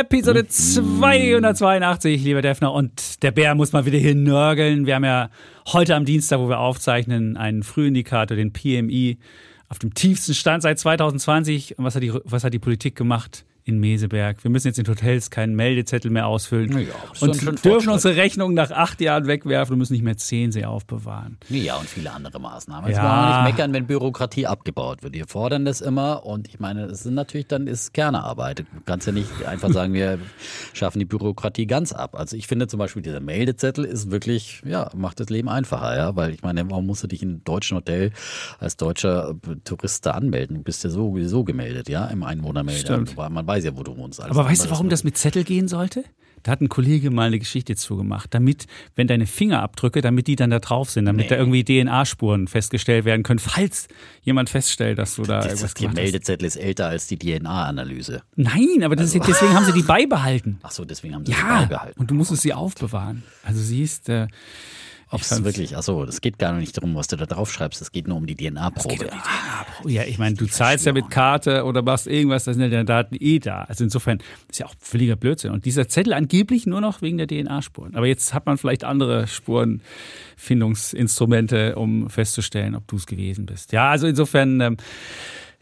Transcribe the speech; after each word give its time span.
Episode 0.00 0.46
282, 0.48 2.24
lieber 2.24 2.40
Defner. 2.40 2.72
Und 2.72 3.22
der 3.22 3.32
Bär 3.32 3.54
muss 3.54 3.72
mal 3.72 3.84
wieder 3.84 3.98
hier 3.98 4.14
nörgeln. 4.14 4.86
Wir 4.86 4.94
haben 4.94 5.04
ja 5.04 5.28
heute 5.74 5.94
am 5.94 6.06
Dienstag, 6.06 6.40
wo 6.40 6.48
wir 6.48 6.58
aufzeichnen, 6.58 7.36
einen 7.36 7.62
Frühindikator, 7.62 8.34
den 8.34 8.50
PMI, 8.50 9.18
auf 9.68 9.78
dem 9.78 9.92
tiefsten 9.92 10.32
Stand 10.32 10.62
seit 10.62 10.78
2020. 10.78 11.78
Und 11.78 11.84
was 11.84 11.96
hat 11.96 12.02
die, 12.02 12.14
was 12.24 12.44
hat 12.44 12.54
die 12.54 12.58
Politik 12.58 12.96
gemacht? 12.96 13.44
In 13.64 13.78
Meseberg. 13.78 14.42
Wir 14.44 14.50
müssen 14.50 14.68
jetzt 14.68 14.78
in 14.78 14.86
Hotels 14.88 15.30
keinen 15.30 15.54
Meldezettel 15.54 16.10
mehr 16.10 16.26
ausfüllen 16.26 16.70
Ja, 16.78 16.94
und 17.20 17.64
dürfen 17.64 17.90
unsere 17.90 18.16
Rechnung 18.16 18.54
nach 18.54 18.70
acht 18.70 19.00
Jahren 19.00 19.26
wegwerfen 19.26 19.74
und 19.74 19.78
müssen 19.78 19.92
nicht 19.92 20.02
mehr 20.02 20.16
zehn 20.16 20.52
sie 20.52 20.64
aufbewahren. 20.64 21.38
Ja, 21.48 21.76
und 21.76 21.88
viele 21.88 22.12
andere 22.12 22.40
Maßnahmen. 22.40 22.88
Jetzt 22.88 22.96
Ja. 22.98 23.02
wollen 23.04 23.28
wir 23.28 23.42
nicht 23.42 23.52
meckern, 23.56 23.72
wenn 23.72 23.86
Bürokratie 23.86 24.46
abgebaut 24.46 25.02
wird. 25.02 25.14
Wir 25.14 25.26
fordern 25.26 25.64
das 25.64 25.80
immer 25.80 26.24
und 26.24 26.48
ich 26.48 26.58
meine, 26.60 26.86
das 26.88 27.02
sind 27.02 27.14
natürlich 27.14 27.46
dann 27.48 27.66
ist 27.66 27.92
Kernearbeit. 27.94 28.60
Du 28.60 28.64
kannst 28.84 29.06
ja 29.06 29.12
nicht 29.12 29.28
einfach 29.46 29.70
sagen, 29.72 29.92
wir 29.92 30.18
schaffen 30.72 30.98
die 30.98 31.04
Bürokratie 31.04 31.66
ganz 31.66 31.92
ab. 31.92 32.14
Also 32.18 32.36
ich 32.36 32.46
finde 32.46 32.66
zum 32.66 32.78
Beispiel, 32.78 33.02
dieser 33.02 33.20
Meldezettel 33.20 33.84
ist 33.84 34.10
wirklich, 34.10 34.62
ja, 34.64 34.90
macht 34.96 35.20
das 35.20 35.28
Leben 35.30 35.48
einfacher, 35.48 35.96
ja, 35.96 36.16
weil 36.16 36.30
ich 36.32 36.42
meine, 36.42 36.68
warum 36.70 36.86
musst 36.86 37.02
du 37.02 37.06
dich 37.06 37.22
in 37.22 37.28
einem 37.30 37.44
deutschen 37.44 37.76
Hotel 37.76 38.12
als 38.58 38.76
deutscher 38.76 39.34
Tourist 39.64 40.06
da 40.06 40.12
anmelden? 40.12 40.56
Du 40.56 40.62
bist 40.62 40.84
ja 40.84 40.90
sowieso 40.90 41.44
gemeldet, 41.44 41.88
ja, 41.88 42.06
im 42.06 42.22
Einwohnermeldeamt. 42.22 43.16
Man 43.16 43.46
weiß 43.46 43.59
ja, 43.64 43.76
wo 43.76 43.82
du 43.82 43.96
wohnst. 43.96 44.20
Alles 44.20 44.36
Aber 44.36 44.48
weißt 44.48 44.66
du, 44.66 44.70
warum 44.70 44.88
das 44.88 45.04
mit 45.04 45.16
Zettel 45.16 45.44
gehen 45.44 45.68
sollte? 45.68 46.04
Da 46.42 46.52
hat 46.52 46.62
ein 46.62 46.70
Kollege 46.70 47.10
mal 47.10 47.26
eine 47.26 47.38
Geschichte 47.38 47.76
zugemacht, 47.76 48.32
damit, 48.32 48.66
wenn 48.96 49.06
deine 49.06 49.26
Fingerabdrücke, 49.26 50.00
damit 50.00 50.26
die 50.26 50.36
dann 50.36 50.48
da 50.48 50.58
drauf 50.58 50.88
sind, 50.88 51.04
damit 51.04 51.24
Nee. 51.26 51.28
da 51.28 51.36
irgendwie 51.36 51.64
DNA-Spuren 51.64 52.48
festgestellt 52.48 53.04
werden 53.04 53.22
können, 53.24 53.38
falls 53.40 53.88
jemand 54.22 54.48
feststellt, 54.48 54.98
dass 54.98 55.16
du 55.16 55.22
da 55.24 55.36
Das 55.42 55.46
irgendwas 55.48 55.74
gemacht 55.74 55.96
hast. 55.98 56.02
Meldezettel 56.02 56.46
ist 56.46 56.56
älter 56.56 56.86
als 56.86 57.08
die 57.08 57.18
DNA-Analyse. 57.18 58.22
Nein, 58.36 58.82
aber 58.82 58.96
das 58.96 59.14
ist, 59.14 59.26
deswegen 59.28 59.52
haben 59.52 59.66
sie 59.66 59.74
die 59.74 59.82
beibehalten. 59.86 60.58
Ach 60.62 60.70
so, 60.70 60.86
deswegen 60.86 61.14
haben 61.14 61.26
sie 61.26 61.32
Ja, 61.32 61.60
beibehalten. 61.60 62.00
und 62.00 62.10
du 62.10 62.14
musstest 62.14 62.40
sie 62.40 62.54
aufbewahren. 62.54 63.22
Also 63.42 63.60
siehst, 63.60 64.08
äh, 64.08 64.26
Ob 65.12 65.22
es 65.22 65.42
wirklich, 65.42 65.76
achso, 65.76 66.06
das 66.06 66.20
geht 66.20 66.38
gar 66.38 66.52
nicht 66.52 66.76
darum, 66.76 66.94
was 66.94 67.08
du 67.08 67.16
da 67.16 67.26
drauf 67.26 67.52
schreibst, 67.52 67.82
es 67.82 67.90
geht 67.90 68.06
nur 68.06 68.16
um 68.16 68.26
die 68.26 68.36
DNA-Probe. 68.36 69.10
Ja, 69.86 70.04
ich 70.04 70.18
meine, 70.18 70.36
du 70.36 70.46
zahlst 70.46 70.86
ja 70.86 70.92
mit 70.92 71.10
Karte 71.10 71.64
oder 71.64 71.82
machst 71.82 72.06
irgendwas, 72.06 72.44
da 72.44 72.52
sind 72.52 72.62
ja 72.62 72.68
deine 72.68 72.84
Daten 72.84 73.16
eh 73.18 73.40
da. 73.40 73.62
Also 73.62 73.82
insofern 73.82 74.18
ist 74.48 74.60
ja 74.60 74.66
auch 74.66 74.74
völliger 74.78 75.16
Blödsinn. 75.16 75.50
Und 75.50 75.64
dieser 75.64 75.88
Zettel 75.88 76.12
angeblich 76.12 76.64
nur 76.66 76.80
noch 76.80 77.02
wegen 77.02 77.18
der 77.18 77.26
DNA-Spuren. 77.26 77.96
Aber 77.96 78.06
jetzt 78.06 78.34
hat 78.34 78.46
man 78.46 78.56
vielleicht 78.56 78.84
andere 78.84 79.26
Spurenfindungsinstrumente, 79.26 81.74
um 81.74 82.08
festzustellen, 82.08 82.76
ob 82.76 82.86
du 82.86 82.94
es 82.96 83.06
gewesen 83.06 83.46
bist. 83.46 83.72
Ja, 83.72 83.90
also 83.90 84.06
insofern. 84.06 84.60
Ähm, 84.60 84.76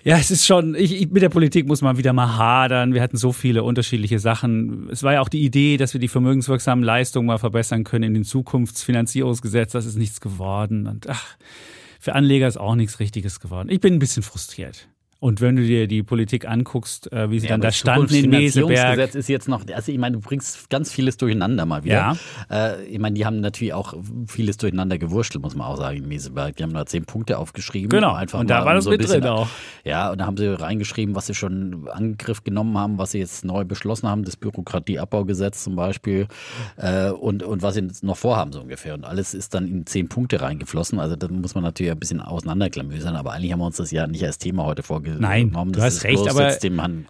ja, 0.05 0.17
es 0.17 0.31
ist 0.31 0.47
schon, 0.47 0.75
ich, 0.75 0.95
ich, 0.95 1.11
mit 1.11 1.23
der 1.23 1.29
Politik 1.29 1.67
muss 1.67 1.83
man 1.83 1.99
wieder 1.99 2.13
mal 2.13 2.37
hadern. 2.37 2.95
Wir 2.95 3.03
hatten 3.03 3.17
so 3.17 3.33
viele 3.33 3.65
unterschiedliche 3.65 4.19
Sachen. 4.19 4.89
Es 4.91 5.03
war 5.03 5.15
ja 5.15 5.21
auch 5.21 5.29
die 5.29 5.45
Idee, 5.45 5.77
dass 5.77 5.93
wir 5.93 6.01
die 6.01 6.09
vermögenswirksamen 6.09 6.85
Leistungen 6.85 7.27
mal 7.27 7.39
verbessern 7.39 7.85
können 7.85 8.05
in 8.05 8.15
dem 8.15 8.25
Zukunftsfinanzierungsgesetz. 8.25 9.73
Das 9.73 9.87
ist 9.87 9.97
nichts 9.97 10.21
geworden. 10.21 10.87
Und 10.87 11.09
ach, 11.09 11.37
für 11.99 12.15
Anleger 12.15 12.47
ist 12.47 12.59
auch 12.59 12.77
nichts 12.77 13.01
Richtiges 13.01 13.41
geworden. 13.41 13.69
Ich 13.71 13.81
bin 13.81 13.95
ein 13.95 13.99
bisschen 13.99 14.23
frustriert. 14.23 14.89
Und 15.21 15.41
wenn 15.41 15.56
du 15.56 15.62
dir 15.62 15.89
die 15.89 16.05
Politik 16.05 16.47
anguckst, 16.49 17.11
äh, 17.12 17.29
wie 17.31 17.41
sie 17.41 17.47
Ja, 17.47 17.55
dann 17.55 17.61
da 17.61 17.69
das 17.69 17.77
standen 17.77 18.15
in 18.15 18.31
Meseberg. 18.31 18.53
Zukunftsfinanzierungsgesetz 18.53 19.15
ist 19.17 19.29
jetzt 19.29 19.49
noch, 19.49 19.62
also 19.75 19.91
ich 19.91 19.99
meine, 19.99 20.17
du 20.17 20.21
bringst 20.21 20.71
ganz 20.71 20.93
vieles 20.93 21.17
durcheinander 21.17 21.67
mal 21.67 21.83
wieder. 21.83 22.17
Ja. 22.51 22.75
Äh, 22.77 22.84
ich 22.84 23.01
meine, 23.01 23.15
die 23.15 23.27
haben 23.27 23.41
natürlich 23.41 23.73
auch 23.75 23.95
vieles 24.28 24.59
durcheinander 24.59 24.97
gewurschtelt, 24.97 25.43
muss 25.43 25.57
man 25.57 25.67
auch 25.67 25.77
sagen, 25.77 25.97
in 25.99 26.07
Meseberg. 26.07 26.55
Die 26.55 26.62
haben 26.62 26.73
da 26.73 26.87
zehn 26.87 27.05
Punkte 27.05 27.39
aufgeschrieben. 27.39 27.89
Genau. 27.89 28.12
Einfach 28.15 28.39
Und 28.39 28.49
da 28.49 28.65
war 28.65 28.75
das 28.75 28.84
so 28.84 28.91
mit 28.91 29.01
bisschen- 29.01 29.23
drin 29.23 29.31
auch. 29.31 29.49
Ja, 29.84 30.12
und 30.12 30.19
da 30.21 30.27
haben 30.27 30.37
sie 30.37 30.47
reingeschrieben, 30.47 31.17
was 31.17 31.27
sie 31.27 31.34
schon 31.34 31.73
in 31.73 31.89
Angriff 31.89 32.45
genommen 32.45 32.78
haben, 32.78 32.99
was 32.99 33.11
sie 33.11 33.19
jetzt 33.19 33.45
neu 33.45 33.65
beschlossen 33.65 34.09
haben, 34.09 34.23
das 34.25 34.37
Bürokratieabbaugesetz 34.37 35.65
zum 35.65 35.75
Beispiel, 35.75 36.28
äh, 36.77 37.11
und, 37.11 37.43
und 37.43 37.62
was 37.62 37.75
sie 37.75 37.81
jetzt 37.81 38.05
noch 38.05 38.17
vorhaben, 38.17 38.53
so 38.53 38.61
ungefähr. 38.61 38.95
Und 38.95 39.05
alles 39.05 39.34
ist 39.34 39.53
dann 39.55 39.67
in 39.67 39.84
zehn 39.87 40.09
Punkte 40.09 40.41
reingeflossen. 40.41 41.01
Also 41.01 41.17
da 41.17 41.27
muss 41.28 41.57
man 41.57 41.65
natürlich 41.65 41.91
ein 41.91 41.99
bisschen 41.99 42.21
auseinanderklamüsern, 42.21 43.17
aber 43.17 43.33
eigentlich 43.33 43.53
haben 43.53 43.59
wir 43.61 43.67
uns 43.67 43.78
das 43.78 43.91
ja 43.91 44.07
nicht 44.07 44.25
als 44.25 44.39
Thema 44.39 44.65
heute 44.65 44.84
vorgenommen. 45.17 45.51
Nein, 45.53 45.73
du 45.73 45.79
Das 45.79 45.85
hast 45.85 46.05
recht, 46.05 46.29
aber, 46.29 46.55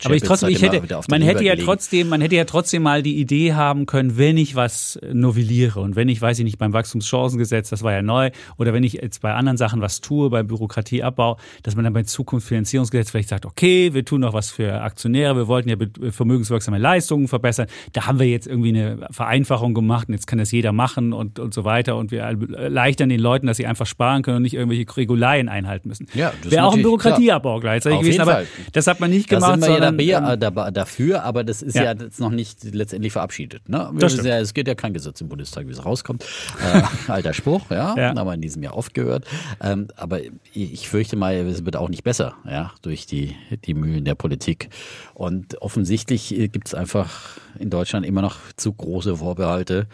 aber 0.05 0.15
ich 0.15 0.23
trotzdem, 0.23 0.49
ich 0.49 0.63
hätte, 0.63 0.83
man 1.11 1.23
hätte 1.23 1.45
ja 1.45 1.57
trotzdem, 1.57 2.09
man 2.09 2.21
hätte 2.21 2.37
ja 2.37 2.45
trotzdem 2.45 2.83
mal 2.83 3.03
die 3.03 3.17
Idee 3.19 3.55
haben 3.55 3.87
können, 3.87 4.17
wenn 4.17 4.37
ich 4.37 4.55
was 4.55 4.99
novelliere 5.13 5.81
und 5.81 5.97
wenn 5.97 6.09
ich, 6.09 6.21
weiß 6.21 6.39
ich 6.39 6.45
nicht, 6.45 6.59
beim 6.59 6.73
Wachstumschancengesetz, 6.73 7.71
das 7.71 7.83
war 7.83 7.93
ja 7.93 8.03
neu, 8.03 8.31
oder 8.57 8.73
wenn 8.73 8.83
ich 8.85 8.95
jetzt 8.95 9.23
bei 9.23 9.35
anderen 9.35 9.57
Sachen 9.57 9.81
was 9.81 10.01
tue, 10.01 10.31
beim 10.31 10.47
Bürokratieabbau, 10.47 11.37
dass 11.63 11.75
man 11.77 11.85
dann 11.85 11.93
beim 11.93 12.05
Zukunftsfinanzierungsgesetz 12.05 13.11
vielleicht 13.11 13.29
sagt, 13.29 13.47
okay, 13.47 13.95
wir 13.95 14.05
tun 14.05 14.21
noch 14.21 14.33
was 14.33 14.51
für 14.51 14.81
Aktionäre, 14.81 15.37
wir 15.37 15.49
wollten 15.49 15.69
ja 15.69 15.77
be- 15.77 16.13
vermögenswirksame 16.13 16.79
Leistungen 16.79 17.29
verbessern, 17.29 17.67
da 17.93 18.07
haben 18.07 18.19
wir 18.19 18.27
jetzt 18.27 18.47
irgendwie 18.47 18.71
eine 18.71 19.07
Vereinfachung 19.11 19.75
gemacht 19.75 20.09
und 20.09 20.15
jetzt 20.15 20.27
kann 20.27 20.39
das 20.39 20.53
jeder 20.53 20.73
machen 20.73 21.13
und, 21.13 21.39
und 21.39 21.55
so 21.55 21.65
weiter 21.65 21.97
und 21.97 22.11
wir 22.11 22.21
erleichtern 22.23 23.09
den 23.09 23.21
Leuten, 23.21 23.47
dass 23.47 23.57
sie 23.57 23.67
einfach 23.67 23.87
sparen 23.87 24.23
können 24.23 24.37
und 24.39 24.43
nicht 24.43 24.55
irgendwelche 24.55 24.85
Regularien 24.97 25.49
einhalten 25.49 25.89
müssen. 25.89 26.07
Ja, 26.15 26.33
das 26.43 26.53
Wäre 26.53 26.65
auch 26.65 26.75
ein 26.75 26.83
Bürokratieabbau 26.83 27.61
gleichzeitig 27.61 27.88
Auf 27.97 28.03
gewesen, 28.03 28.21
aber 28.21 28.33
Fall. 28.33 28.47
das 28.73 28.87
hat 28.87 29.01
man 29.01 29.11
nicht 29.11 29.31
Da 29.31 29.37
gemacht, 29.37 29.53
sind 29.55 29.63
wir 29.63 29.69
ja 29.69 29.75
sondern, 29.87 30.41
dabei, 30.41 30.63
ähm, 30.63 30.69
äh, 30.69 30.73
dafür, 30.73 31.25
aber 31.25 31.45
das 31.45 31.63
ist 31.63 31.75
ja, 31.77 31.85
Ja. 31.85 31.93
jetzt 31.95 32.21
noch 32.21 32.31
nicht 32.31 32.65
letztendlich 32.65 33.13
verabschiedet. 33.13 33.69
Ne? 33.69 33.91
Ja, 33.99 34.39
es 34.39 34.55
geht 34.55 34.69
ja 34.69 34.75
kein 34.75 34.93
Gesetz 34.95 35.21
im 35.21 35.29
Bundestag, 35.29 35.67
wie 35.67 35.73
es 35.73 35.85
rauskommt. 35.85 36.25
Äh, 36.63 36.83
alter 37.11 37.33
Spruch, 37.33 37.71
ja, 37.71 37.95
Ja. 37.97 38.15
haben 38.15 38.27
wir 38.27 38.35
in 38.35 38.41
diesem 38.41 38.63
Jahr 38.63 38.77
oft 38.77 38.95
gehört. 38.95 39.25
Ähm, 39.61 39.89
aber 39.97 40.21
ich 40.53 40.89
fürchte 40.89 41.17
mal, 41.17 41.35
es 41.35 41.65
wird 41.65 41.77
auch 41.77 41.89
nicht 41.89 42.05
besser, 42.05 42.35
ja, 42.49 42.73
durch 42.83 43.07
die, 43.07 43.35
die 43.65 43.75
Mühlen 43.75 44.05
der 44.05 44.15
Politik. 44.15 44.69
Und 45.15 45.61
offensichtlich 45.63 46.29
gibt 46.53 46.69
es 46.69 46.75
einfach 46.75 47.39
in 47.59 47.71
Deutschland 47.71 48.07
immer 48.07 48.23
noch 48.23 48.37
zu 48.57 48.73
große 48.73 49.17
Vorbehalte 49.17 49.87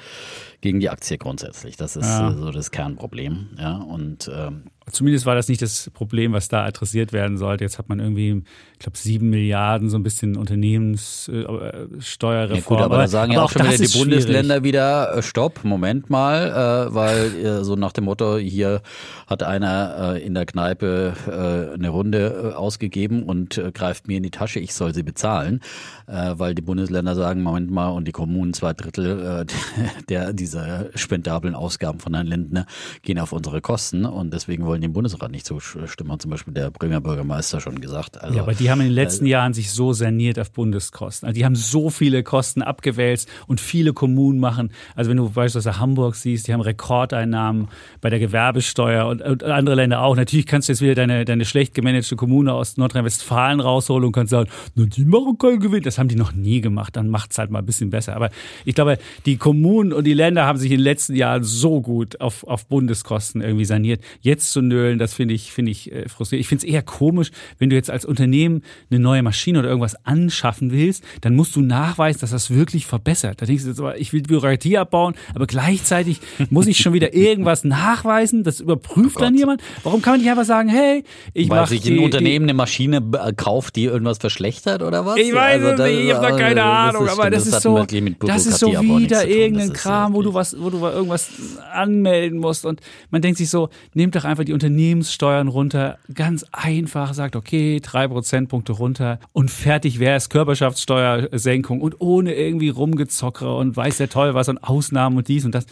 gegen 0.65 0.81
die 0.81 0.89
Aktie 0.89 1.19
grundsätzlich. 1.19 1.77
Das 1.77 1.95
ist 1.95 2.07
Ja. 2.07 2.31
äh, 2.31 2.35
so 2.37 2.51
das 2.51 2.71
Kernproblem. 2.71 3.51
Ja, 3.59 3.77
und 3.77 4.31
ähm, 4.35 4.63
Zumindest 4.91 5.25
war 5.25 5.35
das 5.35 5.49
nicht 5.49 5.63
das 5.63 5.91
Problem, 5.95 6.35
was 6.35 6.49
da 6.49 6.63
adressiert 6.67 7.15
werden 7.15 7.39
sollte. 7.39 7.65
Jetzt 7.65 7.79
hat 7.79 7.89
man 7.89 8.01
irgendwie, 8.01 8.43
ich 8.75 8.79
glaube, 8.81 8.99
sieben 8.99 9.31
Milliarden 9.31 9.89
so 9.89 9.97
ein 9.97 10.03
bisschen 10.03 10.37
Unternehmenssteuerreform. 10.37 12.55
Ja 12.55 12.61
gut, 12.61 12.81
aber, 12.81 12.99
da 12.99 13.09
sagen 13.09 13.33
ja 13.33 13.43
auch, 13.43 13.51
schon 13.51 13.63
wieder 13.63 13.77
die 13.79 13.85
ist 13.85 13.97
Bundesländer 13.99 14.63
wieder, 14.63 15.17
äh, 15.17 15.23
stopp, 15.23 15.65
Moment 15.65 16.11
mal, 16.11 16.89
äh, 16.91 16.95
weil 16.95 17.35
äh, 17.35 17.65
so 17.65 17.77
nach 17.77 17.93
dem 17.93 18.05
Motto, 18.05 18.37
hier 18.37 18.83
hat 19.27 19.43
einer 19.43 20.17
äh, 20.17 20.23
in 20.23 20.35
der 20.35 20.45
Kneipe 20.45 21.15
äh, 21.27 21.75
eine 21.75 21.89
Runde 21.89 22.51
äh, 22.53 22.55
ausgegeben 22.55 23.23
und 23.23 23.57
äh, 23.57 23.73
greift 23.73 24.07
mir 24.07 24.19
in 24.19 24.23
die 24.23 24.31
Tasche, 24.31 24.61
ich 24.61 24.75
soll 24.75 24.93
sie 24.95 25.03
bezahlen, 25.03 25.61
äh, 26.07 26.35
weil 26.37 26.55
die 26.55 26.63
Bundesländer 26.63 27.15
sagen, 27.15 27.43
Moment 27.43 27.71
mal, 27.71 27.89
und 27.89 28.07
die 28.07 28.13
Kommunen 28.13 28.53
zwei 28.53 28.75
Drittel 28.75 29.47
äh, 29.47 30.03
der 30.11 30.35
dieser 30.35 30.54
spendablen 30.95 31.55
Ausgaben 31.55 32.01
von 32.01 32.15
Herrn 32.15 32.27
Lindner 32.27 32.67
gehen 33.03 33.19
auf 33.19 33.33
unsere 33.33 33.61
Kosten 33.61 34.05
und 34.05 34.33
deswegen 34.33 34.65
wollen 34.67 34.81
die 34.81 34.87
im 34.87 34.93
Bundesrat 34.93 35.31
nicht 35.31 35.47
zustimmen, 35.47 36.13
hat 36.13 36.23
zum 36.23 36.31
Beispiel 36.31 36.55
der 36.55 36.71
Bremer 36.71 37.01
Bürgermeister 37.01 37.61
schon 37.61 37.81
gesagt. 37.81 38.21
Also, 38.21 38.37
Ja, 38.37 38.43
aber 38.43 38.55
die 38.55 38.71
haben 38.71 38.81
in 38.81 38.89
den 38.89 38.95
letzten 38.95 39.27
Jahren 39.27 39.55
sich 39.55 39.71
so 39.71 39.93
saniert 39.93 40.39
auf 40.39 40.51
Bundeskosten. 40.51 41.27
Also 41.27 41.39
die 41.39 41.45
haben 41.45 41.57
so 41.57 41.91
viele 41.91 42.23
Kosten 42.23 42.63
abgewälzt 42.63 43.29
und 43.47 43.61
viele 43.61 43.93
Kommunen 43.93 44.41
machen. 44.41 44.71
Also 44.95 45.11
wenn 45.11 45.17
du 45.17 45.29
beispielsweise 45.31 45.79
Hamburg 45.79 46.15
siehst, 46.15 46.49
die 46.49 46.53
haben 46.53 46.61
Rekordeinnahmen 46.61 47.69
bei 48.01 48.11
der 48.11 48.19
Gewerbesteuer 48.19 49.07
und, 49.07 49.23
und 49.23 49.43
andere 49.45 49.77
Länder 49.77 50.03
auch. 50.03 50.17
Natürlich 50.17 50.47
kannst 50.47 50.69
du 50.69 50.73
jetzt 50.73 50.81
wieder 50.81 50.95
deine, 50.95 51.25
deine 51.25 51.45
schlecht 51.45 51.75
gemanagte 51.75 52.17
Kommune 52.17 52.53
aus 52.53 52.77
Nordrhein-Westfalen 52.77 53.61
rausholen 53.61 54.05
und 54.05 54.13
kannst 54.13 54.31
sagen, 54.31 54.51
na, 54.75 54.85
die 54.87 55.05
machen 55.05 55.39
keinen 55.39 55.61
Gewinn. 55.61 55.83
Das 55.83 55.99
haben 55.99 56.09
die 56.09 56.17
noch 56.17 56.33
nie 56.33 56.61
gemacht. 56.61 56.97
Dann 56.97 57.09
macht's 57.09 57.39
halt 57.39 57.51
mal 57.51 57.61
ein 57.61 57.67
bisschen 57.67 57.91
besser. 57.91 58.17
Aber 58.17 58.31
ich 58.65 58.75
glaube, 58.75 58.99
die 59.27 59.37
Kommunen 59.37 59.93
und 59.93 60.05
die 60.05 60.15
Länder 60.15 60.44
haben 60.47 60.59
sich 60.59 60.73
in 60.73 60.79
den 60.79 60.85
letzten 60.85 61.15
Jahren 61.15 61.45
so 61.45 61.81
gut 61.81 62.21
auf, 62.21 62.45
auf 62.45 62.67
Bundeskosten 62.67 63.41
irgendwie 63.41 63.65
saniert. 63.65 64.03
Jetzt 64.21 64.53
zu 64.53 64.65
rumzunölen, 64.65 64.99
das 64.99 65.15
finde 65.15 65.35
ich, 65.35 65.53
finde 65.53 65.71
ich 65.73 65.93
äh, 65.93 66.09
frustrierend. 66.09 66.41
Ich 66.41 66.49
finde 66.49 66.67
es 66.67 66.73
eher 66.73 66.83
komisch, 66.83 67.31
wenn 67.59 67.71
du 67.71 67.77
jetzt 67.77 67.91
als 67.91 68.05
Unternehmen 68.05 68.63
eine 68.91 69.01
neue 69.01 69.23
Maschine 69.23 69.59
oder 69.59 69.69
irgendwas 69.69 69.97
anschaffen 70.05 70.73
willst, 70.73 71.05
dann 71.21 71.35
musst 71.35 71.57
du 71.57 71.61
nachweisen, 71.61 72.21
dass 72.21 72.31
das 72.31 72.51
wirklich 72.51 72.87
verbessert. 72.87 73.41
Da 73.43 73.47
denkst 73.47 73.65
du, 73.65 73.71
jetzt, 73.71 74.01
ich 74.01 74.13
will 74.13 74.23
Bürokratie 74.23 74.79
abbauen, 74.79 75.15
aber 75.35 75.47
gleichzeitig 75.47 76.21
muss 76.51 76.67
ich 76.67 76.79
schon 76.79 76.93
wieder 76.93 77.15
irgendwas 77.15 77.65
nachweisen, 77.65 78.43
das 78.45 78.61
überprüft 78.61 79.17
Oh 79.17 79.21
dann 79.21 79.37
jemand. 79.37 79.63
Warum 79.83 80.03
kann 80.03 80.15
man 80.15 80.21
nicht 80.21 80.31
einfach 80.31 80.45
sagen, 80.45 80.69
hey, 80.69 81.05
ich 81.33 81.49
Weil 81.49 81.61
mache 81.61 81.71
sich 81.71 81.83
die, 81.83 81.99
ein 81.99 82.05
Unternehmen 82.05 82.45
eine 82.45 82.55
Maschine 82.55 82.97
äh, 82.97 83.33
kauft, 83.33 83.77
die 83.77 83.85
irgendwas 83.85 84.19
verschlechtert 84.19 84.83
oder 84.83 85.05
was? 85.05 85.17
Ich 85.17 85.33
weiß 85.33 85.63
Also 85.63 85.83
es 85.83 85.91
nicht, 85.91 86.07
ich 86.07 86.15
habe 86.15 86.27
da 86.27 86.37
keine 86.37 86.63
Ahnung, 86.63 87.09
aber 87.09 87.31
das, 87.31 87.47
ist 87.47 87.63
so, 87.63 87.85
das 88.21 88.47
ist 88.47 88.59
so 88.59 88.75
aber 88.75 88.99
wieder 88.99 89.27
irgendein 89.27 89.73
Kram, 89.73 90.15
wo 90.15 90.21
äh, 90.21 90.25
du 90.35 90.39
was, 90.39 90.61
wo 90.61 90.71
du 90.71 90.79
irgendwas 90.79 91.31
anmelden 91.73 92.39
musst 92.39 92.67
und 92.67 92.81
man 93.11 93.23
denkt 93.23 93.39
sich 93.39 93.51
so, 93.51 93.71
nehmt 93.95 94.15
doch 94.15 94.25
einfach 94.25 94.45
die 94.45 94.53
Unternehmenssteuern 94.53 95.49
runter, 95.49 95.99
ganz 96.13 96.45
einfach, 96.53 97.15
sagt 97.15 97.37
okay, 97.37 97.81
drei 97.81 98.09
Prozentpunkte 98.09 98.73
runter 98.73 99.19
und 99.33 99.51
fertig 99.51 99.99
wäre 99.99 100.17
es 100.17 100.29
Körperschaftssteuersenkung 100.29 101.81
und 101.81 102.01
ohne 102.01 102.35
irgendwie 102.35 102.69
rumgezockere 102.69 103.57
und 103.57 103.77
weiß 103.77 103.99
der 103.99 104.09
toll 104.09 104.35
was 104.35 104.49
und 104.49 104.59
Ausnahmen 104.59 105.17
und 105.17 105.29
dies 105.29 105.45
und 105.45 105.55
das. 105.55 105.67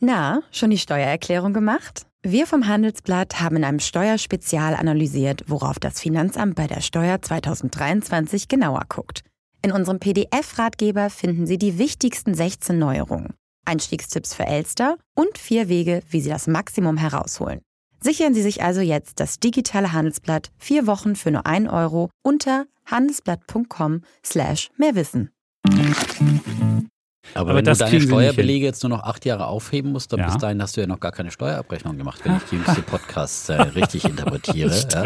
Na, 0.00 0.42
schon 0.50 0.70
die 0.70 0.78
Steuererklärung 0.78 1.52
gemacht? 1.52 2.06
Wir 2.22 2.46
vom 2.46 2.66
Handelsblatt 2.66 3.40
haben 3.40 3.56
in 3.56 3.64
einem 3.64 3.80
Steuerspezial 3.80 4.74
analysiert, 4.74 5.44
worauf 5.46 5.78
das 5.78 6.00
Finanzamt 6.00 6.54
bei 6.54 6.66
der 6.66 6.82
Steuer 6.82 7.22
2023 7.22 8.48
genauer 8.48 8.82
guckt. 8.88 9.22
In 9.62 9.72
unserem 9.72 10.00
PDF-Ratgeber 10.00 11.10
finden 11.10 11.46
Sie 11.46 11.58
die 11.58 11.76
wichtigsten 11.78 12.34
16 12.34 12.78
Neuerungen, 12.78 13.34
Einstiegstipps 13.66 14.32
für 14.32 14.46
Elster 14.46 14.96
und 15.14 15.36
vier 15.36 15.68
Wege, 15.68 16.02
wie 16.08 16.20
Sie 16.20 16.30
das 16.30 16.46
Maximum 16.46 16.96
herausholen. 16.96 17.60
Sichern 18.00 18.32
Sie 18.32 18.40
sich 18.40 18.62
also 18.62 18.80
jetzt 18.80 19.20
das 19.20 19.38
digitale 19.38 19.92
Handelsblatt 19.92 20.50
vier 20.58 20.86
Wochen 20.86 21.14
für 21.14 21.30
nur 21.30 21.46
1 21.46 21.68
Euro 21.68 22.08
unter 22.22 22.64
handelsblatt.com 22.86 24.02
slash 24.24 24.70
mehrwissen. 24.78 25.30
Aber, 27.34 27.50
Aber 27.50 27.58
wenn 27.58 27.64
das 27.64 27.78
du 27.78 27.84
deine 27.84 28.00
Steuerbelege 28.00 28.64
jetzt 28.66 28.82
nur 28.82 28.90
noch 28.90 29.02
acht 29.04 29.24
Jahre 29.24 29.46
aufheben 29.46 29.92
musst, 29.92 30.12
dann 30.12 30.20
Ja. 30.20 30.26
bis 30.26 30.38
dahin 30.38 30.60
hast 30.62 30.76
du 30.76 30.80
ja 30.80 30.86
noch 30.86 31.00
gar 31.00 31.12
keine 31.12 31.30
Steuerabrechnung 31.30 31.96
gemacht, 31.96 32.20
wenn 32.24 32.36
ich 32.36 32.42
die 32.50 32.54
jüngste 32.56 32.82
Podcasts 32.82 33.48
äh, 33.48 33.54
richtig 33.62 34.04
interpretiere. 34.04 34.70
Ja. 34.92 35.04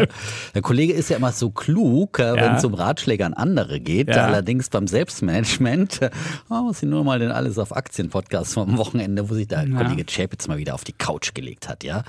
Der 0.55 0.61
Kollege 0.61 0.93
ist 0.93 1.09
ja 1.09 1.17
immer 1.17 1.31
so 1.31 1.49
klug, 1.51 2.19
äh, 2.19 2.33
wenn 2.35 2.55
es 2.55 2.65
um 2.65 2.73
Ratschläge 2.73 3.25
an 3.25 3.33
andere 3.33 3.79
geht. 3.79 4.09
Allerdings 4.09 4.69
beim 4.69 4.87
Selbstmanagement 4.87 6.01
äh, 6.01 6.09
oh, 6.49 6.61
muss 6.63 6.81
ich 6.83 6.89
nur 6.89 7.03
mal 7.03 7.19
den 7.19 7.31
Alles 7.31 7.57
auf 7.59 7.75
Aktien 7.75 8.09
Podcast 8.09 8.53
vom 8.53 8.77
Wochenende, 8.77 9.29
wo 9.29 9.33
sich 9.33 9.47
der. 9.47 9.65
Kollege 9.65 10.05
Chapitz 10.05 10.47
mal 10.47 10.57
wieder 10.57 10.73
auf 10.73 10.83
die 10.83 10.93
Couch 10.93 11.33
gelegt 11.33 11.67
hat, 11.69 11.83
ja. 11.83 12.03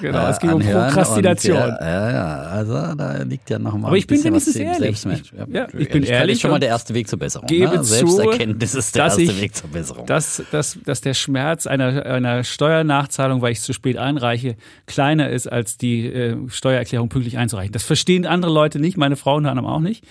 Genau, 0.00 0.26
äh, 0.26 0.30
es 0.30 0.38
ging 0.38 0.52
um 0.52 0.60
Prokrastination. 0.62 1.56
Und, 1.56 1.76
ja, 1.80 2.10
ja, 2.10 2.36
also 2.42 2.94
da 2.94 3.22
liegt 3.22 3.48
ja 3.50 3.58
noch 3.58 3.72
mal 3.76 3.88
Aber 3.88 3.96
ein 3.96 3.98
ich 3.98 4.06
bin 4.06 4.18
bisschen 4.22 4.34
was 4.34 4.46
wenigstens 4.46 4.56
ehrlich. 4.56 5.00
Selbstmanagement. 5.00 5.48
Ich- 5.48 5.54
ja, 5.54 5.68
ich 5.78 5.88
bin 5.90 6.02
ehrlich 6.04 6.34
ist 6.36 6.40
schon 6.42 6.50
mal 6.50 6.60
der 6.60 6.68
erste 6.70 6.94
Weg 6.94 7.08
zur 7.08 7.18
Besserung. 7.18 7.46
gebe 7.46 7.76
ne? 7.76 7.82
zu, 7.82 8.06
Selbsterkenntnis 8.06 8.74
ist 8.74 8.94
der 8.94 9.04
erste 9.04 9.22
ich- 9.22 9.40
Weg 9.40 9.55
zur 9.56 9.70
Besserung. 9.70 10.06
dass, 10.06 10.42
dass, 10.50 10.78
dass 10.84 11.00
der 11.00 11.14
Schmerz 11.14 11.66
einer, 11.66 12.06
einer 12.06 12.44
Steuernachzahlung, 12.44 13.42
weil 13.42 13.52
ich 13.52 13.60
zu 13.60 13.72
spät 13.72 13.96
einreiche, 13.96 14.56
kleiner 14.86 15.30
ist, 15.30 15.46
als 15.50 15.76
die 15.76 16.06
äh, 16.06 16.36
Steuererklärung 16.48 17.08
pünktlich 17.08 17.38
einzureichen. 17.38 17.72
Das 17.72 17.84
verstehen 17.84 18.26
andere 18.26 18.52
Leute 18.52 18.78
nicht, 18.78 18.96
meine 18.96 19.16
Frau 19.16 19.36
unter 19.36 19.50
anderem 19.50 19.68
auch 19.68 19.80
nicht. 19.80 20.04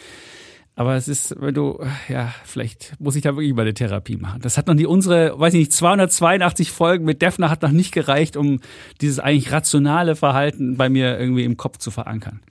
Aber 0.77 0.95
es 0.95 1.07
ist, 1.07 1.35
wenn 1.39 1.53
du, 1.53 1.79
ja, 2.09 2.33
vielleicht 2.43 2.99
muss 2.99 3.15
ich 3.15 3.21
da 3.21 3.35
wirklich 3.35 3.53
mal 3.53 3.61
eine 3.61 3.73
Therapie 3.73 4.17
machen. 4.17 4.41
Das 4.41 4.57
hat 4.57 4.67
noch 4.67 4.73
nie 4.73 4.85
unsere, 4.85 5.39
weiß 5.39 5.53
ich 5.53 5.59
nicht, 5.59 5.73
282 5.73 6.69
Folgen 6.69 7.05
mit 7.05 7.21
Defner 7.21 7.49
hat 7.49 7.61
noch 7.61 7.71
nicht 7.71 7.93
gereicht, 7.93 8.35
um 8.35 8.59
dieses 8.99 9.19
eigentlich 9.19 9.53
rationale 9.53 10.17
Verhalten 10.17 10.75
bei 10.75 10.89
mir 10.89 11.17
irgendwie 11.17 11.45
im 11.45 11.55
Kopf 11.55 11.77
zu 11.77 11.91
verankern. 11.91 12.41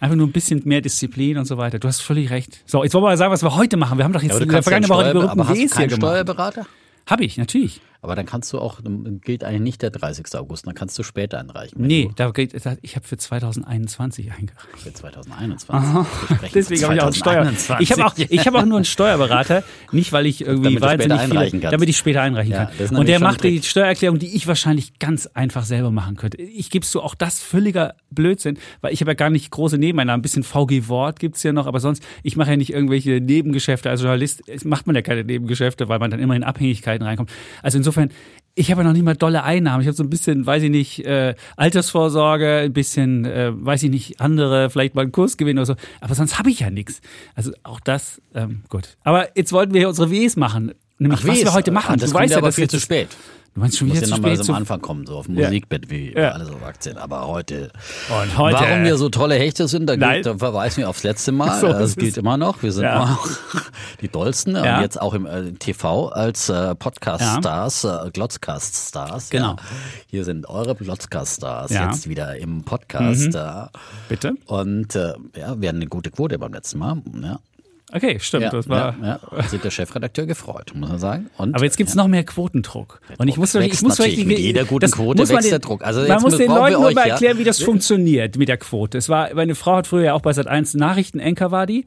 Einfach 0.00 0.16
nur 0.16 0.26
ein 0.26 0.32
bisschen 0.32 0.62
mehr 0.64 0.80
Disziplin 0.80 1.36
und 1.36 1.44
so 1.44 1.58
weiter. 1.58 1.78
Du 1.78 1.86
hast 1.86 2.00
völlig 2.00 2.30
recht. 2.30 2.62
So, 2.64 2.82
jetzt 2.82 2.94
wollen 2.94 3.04
wir 3.04 3.08
mal 3.08 3.16
sagen, 3.18 3.32
was 3.32 3.42
wir 3.42 3.54
heute 3.54 3.76
machen. 3.76 3.98
Wir 3.98 4.04
haben 4.04 4.12
doch 4.14 4.22
jetzt 4.22 4.34
Ja, 4.34 4.40
in 4.40 4.48
der 4.48 4.62
vergangenen 4.62 4.88
Woche 4.88 5.08
die 5.08 5.12
berühmten 5.12 5.38
Ws 5.40 5.76
hier 5.76 5.86
gemacht. 5.86 5.96
Steuerberater? 5.96 6.66
Habe 7.06 7.24
ich, 7.24 7.36
natürlich. 7.36 7.82
Aber 8.02 8.16
dann 8.16 8.24
kannst 8.26 8.52
du 8.52 8.58
auch, 8.58 8.80
gilt 9.20 9.44
eigentlich 9.44 9.60
nicht 9.60 9.82
der 9.82 9.90
30. 9.90 10.26
August, 10.36 10.66
dann 10.66 10.74
kannst 10.74 10.98
du 10.98 11.02
später 11.02 11.38
einreichen. 11.38 11.82
Nee, 11.86 12.10
da 12.16 12.30
geht, 12.30 12.54
ich 12.54 12.96
habe 12.96 13.06
für 13.06 13.16
2021 13.16 14.32
eingereicht. 14.32 14.78
Für 14.78 14.92
2021. 14.92 15.68
Wir 15.68 16.36
sprechen 16.36 16.52
Deswegen 16.54 16.84
habe 16.84 16.94
ich 16.94 17.00
auch 17.00 17.04
einen 17.06 17.14
Steuer. 17.14 17.42
2021. 17.54 17.80
Ich 17.80 17.92
habe 17.92 18.06
auch, 18.06 18.14
ich 18.16 18.46
habe 18.46 18.58
auch 18.58 18.64
nur 18.64 18.78
einen 18.78 18.84
Steuerberater, 18.84 19.62
nicht 19.92 20.12
weil 20.12 20.26
ich 20.26 20.40
irgendwie 20.40 20.74
Damit 20.74 20.82
wahnsinnig 20.82 21.18
einreichen 21.20 21.50
viele, 21.50 21.62
kannst. 21.62 21.72
damit 21.74 21.88
ich 21.88 21.96
später 21.98 22.22
einreichen 22.22 22.52
Ja, 22.52 22.66
kann. 22.66 22.96
Und 22.96 23.06
der 23.08 23.20
macht 23.20 23.44
die. 23.44 23.62
Steuererklärung, 23.62 24.18
die 24.18 24.34
ich 24.34 24.46
wahrscheinlich 24.46 24.98
ganz 24.98 25.26
einfach 25.26 25.64
selber 25.64 25.90
machen 25.90 26.16
könnte. 26.16 26.38
Ich 26.40 26.70
gibst 26.70 26.94
du 26.94 27.00
auch 27.00 27.14
das 27.14 27.40
völliger 27.40 27.94
Blödsinn, 28.10 28.58
weil 28.80 28.92
ich 28.94 29.00
habe 29.02 29.10
ja 29.10 29.14
gar 29.14 29.28
nicht 29.30 29.50
große 29.50 29.76
Nebeneinnahmen. 29.76 30.20
Ein 30.20 30.22
bisschen 30.22 30.42
VG 30.42 30.88
Wort 30.88 31.18
gibt's 31.20 31.42
ja 31.42 31.52
noch, 31.52 31.66
aber 31.66 31.80
sonst 31.80 32.02
ich 32.22 32.36
mache 32.36 32.50
ja 32.50 32.56
nicht 32.56 32.72
irgendwelche 32.72 33.20
Nebengeschäfte. 33.20 33.90
Als 33.90 34.00
Journalist 34.00 34.42
macht 34.64 34.86
man 34.86 34.96
ja 34.96 35.02
keine 35.02 35.24
Nebengeschäfte, 35.24 35.88
weil 35.88 35.98
man 35.98 36.10
dann 36.10 36.20
immer 36.20 36.34
in 36.34 36.42
Abhängigkeiten 36.44 37.06
reinkommt. 37.06 37.30
Also 37.62 37.76
insofern 37.76 37.89
ich 38.54 38.70
habe 38.70 38.82
ja 38.82 38.86
noch 38.86 38.92
nicht 38.92 39.04
mal 39.04 39.16
dolle 39.16 39.42
Einnahmen. 39.44 39.80
Ich 39.80 39.86
habe 39.86 39.96
so 39.96 40.02
ein 40.02 40.10
bisschen, 40.10 40.44
weiß 40.44 40.62
ich 40.64 40.70
nicht, 40.70 41.04
äh, 41.06 41.34
Altersvorsorge, 41.56 42.62
ein 42.64 42.72
bisschen, 42.72 43.24
äh, 43.24 43.52
weiß 43.54 43.82
ich 43.84 43.90
nicht, 43.90 44.20
andere, 44.20 44.70
vielleicht 44.70 44.94
mal 44.94 45.02
einen 45.02 45.12
Kursgewinn 45.12 45.56
oder 45.58 45.66
so. 45.66 45.76
Aber 46.00 46.14
sonst 46.14 46.38
habe 46.38 46.50
ich 46.50 46.60
ja 46.60 46.70
nichts. 46.70 47.00
Also 47.34 47.52
auch 47.62 47.80
das, 47.80 48.20
ähm, 48.34 48.62
gut. 48.68 48.96
Aber 49.02 49.36
jetzt 49.36 49.52
wollten 49.52 49.72
wir 49.72 49.80
hier 49.80 49.88
unsere 49.88 50.10
Ws 50.10 50.36
machen. 50.36 50.72
Nämlich, 50.98 51.20
Ach, 51.22 51.28
was 51.28 51.36
Ws. 51.38 51.44
wir 51.44 51.52
heute 51.54 51.70
machen. 51.70 51.94
Ah, 51.94 51.96
das 51.96 52.10
du 52.10 52.16
weißt 52.16 52.34
ja 52.34 52.40
dass 52.40 52.56
viel 52.56 52.68
zu 52.68 52.80
spät. 52.80 53.08
Du 53.54 53.60
meinst 53.60 53.78
schon 53.78 53.88
wieder 53.90 54.00
zu 54.04 54.10
nochmal 54.10 54.30
spät 54.30 54.38
so 54.38 54.44
zu 54.44 54.52
am 54.52 54.58
Anfang 54.58 54.80
kommen, 54.80 55.06
so 55.06 55.16
auf 55.18 55.26
dem 55.26 55.36
Ja. 55.36 55.46
Musikbett 55.48 55.90
wie 55.90 56.12
Ja. 56.14 56.30
alles 56.30 56.50
auf 56.50 56.62
Aktien. 56.64 56.96
Aber 56.98 57.26
heute, 57.26 57.72
Und 58.22 58.38
heute. 58.38 58.56
warum 58.60 58.84
wir 58.84 58.96
so 58.96 59.08
tolle 59.08 59.34
Hechte 59.34 59.66
sind, 59.66 59.86
da, 59.88 59.96
gilt, 59.96 60.24
da 60.24 60.38
verweisen 60.38 60.78
wir 60.78 60.88
aufs 60.88 61.02
letzte 61.02 61.32
Mal. 61.32 61.60
So 61.60 61.66
das 61.68 61.96
gilt 61.96 62.16
immer 62.16 62.36
noch. 62.36 62.62
Wir 62.62 62.70
sind 62.70 62.84
Ja. 62.84 62.96
immer 63.02 63.10
noch 63.10 63.28
die 64.00 64.08
dollsten. 64.08 64.54
Ja. 64.54 64.76
Und 64.76 64.82
jetzt 64.82 65.00
auch 65.00 65.14
im 65.14 65.26
äh, 65.26 65.50
TV 65.52 66.08
als 66.10 66.48
äh, 66.48 66.76
Podcast-Stars, 66.76 67.84
äh, 67.84 68.10
Glotzcast-Stars. 68.12 69.30
Genau. 69.30 69.56
Hier 70.06 70.24
sind 70.24 70.48
eure 70.48 70.76
Glotzcast-Stars 70.76 71.72
jetzt 71.72 72.08
wieder 72.08 72.36
im 72.36 72.62
Podcast. 72.62 73.30
Mhm. 73.32 73.34
Äh, 73.36 73.66
Bitte? 74.08 74.34
und 74.46 74.94
äh, 74.94 75.14
ja, 75.36 75.60
wir 75.60 75.68
hatten 75.68 75.78
eine 75.78 75.86
gute 75.88 76.10
Quote 76.12 76.38
beim 76.38 76.52
letzten 76.52 76.78
Mal. 76.78 77.02
Ja. 77.20 77.40
Okay, 77.92 78.18
stimmt. 78.20 78.44
Ja, 78.44 78.50
das 78.50 78.68
war. 78.68 78.96
ja, 79.00 79.20
ja. 79.32 79.38
Hat 79.38 79.50
sich 79.50 79.60
der 79.60 79.70
Chefredakteur 79.70 80.26
gefreut, 80.26 80.72
muss 80.74 80.88
man 80.88 80.98
sagen. 80.98 81.30
Und, 81.36 81.54
Aber 81.54 81.64
jetzt 81.64 81.76
gibt's 81.76 81.94
noch 81.94 82.08
mehr 82.08 82.24
Quotendruck. 82.24 83.00
Und 83.18 83.28
ich 83.28 83.34
Druck 83.34 83.40
muss, 83.40 83.54
ich 83.54 83.82
muss 83.82 83.98
natürlich. 83.98 84.26
Mit 84.26 84.38
jeder 84.38 84.64
guten 84.64 84.90
Quote 84.90 85.18
muss 85.18 85.28
man 85.28 85.38
wächst 85.38 85.46
den, 85.46 85.50
der 85.50 85.58
Druck. 85.58 85.82
Also 85.82 86.06
man 86.06 86.22
muss 86.22 86.36
den 86.36 86.48
Leuten 86.48 86.80
nur 86.80 86.92
mal 86.92 87.06
ja. 87.06 87.14
erklären, 87.14 87.38
wie 87.38 87.44
das 87.44 87.60
funktioniert 87.60 88.36
mit 88.36 88.48
der 88.48 88.58
Quote. 88.58 88.98
Es 88.98 89.08
war, 89.08 89.34
meine 89.34 89.54
Frau 89.54 89.76
hat 89.76 89.86
früher 89.86 90.04
ja 90.04 90.14
auch 90.14 90.22
bei 90.22 90.30
Sat1 90.30 90.78
Nachrichtenanker 90.78 91.50
war 91.50 91.66
die. 91.66 91.86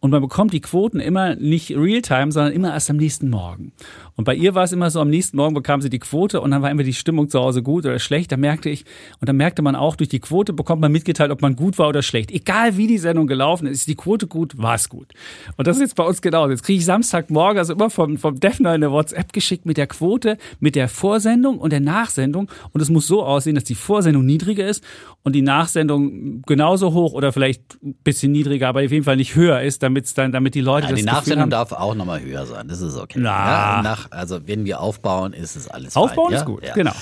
Und 0.00 0.10
man 0.10 0.20
bekommt 0.20 0.52
die 0.52 0.60
Quoten 0.60 0.98
immer 0.98 1.36
nicht 1.36 1.70
real-time, 1.70 2.32
sondern 2.32 2.52
immer 2.52 2.72
erst 2.72 2.90
am 2.90 2.96
nächsten 2.96 3.30
Morgen. 3.30 3.72
Und 4.16 4.24
bei 4.24 4.34
ihr 4.34 4.54
war 4.54 4.64
es 4.64 4.72
immer 4.72 4.90
so, 4.90 5.00
am 5.00 5.08
nächsten 5.08 5.36
Morgen 5.36 5.54
bekam 5.54 5.80
sie 5.80 5.90
die 5.90 5.98
Quote 5.98 6.40
und 6.40 6.50
dann 6.50 6.62
war 6.62 6.70
immer 6.70 6.82
die 6.82 6.92
Stimmung 6.92 7.28
zu 7.28 7.40
Hause 7.40 7.62
gut 7.62 7.86
oder 7.86 7.98
schlecht. 7.98 8.32
Da 8.32 8.36
merkte 8.36 8.68
ich, 8.68 8.84
und 9.20 9.28
dann 9.28 9.36
merkte 9.36 9.62
man 9.62 9.74
auch, 9.74 9.96
durch 9.96 10.08
die 10.08 10.20
Quote 10.20 10.52
bekommt 10.52 10.80
man 10.82 10.92
mitgeteilt, 10.92 11.30
ob 11.30 11.42
man 11.42 11.56
gut 11.56 11.78
war 11.78 11.88
oder 11.88 12.02
schlecht. 12.02 12.30
Egal 12.30 12.76
wie 12.76 12.86
die 12.86 12.98
Sendung 12.98 13.26
gelaufen 13.26 13.66
ist, 13.66 13.78
ist 13.78 13.88
die 13.88 13.94
Quote 13.94 14.26
gut, 14.26 14.58
war 14.58 14.74
es 14.74 14.88
gut. 14.88 15.12
Und 15.56 15.66
das 15.66 15.76
ist 15.76 15.82
jetzt 15.82 15.96
bei 15.96 16.04
uns 16.04 16.20
genau. 16.20 16.48
Jetzt 16.48 16.62
kriege 16.62 16.78
ich 16.78 16.84
Samstagmorgen 16.84 17.58
also 17.58 17.72
immer 17.72 17.90
vom, 17.90 18.18
vom 18.18 18.38
Defner 18.38 18.70
eine 18.70 18.90
WhatsApp 18.90 19.32
geschickt 19.32 19.66
mit 19.66 19.76
der 19.76 19.86
Quote, 19.86 20.36
mit 20.60 20.74
der 20.74 20.88
Vorsendung 20.88 21.58
und 21.58 21.72
der 21.72 21.80
Nachsendung. 21.80 22.50
Und 22.72 22.80
es 22.80 22.90
muss 22.90 23.06
so 23.06 23.24
aussehen, 23.24 23.54
dass 23.54 23.64
die 23.64 23.74
Vorsendung 23.74 24.26
niedriger 24.26 24.66
ist 24.66 24.84
und 25.22 25.34
die 25.34 25.42
Nachsendung 25.42 26.42
genauso 26.42 26.92
hoch 26.92 27.12
oder 27.12 27.32
vielleicht 27.32 27.82
ein 27.82 27.94
bisschen 28.04 28.32
niedriger, 28.32 28.68
aber 28.68 28.84
auf 28.84 28.90
jeden 28.90 29.04
Fall 29.04 29.16
nicht 29.16 29.34
höher 29.34 29.60
ist, 29.62 29.82
damit's 29.82 30.14
dann, 30.14 30.32
damit 30.32 30.54
die 30.54 30.60
Leute 30.60 30.86
Ja, 30.86 30.90
das 30.90 31.00
die 31.00 31.06
Nachsendung 31.06 31.50
darf 31.50 31.72
auch 31.72 31.94
nochmal 31.94 32.20
höher 32.22 32.44
sein. 32.46 32.68
Das 32.68 32.80
ist 32.80 32.96
okay. 32.96 33.18
Na. 33.20 33.30
Ja, 33.76 33.82
nach, 33.82 34.01
also 34.10 34.46
wenn 34.46 34.64
wir 34.64 34.80
aufbauen, 34.80 35.32
ist 35.32 35.56
es 35.56 35.68
alles 35.68 35.96
Aufbauen 35.96 36.30
fein, 36.30 36.34
ist 36.34 36.40
ja? 36.40 36.46
gut, 36.46 36.64
ja. 36.64 36.74
genau. 36.74 36.92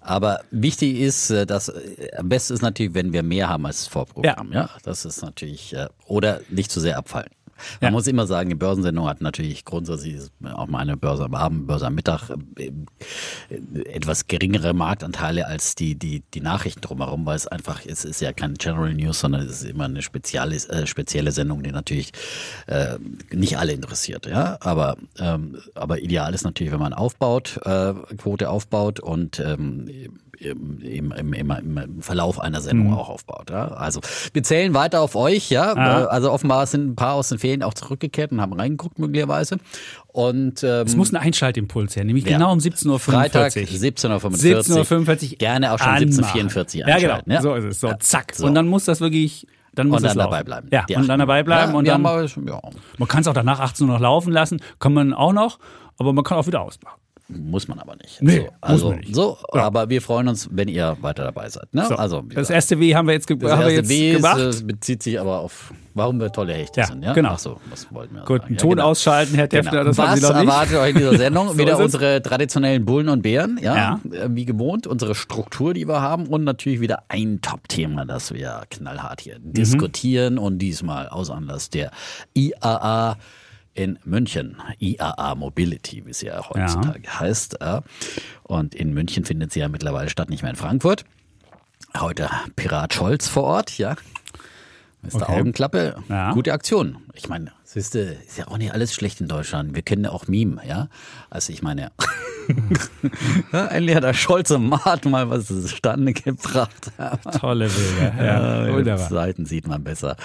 Aber 0.00 0.40
wichtig 0.50 0.98
ist, 0.98 1.30
äh, 1.30 1.46
dass 1.46 1.68
äh, 1.68 2.10
am 2.16 2.28
besten 2.28 2.54
ist 2.54 2.62
natürlich, 2.62 2.94
wenn 2.94 3.12
wir 3.12 3.22
mehr 3.22 3.48
haben 3.48 3.66
als 3.66 3.80
das 3.80 3.88
Vorprogramm. 3.88 4.52
Ja, 4.52 4.70
das 4.82 5.04
ist 5.04 5.22
natürlich 5.22 5.74
äh, 5.74 5.88
oder 6.06 6.40
nicht 6.48 6.70
zu 6.70 6.80
sehr 6.80 6.96
abfallen. 6.96 7.30
Man 7.80 7.88
Ja. 7.88 7.90
muss 7.90 8.06
immer 8.06 8.26
sagen, 8.26 8.48
die 8.50 8.54
Börsensendung 8.54 9.08
hat 9.08 9.20
natürlich 9.20 9.64
grundsätzlich 9.64 10.20
auch 10.44 10.66
meine 10.68 10.96
Börse 10.96 11.24
am 11.24 11.34
Abend, 11.34 11.66
Börse 11.66 11.86
am 11.86 11.94
Mittag 11.94 12.30
äh, 12.56 12.70
etwas 13.84 14.26
geringere 14.26 14.72
Marktanteile 14.74 15.46
als 15.46 15.74
die, 15.74 15.94
die, 15.94 16.22
die 16.34 16.40
Nachrichten 16.40 16.80
drumherum, 16.80 17.26
weil 17.26 17.36
es 17.36 17.46
einfach, 17.46 17.80
es 17.86 18.04
ist 18.04 18.20
ja 18.20 18.32
kein 18.32 18.54
General 18.54 18.92
News, 18.94 19.20
sondern 19.20 19.42
es 19.42 19.62
ist 19.62 19.64
immer 19.70 19.84
eine 19.84 20.02
spezielle, 20.02 20.56
äh, 20.56 20.86
spezielle 20.86 21.32
Sendung, 21.32 21.62
die 21.62 21.72
natürlich 21.72 22.12
äh, 22.66 22.98
nicht 23.32 23.58
alle 23.58 23.72
interessiert. 23.72 24.26
Ja, 24.26 24.58
aber, 24.60 24.96
ähm, 25.18 25.58
aber 25.74 26.00
ideal 26.00 26.34
ist 26.34 26.44
natürlich, 26.44 26.72
wenn 26.72 26.80
man 26.80 26.92
aufbaut, 26.92 27.58
äh, 27.64 27.94
Quote 28.16 28.50
aufbaut 28.50 29.00
und 29.00 29.40
ähm, 29.40 29.88
im, 30.40 30.80
im, 31.12 31.32
im, 31.32 31.50
im 31.76 32.02
Verlauf 32.02 32.40
einer 32.40 32.60
Sendung 32.60 32.94
auch 32.94 33.08
aufbaut. 33.08 33.50
Ja? 33.50 33.68
Also 33.68 34.00
wir 34.32 34.42
zählen 34.42 34.72
weiter 34.74 35.00
auf 35.02 35.14
euch, 35.14 35.50
ja. 35.50 35.74
Ah. 35.76 36.04
Also 36.06 36.32
offenbar 36.32 36.66
sind 36.66 36.88
ein 36.90 36.96
paar 36.96 37.14
aus 37.14 37.28
den 37.28 37.38
Ferien 37.38 37.62
auch 37.62 37.74
zurückgekehrt 37.74 38.32
und 38.32 38.40
haben 38.40 38.52
reingeguckt 38.54 38.98
möglicherweise. 38.98 39.58
Und 40.08 40.62
ähm, 40.62 40.86
Es 40.86 40.96
muss 40.96 41.12
ein 41.12 41.16
Einschaltimpuls 41.16 41.94
her, 41.96 42.04
nämlich 42.04 42.24
Ja. 42.24 42.32
genau 42.38 42.52
um 42.52 42.58
17.45 42.58 42.88
Uhr. 42.90 42.98
Freitag 42.98 43.52
17.45 43.52 44.14
Uhr. 44.14 44.60
17.45 44.60 45.30
Uhr. 45.32 45.38
Gerne 45.38 45.72
auch 45.72 45.78
schon 45.78 45.88
anmachen. 45.88 46.48
17.44 46.48 46.78
Ja, 46.78 46.84
genau. 46.86 46.94
einschalten, 46.94 47.30
ja. 47.32 47.42
So 47.42 47.54
ist 47.54 47.64
es. 47.64 47.80
So, 47.80 47.92
zack. 47.98 48.34
So. 48.34 48.46
Und 48.46 48.54
dann 48.54 48.66
muss 48.66 48.84
das 48.86 49.00
wirklich. 49.00 49.46
Dann 49.72 49.86
muss 49.86 49.98
Und 50.02 50.08
dann 50.08 50.18
dabei 50.18 50.42
bleiben. 50.42 50.68
Ja, 50.72 50.84
und 50.96 51.06
dann 51.08 51.20
dabei 51.20 51.44
bleiben. 51.44 51.72
Ja, 51.72 51.78
und 51.78 51.86
dann, 51.86 52.04
aber, 52.04 52.24
ja, 52.24 52.60
man 52.98 53.08
kann 53.08 53.20
es 53.20 53.28
auch 53.28 53.34
danach 53.34 53.60
18 53.60 53.86
Uhr 53.86 53.94
noch 53.94 54.00
laufen 54.00 54.32
lassen. 54.32 54.60
Kann 54.80 54.92
man 54.92 55.12
auch 55.14 55.32
noch. 55.32 55.58
Aber 55.96 56.12
man 56.12 56.24
kann 56.24 56.38
auch 56.38 56.46
wieder 56.48 56.62
ausmachen. 56.62 56.99
Muss 57.38 57.68
man 57.68 57.78
aber 57.78 57.96
nicht. 57.96 58.20
Nee, 58.20 58.36
so, 58.36 58.42
muss 58.42 58.50
also, 58.60 58.88
man 58.90 58.98
nicht. 59.00 59.14
So, 59.14 59.38
aber 59.52 59.88
wir 59.88 60.02
freuen 60.02 60.28
uns, 60.28 60.48
wenn 60.52 60.68
ihr 60.68 60.96
weiter 61.00 61.24
dabei 61.24 61.48
seid. 61.48 61.72
Ne? 61.74 61.86
So. 61.88 61.96
Also, 61.96 62.22
das 62.22 62.50
erste 62.50 62.78
W 62.80 62.94
haben 62.94 63.06
wir 63.06 63.14
jetzt, 63.14 63.26
ge 63.26 63.36
das 63.36 63.52
haben 63.52 63.60
wir 63.60 63.70
erste 63.70 63.80
jetzt 63.80 63.88
W 63.90 64.12
gemacht. 64.16 64.40
äh, 64.60 64.62
bezieht 64.64 65.02
sich 65.02 65.18
aber 65.20 65.38
auf, 65.40 65.72
warum 65.94 66.18
wir 66.20 66.30
tolle 66.32 66.54
Hechte 66.54 66.80
Ja, 66.80 66.86
sind. 66.86 67.02
Ja, 67.02 67.12
genau. 67.12 67.30
Ach 67.34 67.38
so, 67.38 67.60
was 67.70 67.92
wollten 67.92 68.14
wir 68.14 68.20
Gut, 68.24 68.28
sagen? 68.42 68.44
einen 68.46 68.54
Ja, 68.56 68.60
Ton 68.60 68.70
genau. 68.70 68.84
ausschalten, 68.88 69.34
Herr 69.34 69.48
Defner, 69.48 69.70
Genau. 69.70 69.84
das 69.84 69.98
haben 69.98 70.16
Sie 70.16 70.22
Was 70.22 70.30
noch 70.30 70.40
nicht. 70.40 70.48
erwartet 70.48 70.76
euch 70.76 70.90
in 70.90 70.96
dieser 70.96 71.16
Sendung? 71.18 71.48
So 71.48 71.58
Wieder 71.58 71.78
unsere 71.78 72.22
traditionellen 72.22 72.84
Bullen 72.84 73.08
und 73.08 73.22
Bären, 73.22 73.58
ja, 73.62 73.74
Ja. 73.74 74.00
äh, 74.12 74.28
wie 74.30 74.44
gewohnt, 74.44 74.86
unsere 74.86 75.14
Struktur, 75.14 75.74
die 75.74 75.86
wir 75.88 76.00
haben 76.00 76.26
und 76.26 76.44
natürlich 76.44 76.80
wieder 76.80 77.04
ein 77.08 77.40
Top-Thema, 77.42 78.04
das 78.06 78.32
wir 78.32 78.62
knallhart 78.70 79.20
hier 79.20 79.38
Mhm. 79.38 79.52
diskutieren 79.52 80.38
und 80.38 80.58
diesmal 80.58 81.08
aus 81.08 81.30
Anlass 81.30 81.70
der 81.70 81.90
IAA 82.34 83.16
in 83.82 83.98
München, 84.04 84.56
IAA 84.78 85.34
Mobility, 85.34 86.04
wie 86.06 86.12
sie 86.12 86.26
ja 86.26 86.48
heutzutage 86.48 87.08
heißt. 87.20 87.58
ja. 87.60 87.82
Und 88.42 88.74
in 88.74 88.92
München 88.92 89.24
findet 89.24 89.52
sie 89.52 89.60
ja 89.60 89.68
mittlerweile 89.68 90.10
statt, 90.10 90.28
nicht 90.30 90.42
mehr 90.42 90.50
in 90.50 90.56
Frankfurt. 90.56 91.04
Heute 91.98 92.28
Pirat 92.56 92.94
Scholz 92.94 93.26
vor 93.28 93.44
Ort, 93.44 93.78
ja. 93.78 93.96
Mr. 95.02 95.22
Okay. 95.22 95.40
Augenklappe, 95.40 95.96
Ja. 96.08 96.32
gute 96.32 96.52
Aktion. 96.52 96.98
Ich 97.14 97.28
meine, 97.28 97.52
siehste, 97.64 98.00
ist 98.00 98.36
ja 98.36 98.48
auch 98.48 98.58
nicht 98.58 98.72
alles 98.74 98.92
schlecht 98.92 99.20
in 99.22 99.28
Deutschland. 99.28 99.74
Wir 99.74 99.82
kennen 99.82 100.04
ja 100.04 100.10
auch 100.10 100.28
Meme, 100.28 100.60
ja. 100.68 100.88
Also 101.30 101.52
ich 101.52 101.62
meine, 101.62 101.90
ja, 103.52 103.66
endlich 103.66 103.96
hat 103.96 104.04
der 104.04 104.14
Scholz 104.14 104.50
im 104.50 104.68
Mart 104.68 105.04
mal 105.04 105.28
was 105.30 105.46
zustande 105.46 106.12
gebracht. 106.12 106.90
Tolle 107.40 107.68
Bilder. 107.68 108.14
Ja, 108.24 108.66
Ja, 108.66 108.72
wunderbar. 108.72 109.08
Seiten 109.08 109.46
sieht 109.46 109.66
man 109.66 109.82
besser. 109.84 110.16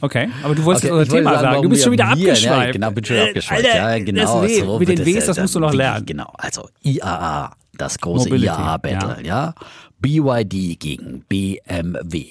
Okay, 0.00 0.28
aber 0.42 0.54
du 0.54 0.64
wolltest 0.64 0.84
Okay, 0.86 0.94
unser 0.94 1.12
Thema 1.16 1.30
sagen. 1.34 1.46
Du 1.48 1.54
warum 1.56 1.68
bist 1.70 1.82
schon 1.84 1.92
wieder 1.92 2.04
wir- 2.06 2.12
abgeschweift. 2.12 2.66
Ja, 2.66 2.70
genau, 2.72 2.90
bin 2.90 3.04
schon 3.04 3.16
Äh, 3.16 3.28
abgeschweift. 3.28 3.64
Alter, 3.66 3.96
ja, 3.98 4.04
genau. 4.04 4.42
Das 4.42 4.56
so 4.58 4.78
mit 4.78 4.88
den 4.88 5.04
Ws, 5.06 5.26
das 5.26 5.38
musst 5.38 5.54
du 5.54 5.60
noch 5.60 5.72
lernen. 5.74 6.06
Genau, 6.06 6.32
also 6.38 6.68
IAA, 6.82 7.52
das 7.76 7.98
große 7.98 8.28
IAA-Battle, 8.30 9.18
ja. 9.24 9.54
BYD 10.00 10.78
gegen 10.78 11.24
BMW. 11.28 12.24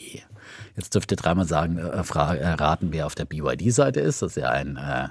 Jetzt 0.76 0.94
dürft 0.94 1.12
ihr 1.12 1.18
dreimal 1.18 1.46
sagen, 1.48 1.78
äh, 1.80 1.82
äh, 1.82 2.48
raten, 2.54 2.90
wer 2.92 3.08
auf 3.08 3.16
der 3.16 3.26
BYD-Seite 3.26 4.00
ist. 4.00 4.22
Das 4.22 4.38
ist 4.38 4.42
ja 4.42 4.50
ein 4.52 4.78
äh, 4.78 5.08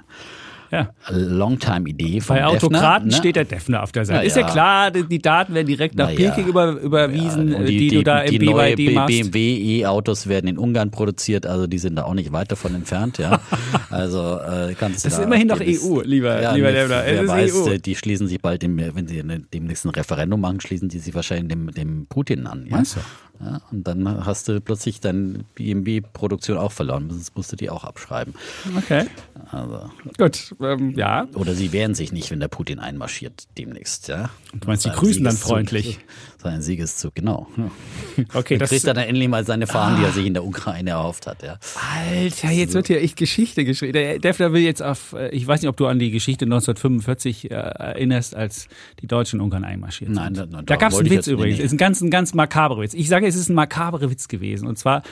Ja. 0.71 0.89
Longtime-Idee 1.09 2.19
von 2.21 2.35
Bei 2.35 2.45
Autokraten 2.45 3.05
Defner, 3.09 3.11
ne? 3.11 3.11
steht 3.17 3.35
der 3.35 3.45
Defner 3.45 3.83
auf 3.83 3.91
der 3.91 4.05
Seite. 4.05 4.19
Na 4.19 4.25
Ist 4.25 4.35
ja 4.35 4.41
ja. 4.41 4.51
klar, 4.51 4.91
die 4.91 5.03
die 5.07 5.19
Daten 5.21 5.53
werden 5.53 5.67
direkt 5.67 5.95
nach 5.95 6.09
Na 6.09 6.15
Peking 6.15 6.43
ja. 6.43 6.49
über, 6.49 6.71
überwiesen, 6.81 7.51
Ja, 7.51 7.57
und 7.57 7.63
äh, 7.63 7.67
die, 7.67 7.87
du 7.89 8.03
da 8.03 8.21
im 8.21 8.31
die 8.31 8.39
BYD 8.39 8.93
machst. 8.95 9.07
BMW 9.07 9.79
E-Autos 9.81 10.27
werden 10.27 10.47
in 10.47 10.57
Ungarn 10.57 10.91
produziert, 10.91 11.45
also 11.45 11.67
die 11.67 11.77
sind 11.77 11.95
da 11.95 12.03
auch 12.03 12.13
nicht 12.13 12.31
weit 12.31 12.51
davon 12.51 12.75
entfernt, 12.75 13.17
ja. 13.17 13.39
Also 13.89 14.37
äh, 14.39 14.73
kannst 14.77 15.05
Das 15.05 15.13
ist 15.13 15.19
da 15.19 15.23
immerhin 15.23 15.51
auf 15.51 15.59
noch 15.59 15.65
die 15.65 15.79
EU, 15.79 16.01
lieber- 16.01 16.41
ja, 16.41 16.53
lieber 16.53 16.71
ne. 16.71 16.77
Es 16.77 16.89
Wer 16.89 17.21
ist 17.23 17.29
weiß, 17.29 17.55
EU. 17.55 17.69
äh, 17.71 17.79
die 17.79 17.95
schließen 17.95 18.27
sich 18.27 18.41
bald, 18.41 18.61
dem, 18.61 18.77
wenn 18.77 19.07
sie 19.07 19.23
demnächst 19.53 19.85
ein 19.85 19.89
Referendum 19.91 20.41
machen, 20.41 20.59
schließen 20.59 20.89
die 20.89 20.99
sich 20.99 21.15
wahrscheinlich 21.15 21.47
dem, 21.49 21.71
dem 21.71 22.05
Putin 22.07 22.45
an. 22.47 22.65
Ja? 22.65 22.75
Meinst 22.75 22.95
du? 22.97 22.99
Ja, 23.39 23.61
und 23.71 23.87
dann 23.87 24.25
hast 24.25 24.47
du 24.49 24.59
plötzlich 24.61 24.99
deine 24.99 25.41
BMW-Produktion 25.53 26.57
auch 26.57 26.71
verloren, 26.71 27.07
sonst 27.11 27.35
musst 27.37 27.51
du 27.51 27.55
die 27.55 27.69
auch 27.69 27.83
abschreiben. 27.83 28.33
Okay, 28.75 29.05
Also, 29.49 29.89
gut. 30.17 30.55
Ähm, 30.61 30.93
ja, 30.97 31.27
oder 31.33 31.53
sie 31.53 31.71
wehren 31.71 31.95
sich 31.95 32.11
nicht, 32.11 32.31
wenn 32.31 32.39
der 32.39 32.47
Putin 32.49 32.79
einmarschiert 32.79 33.47
demnächst, 33.57 34.07
ja. 34.09 34.29
du 34.53 34.67
meinst, 34.67 34.83
Sein 34.83 34.93
grüßen 34.93 35.23
dann 35.23 35.37
freundlich. 35.37 35.99
Sein 36.43 36.61
Siegeszug, 36.61 37.15
genau. 37.15 37.47
Okay, 38.33 38.55
Da 38.57 38.63
das 38.63 38.69
kriegt 38.69 38.85
er 38.85 38.93
dann 38.93 39.05
endlich 39.07 39.27
mal 39.27 39.45
seine 39.45 39.67
Fahnen, 39.67 39.99
die 39.99 40.05
er 40.05 40.11
sich 40.11 40.25
in 40.25 40.33
der 40.33 40.43
Ukraine 40.45 40.91
erhofft 40.91 41.27
hat. 41.27 41.43
Ja. 41.43 41.57
Alter, 41.95 42.51
jetzt 42.51 42.73
wird 42.73 42.87
hier 42.87 43.01
echt 43.01 43.15
Geschichte 43.15 43.63
geschrieben. 43.65 43.93
Der 43.93 44.19
Defner 44.19 44.53
will 44.53 44.61
jetzt 44.61 44.81
auf, 44.83 45.13
äh, 45.13 45.29
ich 45.29 45.45
weiß 45.47 45.61
nicht, 45.61 45.69
ob 45.69 45.77
du 45.77 45.87
an 45.87 45.99
die 45.99 46.11
Geschichte 46.11 46.45
1945 46.45 47.51
äh, 47.51 47.53
erinnerst, 47.55 48.35
als 48.35 48.67
die 49.01 49.07
Deutschen 49.07 49.39
in 49.39 49.43
Ungarn 49.43 49.63
einmarschiert 49.63 50.09
Nein, 50.11 50.35
sind. 50.35 50.53
da- 50.53 50.57
da 50.57 50.63
da 50.63 50.75
gab 50.75 50.91
es 50.91 50.99
einen 50.99 51.09
Witz 51.09 51.27
nee, 51.27 51.33
übrigens. 51.33 51.57
nee. 51.59 51.65
Ist 51.65 51.71
ein 51.73 51.77
ganz, 51.77 52.01
ein 52.01 52.09
ganz 52.11 52.33
makaberer 52.33 52.81
Witz. 52.81 52.93
Ich 52.93 53.07
sage, 53.07 53.27
es 53.27 53.35
ist 53.35 53.49
ein 53.49 53.55
makaberer 53.55 54.09
Witz 54.09 54.27
gewesen. 54.27 54.67
Und 54.67 54.77
zwar 54.77 55.03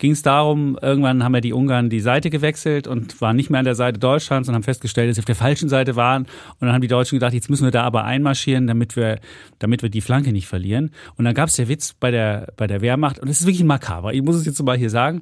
ging 0.00 0.12
es 0.12 0.22
darum, 0.22 0.78
irgendwann 0.80 1.22
haben 1.22 1.34
ja 1.34 1.40
die 1.40 1.52
Ungarn 1.52 1.90
die 1.90 2.00
Seite 2.00 2.30
gewechselt 2.30 2.88
und 2.88 3.20
waren 3.20 3.36
nicht 3.36 3.50
mehr 3.50 3.60
an 3.60 3.66
der 3.66 3.74
Seite 3.74 4.00
Deutschlands 4.00 4.48
und 4.48 4.54
haben 4.54 4.62
festgestellt, 4.62 5.08
dass 5.08 5.16
sie 5.16 5.20
auf 5.20 5.26
der 5.26 5.36
falschen 5.36 5.68
Seite 5.68 5.94
waren. 5.94 6.22
Und 6.22 6.62
dann 6.62 6.72
haben 6.72 6.80
die 6.80 6.88
Deutschen 6.88 7.16
gedacht, 7.16 7.34
jetzt 7.34 7.50
müssen 7.50 7.64
wir 7.64 7.70
da 7.70 7.82
aber 7.82 8.04
einmarschieren, 8.04 8.66
damit 8.66 8.96
wir, 8.96 9.20
damit 9.58 9.82
wir 9.82 9.90
die 9.90 10.00
Flanke 10.00 10.32
nicht 10.32 10.48
verlieren. 10.48 10.90
Und 11.16 11.26
dann 11.26 11.34
gab 11.34 11.50
es 11.50 11.56
der 11.56 11.68
Witz 11.68 11.92
bei 11.92 12.10
der, 12.10 12.52
bei 12.56 12.66
der 12.66 12.80
Wehrmacht. 12.80 13.18
Und 13.18 13.28
es 13.28 13.40
ist 13.40 13.46
wirklich 13.46 13.62
makaber. 13.62 14.14
Ich 14.14 14.22
muss 14.22 14.36
es 14.36 14.46
jetzt 14.46 14.60
mal 14.62 14.76
hier 14.76 14.90
sagen. 14.90 15.20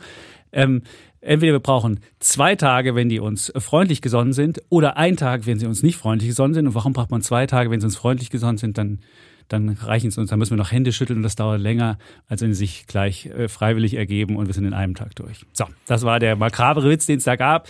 Ähm, 0.53 0.83
entweder 1.21 1.55
wir 1.55 1.61
brauchen 1.61 1.99
zwei 2.21 2.55
Tage, 2.55 2.95
wenn 2.95 3.09
die 3.09 3.19
uns 3.19 3.53
freundlich 3.59 4.01
gesonnen 4.01 4.33
sind, 4.33 4.63
oder 4.69 4.97
ein 4.97 5.17
Tag, 5.17 5.45
wenn 5.47 5.59
sie 5.59 5.67
uns 5.67 5.83
nicht 5.83 5.97
freundlich 5.97 6.29
gesonnen 6.29 6.55
sind. 6.55 6.69
Und 6.69 6.75
warum 6.77 6.93
braucht 6.93 7.11
man 7.11 7.21
zwei 7.21 7.47
Tage, 7.49 7.73
wenn 7.73 7.81
sie 7.81 7.87
uns 7.87 7.97
freundlich 7.97 8.31
gesonnen 8.31 8.59
sind? 8.59 8.79
Dann 8.79 9.01
dann 9.49 9.71
reichen 9.71 10.09
es 10.09 10.19
uns, 10.19 10.31
dann 10.31 10.39
müssen 10.39 10.53
wir 10.53 10.57
noch 10.59 10.73
Hände 10.73 10.93
schütteln 10.93 11.19
und 11.19 11.23
das 11.23 11.37
dauert 11.37 11.61
länger, 11.61 11.99
als 12.29 12.43
wenn 12.43 12.53
sie 12.53 12.59
sich 12.59 12.87
gleich 12.87 13.27
äh, 13.27 13.49
freiwillig 13.49 13.95
ergeben 13.95 14.37
und 14.37 14.47
wir 14.47 14.55
sind 14.55 14.65
in 14.65 14.75
einem 14.75 14.95
Tag 14.95 15.15
durch. 15.17 15.45
So, 15.53 15.65
das 15.87 16.03
war 16.03 16.21
der 16.21 16.37
makabere 16.37 16.91
Witz, 16.91 17.07
den 17.07 17.19
es 17.19 17.25
da 17.25 17.37
gab. 17.37 17.69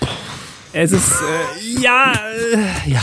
Es 0.73 0.92
ist, 0.92 1.12
äh, 1.23 1.80
ja, 1.80 2.12
äh, 2.52 2.90
ja, 2.90 3.02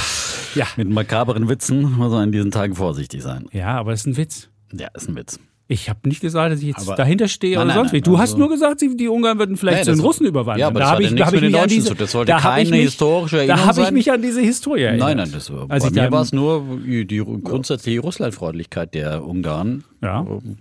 ja. 0.53 0.67
Mit 0.75 0.89
makaberen 0.89 1.50
Witzen 1.50 1.94
muss 1.94 2.12
man 2.12 2.25
in 2.25 2.32
diesen 2.32 2.51
Tagen 2.51 2.75
vorsichtig 2.75 3.24
sein. 3.24 3.48
Ja, 3.51 3.77
aber 3.77 3.94
es 3.94 4.01
ist 4.01 4.08
ein 4.08 4.17
Witz. 4.17 4.50
Ja, 4.72 4.88
ist 4.94 5.10
ein 5.10 5.15
Witz. 5.15 5.39
Ich 5.67 5.89
habe 5.89 6.07
nicht 6.07 6.22
gesagt, 6.22 6.51
dass 6.53 6.60
ich 6.60 6.67
jetzt 6.67 6.88
Aber- 6.88 6.95
dahinter 6.95 7.27
stehe 7.27 7.55
Nein, 7.55 7.65
oder 7.65 7.74
nein, 7.74 7.75
sonst 7.86 7.91
wie. 7.93 7.98
nein, 7.98 8.03
Du 8.03 8.17
hast 8.19 8.29
also- 8.34 8.38
nur 8.38 8.50
gesagt, 8.50 8.81
die 8.81 9.07
Ungarn 9.07 9.39
würden 9.39 9.57
vielleicht 9.57 9.86
zu 9.86 9.91
den 9.91 10.00
Russen 10.00 10.27
überwandern. 10.27 10.60
Ja, 10.60 10.67
aber 10.67 10.79
da 10.79 10.91
das 10.95 11.00
ich, 11.12 11.15
da 11.15 11.25
mit 11.31 11.34
den 11.41 11.45
mich 11.45 11.55
an 11.55 11.62
Deutschen 11.62 11.69
diese, 11.69 11.88
zu. 11.89 11.93
Das 11.95 12.12
sollte 12.12 12.31
da 12.34 12.39
keine 12.39 12.75
historische 12.75 13.38
Da 13.38 13.41
Erinnerung 13.43 13.67
habe 13.67 13.81
ich 13.81 13.91
mich 13.91 14.12
an 14.12 14.22
diese 14.22 14.41
Historie 14.41 14.81
erinnert. 14.84 15.07
Nein, 15.07 15.17
nein, 15.17 15.31
das 15.31 15.51
war, 15.51 15.65
Als 15.69 15.84
bei 15.86 15.89
mir 16.03 16.12
war 16.12 16.22
es 16.22 16.34
nur 16.34 16.63
die, 16.86 17.05
die 17.05 17.17
grundsätzliche 17.17 18.00
Russlandfreundlichkeit 18.01 18.93
der 18.93 19.25
Ungarn. 19.25 19.84
Ja. 20.03 20.22
Ähm, 20.22 20.57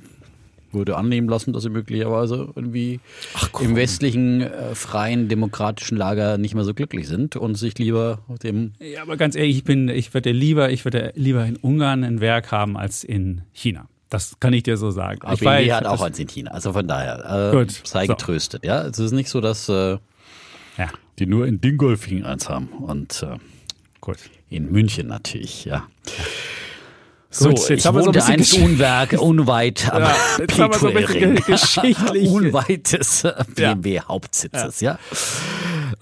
Würde 0.73 0.97
annehmen 0.97 1.29
lassen, 1.29 1.53
dass 1.53 1.63
sie 1.63 1.69
möglicherweise 1.71 2.49
irgendwie 2.57 2.99
im 3.61 3.77
westlichen, 3.77 4.41
äh, 4.41 4.75
freien, 4.75 5.29
demokratischen 5.29 5.97
Lager 5.97 6.37
nicht 6.37 6.57
mehr 6.57 6.65
so 6.65 6.75
glücklich 6.75 7.07
sind 7.07 7.37
und 7.37 7.55
sich 7.57 7.79
lieber 7.79 8.19
dem 8.43 8.73
Ja, 8.81 9.03
aber 9.03 9.17
ganz 9.17 9.37
ehrlich, 9.37 9.59
ich 9.59 9.63
bin, 9.65 9.89
ich 9.89 10.13
würde 10.15 10.33
lieber, 10.33 10.71
ich 10.71 10.85
würde 10.85 11.13
lieber 11.15 11.45
in 11.47 11.55
Ungarn 11.57 12.03
ein 12.03 12.21
Werk 12.21 12.51
haben 12.51 12.77
als 12.77 13.05
in 13.05 13.43
China. 13.53 13.87
Das 14.15 14.39
kann 14.39 14.53
ich 14.53 14.63
dir 14.63 14.77
so 14.77 14.93
sagen. 14.93 15.21
Aber 15.23 15.33
ich 15.61 15.67
ich 15.67 15.73
hat 15.73 15.87
auch 15.87 16.09
China. 16.29 16.53
Also 16.53 16.73
von 16.73 16.87
daher, 16.87 17.51
äh, 17.53 17.57
Gut, 17.57 17.81
sei 17.85 18.07
so. 18.07 18.15
getröstet. 18.15 18.65
Ja, 18.65 18.83
es 18.83 18.97
ist 19.01 19.11
nicht 19.11 19.29
so, 19.29 19.41
dass 19.41 19.69
äh, 19.69 19.99
Ja, 20.79 20.89
die 21.19 21.27
nur 21.27 21.47
in 21.49 21.61
Dingolfing 21.61 22.25
eins 22.25 22.49
haben 22.49 22.69
und 22.69 23.25
äh, 23.25 23.37
gut. 24.01 24.19
in 24.51 24.71
München 24.71 25.09
natürlich, 25.09 25.65
ja. 25.65 25.89
So, 27.29 27.49
Gut, 27.49 27.59
jetzt 27.69 27.71
ich 27.81 27.87
haben 27.87 27.97
wir 27.97 28.05
so 28.05 28.13
ein 28.13 28.21
einst 28.21 28.55
Gesch- 28.55 29.17
unweit, 29.19 29.93
am 29.93 30.03
Ja, 30.03 30.17
jetzt 30.39 30.59
haben 30.61 30.73
wir 30.73 30.79
so 30.79 30.87
ein 30.87 30.95
bisschen 30.95 31.35
geschichtlich- 31.35 32.29
Unweit 32.31 32.93
des 32.93 33.27
BMW-Hauptsitzes, 33.57 34.81
ja. 34.81 34.97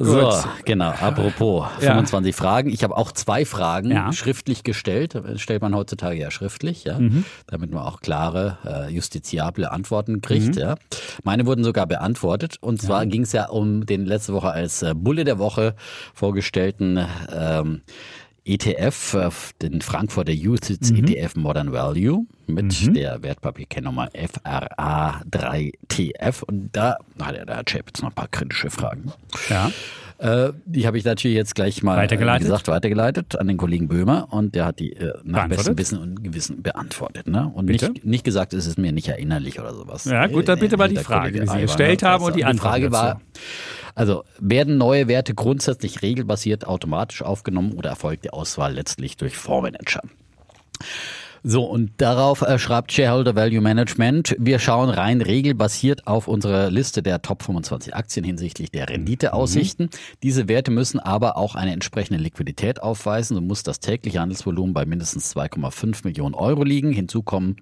So, 0.05 0.33
genau. 0.65 0.91
Apropos 0.91 1.67
Ja. 1.81 1.93
25 1.93 2.35
Fragen. 2.35 2.71
Ich 2.71 2.83
habe 2.85 2.97
auch 2.97 3.13
zwei 3.13 3.45
Fragen 3.45 3.91
Ja. 3.91 4.13
schriftlich 4.13 4.65
gestellt. 4.65 5.15
Das 5.15 5.41
stellt 5.41 5.63
man 5.63 5.75
heutzutage 5.75 6.19
ja 6.19 6.31
schriftlich, 6.31 6.85
ja, 6.85 6.99
Mhm. 6.99 7.25
damit 7.47 7.71
man 7.73 7.83
auch 7.85 8.01
klare, 8.01 8.59
äh, 8.65 8.93
justiziable 8.93 9.71
Antworten 9.71 10.21
kriegt. 10.21 10.57
Mhm. 10.57 10.61
Ja. 10.61 10.75
Meine 11.25 11.47
wurden 11.47 11.65
sogar 11.65 11.87
beantwortet. 11.87 12.57
Und 12.61 12.83
zwar 12.83 13.07
ging 13.07 13.23
es 13.23 13.33
ja 13.33 13.49
um 13.49 13.87
den 13.87 14.05
letzte 14.07 14.33
Woche 14.35 14.51
als 14.51 14.83
äh, 14.83 14.95
Bulle 14.95 15.25
der 15.25 15.39
Woche 15.39 15.75
vorgestellten 16.15 17.05
ähm, 17.35 17.83
ETF, 18.45 19.15
äh, 19.15 19.31
den 19.63 19.81
Frankfurter 19.83 20.33
UCITS 20.33 20.91
Mhm. 20.91 21.05
ETF 21.05 21.37
Modern 21.37 21.73
Value 21.73 22.27
mit 22.47 22.95
der 22.97 23.23
Wertpapierkennnummer 23.23 24.09
FRA3TF. 24.15 26.43
Und 26.43 26.71
da 26.73 26.97
hat 27.21 27.37
der 27.37 27.47
Herr 27.47 27.65
Chap 27.65 27.85
jetzt 27.87 28.03
noch 28.03 28.11
ein 28.11 28.15
paar 28.15 28.29
kritische 28.29 28.71
Fragen. 28.71 29.13
Ja. 29.49 29.71
Äh, 30.23 30.53
die 30.65 30.87
habe 30.87 30.97
ich 30.99 31.05
natürlich 31.05 31.37
jetzt 31.37 31.57
gleich 31.57 31.83
mal 31.83 31.97
Weitergeleitet? 31.97 32.43
Wie 32.43 32.51
gesagt, 32.51 32.69
weitergeleitet 32.69 33.35
an 33.35 33.49
den 33.49 33.57
Kollegen 33.57 33.89
Böhmer 33.89 34.29
und 34.31 34.55
der 34.55 34.67
hat 34.67 34.79
die 34.79 34.93
äh, 34.93 35.15
nach 35.25 35.49
bestem 35.49 35.77
Wissen 35.77 35.99
und 35.99 36.23
Gewissen 36.23 36.63
beantwortet. 36.63 37.27
Ne? 37.27 37.51
Und 37.53 37.67
Bitte? 37.67 37.91
nicht, 37.91 38.05
nicht 38.05 38.25
gesagt, 38.25 38.53
es 38.55 38.67
ist 38.67 38.79
mir 38.79 38.93
nicht 38.93 39.09
erinnerlich 39.09 39.59
oder 39.59 39.75
sowas. 39.75 40.05
Ja, 40.05 40.29
gut, 40.29 40.47
dann 40.47 40.59
Äh, 40.59 40.61
bitte 40.61 40.77
mal 40.77 40.89
die 40.89 40.97
Frage, 40.99 41.41
die 41.41 41.47
Sie 41.49 41.61
gestellt 41.63 42.05
hat 42.05 42.11
haben 42.13 42.25
und 42.25 42.37
die 42.37 42.45
Antwort 42.45 42.71
Frage 42.71 42.91
dazu. 42.91 43.05
war, 43.05 43.21
also 43.97 44.23
werden 44.39 44.79
neue 44.79 45.09
Werte 45.09 45.35
grundsätzlich 45.35 46.03
regelbasiert 46.03 46.69
automatisch 46.69 47.23
aufgenommen 47.23 47.73
oder 47.73 47.91
erfolgt 47.91 48.25
die 48.25 48.31
Auswahl 48.31 48.75
letztlich 48.75 49.17
durch 49.17 49.37
Fondsmanager? 49.37 50.03
So, 51.45 51.65
und 51.65 51.91
darauf 51.97 52.43
äh, 52.43 52.57
schreibt 52.57 52.93
Shareholder 52.93 53.35
Value 53.35 53.61
Management, 53.61 54.37
wir 54.39 54.61
schauen 54.61 54.91
rein 54.91 55.21
regelbasiert 55.21 56.07
auf 56.07 56.29
unsere 56.29 56.71
Liste 56.71 57.03
der 57.03 57.21
Top 57.21 57.43
25 57.43 57.97
Aktien 57.97 58.25
hinsichtlich 58.25 58.71
der 58.71 58.89
Renditeaussichten. 58.89 59.87
Mhm. 59.87 60.19
Diese 60.23 60.47
Werte 60.47 60.71
müssen 60.71 61.01
aber 61.01 61.37
auch 61.37 61.57
eine 61.57 61.73
entsprechende 61.73 62.23
Liquidität 62.23 62.81
aufweisen. 62.81 63.35
So 63.35 63.41
muss 63.41 63.65
das 63.65 63.81
tägliche 63.81 64.21
Handelsvolumen 64.21 64.73
bei 64.73 64.87
mindestens 64.87 65.35
2,5 65.37 66.05
Millionen 66.05 66.37
Euro 66.37 66.63
liegen. 66.63 66.93
Hinzu 66.93 67.25
kommen 67.25 67.57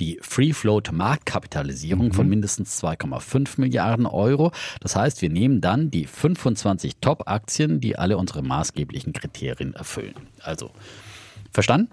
die 0.00 0.18
Free 0.22 0.54
Float 0.54 0.90
Marktkapitalisierung 0.90 2.06
mhm. 2.06 2.12
von 2.12 2.28
mindestens 2.30 2.82
2,5 2.82 3.60
Milliarden 3.60 4.06
Euro. 4.06 4.52
Das 4.80 4.96
heißt, 4.96 5.20
wir 5.20 5.28
nehmen 5.28 5.60
dann 5.60 5.90
die 5.90 6.06
25 6.06 6.96
Top-Aktien, 7.02 7.80
die 7.80 7.98
alle 7.98 8.16
unsere 8.16 8.42
maßgeblichen 8.42 9.12
Kriterien 9.12 9.74
erfüllen. 9.74 10.14
Also, 10.40 10.70
verstanden? 11.52 11.90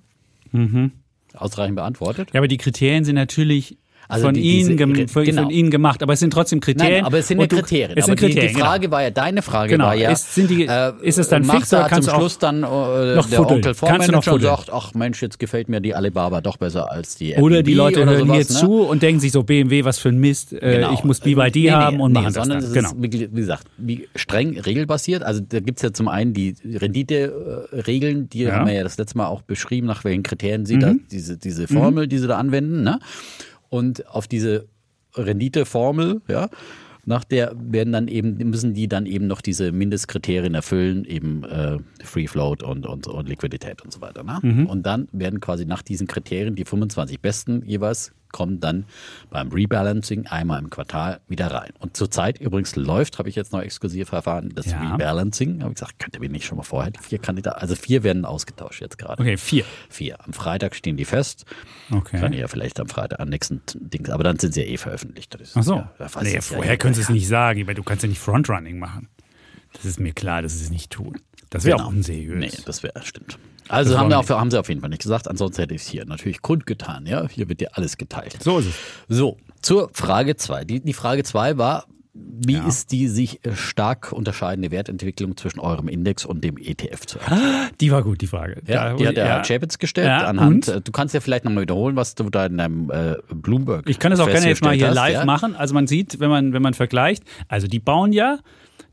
Mhm 0.53 0.91
ausreichend 1.37 1.75
beantwortet. 1.75 2.29
Ja, 2.33 2.39
aber 2.39 2.47
die 2.47 2.57
Kriterien 2.57 3.05
sind 3.05 3.15
natürlich 3.15 3.77
also 4.07 4.25
von, 4.25 4.33
die, 4.33 4.41
Ihnen 4.41 4.77
diese, 4.77 5.07
von, 5.07 5.24
genau. 5.24 5.43
von, 5.43 5.51
Ihnen 5.51 5.71
gemacht, 5.71 6.03
aber 6.03 6.13
es 6.13 6.19
sind 6.19 6.31
trotzdem 6.31 6.59
Kriterien. 6.59 6.97
Nein, 6.97 7.05
aber 7.05 7.19
es 7.19 7.27
sind 7.27 7.39
ja 7.39 7.47
Kriterien. 7.47 7.97
Es 7.97 8.05
sind 8.05 8.19
Kriterien, 8.19 8.50
die, 8.50 8.53
die 8.53 8.59
Frage 8.59 8.81
genau. 8.81 8.91
war 8.93 9.03
ja, 9.03 9.09
deine 9.09 9.41
Frage 9.41 9.71
genau. 9.71 9.85
war 9.85 9.95
ja, 9.95 10.12
ist, 10.12 10.35
sind 10.35 10.50
die, 10.50 10.65
äh, 10.65 10.93
ist 11.01 11.17
es 11.17 11.29
dann 11.29 11.43
fix 11.43 11.74
oder 11.74 11.88
kannst 11.88 12.09
zum 12.09 12.19
Schluss 12.19 12.38
dann 12.38 12.57
äh, 12.57 13.15
noch 13.15 13.29
der. 13.29 13.45
Onkel 13.45 13.74
Fondsmanager 13.74 14.33
und 14.33 14.41
sagt, 14.41 14.69
ach 14.71 14.93
Mensch, 14.93 15.21
jetzt 15.21 15.39
gefällt 15.39 15.69
mir 15.69 15.81
die 15.81 15.93
Alibaba 15.95 16.41
doch 16.41 16.57
besser 16.57 16.91
als 16.91 17.15
die 17.15 17.35
Oder 17.35 17.63
die 17.63 17.74
Leute 17.74 18.01
oder 18.01 18.12
hören 18.12 18.27
sowas, 18.27 18.47
hier 18.47 18.55
ne? 18.55 18.59
zu 18.62 18.81
und 18.81 19.01
denken 19.01 19.19
sich 19.19 19.31
so, 19.31 19.43
BMW, 19.43 19.83
was 19.83 20.00
für 20.00 20.09
ein 20.09 20.17
Mist, 20.17 20.53
äh, 20.53 20.77
genau. 20.77 20.93
ich 20.93 21.03
muss 21.03 21.19
BYD 21.19 21.55
nee, 21.55 21.71
haben 21.71 22.00
und 22.00 22.13
nee, 22.13 22.19
machen 22.19 22.33
sondern 22.33 22.62
das 22.62 22.71
dann. 22.71 22.83
Genau. 22.83 22.89
Ist, 22.89 23.01
wie 23.01 23.27
gesagt, 23.27 23.67
wie 23.77 24.07
streng 24.15 24.59
regelbasiert. 24.59 25.24
Also 25.24 25.41
da 25.41 25.59
gibt 25.59 25.79
es 25.79 25.83
ja 25.83 25.93
zum 25.93 26.07
einen 26.07 26.33
die 26.33 26.55
Rendite-Regeln, 26.63 28.29
die 28.29 28.43
ja. 28.43 28.53
haben 28.53 28.67
wir 28.67 28.74
ja 28.74 28.83
das 28.83 28.97
letzte 28.97 29.17
Mal 29.17 29.27
auch 29.27 29.41
beschrieben, 29.41 29.88
nach 29.88 30.03
welchen 30.03 30.24
Kriterien 30.24 30.65
sie 30.65 30.77
mhm. 30.77 30.81
da, 30.81 30.93
diese, 31.12 31.38
diese 31.38 31.67
Formel, 31.67 32.05
mhm. 32.05 32.09
die 32.09 32.17
sie 32.17 32.27
da 32.27 32.38
anwenden, 32.38 32.83
ne? 32.83 33.00
Und 33.69 34.07
auf 34.07 34.27
diese 34.27 34.67
Renditeformel, 35.15 36.22
ja, 36.27 36.50
nach 37.05 37.24
der 37.24 37.55
werden 37.55 37.93
dann 37.93 38.07
eben, 38.07 38.38
müssen 38.50 38.74
die 38.74 38.88
dann 38.88 39.05
eben 39.05 39.27
noch 39.27 39.41
diese 39.41 39.72
Mindestkriterien 39.72 40.55
erfüllen, 40.55 41.05
eben 41.05 41.43
äh, 41.43 41.77
Free 42.03 42.27
Float 42.27 42.63
und, 42.63 42.86
und, 42.86 43.07
und 43.07 43.29
Liquidität 43.29 43.84
und 43.84 43.93
so 43.93 44.01
weiter. 44.01 44.24
Ne? 44.24 44.39
Mhm. 44.41 44.65
Und 44.65 44.86
dann 44.86 45.07
werden 45.12 45.39
quasi 45.39 45.65
nach 45.65 45.84
diesen 45.84 46.07
Kriterien 46.07 46.55
die 46.55 46.65
25 46.65 47.22
besten 47.22 47.63
jeweils 47.63 48.12
kommen 48.35 48.59
dann 48.59 48.83
beim 49.29 49.49
Rebalancing 49.49 50.27
einmal 50.27 50.59
im 50.59 50.69
Quartal 50.69 51.21
wieder 51.29 51.47
rein. 51.47 51.71
Und 51.79 51.95
zurzeit 51.95 52.37
übrigens 52.41 52.75
läuft, 52.75 53.17
habe 53.17 53.29
ich 53.29 53.35
jetzt 53.35 53.53
noch 53.53 53.61
exklusiv 53.61 54.11
erfahren, 54.11 54.51
das 54.53 54.65
ja. 54.65 54.91
Rebalancing. 54.91 55.61
Habe 55.61 55.71
ich 55.71 55.75
gesagt, 55.75 55.99
könnte 55.99 56.19
mir 56.19 56.27
nicht 56.27 56.45
schon 56.45 56.57
mal 56.57 56.65
vorher 56.65 56.91
vier 56.99 57.19
Kandidaten, 57.19 57.61
also 57.61 57.75
vier 57.75 58.03
werden 58.03 58.25
ausgetauscht 58.25 58.81
jetzt 58.81 58.97
gerade. 58.97 59.21
Okay, 59.21 59.37
vier. 59.37 59.63
Vier. 59.89 60.17
Am 60.25 60.33
Freitag 60.33 60.75
stehen 60.75 60.97
die 60.97 61.05
fest. 61.05 61.45
Okay. 61.89 62.19
Kann 62.19 62.33
ich 62.33 62.39
ja 62.39 62.49
vielleicht 62.49 62.77
am 62.81 62.89
Freitag 62.89 63.21
am 63.21 63.29
nächsten 63.29 63.61
Ding, 63.73 64.09
aber 64.09 64.25
dann 64.25 64.37
sind 64.37 64.53
sie 64.53 64.63
ja 64.63 64.67
eh 64.67 64.75
veröffentlicht. 64.75 65.37
Ach 65.55 65.63
so. 65.63 65.75
Ja, 65.75 65.89
nee, 66.21 66.41
vorher 66.41 66.73
ja, 66.73 66.77
können 66.77 66.93
sie 66.93 67.03
es 67.03 67.09
nicht 67.09 67.29
sagen, 67.29 67.65
weil 67.67 67.75
du 67.75 67.83
kannst 67.83 68.03
ja 68.03 68.09
nicht 68.09 68.19
Frontrunning 68.19 68.77
machen. 68.77 69.07
Das 69.71 69.85
ist 69.85 69.97
mir 69.97 70.11
klar, 70.11 70.41
dass 70.41 70.57
sie 70.57 70.65
es 70.65 70.71
nicht 70.71 70.91
tun. 70.91 71.21
Das 71.51 71.63
wäre 71.63 71.77
genau. 71.77 71.87
auch 71.87 71.93
unseriös. 71.93 72.37
Nee, 72.37 72.63
das 72.65 72.83
wäre, 72.83 73.01
stimmt. 73.01 73.39
Also 73.67 73.98
haben, 73.98 74.10
wir 74.10 74.19
auch, 74.19 74.29
haben 74.29 74.51
sie 74.51 74.60
auf 74.60 74.69
jeden 74.69 74.81
Fall 74.81 74.89
nicht 74.89 75.01
gesagt, 75.01 75.27
ansonsten 75.27 75.62
hätte 75.62 75.75
ich 75.75 75.81
es 75.81 75.88
hier 75.88 76.05
natürlich 76.05 76.41
kundgetan. 76.41 77.05
Ja? 77.05 77.27
Hier 77.27 77.50
wird 77.50 77.62
ja 77.62 77.69
alles 77.74 77.98
geteilt. 77.98 78.38
So 78.41 78.60
ist 78.60 78.67
es. 78.67 78.75
So, 79.07 79.38
zur 79.62 79.89
Frage 79.93 80.36
2. 80.36 80.65
Die, 80.65 80.79
die 80.79 80.93
Frage 80.93 81.24
2 81.24 81.57
war, 81.57 81.86
wie 82.13 82.53
ja. 82.53 82.65
ist 82.65 82.93
die 82.93 83.10
sich 83.10 83.41
stark 83.55 84.13
unterscheidende 84.13 84.72
Wertentwicklung 84.72 85.36
zwischen 85.36 85.60
eurem 85.60 85.89
Index 85.89 86.24
und 86.24 86.43
dem 86.43 86.57
ETF 86.57 87.05
zu 87.05 87.19
erklären? 87.19 87.41
Die 87.81 87.91
war 87.91 88.03
gut, 88.03 88.22
die 88.22 88.27
Frage. 88.27 88.62
Ja, 88.67 88.93
die 88.93 89.05
hat 89.05 89.17
der 89.17 89.25
ja. 89.25 89.41
Chapitz 89.41 89.79
gestellt. 89.79 90.07
Ja, 90.07 90.19
anhand, 90.27 90.69
und? 90.69 90.88
du 90.88 90.91
kannst 90.93 91.13
ja 91.13 91.19
vielleicht 91.19 91.43
nochmal 91.43 91.63
wiederholen, 91.63 91.98
was 91.98 92.15
du 92.15 92.29
da 92.29 92.45
in 92.45 92.57
deinem 92.57 92.89
äh, 92.89 93.15
Bloomberg 93.34 93.89
Ich 93.89 94.00
kann 94.00 94.12
das 94.12 94.22
auch 94.22 94.27
gerne 94.27 94.48
jetzt 94.48 94.63
mal 94.63 94.74
hier 94.74 94.88
hast, 94.88 94.95
live 94.95 95.13
ja? 95.13 95.25
machen. 95.25 95.55
Also 95.55 95.74
man 95.74 95.88
sieht, 95.88 96.19
wenn 96.22 96.29
man, 96.29 96.53
wenn 96.53 96.62
man 96.62 96.74
vergleicht, 96.74 97.24
also 97.50 97.67
die 97.67 97.79
bauen 97.79 98.13
ja 98.13 98.39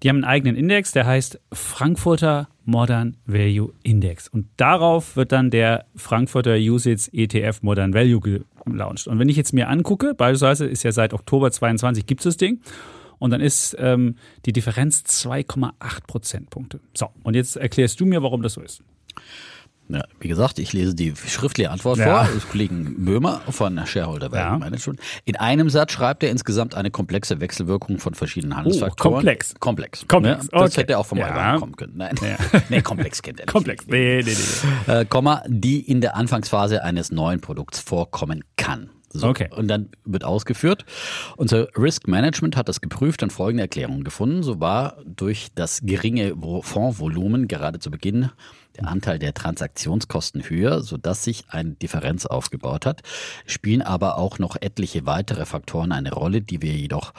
die 0.03 0.09
haben 0.09 0.17
einen 0.17 0.25
eigenen 0.25 0.57
Index, 0.57 0.93
der 0.93 1.07
heißt 1.07 1.41
Frankfurter 1.53 2.49
Modern 2.65 3.17
Value 3.27 3.73
Index. 3.83 4.29
Und 4.29 4.49
darauf 4.57 5.17
wird 5.17 5.33
dann 5.33 5.51
der 5.51 5.87
Frankfurter 5.95 6.57
USITS 6.57 7.09
ETF 7.09 7.63
Modern 7.63 7.95
Value 7.95 8.43
gelauncht. 8.65 9.07
Und 9.07 9.19
wenn 9.19 9.29
ich 9.29 9.37
jetzt 9.37 9.53
mir 9.53 9.69
angucke, 9.69 10.15
beispielsweise 10.15 10.67
ist 10.67 10.83
ja 10.83 10.93
seit 10.93 11.13
Oktober 11.13 11.51
22 11.51 12.07
gibt 12.07 12.21
es 12.21 12.25
das 12.25 12.37
Ding. 12.37 12.61
Und 13.19 13.31
dann 13.31 13.41
ist 13.41 13.77
ähm, 13.79 14.17
die 14.47 14.53
Differenz 14.53 15.05
2,8 15.07 15.73
Prozentpunkte. 16.09 16.81
So, 16.95 17.11
und 17.23 17.37
jetzt 17.37 17.57
erklärst 17.57 18.01
du 18.01 18.07
mir, 18.07 18.23
warum 18.23 18.43
das 18.43 18.55
so 18.55 18.61
ist. 18.61 18.83
Ja, 19.93 20.05
wie 20.21 20.29
gesagt, 20.29 20.59
ich 20.59 20.73
lese 20.73 20.95
die 20.95 21.13
schriftliche 21.15 21.71
Antwort 21.71 21.99
ja. 21.99 22.25
vor 22.25 22.35
des 22.35 22.49
Kollegen 22.49 23.05
Böhmer 23.05 23.43
von 23.51 23.79
Shareholder 23.87 24.33
Value 24.33 24.53
ja. 24.53 24.59
Management. 24.59 25.01
In 25.25 25.37
einem 25.37 25.69
Satz 25.69 25.93
schreibt 25.93 26.23
er 26.23 26.31
insgesamt 26.31 26.75
eine 26.75 26.91
komplexe 26.91 27.41
Wechselwirkung 27.41 27.99
von 27.99 28.15
verschiedenen 28.15 28.57
Handelsfaktoren. 28.57 29.13
Oh, 29.13 29.17
komplex. 29.17 29.55
Komplex. 29.61 30.09
Komplex. 30.09 30.45
Ja, 30.45 30.61
das 30.61 30.73
okay. 30.73 30.81
hätte 30.81 30.99
auch 30.99 31.07
vom 31.07 31.19
ja. 31.19 31.59
kommen 31.59 31.77
können. 31.77 31.93
Nein, 31.97 32.15
ja. 32.23 32.61
nee, 32.71 32.81
komplex 32.81 33.21
kennt 33.21 33.41
er 33.41 33.47
nicht. 33.47 33.53
Komplex. 33.53 33.87
Nee, 33.87 34.23
nee, 34.25 34.35
nee. 34.87 34.93
Äh, 34.93 35.05
Komma, 35.05 35.43
die 35.47 35.81
in 35.81 36.01
der 36.01 36.17
Anfangsphase 36.17 36.83
eines 36.83 37.13
neuen 37.13 37.41
Produkts 37.41 37.79
vorkommen 37.79 38.45
kann. 38.57 38.89
So. 39.13 39.29
Okay. 39.29 39.49
Und 39.55 39.69
dann 39.69 39.91
wird 40.05 40.25
ausgeführt. 40.25 40.85
Unser 41.37 41.69
Risk 41.77 42.09
Management 42.09 42.57
hat 42.57 42.69
das 42.69 42.81
geprüft 42.81 43.23
und 43.23 43.33
folgende 43.33 43.63
Erklärungen 43.63 44.05
gefunden. 44.05 44.43
So 44.43 44.61
war 44.61 44.97
durch 45.05 45.49
das 45.55 45.81
geringe 45.83 46.35
Fondsvolumen 46.63 47.47
gerade 47.47 47.79
zu 47.79 47.91
Beginn 47.91 48.31
der 48.77 48.89
Anteil 48.89 49.19
der 49.19 49.35
Transaktionskosten 49.35 50.49
höher, 50.49 50.83
sodass 50.83 51.25
sich 51.25 51.45
eine 51.49 51.73
Differenz 51.73 52.27
aufgebaut 52.27 52.87
hat, 52.87 53.03
spielen 53.47 53.83
aber 53.83 54.19
auch 54.19 54.39
noch 54.39 54.57
etliche 54.61 55.07
weitere 55.07 55.45
Faktoren 55.45 55.93
eine 55.93 56.13
Rolle, 56.13 56.41
die 56.41 56.63
wir 56.63 56.73
jedoch 56.73 57.13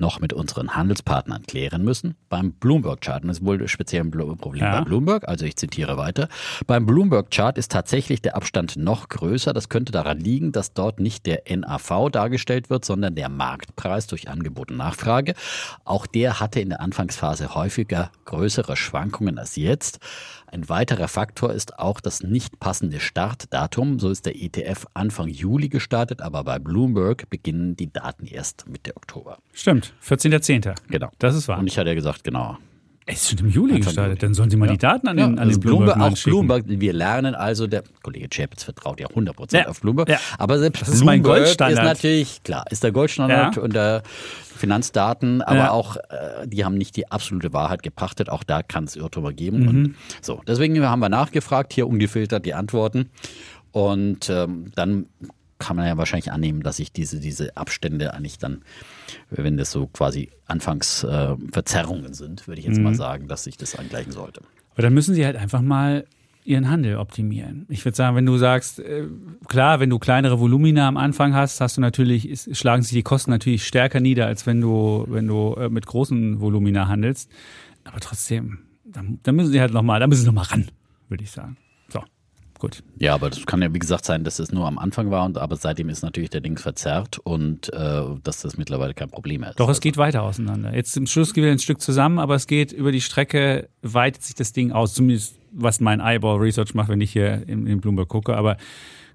noch 0.00 0.20
mit 0.20 0.32
unseren 0.32 0.74
Handelspartnern 0.76 1.42
klären 1.42 1.84
müssen. 1.84 2.16
Beim 2.28 2.52
Bloomberg-Chart, 2.52 3.22
und 3.22 3.28
das 3.28 3.38
ist 3.38 3.44
wohl 3.44 3.66
speziell 3.68 4.02
ein 4.02 4.10
Problem 4.10 4.62
ja. 4.62 4.78
bei 4.78 4.84
Bloomberg, 4.84 5.28
also 5.28 5.44
ich 5.46 5.56
zitiere 5.56 5.96
weiter, 5.96 6.28
beim 6.66 6.86
Bloomberg-Chart 6.86 7.58
ist 7.58 7.72
tatsächlich 7.72 8.22
der 8.22 8.36
Abstand 8.36 8.76
noch 8.76 9.08
größer. 9.08 9.52
Das 9.52 9.68
könnte 9.68 9.92
daran 9.92 10.18
liegen, 10.18 10.52
dass 10.52 10.72
dort 10.72 11.00
nicht 11.00 11.26
der 11.26 11.42
NAV 11.48 12.10
dargestellt 12.10 12.70
wird, 12.70 12.84
sondern 12.84 13.14
der 13.14 13.28
Marktpreis 13.28 14.06
durch 14.06 14.28
Angebot 14.28 14.70
und 14.70 14.76
Nachfrage. 14.76 15.34
Auch 15.84 16.06
der 16.06 16.40
hatte 16.40 16.60
in 16.60 16.70
der 16.70 16.80
Anfangsphase 16.80 17.54
häufiger 17.54 18.10
größere 18.24 18.76
Schwankungen 18.76 19.38
als 19.38 19.56
jetzt. 19.56 20.00
Ein 20.48 20.68
weiterer 20.68 21.08
Faktor 21.08 21.52
ist 21.52 21.78
auch 21.78 22.00
das 22.00 22.22
nicht 22.22 22.60
passende 22.60 23.00
Startdatum. 23.00 23.98
So 23.98 24.10
ist 24.10 24.26
der 24.26 24.36
ETF 24.36 24.86
Anfang 24.94 25.28
Juli 25.28 25.68
gestartet, 25.68 26.22
aber 26.22 26.44
bei 26.44 26.58
Bloomberg 26.58 27.28
beginnen 27.28 27.76
die 27.76 27.92
Daten 27.92 28.26
erst 28.26 28.68
Mitte 28.68 28.96
Oktober. 28.96 29.38
Stimmt, 29.52 29.85
14.10. 30.04 30.74
Genau. 30.88 31.10
Das 31.18 31.34
ist 31.34 31.48
wahr. 31.48 31.58
Und 31.58 31.66
ich 31.66 31.78
hatte 31.78 31.88
ja 31.88 31.94
gesagt, 31.94 32.24
genau. 32.24 32.58
Es 33.08 33.22
ist 33.22 33.30
schon 33.30 33.46
im 33.46 33.52
Juli 33.52 33.74
Anfang 33.74 33.86
gestartet. 33.86 34.10
Juli. 34.14 34.20
Dann 34.20 34.34
sollen 34.34 34.50
Sie 34.50 34.56
mal 34.56 34.66
ja. 34.66 34.72
die 34.72 34.78
Daten 34.78 35.06
an 35.06 35.16
den, 35.16 35.36
ja, 35.36 35.42
an 35.42 35.48
den 35.48 35.60
Bloomberg, 35.60 35.94
Bloomberg 35.94 36.18
auch 36.18 36.24
Bloomberg. 36.24 36.64
Wir 36.66 36.92
lernen 36.92 37.36
also, 37.36 37.68
der 37.68 37.84
Kollege 38.02 38.28
Chapitz 38.28 38.64
vertraut 38.64 38.98
ja 38.98 39.06
100% 39.06 39.56
ja. 39.56 39.68
auf 39.68 39.80
Bloomberg. 39.80 40.08
Ja. 40.08 40.18
Aber 40.38 40.58
selbst 40.58 40.82
das 40.82 41.00
Bloomberg 41.00 41.42
ist, 41.42 41.60
ist 41.60 41.60
natürlich, 41.60 42.42
klar, 42.42 42.64
ist 42.68 42.82
der 42.82 42.90
Goldstandard 42.90 43.58
und 43.58 43.74
der 43.74 44.02
Finanzdaten, 44.56 45.42
aber 45.42 45.56
ja. 45.56 45.70
auch, 45.70 45.96
äh, 45.96 46.46
die 46.46 46.64
haben 46.64 46.76
nicht 46.76 46.96
die 46.96 47.10
absolute 47.10 47.52
Wahrheit 47.52 47.84
gepachtet. 47.84 48.28
Auch 48.28 48.42
da 48.42 48.62
kann 48.62 48.84
es 48.84 48.96
Irrtümer 48.96 49.32
geben. 49.32 49.60
Mhm. 49.60 49.68
Und 49.68 49.94
so, 50.20 50.42
deswegen 50.48 50.82
haben 50.82 51.00
wir 51.00 51.08
nachgefragt, 51.08 51.72
hier 51.72 51.86
ungefiltert 51.86 52.44
die 52.44 52.54
Antworten. 52.54 53.10
Und 53.70 54.30
ähm, 54.30 54.72
dann 54.74 55.06
kann 55.58 55.76
man 55.76 55.86
ja 55.86 55.96
wahrscheinlich 55.96 56.32
annehmen, 56.32 56.62
dass 56.62 56.76
sich 56.76 56.92
diese, 56.92 57.20
diese 57.20 57.56
Abstände 57.56 58.14
eigentlich 58.14 58.38
dann, 58.38 58.62
wenn 59.30 59.56
das 59.56 59.70
so 59.70 59.86
quasi 59.86 60.30
Anfangsverzerrungen 60.46 62.12
äh, 62.12 62.14
sind, 62.14 62.46
würde 62.46 62.60
ich 62.60 62.66
jetzt 62.66 62.78
mhm. 62.78 62.84
mal 62.84 62.94
sagen, 62.94 63.28
dass 63.28 63.44
sich 63.44 63.56
das 63.56 63.74
angleichen 63.76 64.12
sollte. 64.12 64.42
Aber 64.72 64.82
dann 64.82 64.94
müssen 64.94 65.14
Sie 65.14 65.24
halt 65.24 65.36
einfach 65.36 65.62
mal 65.62 66.04
ihren 66.44 66.70
Handel 66.70 66.96
optimieren. 66.98 67.66
Ich 67.68 67.84
würde 67.84 67.96
sagen, 67.96 68.14
wenn 68.16 68.26
du 68.26 68.36
sagst, 68.38 68.78
äh, 68.78 69.06
klar, 69.48 69.80
wenn 69.80 69.90
du 69.90 69.98
kleinere 69.98 70.38
Volumina 70.38 70.86
am 70.86 70.96
Anfang 70.96 71.34
hast, 71.34 71.60
hast 71.60 71.76
du 71.76 71.80
natürlich, 71.80 72.28
ist, 72.28 72.56
schlagen 72.56 72.82
sich 72.82 72.92
die 72.92 73.02
Kosten 73.02 73.30
natürlich 73.30 73.66
stärker 73.66 74.00
nieder, 74.00 74.26
als 74.26 74.46
wenn 74.46 74.60
du, 74.60 75.06
wenn 75.08 75.26
du 75.26 75.54
äh, 75.54 75.68
mit 75.68 75.86
großen 75.86 76.40
Volumina 76.40 76.86
handelst. 76.86 77.30
Aber 77.84 78.00
trotzdem, 78.00 78.58
da, 78.84 79.02
da 79.22 79.32
müssen 79.32 79.50
sie 79.50 79.60
halt 79.60 79.72
nochmal, 79.72 79.98
da 79.98 80.06
müssen 80.06 80.20
sie 80.20 80.26
nochmal 80.26 80.44
ran, 80.44 80.66
würde 81.08 81.24
ich 81.24 81.30
sagen. 81.30 81.56
Gut. 82.58 82.82
Ja, 82.98 83.14
aber 83.14 83.30
das 83.30 83.44
kann 83.44 83.60
ja 83.60 83.72
wie 83.74 83.78
gesagt 83.78 84.04
sein, 84.04 84.24
dass 84.24 84.38
es 84.38 84.50
nur 84.50 84.66
am 84.66 84.78
Anfang 84.78 85.10
war 85.10 85.24
und 85.24 85.36
aber 85.36 85.56
seitdem 85.56 85.88
ist 85.88 86.02
natürlich 86.02 86.30
der 86.30 86.40
Ding 86.40 86.58
verzerrt 86.58 87.18
und 87.18 87.72
äh, 87.72 88.02
dass 88.22 88.42
das 88.42 88.56
mittlerweile 88.56 88.94
kein 88.94 89.10
Problem 89.10 89.42
mehr 89.42 89.50
ist. 89.50 89.60
Doch, 89.60 89.66
es 89.66 89.76
also. 89.76 89.80
geht 89.80 89.96
weiter 89.96 90.22
auseinander. 90.22 90.74
Jetzt 90.74 90.96
im 90.96 91.06
Schluss 91.06 91.34
geht 91.34 91.44
wir 91.44 91.50
ein 91.50 91.58
Stück 91.58 91.80
zusammen, 91.80 92.18
aber 92.18 92.34
es 92.34 92.46
geht 92.46 92.72
über 92.72 92.92
die 92.92 93.00
Strecke, 93.00 93.68
weitet 93.82 94.22
sich 94.22 94.34
das 94.34 94.52
Ding 94.52 94.72
aus, 94.72 94.94
zumindest 94.94 95.38
was 95.52 95.80
mein 95.80 96.00
Eyeball 96.00 96.38
Research 96.38 96.74
macht, 96.74 96.88
wenn 96.88 97.00
ich 97.00 97.12
hier 97.12 97.46
in, 97.46 97.66
in 97.66 97.80
Bloomberg 97.80 98.08
gucke, 98.08 98.36
aber 98.36 98.56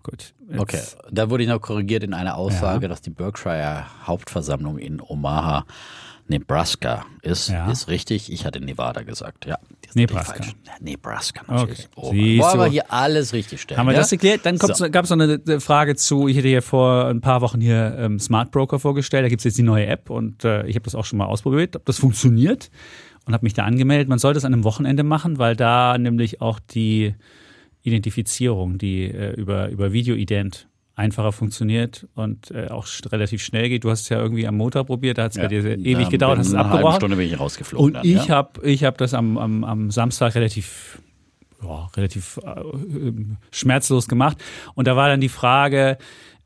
gut. 0.04 0.34
Okay, 0.58 0.82
da 1.12 1.30
wurde 1.30 1.44
ich 1.44 1.50
noch 1.50 1.62
korrigiert 1.62 2.04
in 2.04 2.14
einer 2.14 2.36
Aussage, 2.36 2.84
ja. 2.84 2.90
dass 2.90 3.02
die 3.02 3.10
Berkshire 3.10 3.86
Hauptversammlung 4.06 4.78
in 4.78 5.02
Omaha 5.02 5.66
Nebraska 6.32 7.06
ist, 7.22 7.50
Ja. 7.50 7.70
ist 7.70 7.88
richtig. 7.88 8.32
Ich 8.32 8.46
hatte 8.46 8.60
Nevada 8.60 9.04
gesagt. 9.04 9.46
Ja, 9.46 9.58
Nebraska. 9.94 10.44
Nebraska 10.80 11.42
natürlich. 11.48 11.88
Okay. 11.96 12.08
Oh, 12.08 12.12
Siehst 12.12 12.44
wollen 12.44 12.60
wir 12.60 12.66
du. 12.66 12.72
hier 12.72 12.92
alles 12.92 13.34
richtig 13.34 13.62
stellen. 13.62 13.78
Haben 13.80 13.88
wir 13.88 13.94
ja? 13.94 14.00
das 14.00 14.10
geklärt? 14.10 14.42
Dann 14.46 14.58
So. 14.58 14.90
gab 14.90 15.04
es 15.04 15.10
noch 15.12 15.20
eine 15.20 15.40
eine 15.46 15.60
Frage 15.60 15.96
zu, 15.96 16.28
ich 16.28 16.38
hätte 16.38 16.48
ja 16.48 16.62
vor 16.62 17.08
ein 17.08 17.22
paar 17.22 17.42
Wochen 17.42 17.60
hier 17.62 17.96
ähm, 18.00 18.18
Smart 18.20 18.52
Broker 18.52 18.80
vorgestellt, 18.80 19.26
da 19.26 19.30
gibt 19.30 19.42
es 19.42 19.44
jetzt 19.44 19.58
die 19.58 19.64
neue 19.64 19.86
App 19.88 20.10
und 20.10 20.44
äh, 20.46 20.66
ich 20.68 20.76
habe 20.76 20.84
das 20.86 20.96
auch 20.96 21.06
schon 21.06 21.18
mal 21.20 21.26
ausprobiert, 21.26 21.76
ob 21.76 21.86
das 21.86 22.00
funktioniert 22.00 22.72
und 23.26 23.34
habe 23.34 23.46
mich 23.46 23.54
da 23.54 23.66
angemeldet. 23.66 24.08
Man 24.08 24.18
sollte 24.20 24.38
es 24.40 24.46
an 24.46 24.54
einem 24.54 24.64
Wochenende 24.64 25.04
machen, 25.04 25.38
weil 25.38 25.56
da 25.56 25.98
nämlich 25.98 26.42
auch 26.42 26.60
die 26.60 27.14
Identifizierung, 27.84 28.78
die 28.78 29.04
äh, 29.06 29.34
über, 29.34 29.70
über 29.70 29.92
Videoident 29.92 30.68
einfacher 30.96 31.32
funktioniert 31.32 32.08
und 32.16 32.52
äh, 32.52 32.68
auch 32.68 32.86
relativ 33.12 33.42
schnell 33.42 33.70
geht. 33.70 33.84
Du 33.84 33.90
hast 33.90 34.02
es 34.02 34.10
ja 34.10 34.20
irgendwie 34.20 34.48
am 34.48 34.58
Montag 34.58 34.88
probiert, 34.88 35.18
da 35.18 35.24
hat 35.24 35.32
es 35.32 35.38
bei 35.38 35.48
dir 35.48 35.62
sehr 35.62 35.78
ewig 35.78 36.06
Ja, 36.06 36.10
gedauert, 36.10 36.40
hast 36.40 36.48
es 36.48 36.54
eine 36.54 36.66
abgebrochen. 36.66 36.96
Stunde 36.98 37.18
bin 37.18 37.28
ich 37.28 37.40
rausgeflogen. 37.40 37.86
Und 37.86 37.94
dann, 37.94 38.06
ich 38.06 38.28
ja? 38.28 38.36
habe 38.36 38.66
ich 38.68 38.84
hab 38.84 38.98
das 38.98 39.14
am, 39.14 39.38
am, 39.38 39.64
am 39.64 39.92
Samstag 39.92 40.36
relativ, 40.36 41.00
ja, 41.64 41.90
relativ 41.96 42.40
äh, 42.44 42.60
ähm, 42.60 43.38
schmerzlos 43.52 44.08
gemacht. 44.08 44.38
Und 44.76 44.88
da 44.88 44.96
war 44.96 45.08
dann 45.08 45.22
die 45.22 45.30
Frage, 45.30 45.98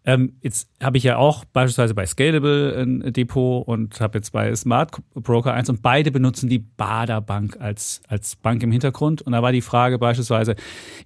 ähm, 0.08 0.38
jetzt 0.41 0.70
habe 0.82 0.98
ich 0.98 1.04
ja 1.04 1.18
auch 1.18 1.46
beispielsweise 1.46 1.96
bei 1.96 2.06
Scalable 2.06 2.80
ein 2.80 3.12
Depot 3.12 3.68
und 3.68 4.00
habe 4.00 4.20
jetzt 4.20 4.32
bei 4.32 4.56
Smart 4.56 4.91
Broker 5.15 5.54
eins 5.54 5.68
und 5.70 5.82
beide 5.82 6.12
benutzen 6.12 6.48
die 6.48 6.60
Bader 6.60 7.22
Bank 7.22 7.58
als, 7.60 8.02
als 8.08 8.36
Bank 8.36 8.62
im 8.62 8.72
Hintergrund. 8.72 9.24
Und 9.24 9.32
da 9.32 9.41
war 9.41 9.52
die 9.52 9.62
Frage 9.62 9.98
beispielsweise, 9.98 10.56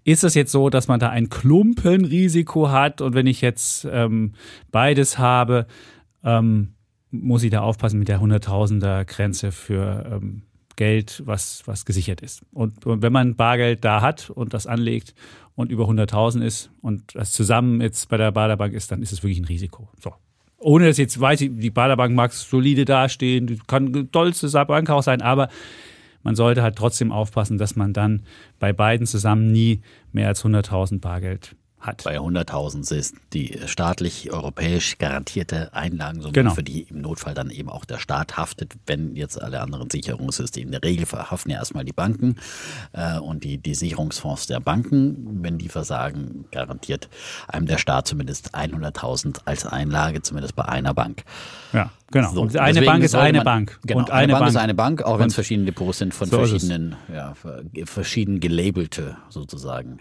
ist 0.03 0.25
es 0.25 0.33
jetzt 0.35 0.51
so, 0.51 0.69
dass 0.69 0.89
man 0.89 0.99
da 0.99 1.09
ein 1.09 1.29
Klumpenrisiko 1.29 2.71
hat 2.71 2.99
und 2.99 3.13
wenn 3.13 3.25
ich 3.25 3.39
jetzt 3.39 3.87
ähm, 3.89 4.33
beides 4.69 5.17
habe, 5.17 5.65
ähm, 6.25 6.73
muss 7.09 7.43
ich 7.43 7.51
da 7.51 7.61
aufpassen 7.61 7.99
mit 7.99 8.09
der 8.09 8.19
Hunderttausender 8.19 9.05
Grenze 9.05 9.53
für 9.53 10.09
ähm, 10.11 10.43
Geld, 10.75 11.23
was, 11.25 11.63
was 11.65 11.85
gesichert 11.85 12.21
ist. 12.21 12.41
Und, 12.51 12.85
und 12.85 13.01
wenn 13.01 13.13
man 13.13 13.35
Bargeld 13.35 13.83
da 13.83 14.01
hat 14.01 14.29
und 14.29 14.53
das 14.53 14.67
anlegt 14.67 15.13
und 15.59 15.73
über 15.73 15.89
100.000 15.89 16.41
ist 16.41 16.71
und 16.81 17.15
das 17.15 17.33
zusammen 17.33 17.81
jetzt 17.81 18.07
bei 18.07 18.15
der 18.15 18.31
Baderbank 18.31 18.73
ist, 18.73 18.93
dann 18.93 19.01
ist 19.01 19.11
es 19.11 19.23
wirklich 19.23 19.39
ein 19.39 19.45
Risiko. 19.45 19.89
So. 19.99 20.13
Ohne 20.57 20.87
dass 20.87 20.97
jetzt 20.97 21.19
weiß 21.19 21.41
ich, 21.41 21.51
die 21.53 21.69
Baderbank 21.69 22.15
mag 22.15 22.31
solide 22.31 22.85
dastehen, 22.85 23.45
die 23.45 23.59
kann 23.67 23.87
eine 23.87 24.09
tollste 24.09 24.47
Bank 24.65 24.89
auch 24.89 25.03
sein, 25.03 25.21
aber 25.21 25.49
man 26.23 26.37
sollte 26.37 26.63
halt 26.63 26.77
trotzdem 26.77 27.11
aufpassen, 27.11 27.57
dass 27.57 27.75
man 27.75 27.91
dann 27.91 28.23
bei 28.57 28.71
beiden 28.71 29.05
zusammen 29.05 29.51
nie 29.51 29.81
mehr 30.13 30.29
als 30.29 30.45
100.000 30.45 31.01
Bargeld 31.01 31.57
hat. 31.79 32.03
Bei 32.03 32.17
100.000 32.19 32.91
ist 32.93 33.15
die 33.33 33.57
staatlich 33.65 34.31
europäisch 34.31 34.97
garantierte 34.97 35.73
Einlagensumme, 35.73 36.33
Genau. 36.33 36.53
für 36.53 36.63
die 36.63 36.81
im 36.83 37.01
Notfall 37.01 37.33
dann 37.33 37.49
eben 37.49 37.69
auch 37.69 37.85
der 37.85 37.99
Staat 37.99 38.37
haftet, 38.37 38.73
wenn 38.85 39.15
jetzt 39.15 39.41
alle 39.41 39.61
anderen 39.61 39.89
Sicherungssysteme, 39.89 40.65
in 40.65 40.71
der 40.71 40.83
Regel 40.83 41.05
verhaften 41.05 41.51
ja 41.51 41.57
erstmal 41.57 41.85
die 41.85 41.93
Banken 41.93 42.35
äh, 42.93 43.17
und 43.19 43.43
die, 43.43 43.57
die 43.57 43.75
Sicherungsfonds 43.75 44.47
der 44.47 44.59
Banken, 44.59 45.41
wenn 45.43 45.57
die 45.57 45.69
versagen, 45.69 46.45
garantiert 46.51 47.09
einem 47.47 47.65
der 47.65 47.77
Staat 47.77 48.07
zumindest 48.07 48.53
100.000 48.55 49.41
als 49.45 49.65
Einlage, 49.65 50.21
zumindest 50.21 50.55
bei 50.55 50.65
einer 50.65 50.93
Bank. 50.93 51.23
Ja, 51.71 51.91
genau. 52.11 52.33
So, 52.33 52.41
und 52.41 52.57
eine 52.57 52.81
Bank 52.81 53.03
ist 53.03 53.15
eine 53.15 53.37
man- 53.39 53.45
Bank. 53.45 53.79
Genau, 53.85 53.99
und 53.99 54.11
eine, 54.11 54.23
eine, 54.23 54.33
Bank, 54.33 54.47
ist 54.47 54.53
Bank 54.55 54.63
eine 54.63 54.73
Bank, 54.73 55.01
auch 55.03 55.19
wenn 55.19 55.27
es 55.27 55.35
verschiedene 55.35 55.65
Depots 55.67 55.99
sind 55.99 56.13
von 56.13 56.29
So 56.29 56.41
ist 56.41 56.49
verschiedenen, 56.49 56.95
ja, 57.13 57.33
ver- 57.35 57.63
verschieden 57.85 58.39
gelabelte 58.39 59.17
sozusagen. 59.29 59.99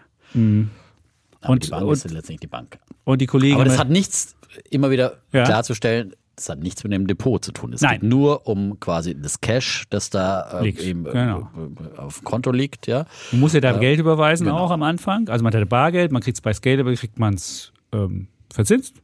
Aber 1.40 1.52
Und- 1.52 1.66
die 1.66 1.70
Bank 1.70 1.84
und- 1.86 1.92
ist 1.92 2.04
letztendlich 2.04 2.40
die 2.40 2.46
Bank. 2.46 2.78
Und 3.04 3.20
die 3.20 3.26
Kollegen. 3.26 3.54
Aber 3.54 3.64
das 3.64 3.78
hat 3.78 3.88
nichts, 3.90 4.36
immer 4.70 4.90
wieder 4.90 5.18
Ja. 5.32 5.44
klarzustellen, 5.44 6.14
das 6.36 6.48
hat 6.48 6.60
nichts 6.60 6.84
mit 6.84 6.92
dem 6.92 7.06
Depot 7.06 7.44
zu 7.44 7.52
tun. 7.52 7.72
Es 7.72 7.80
Nein. 7.80 8.00
geht 8.00 8.02
nur 8.08 8.46
um 8.46 8.78
quasi 8.80 9.20
das 9.20 9.40
Cash, 9.40 9.86
das 9.90 10.10
da 10.10 10.60
äh, 10.62 10.68
eben 10.68 11.06
äh, 11.06 11.10
Genau. 11.12 11.48
auf 11.96 12.18
dem 12.20 12.24
Konto 12.24 12.52
liegt, 12.52 12.86
ja. 12.86 13.06
Man 13.32 13.40
muss 13.40 13.52
ja 13.54 13.60
da 13.60 13.72
Geld 13.72 13.98
überweisen 13.98 14.46
genau. 14.46 14.58
auch 14.58 14.70
am 14.70 14.82
Anfang. 14.82 15.28
Also 15.28 15.42
man 15.42 15.52
hat 15.54 15.68
Bargeld, 15.68 16.12
man 16.12 16.22
kriegt 16.22 16.36
es 16.36 16.40
bei 16.40 16.52
Scalable, 16.52 16.94
kriegt 16.96 17.18
man 17.18 17.34
es 17.34 17.72
ähm, 17.92 18.28
verzinst, 18.52 18.96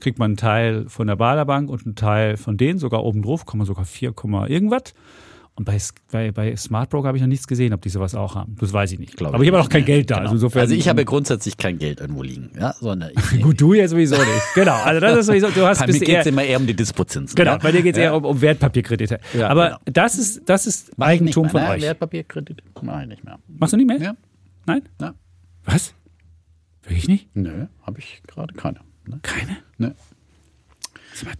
kriegt 0.00 0.18
man 0.18 0.32
einen 0.32 0.36
Teil 0.36 0.88
von 0.88 1.06
der 1.06 1.16
Baderbank 1.16 1.70
und 1.70 1.86
einen 1.86 1.94
Teil 1.96 2.36
von 2.36 2.56
denen, 2.56 2.78
sogar 2.78 3.04
oben 3.04 3.22
drauf, 3.22 3.46
kann 3.46 3.58
man 3.58 3.66
sogar 3.66 3.84
4, 3.84 4.12
Komma 4.12 4.46
irgendwas. 4.48 4.92
Und 5.54 5.66
bei, 5.66 5.78
bei, 6.10 6.32
bei 6.32 6.56
Smart 6.56 6.88
Broker 6.88 7.08
habe 7.08 7.18
ich 7.18 7.22
noch 7.22 7.28
nichts 7.28 7.46
gesehen, 7.46 7.74
ob 7.74 7.82
die 7.82 7.90
sowas 7.90 8.14
auch 8.14 8.34
haben. 8.34 8.56
Das 8.58 8.72
weiß 8.72 8.92
ich 8.92 8.98
nicht. 8.98 9.16
Glaub 9.16 9.34
Aber 9.34 9.44
ich 9.44 9.50
habe 9.50 9.60
auch 9.60 9.68
kein 9.68 9.84
Geld 9.84 10.10
da. 10.10 10.14
Genau. 10.14 10.24
Also, 10.24 10.34
insofern, 10.36 10.62
also 10.62 10.74
ich 10.74 10.88
habe 10.88 11.04
grundsätzlich 11.04 11.58
kein 11.58 11.78
Geld 11.78 12.00
irgendwo 12.00 12.22
liegen, 12.22 12.52
ja, 12.58 12.72
sondern 12.72 13.10
ich, 13.14 13.40
Gut, 13.42 13.60
du 13.60 13.74
ja 13.74 13.86
sowieso 13.86 14.16
nicht. 14.16 14.28
Genau. 14.54 14.76
Also 14.82 15.00
das 15.00 15.18
ist 15.18 15.26
sowieso, 15.26 15.50
du 15.50 15.66
hast 15.66 15.80
bei 15.80 15.92
mir 15.92 16.00
geht 16.00 16.20
es 16.20 16.26
immer 16.26 16.42
eher 16.42 16.58
um 16.58 16.66
die 16.66 16.74
Dispozinsen. 16.74 17.36
Genau, 17.36 17.52
ja. 17.52 17.58
bei 17.58 17.70
dir 17.70 17.82
geht 17.82 17.96
es 17.96 17.98
ja. 17.98 18.04
eher 18.04 18.16
um, 18.16 18.24
um 18.24 18.40
Wertpapierkredite. 18.40 19.20
Ja, 19.34 19.48
Aber 19.50 19.66
genau. 19.66 19.78
das 19.84 20.18
ist, 20.18 20.48
das 20.48 20.66
ist 20.66 20.96
Mach 20.96 21.08
ich 21.08 21.20
Eigentum 21.20 21.50
von 21.50 21.60
ne? 21.60 21.68
euch. 21.68 21.82
Wertpapierkredit? 21.82 22.62
Nein, 22.80 23.08
nicht 23.08 23.22
mehr. 23.22 23.38
Machst 23.46 23.74
du 23.74 23.76
nicht 23.76 23.86
mehr? 23.86 24.00
Ja. 24.00 24.16
Nein? 24.66 24.82
Ja. 25.00 25.14
Was? 25.64 25.94
Wirklich 26.84 27.08
nicht? 27.08 27.36
Nö, 27.36 27.66
habe 27.82 27.98
ich 27.98 28.22
gerade 28.26 28.54
keine. 28.54 28.80
Ne? 29.06 29.18
Keine? 29.22 29.58
Ne. 29.76 29.94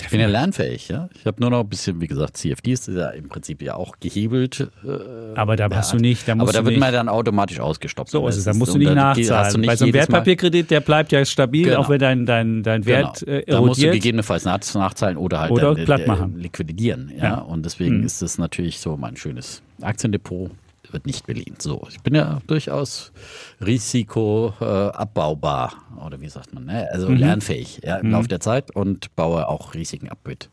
Ich 0.03 0.11
bin 0.11 0.21
ja 0.21 0.27
lernfähig, 0.27 0.89
ja. 0.89 1.09
Ich 1.15 1.25
habe 1.27 1.41
nur 1.41 1.51
noch 1.51 1.61
ein 1.61 1.69
bisschen, 1.69 2.01
wie 2.01 2.07
gesagt, 2.07 2.37
CFDs 2.37 2.89
ist 2.89 2.97
ja 2.97 3.09
im 3.11 3.29
Prinzip 3.29 3.63
ja 3.63 3.75
auch 3.75 3.97
gehebelt. 4.01 4.69
Äh, 4.85 5.35
Aber 5.35 5.57
da 5.57 5.69
hast 5.73 5.93
du 5.95 5.97
nicht, 5.97 6.29
da 6.29 6.35
musst 6.35 6.51
aber 6.51 6.59
da 6.59 6.65
wird 6.65 6.73
nicht. 6.75 6.81
man 6.81 6.93
dann 6.93 7.09
automatisch 7.09 7.59
ausgestoppt. 7.59 8.11
So 8.11 8.27
ist 8.29 8.37
es, 8.37 8.45
da 8.45 8.53
musst 8.55 8.75
du 8.75 8.79
nicht 8.79 8.89
hast 8.89 9.17
du 9.19 9.23
nachzahlen. 9.23 9.61
nicht 9.61 9.67
Bei 9.69 9.77
so 9.77 9.85
einem 9.85 9.95
Wertpapierkredit, 9.95 10.71
der 10.71 10.81
bleibt 10.81 11.13
ja 11.13 11.25
stabil, 11.25 11.65
Genau. 11.65 11.81
auch 11.81 11.89
wenn 11.89 11.99
dein, 11.99 12.27
dein, 12.27 12.63
dein 12.63 12.85
Wert 12.87 13.21
Genau. 13.21 13.33
äh, 13.39 13.45
Da 13.47 13.61
musst 13.61 13.81
du 13.81 13.87
erodiert. 13.87 13.95
gegebenenfalls 14.03 14.45
nach, 14.45 14.61
nachzahlen 14.75 15.17
oder 15.17 15.41
halt 15.41 15.51
Oder 15.53 15.75
dann, 15.75 15.85
platt 15.85 16.01
äh, 16.03 16.07
machen. 16.07 16.39
liquidieren. 16.39 17.11
Ja? 17.17 17.25
Ja. 17.25 17.35
Und 17.39 17.65
deswegen 17.65 17.99
Mhm. 18.01 18.05
ist 18.07 18.21
es 18.23 18.39
natürlich 18.39 18.79
so 18.79 18.97
mein 18.97 19.17
schönes 19.17 19.63
Aktiendepot 19.81 20.51
wird 20.93 21.07
nicht 21.07 21.27
beliehen. 21.27 21.57
So, 21.59 21.87
ich 21.91 22.01
bin 22.01 22.15
ja 22.15 22.41
durchaus 22.47 23.13
risiko 23.61 24.53
äh, 24.61 24.65
abbaubar 24.65 25.73
oder 26.05 26.21
wie 26.21 26.29
sagt 26.29 26.53
man, 26.55 26.65
ne? 26.67 26.89
also 26.93 27.09
Mhm. 27.09 27.17
lernfähig 27.17 27.81
ja, 27.85 27.97
im 27.97 28.11
Laufe 28.11 28.29
der 28.29 28.41
Zeit 28.41 28.75
und 28.75 29.15
baue 29.17 29.49
auch 29.49 29.75
Risiken 29.75 30.09
ab 30.09 30.19
mit 30.27 30.51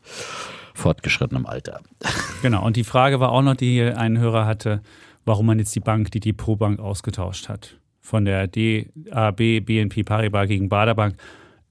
fortgeschrittenem 0.74 1.46
Alter. 1.46 1.80
Genau, 2.42 2.64
und 2.64 2.76
die 2.76 2.84
Frage 2.84 3.20
war 3.20 3.32
auch 3.32 3.42
noch, 3.42 3.54
die 3.54 3.70
hier 3.70 3.98
ein 3.98 4.16
Hörer 4.18 4.46
hatte, 4.46 4.80
warum 5.26 5.44
man 5.46 5.58
jetzt 5.58 5.74
die 5.74 5.80
Bank, 5.80 6.10
die 6.12 6.20
Depotbank 6.20 6.80
ausgetauscht 6.80 7.50
hat. 7.50 7.76
Von 8.00 8.24
der 8.24 8.46
DAB, 8.48 9.60
BNP 9.60 10.04
Paribas 10.04 10.48
gegen 10.48 10.70
Baderbank. 10.70 11.16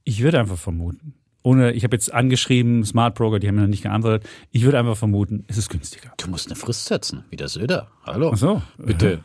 Ich 0.03 0.21
würde 0.21 0.39
einfach 0.39 0.57
vermuten, 0.59 1.15
ohne, 1.41 1.71
ich 1.71 1.83
habe 1.83 1.95
jetzt 1.95 2.13
angeschrieben, 2.13 2.83
Smart 2.85 3.15
Broker, 3.15 3.39
die 3.39 3.47
haben 3.47 3.55
mir 3.55 3.61
noch 3.61 3.67
nicht 3.69 3.83
geantwortet. 3.83 4.27
Ich 4.51 4.63
würde 4.63 4.77
einfach 4.79 4.97
vermuten, 4.97 5.45
es 5.47 5.57
ist 5.57 5.69
günstiger. 5.69 6.11
Du 6.17 6.29
musst 6.29 6.47
eine 6.47 6.55
Frist 6.55 6.85
setzen, 6.85 7.23
wie 7.29 7.37
der 7.37 7.47
Söder. 7.47 7.87
Hallo. 8.05 8.31
Ach 8.33 8.37
so. 8.37 8.61
Bitte. 8.77 9.19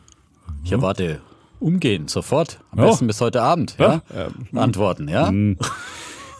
Ich 0.63 0.71
erwarte 0.71 1.21
umgehen, 1.59 2.07
sofort. 2.07 2.59
Am 2.71 2.79
Ja. 2.79 2.85
besten 2.85 3.07
bis 3.07 3.19
heute 3.21 3.41
Abend. 3.41 3.75
Ja? 3.79 4.01
Antworten, 4.53 5.07
ja? 5.07 5.31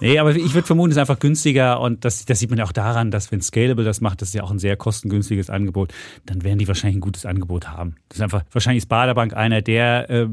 Nee, 0.02 0.20
aber 0.20 0.36
ich 0.36 0.54
würde 0.54 0.68
vermuten, 0.68 0.92
es 0.92 0.98
ist 0.98 1.02
einfach 1.02 1.20
günstiger 1.20 1.80
und 1.80 2.04
das, 2.04 2.26
das 2.26 2.40
sieht 2.40 2.50
man 2.50 2.60
ja 2.60 2.66
auch 2.66 2.74
daran, 2.74 3.12
dass 3.12 3.32
wenn 3.32 3.42
Scalable 3.42 3.86
das 3.86 4.02
macht, 4.02 4.22
das 4.22 4.30
ist 4.30 4.36
ja 4.36 4.44
auch 4.44 4.52
ein 4.52 4.60
sehr 4.60 4.76
kostengünstiges 4.76 5.50
Angebot, 5.50 5.94
dann 6.26 6.44
werden 6.44 6.60
die 6.60 6.68
wahrscheinlich 6.68 6.98
ein 6.98 7.02
gutes 7.02 7.26
Angebot 7.26 7.70
haben. 7.70 7.96
Das 8.10 8.18
ist 8.18 8.22
einfach, 8.22 8.44
wahrscheinlich 8.52 8.84
ist 8.84 8.90
Baderbank 8.90 9.34
einer 9.34 9.62
der 9.62 10.10
äh, 10.10 10.28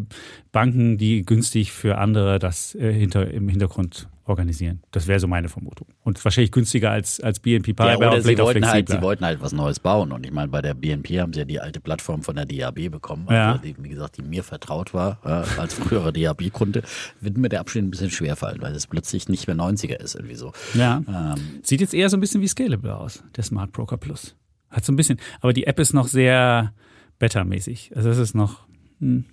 Banken, 0.50 0.98
die 0.98 1.22
günstig 1.22 1.70
für 1.70 1.98
andere 1.98 2.40
das 2.40 2.74
äh, 2.74 2.92
hinter, 2.92 3.30
im 3.30 3.48
Hintergrund 3.48 4.08
organisieren. 4.24 4.82
Das 4.92 5.06
wäre 5.06 5.18
so 5.18 5.26
meine 5.26 5.48
Vermutung. 5.48 5.88
Und 6.04 6.24
wahrscheinlich 6.24 6.52
günstiger 6.52 6.90
als, 6.90 7.20
als 7.20 7.40
BNP 7.40 7.68
Ja, 7.68 7.74
Paribas 7.74 8.06
oder 8.06 8.16
und 8.16 8.22
sie 8.22 8.38
wollten, 8.38 8.66
halt, 8.66 8.88
sie 8.88 9.02
wollten 9.02 9.24
halt 9.24 9.40
was 9.40 9.52
Neues 9.52 9.80
bauen. 9.80 10.12
Und 10.12 10.24
ich 10.24 10.32
meine, 10.32 10.48
bei 10.48 10.62
der 10.62 10.74
BNP 10.74 11.20
haben 11.20 11.32
sie 11.32 11.40
ja 11.40 11.44
die 11.44 11.60
alte 11.60 11.80
Plattform 11.80 12.22
von 12.22 12.36
der 12.36 12.46
DAB 12.46 12.90
bekommen. 12.90 13.26
Ja. 13.28 13.52
Also 13.52 13.62
die, 13.62 13.74
wie 13.78 13.88
gesagt, 13.88 14.16
die 14.18 14.22
mir 14.22 14.44
vertraut 14.44 14.94
war 14.94 15.18
äh, 15.24 15.60
als 15.60 15.74
früherer 15.74 16.12
DAB-Kunde. 16.12 16.82
Wird 17.20 17.36
mir 17.36 17.48
der 17.48 17.60
Abschnitt 17.60 17.84
ein 17.84 17.90
bisschen 17.90 18.10
schwerfallen, 18.10 18.62
weil 18.62 18.74
es 18.74 18.86
plötzlich 18.86 19.28
nicht 19.28 19.46
mehr 19.46 19.56
90er 19.56 19.96
ist 19.96 20.14
irgendwie 20.14 20.36
so. 20.36 20.52
Ja. 20.74 21.02
Ähm, 21.08 21.60
Sieht 21.62 21.80
jetzt 21.80 21.94
eher 21.94 22.08
so 22.08 22.16
ein 22.16 22.20
bisschen 22.20 22.40
wie 22.40 22.48
Scalable 22.48 22.96
aus, 22.96 23.22
der 23.36 23.44
Smart 23.44 23.72
Broker 23.72 23.96
Plus. 23.96 24.36
Hat 24.70 24.84
so 24.84 24.92
ein 24.92 24.96
bisschen, 24.96 25.18
aber 25.40 25.52
die 25.52 25.66
App 25.66 25.78
ist 25.78 25.92
noch 25.92 26.06
sehr 26.06 26.72
beta-mäßig. 27.18 27.92
Also 27.94 28.08
das 28.08 28.18
ist 28.18 28.34
noch, 28.34 28.60
hm, 29.00 29.24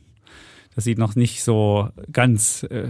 das 0.75 0.83
sieht 0.83 0.97
noch 0.97 1.15
nicht 1.15 1.43
so 1.43 1.89
ganz, 2.11 2.63
äh, 2.63 2.89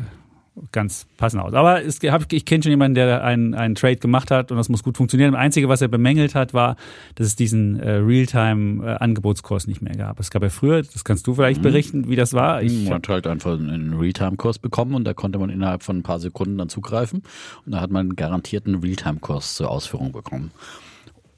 ganz 0.71 1.07
passend 1.17 1.41
aus. 1.41 1.53
Aber 1.53 1.83
es, 1.83 1.99
hab, 1.99 2.31
ich 2.31 2.45
kenne 2.45 2.63
schon 2.63 2.71
jemanden, 2.71 2.95
der 2.95 3.23
einen, 3.23 3.53
einen 3.53 3.75
Trade 3.75 3.97
gemacht 3.97 4.31
hat 4.31 4.51
und 4.51 4.57
das 4.57 4.69
muss 4.69 4.83
gut 4.83 4.97
funktionieren. 4.97 5.33
Das 5.33 5.41
Einzige, 5.41 5.69
was 5.69 5.81
er 5.81 5.87
bemängelt 5.87 6.35
hat, 6.35 6.53
war, 6.53 6.75
dass 7.15 7.27
es 7.27 7.35
diesen 7.35 7.79
äh, 7.79 7.91
Realtime-Angebotskurs 7.93 9.67
nicht 9.67 9.81
mehr 9.81 9.95
gab. 9.95 10.19
Es 10.19 10.31
gab 10.31 10.43
ja 10.43 10.49
früher, 10.49 10.81
das 10.81 11.03
kannst 11.03 11.27
du 11.27 11.35
vielleicht 11.35 11.61
berichten, 11.61 12.09
wie 12.09 12.15
das 12.15 12.33
war. 12.33 12.61
Ich, 12.61 12.85
man 12.85 12.95
hat 12.95 13.09
halt 13.09 13.27
einfach 13.27 13.53
einen 13.53 13.93
Realtime-Kurs 13.93 14.59
bekommen 14.59 14.95
und 14.95 15.03
da 15.05 15.13
konnte 15.13 15.39
man 15.39 15.49
innerhalb 15.49 15.83
von 15.83 15.97
ein 15.97 16.03
paar 16.03 16.19
Sekunden 16.19 16.57
dann 16.57 16.69
zugreifen. 16.69 17.23
Und 17.65 17.71
da 17.73 17.81
hat 17.81 17.91
man 17.91 18.01
einen 18.07 18.15
garantierten 18.15 18.75
Realtime-Kurs 18.75 19.55
zur 19.55 19.69
Ausführung 19.69 20.11
bekommen. 20.11 20.51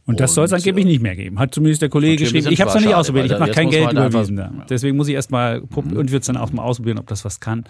Und 0.05 0.19
das 0.19 0.34
soll 0.34 0.45
es 0.45 0.51
angeblich 0.51 0.86
nicht 0.86 1.01
mehr 1.01 1.15
geben. 1.15 1.39
Hat 1.39 1.53
zumindest 1.53 1.81
der 1.81 1.89
Kollege 1.89 2.23
geschrieben. 2.23 2.51
Ich 2.51 2.60
habe 2.60 2.69
es 2.69 2.75
noch 2.75 2.81
nicht 2.81 2.93
ausprobiert. 2.93 3.25
Ich 3.25 3.31
jetzt 3.31 3.53
kein 3.53 3.69
Geld 3.69 3.86
halt 3.86 3.97
überwiesen 3.97 4.39
einfach- 4.39 4.57
da. 4.57 4.65
Deswegen 4.69 4.97
muss 4.97 5.07
ich 5.07 5.13
erstmal 5.13 5.62
probieren 5.62 5.97
und 5.97 6.12
würde 6.12 6.21
es 6.21 6.25
dann 6.25 6.38
auch 6.38 6.51
mal 6.51 6.63
ausprobieren, 6.63 6.97
ob 6.97 7.07
das 7.07 7.23
was 7.23 7.39
kann 7.39 7.63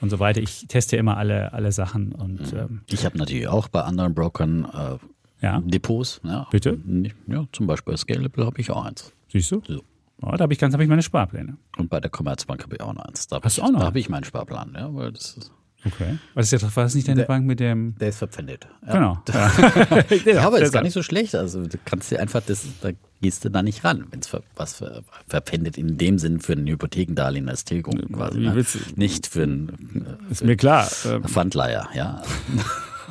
und 0.00 0.10
so 0.10 0.18
weiter. 0.18 0.40
Ich 0.40 0.66
teste 0.68 0.96
immer 0.96 1.16
alle, 1.16 1.52
alle 1.52 1.72
Sachen 1.72 2.12
und 2.12 2.52
ähm, 2.52 2.82
Ich 2.86 3.04
habe 3.04 3.16
natürlich 3.18 3.48
auch 3.48 3.68
bei 3.68 3.82
anderen 3.82 4.14
Brokern 4.14 4.64
äh, 4.64 5.44
Ja. 5.44 5.60
Depots. 5.64 6.20
Ja. 6.24 6.46
Bitte? 6.50 6.78
Ja, 7.26 7.46
zum 7.52 7.66
Beispiel 7.66 7.92
bei 7.92 7.96
Scalable 7.96 8.46
habe 8.46 8.60
ich 8.60 8.70
auch 8.70 8.84
eins. 8.84 9.12
Siehst 9.32 9.50
du? 9.52 9.62
So. 9.66 9.82
Oh, 10.22 10.30
da 10.32 10.40
habe 10.44 10.52
ich 10.54 10.58
ganz 10.58 10.72
hab 10.72 10.80
ich 10.80 10.88
meine 10.88 11.02
Sparpläne. 11.02 11.58
Und 11.76 11.90
bei 11.90 12.00
der 12.00 12.10
Commerzbank 12.10 12.62
habe 12.62 12.76
ich 12.76 12.80
auch 12.80 12.94
noch 12.94 13.04
eins. 13.04 13.26
Da 13.28 13.40
Hast 13.42 13.52
ich, 13.52 13.56
du 13.62 13.62
auch 13.62 13.66
noch 13.70 13.74
Da 13.74 13.78
einen? 13.80 13.86
habe 13.88 13.98
ich 13.98 14.08
meinen 14.08 14.24
Sparplan. 14.24 14.72
Ja, 14.74 14.94
weil 14.94 15.12
das 15.12 15.36
ist, 15.36 15.52
Okay. 15.86 16.18
Was 16.34 16.46
ist 16.46 16.52
jetzt, 16.62 16.76
war 16.76 16.84
das 16.84 16.94
nicht 16.94 17.06
deine 17.08 17.20
Der- 17.20 17.26
Bank 17.26 17.46
mit 17.46 17.60
dem. 17.60 17.94
der 17.98 18.08
ist 18.08 18.18
verpfändet. 18.18 18.66
Ja. 18.86 18.92
Genau. 18.92 19.22
Ja, 20.26 20.42
aber 20.46 20.58
das 20.58 20.68
ist 20.68 20.72
gar 20.72 20.82
nicht 20.82 20.92
so 20.92 21.02
schlecht. 21.02 21.34
Also 21.34 21.66
du 21.66 21.78
kannst 21.84 22.10
dir 22.10 22.20
einfach, 22.20 22.42
das, 22.44 22.64
da 22.80 22.90
gehst 23.22 23.44
du 23.44 23.50
da 23.50 23.62
nicht 23.62 23.84
ran, 23.84 24.04
wenn 24.10 24.20
es 24.20 24.26
ver, 24.26 24.42
was 24.56 24.74
ver, 24.74 25.02
verpfändet 25.28 25.78
in 25.78 25.96
dem 25.98 26.18
Sinn 26.18 26.40
für 26.40 26.52
ein 26.54 26.66
Hypothekendarlehen 26.66 27.48
als 27.48 27.64
Tilgung 27.64 27.94
quasi. 28.12 28.40
Ne? 28.40 28.64
Nicht 28.96 29.26
für 29.26 29.44
ein 29.44 30.16
Ist 30.30 30.44
mir 30.44 30.56
klar. 30.56 30.88
Ähm, 31.06 31.22
äh, 31.24 31.28
Pfandleiher, 31.28 31.88
ja. 31.94 32.22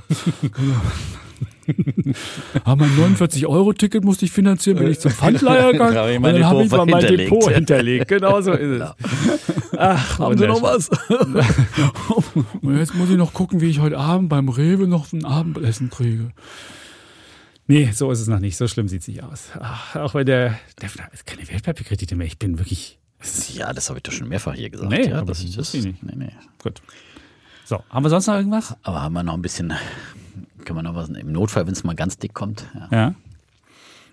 Ah, 2.64 2.76
mein 2.76 2.90
49-Euro-Ticket 2.92 4.04
musste 4.04 4.26
ich 4.26 4.32
finanzieren, 4.32 4.78
bin 4.78 4.90
ich 4.90 5.00
zum 5.00 5.12
Pfandleiher 5.12 5.72
gegangen 5.72 5.94
Da 5.96 6.06
und 6.06 6.24
dann 6.24 6.46
habe 6.46 6.64
ich 6.64 6.72
mal 6.72 6.86
mein. 6.86 7.06
Depot 7.06 7.52
hinterlegt. 7.52 8.08
Genau 8.08 8.42
so 8.42 8.52
ist 8.54 8.82
es. 8.82 9.78
Ach, 9.78 10.20
Haben 10.20 10.38
Sie 10.38 10.48
noch 10.48 10.62
was? 10.62 10.90
Und 12.62 12.78
jetzt 12.78 12.96
muss 12.96 13.10
ich 13.10 13.18
noch 13.18 13.34
gucken, 13.34 13.62
wie 13.62 13.70
ich 13.70 13.80
heute 13.80 13.98
Abend 13.98 14.30
beim 14.30 14.50
Rewe 14.50 14.88
noch 14.88 15.12
ein 15.12 15.26
Abendessen 15.26 15.90
kriege. 15.90 16.32
Nee, 17.68 17.90
so 17.94 18.12
ist 18.12 18.20
es 18.20 18.28
noch 18.28 18.40
nicht. 18.40 18.58
So 18.58 18.68
schlimm 18.68 18.88
sieht 18.88 19.02
es 19.02 19.08
nicht 19.08 19.24
aus. 19.24 19.50
Ach, 19.60 19.96
auch 19.96 20.14
wenn 20.14 20.26
der, 20.26 20.60
der 20.82 20.90
keine 21.26 21.48
Wertpapierkredite 21.48 22.16
mehr. 22.16 22.28
Ich 22.28 22.38
bin 22.38 22.60
wirklich. 22.60 23.00
Ja, 23.54 23.74
das 23.74 23.90
habe 23.90 23.98
ich 24.00 24.04
doch 24.04 24.12
schon 24.12 24.30
mehrfach 24.30 24.54
hier 24.54 24.70
gesagt. 24.70 24.92
Nee, 24.92 25.10
ja, 25.10 25.18
aber 25.20 25.28
das 25.28 25.44
das, 25.56 25.74
ich 25.74 25.84
nicht. 25.84 26.04
Nee, 26.04 26.14
nee. 26.16 26.32
Gut. 26.62 26.82
So, 27.64 27.84
haben 27.90 28.06
wir 28.06 28.10
sonst 28.10 28.28
noch 28.28 28.36
irgendwas? 28.36 28.76
Aber 28.84 29.02
haben 29.02 29.14
wir 29.14 29.24
noch 29.24 29.34
ein 29.34 29.42
bisschen, 29.42 29.74
können 30.66 30.80
wir 30.80 30.84
noch 30.84 30.96
was, 30.96 31.10
im 31.10 31.32
Notfall, 31.32 31.66
wenn 31.68 31.74
es 31.74 31.84
mal 31.84 31.96
ganz 31.96 32.18
dick 32.18 32.34
kommt. 32.34 32.66
Ja. 32.74 32.88
Ja. 32.92 33.16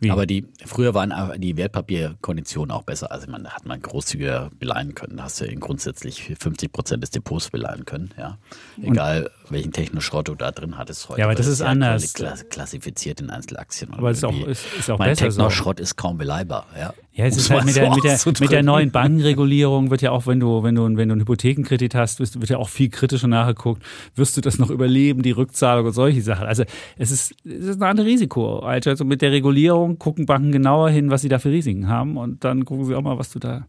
Wie? 0.03 0.11
Aber 0.11 0.27
die, 0.27 0.49
früher 0.67 0.95
waren 0.95 1.12
die 1.41 1.57
Wertpapierkonditionen 1.57 2.73
auch 2.73 2.83
besser. 2.83 3.12
Also 3.12 3.31
man 3.31 3.45
da 3.45 3.51
hat 3.51 3.67
man 3.67 3.81
großzügiger 3.81 4.51
beleihen 4.59 4.97
können. 4.97 5.17
Da 5.17 5.25
hast 5.25 5.41
du 5.41 5.47
grundsätzlich 5.55 6.35
50 6.41 6.73
Prozent 6.73 7.05
des 7.05 7.11
Depots 7.11 7.51
beleihen 7.51 7.85
können. 7.85 8.11
Ja. 8.19 8.37
Egal 8.83 9.31
welchen 9.53 9.73
Technoschrott 9.73 10.29
du 10.29 10.35
da 10.35 10.51
drin 10.51 10.77
hattest 10.79 11.09
heute. 11.09 11.21
Ja, 11.21 11.27
aber 11.27 11.35
das 11.35 11.47
wird 11.47 11.53
ist 11.55 11.61
ja 11.61 11.67
anders. 11.67 12.15
kla- 12.15 12.45
Klassifiziert 12.45 13.21
in 13.21 13.31
Einzelaktien. 13.31 13.93
Aber 13.95 14.11
es 14.11 14.19
ist 14.19 14.25
auch- 14.25 14.47
ist- 14.47 14.65
ist 14.79 14.91
auch 14.91 14.99
mein 14.99 15.11
besser 15.11 15.31
so. 15.31 15.38
Technoschrott 15.43 15.81
ist 15.81 15.97
kaum 15.97 16.19
beleihbar. 16.19 16.67
Ja, 16.79 16.95
Ja, 17.15 17.27
es 17.27 17.37
ist 17.37 17.51
halt 17.51 17.65
mit 17.67 17.75
so 17.75 17.81
der, 17.81 17.91
mit, 17.91 18.05
der, 18.05 18.19
mit 18.41 18.51
der 18.51 18.62
neuen 18.62 18.91
Bankenregulierung 18.91 19.91
wird 19.91 20.01
ja 20.03 20.11
auch, 20.12 20.27
wenn 20.27 20.41
du, 20.41 20.62
wenn 20.62 20.75
du, 20.75 20.85
wenn 20.85 21.09
du 21.09 21.12
einen 21.12 21.21
Hypothekenkredit 21.21 21.95
hast, 21.95 22.21
wird 22.21 22.49
ja 22.49 22.57
auch 22.57 22.71
viel 22.71 22.88
kritischer 22.88 23.29
nachgeguckt. 23.29 23.83
Wirst 24.17 24.37
du 24.37 24.41
das 24.41 24.59
noch 24.59 24.71
überleben, 24.71 25.23
die 25.23 25.33
Rückzahlung 25.33 25.87
und 25.87 25.93
solche 25.93 26.23
Sachen. 26.23 26.47
Also 26.47 26.65
es 26.97 27.11
ist, 27.11 27.35
es 27.45 27.65
ist 27.67 27.77
ein 27.77 27.83
anderes 27.83 28.09
Risiko. 28.11 28.61
Also 28.61 29.05
mit 29.05 29.21
der 29.21 29.31
Regulierung 29.33 29.99
gucken 29.99 30.25
Banken 30.27 30.53
genauer 30.53 30.88
hin, 30.91 31.11
was 31.11 31.21
sie 31.23 31.29
da 31.29 31.38
für 31.38 31.51
Risiken 31.51 31.88
haben 31.88 32.17
und 32.17 32.45
dann 32.45 32.65
gucken 32.65 32.87
sie 32.87 32.95
auch 32.95 33.03
mal, 33.03 33.19
was 33.19 33.31
du 33.31 33.38
da 33.38 33.67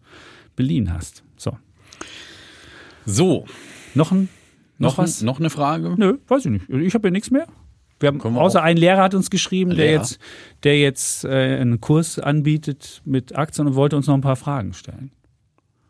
beliehen 0.55 0.93
hast. 0.93 1.23
So. 1.35 1.57
So, 3.05 3.45
Noch 3.95 4.11
ein, 4.11 4.29
noch, 4.83 4.97
was? 4.97 5.21
noch 5.21 5.39
eine 5.39 5.49
Frage? 5.49 5.95
Nö, 5.97 6.17
weiß 6.27 6.45
ich 6.45 6.51
nicht. 6.51 6.69
Ich 6.69 6.93
habe 6.93 7.07
ja 7.07 7.11
nichts 7.11 7.31
mehr. 7.31 7.47
Wir 7.99 8.07
haben, 8.07 8.21
wir 8.23 8.41
außer 8.41 8.59
auch- 8.59 8.63
ein 8.65 8.77
Lehrer 8.77 9.01
hat 9.01 9.13
uns 9.15 9.29
geschrieben, 9.29 9.71
der 9.71 9.85
Lehrer? 9.85 10.01
jetzt, 10.01 10.19
der 10.63 10.79
jetzt 10.79 11.23
äh, 11.25 11.57
einen 11.59 11.79
Kurs 11.81 12.19
anbietet 12.19 13.01
mit 13.05 13.35
Aktien 13.35 13.67
und 13.67 13.75
wollte 13.75 13.95
uns 13.95 14.07
noch 14.07 14.13
ein 14.15 14.21
paar 14.21 14.35
Fragen 14.35 14.73
stellen. 14.73 15.11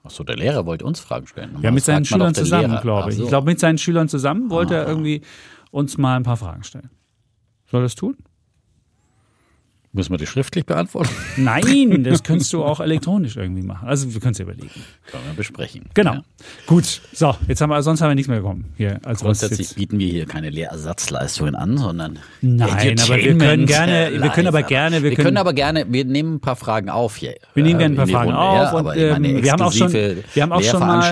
Achso, 0.03 0.23
der 0.23 0.35
Lehrer 0.35 0.65
wollte 0.65 0.85
uns 0.85 0.99
Fragen 0.99 1.27
stellen. 1.27 1.57
Ja, 1.61 1.71
mit 1.71 1.83
seinen 1.83 2.03
Schülern 2.05 2.35
zusammen, 2.35 2.69
Lehrer. 2.71 2.81
glaube 2.81 3.09
ich. 3.09 3.15
So. 3.15 3.23
Ich 3.23 3.29
glaube, 3.29 3.45
mit 3.45 3.59
seinen 3.59 3.77
Schülern 3.77 4.09
zusammen 4.09 4.49
wollte 4.49 4.75
er 4.75 4.87
irgendwie 4.87 5.21
uns 5.71 5.97
mal 5.97 6.15
ein 6.17 6.23
paar 6.23 6.37
Fragen 6.37 6.63
stellen. 6.63 6.89
Soll 7.71 7.79
er 7.79 7.83
das 7.83 7.95
tun? 7.95 8.17
Müssen 9.95 10.11
wir 10.11 10.17
die 10.17 10.25
schriftlich 10.25 10.65
beantworten? 10.65 11.09
Nein, 11.37 12.03
das 12.03 12.23
könntest 12.23 12.51
du 12.51 12.63
auch 12.63 12.79
elektronisch 12.79 13.35
irgendwie 13.37 13.61
machen. 13.61 13.87
Also 13.87 14.11
wir 14.11 14.19
können 14.19 14.33
es 14.33 14.39
überlegen. 14.39 14.71
Können 15.11 15.23
wir 15.27 15.35
besprechen. 15.35 15.83
Genau. 15.93 16.13
Ja. 16.15 16.23
Gut. 16.65 16.99
So, 17.13 17.35
jetzt 17.47 17.61
haben 17.61 17.69
wir, 17.69 17.83
sonst 17.83 18.01
haben 18.01 18.09
wir 18.09 18.15
nichts 18.15 18.27
mehr 18.27 18.39
bekommen 18.39 18.73
hier. 18.75 18.99
Also 19.03 19.25
was 19.25 19.39
Grundsätzlich 19.39 19.75
bieten 19.75 19.99
wir 19.99 20.07
hier 20.07 20.25
keine 20.25 20.49
Lehrersatzleistungen 20.49 21.53
an, 21.53 21.77
sondern 21.77 22.17
Nein, 22.41 22.99
aber 22.99 23.17
wir 23.17 23.37
können 23.37 23.65
gerne- 23.67 24.07
äh, 24.07 24.21
wir 24.23 24.29
können 24.31 24.47
aber 24.47 24.63
gerne- 24.63 24.95
wir 25.03 25.03
wir, 25.03 25.15
können, 25.15 25.25
können- 25.27 25.37
aber 25.37 25.53
gerne, 25.53 25.85
wir 25.87 26.05
nehmen 26.05 26.35
ein 26.35 26.39
paar 26.39 26.55
Fragen 26.55 26.89
auf 26.89 27.15
hier. 27.17 27.35
Wir 27.53 27.63
nehmen 27.63 27.75
äh, 27.79 27.83
gerne 27.83 27.93
ein 27.93 27.95
paar 27.95 28.03
in 28.05 28.07
die 28.07 28.13
Fragen 28.15 28.31
Runde, 28.31 28.41
auf 28.41 28.55
ja, 28.97 29.15
und, 29.15 29.25
ähm, 29.35 29.43
wir 29.43 29.51
haben 29.51 29.61
auch 29.61 29.71
schon- 29.73 29.93
wir 30.33 30.41
haben 30.43 30.51
auch 30.51 30.61
schon 30.71 30.79
mal- 30.79 31.03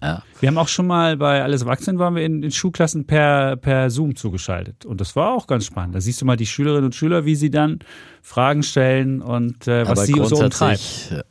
ja. 0.00 0.22
Wir 0.44 0.48
haben 0.48 0.58
auch 0.58 0.68
schon 0.68 0.86
mal 0.86 1.16
bei 1.16 1.42
Alles 1.42 1.62
Erwachsenen 1.62 1.98
waren 1.98 2.16
wir 2.16 2.22
in, 2.22 2.42
in 2.42 2.50
Schulklassen 2.50 3.06
per, 3.06 3.56
per 3.56 3.88
Zoom 3.88 4.14
zugeschaltet. 4.14 4.84
Und 4.84 5.00
das 5.00 5.16
war 5.16 5.32
auch 5.32 5.46
ganz 5.46 5.64
spannend. 5.64 5.94
Da 5.94 6.02
siehst 6.02 6.20
du 6.20 6.26
mal 6.26 6.36
die 6.36 6.44
Schülerinnen 6.44 6.84
und 6.84 6.94
Schüler, 6.94 7.24
wie 7.24 7.34
sie 7.34 7.48
dann 7.50 7.78
Fragen 8.20 8.62
stellen 8.62 9.20
und 9.20 9.68
äh, 9.68 9.82
was 9.82 9.90
aber 9.90 10.06
sie 10.06 10.12
so 10.24 10.36
umtreibt. 10.36 10.80
äh, 11.12 11.22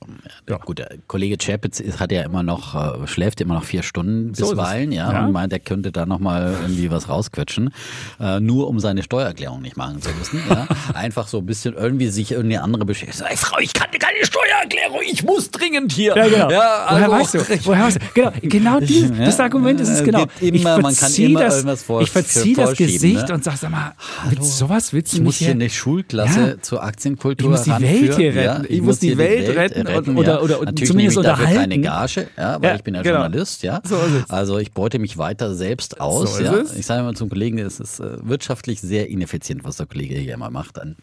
ja. 0.49 0.58
gut, 0.58 0.78
der 0.78 0.89
Kollege 1.08 1.38
Chapitz 1.39 1.82
hat 1.99 2.12
ja 2.12 2.21
immer 2.23 2.43
noch, 2.43 2.76
äh, 3.04 3.08
schläft 3.08 3.41
immer 3.41 3.56
noch 3.56 3.63
vier 3.63 3.82
Stunden 3.82 4.36
So 4.36 4.49
bisweilen, 4.52 4.91
ja, 4.91 5.12
Ja. 5.12 5.26
und 5.26 5.32
meint, 5.32 5.52
er 5.54 5.60
könnte 5.60 5.91
da 5.91 6.06
nochmal 6.06 6.56
irgendwie 6.62 6.91
was 6.91 7.10
rausquetschen, 7.10 7.71
äh, 8.19 8.39
nur 8.39 8.67
um 8.67 8.80
seine 8.80 9.02
Steuererklärung 9.02 9.62
nicht 9.63 9.76
machen 9.76 10.02
zu 10.04 10.12
müssen, 10.12 10.39
ja. 10.47 10.67
Einfach 10.93 11.28
so 11.28 11.39
ein 11.39 11.47
bisschen 11.47 11.73
irgendwie 11.73 12.08
sich 12.10 12.32
irgendwie 12.32 12.58
andere 12.58 12.86
beschäftigen. 12.86 13.28
Ey, 13.28 13.38
Frau, 13.38 13.58
ich 13.60 13.73
kann 13.73 13.89
keine 13.89 14.23
Steuererklärung, 14.23 14.99
ich 15.12 15.23
muss 15.23 15.49
dringend 15.49 15.93
hier. 15.93 16.15
Ja, 16.15 16.28
genau. 16.28 16.52
Ja, 16.52 16.86
Woher 16.91 17.12
also- 17.12 17.39
weißt 17.39 17.49
du? 17.49 17.65
Woher 17.65 17.86
weißt 17.86 17.97
du? 17.97 18.06
Genau, 18.13 18.32
genau 18.43 18.80
die, 18.80 19.02
Ja. 19.09 19.25
das 19.25 19.39
Argument 19.39 19.79
ist 19.79 19.89
es 19.89 20.03
genau. 20.03 20.25
gibt 20.25 20.41
immer- 20.41 20.79
man 20.79 20.95
kann 20.95 21.13
immer 21.13 21.39
das, 21.41 21.55
irgendwas 21.55 21.83
vor- 21.83 22.01
ich 22.01 22.09
verzieh 22.11 22.53
das 22.53 22.65
vorschieben, 22.69 22.93
Gesicht 22.93 23.27
ne? 23.27 23.33
und 23.35 23.43
sag, 23.43 23.57
sag 23.57 23.71
mal, 23.71 23.93
willst, 24.29 24.57
sowas 24.57 24.93
willst 24.93 25.13
du 25.13 25.17
Ich 25.17 25.23
muss 25.23 25.37
hier 25.37 25.51
eine 25.51 25.69
Schulklasse 25.69 26.39
Ja. 26.39 26.61
zur 26.61 26.83
Aktienkultur 26.83 27.45
Ich 27.47 27.51
muss 27.51 27.63
die 27.63 27.71
ranführen, 27.71 28.01
Welt 28.07 28.15
hier 28.17 28.35
retten. 28.35 28.63
Ja, 28.63 28.69
Ich 28.69 28.81
muss 28.81 28.99
die 28.99 29.07
hier 29.07 29.17
Welt 29.17 29.49
retten 29.57 29.87
und- 29.87 30.17
oder- 30.17 30.33
ja. 30.35 30.41
oder- 30.41 30.59
Natürlich 30.65 30.89
zumindest 30.89 31.17
nehme 31.17 31.27
ich 31.27 31.31
dafür 31.31 31.45
unterhalten. 31.47 31.69
keine 31.71 31.81
Gage, 31.81 32.27
ja, 32.37 32.61
weil 32.61 32.69
Ja, 32.69 32.75
ich 32.75 32.83
bin 32.83 32.95
ja 32.95 33.01
genau. 33.01 33.15
Journalist, 33.21 33.63
ja. 33.63 33.81
So 33.83 33.95
ist. 33.95 34.31
Also 34.31 34.57
ich 34.59 34.71
beute 34.71 34.99
mich 34.99 35.17
weiter 35.17 35.53
selbst 35.55 35.99
aus, 36.01 36.35
So 36.37 36.39
ist 36.41 36.45
ja. 36.45 36.77
Ich 36.77 36.85
sage 36.85 37.03
mal 37.03 37.13
zum 37.15 37.29
Kollegen, 37.29 37.59
es 37.59 37.79
ist 37.79 37.99
äh, 37.99 38.17
wirtschaftlich 38.21 38.81
sehr 38.81 39.09
ineffizient, 39.09 39.63
was 39.63 39.77
der 39.77 39.85
Kollege 39.85 40.15
hier 40.15 40.33
immer 40.33 40.49
macht. 40.49 40.77
Dann. 40.77 40.95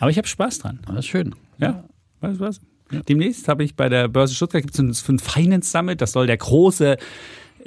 Aber 0.00 0.10
ich 0.10 0.18
habe 0.18 0.28
Spaß 0.28 0.58
dran. 0.58 0.80
Das 0.86 0.98
ist 1.00 1.06
schön. 1.06 1.34
Ja, 1.58 1.84
weißt 2.20 2.40
du 2.40 2.44
was? 2.44 2.60
Demnächst 3.06 3.48
habe 3.48 3.64
ich 3.64 3.76
bei 3.76 3.90
der 3.90 4.08
Börse 4.08 4.34
Stuttgart 4.34 4.62
gibt 4.62 4.74
es 4.78 5.08
ein 5.08 5.18
Finance 5.18 5.70
Summit, 5.70 6.00
das 6.00 6.12
soll 6.12 6.26
der 6.26 6.38
große, 6.38 6.96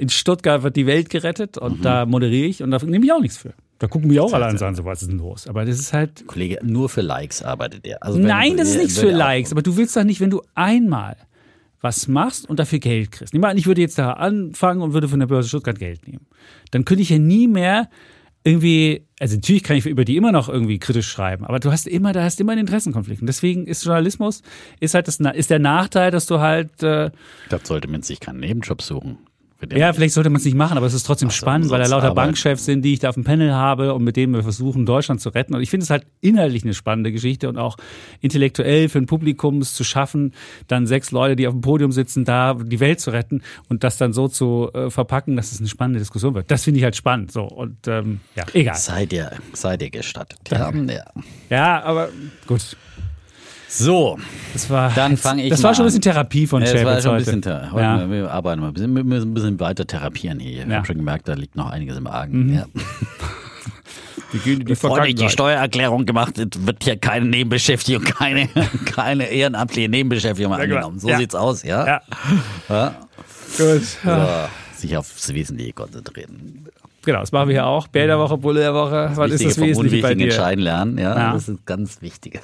in 0.01 0.09
Stuttgart 0.09 0.63
wird 0.63 0.75
die 0.75 0.87
Welt 0.87 1.09
gerettet 1.09 1.57
und 1.57 1.79
Mhm. 1.79 1.83
da 1.83 2.05
moderiere 2.05 2.47
ich 2.47 2.63
und 2.63 2.71
da 2.71 2.79
nehme 2.83 3.05
ich 3.05 3.11
auch 3.13 3.21
nichts 3.21 3.37
für. 3.37 3.53
Da 3.79 3.87
gucken 3.87 4.09
mich 4.09 4.19
auch 4.19 4.33
alle 4.33 4.45
an 4.45 4.57
sagen, 4.57 4.75
so 4.75 4.83
was 4.85 5.01
ist 5.01 5.09
denn 5.11 5.17
los? 5.19 5.47
Aber 5.47 5.63
das 5.65 5.79
ist 5.79 5.93
halt, 5.93 6.27
Kollege, 6.27 6.59
nur 6.63 6.89
für 6.89 7.01
Likes 7.01 7.41
arbeitet 7.43 7.85
er. 7.85 8.03
Also 8.03 8.19
nein, 8.19 8.57
das 8.57 8.69
ist 8.69 8.77
nichts 8.77 8.99
für 8.99 9.11
Likes, 9.11 9.51
aber 9.51 9.61
du 9.61 9.77
willst 9.77 9.95
doch 9.95 10.03
nicht, 10.03 10.19
wenn 10.19 10.29
du 10.29 10.41
einmal 10.55 11.15
was 11.81 12.07
machst 12.07 12.47
und 12.49 12.59
dafür 12.59 12.77
Geld 12.79 13.11
kriegst. 13.11 13.33
Nehmen 13.33 13.43
wir 13.43 13.49
an, 13.49 13.57
ich 13.57 13.65
würde 13.65 13.81
jetzt 13.81 13.97
da 13.97 14.13
anfangen 14.13 14.81
und 14.81 14.93
würde 14.93 15.07
von 15.07 15.19
der 15.19 15.25
Börse 15.27 15.49
Stuttgart 15.49 15.79
Geld 15.79 16.07
nehmen. 16.07 16.27
Dann 16.71 16.85
könnte 16.85 17.01
ich 17.01 17.09
ja 17.09 17.17
nie 17.17 17.47
mehr 17.47 17.89
irgendwie, 18.43 19.05
also 19.19 19.35
natürlich 19.35 19.63
kann 19.63 19.77
ich 19.77 19.85
über 19.85 20.05
die 20.05 20.15
immer 20.17 20.31
noch 20.31 20.49
irgendwie 20.49 20.79
kritisch 20.79 21.07
schreiben, 21.09 21.45
aber 21.45 21.59
du 21.59 21.71
hast 21.71 21.87
immer, 21.87 22.11
da 22.11 22.23
hast 22.23 22.39
immer 22.39 22.51
einen 22.53 22.61
Interessenkonflikt. 22.61 23.21
Und 23.21 23.27
deswegen 23.27 23.65
ist 23.67 23.83
Journalismus, 23.85 24.41
ist 24.79 24.93
halt 24.95 25.07
das, 25.07 25.19
ist 25.19 25.49
der 25.49 25.59
Nachteil, 25.59 26.09
dass 26.11 26.25
du 26.25 26.39
halt, 26.39 26.81
äh, 26.83 27.11
Da 27.49 27.59
sollte 27.63 27.87
man 27.87 28.01
sich 28.03 28.19
keinen 28.19 28.39
Nebenjob 28.39 28.81
suchen. 28.81 29.17
Ja, 29.73 29.93
vielleicht 29.93 30.13
sollte 30.13 30.29
man 30.29 30.39
es 30.39 30.45
nicht 30.45 30.55
machen, 30.55 30.77
aber 30.77 30.85
es 30.85 30.93
ist 30.93 31.03
trotzdem 31.03 31.29
Ach 31.29 31.33
so, 31.33 31.37
spannend, 31.37 31.69
weil 31.69 31.81
da 31.81 31.87
lauter 31.87 32.07
arbeiten. 32.07 32.29
Bankchefs 32.29 32.65
sind, 32.65 32.83
die 32.83 32.93
ich 32.93 32.99
da 32.99 33.09
auf 33.09 33.15
dem 33.15 33.23
Panel 33.23 33.53
habe 33.53 33.93
und 33.93 34.03
mit 34.03 34.15
denen 34.15 34.33
wir 34.33 34.43
versuchen, 34.43 34.85
Deutschland 34.85 35.21
zu 35.21 35.29
retten. 35.29 35.55
Und 35.55 35.61
ich 35.61 35.69
finde 35.69 35.83
es 35.83 35.89
halt 35.89 36.05
inhaltlich 36.19 36.63
eine 36.63 36.73
spannende 36.73 37.11
Geschichte 37.11 37.47
und 37.49 37.57
auch 37.57 37.77
intellektuell 38.21 38.89
für 38.89 38.97
ein 38.99 39.05
Publikum 39.05 39.59
es 39.59 39.73
zu 39.73 39.83
schaffen, 39.83 40.33
dann 40.67 40.87
sechs 40.87 41.11
Leute, 41.11 41.35
die 41.35 41.47
auf 41.47 41.53
dem 41.53 41.61
Podium 41.61 41.91
sitzen, 41.91 42.25
da 42.25 42.53
die 42.55 42.79
Welt 42.79 42.99
zu 42.99 43.11
retten 43.11 43.41
und 43.69 43.83
das 43.83 43.97
dann 43.97 44.13
so 44.13 44.27
zu 44.27 44.69
äh, 44.73 44.89
verpacken, 44.89 45.35
dass 45.35 45.51
es 45.51 45.59
eine 45.59 45.69
spannende 45.69 45.99
Diskussion 45.99 46.33
wird. 46.33 46.49
Das 46.49 46.63
finde 46.63 46.79
ich 46.79 46.83
halt 46.83 46.95
spannend. 46.95 47.31
So 47.31 47.43
und 47.43 47.87
ähm, 47.87 48.21
ja, 48.35 48.45
egal. 48.53 48.75
Sei 48.75 49.05
dir, 49.05 49.31
sei 49.53 49.77
dir 49.77 49.89
gestattet. 49.89 50.39
Ja. 50.49 50.71
Ja, 51.49 51.83
aber 51.83 52.09
gut. 52.47 52.77
So, 53.73 54.17
Das 54.51 54.69
war, 54.69 54.91
Dann 54.93 55.15
fang 55.15 55.39
ich 55.39 55.49
Das 55.49 55.63
war 55.63 55.73
schon 55.73 55.83
ein 55.83 55.87
bisschen 55.87 56.01
Therapie 56.01 56.45
von 56.45 56.61
Ja, 56.61 56.73
das 56.73 56.83
war 56.83 57.01
schon 57.01 57.11
ein 57.11 57.17
bisschen, 57.19 57.71
heute 57.71 57.81
Ja. 57.83 58.09
wir 58.09 58.29
arbeiten 58.29 58.59
mal 58.61 58.67
ein 58.67 58.73
bisschen, 58.73 58.93
wir 58.93 59.03
müssen 59.05 59.31
ein 59.31 59.33
bisschen 59.33 59.59
weiter 59.61 59.87
therapieren 59.87 60.39
hier. 60.41 60.63
Ich 60.63 60.67
Ja. 60.69 60.75
habe 60.75 60.85
schon 60.85 60.97
gemerkt, 60.97 61.29
da 61.29 61.33
liegt 61.35 61.55
noch 61.55 61.69
einiges 61.69 61.95
im 61.97 62.05
Argen. 62.07 62.53
Ja. 62.53 62.65
Wir 64.31 64.39
gehen 64.41 64.53
in 64.53 64.59
die 64.59 64.65
Bevor 64.65 64.99
nicht 65.01 65.19
die. 65.21 65.29
Steuererklärung 65.29 66.05
gemacht 66.05 66.37
wird, 66.37 66.65
wird 66.67 66.83
hier 66.83 66.97
keine 66.97 67.25
Nebenbeschäftigung, 67.27 68.03
keine, 68.03 68.49
keine 68.85 69.25
ehrenamtliche 69.27 69.87
Nebenbeschäftigung 69.87 70.53
angenommen. 70.53 70.99
So 70.99 71.07
Ja. 71.07 71.17
sieht's 71.17 71.35
aus, 71.35 71.63
ja? 71.63 71.85
Ja, 71.87 72.01
ja. 72.67 72.95
gut. 73.57 73.83
So, 73.83 74.47
sich 74.75 74.97
aufs 74.97 75.33
Wesentliche 75.33 75.71
konzentrieren. 75.71 76.65
Genau, 77.05 77.21
das 77.21 77.31
machen 77.31 77.47
wir 77.47 77.55
hier 77.55 77.65
auch. 77.67 77.87
Bär 77.87 78.07
der 78.07 78.19
Woche, 78.19 78.37
Bulle 78.37 78.59
der 78.59 78.73
Woche. 78.73 79.11
Was 79.15 79.31
ist 79.31 79.45
das 79.45 79.57
Wesentliche 79.61 80.01
bei 80.01 80.13
dir? 80.13 80.25
entscheiden 80.25 80.61
lernen, 80.63 80.97
ja, 80.97 81.15
Ja. 81.17 81.33
das 81.33 81.47
ist 81.47 81.65
ganz 81.65 82.01
wichtig. 82.01 82.41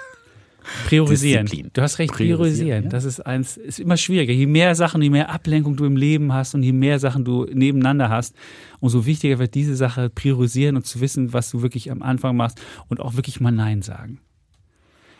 Priorisieren. 0.88 1.46
Disziplin. 1.46 1.72
Du 1.74 1.82
hast 1.82 2.00
recht, 2.00 2.14
Priorisieren, 2.14 2.48
priorisieren. 2.58 2.84
ja. 2.86 2.90
Das 2.90 3.04
ist 3.04 3.20
eins, 3.26 3.58
ist 3.58 3.80
immer 3.80 3.98
schwieriger. 3.98 4.34
Je 4.34 4.46
mehr 4.48 4.76
Sachen, 4.76 5.02
je 5.02 5.10
mehr 5.10 5.30
Ablenkung 5.30 5.76
du 5.76 5.86
im 5.86 5.96
Leben 5.98 6.34
hast 6.34 6.56
und 6.56 6.64
je 6.64 6.72
mehr 6.74 7.00
Sachen 7.00 7.26
du 7.26 7.46
nebeneinander 7.52 8.10
hast, 8.10 8.36
umso 8.80 9.06
wichtiger 9.06 9.40
wird 9.40 9.56
diese 9.56 9.76
Sache 9.76 10.10
priorisieren 10.10 10.76
und 10.76 10.86
zu 10.86 11.00
wissen, 11.02 11.34
was 11.34 11.50
du 11.52 11.62
wirklich 11.62 11.92
am 11.92 12.02
Anfang 12.02 12.36
machst 12.36 12.62
und 12.88 13.00
auch 13.00 13.16
wirklich 13.16 13.40
mal 13.40 13.52
Nein 13.52 13.82
sagen. 13.82 14.20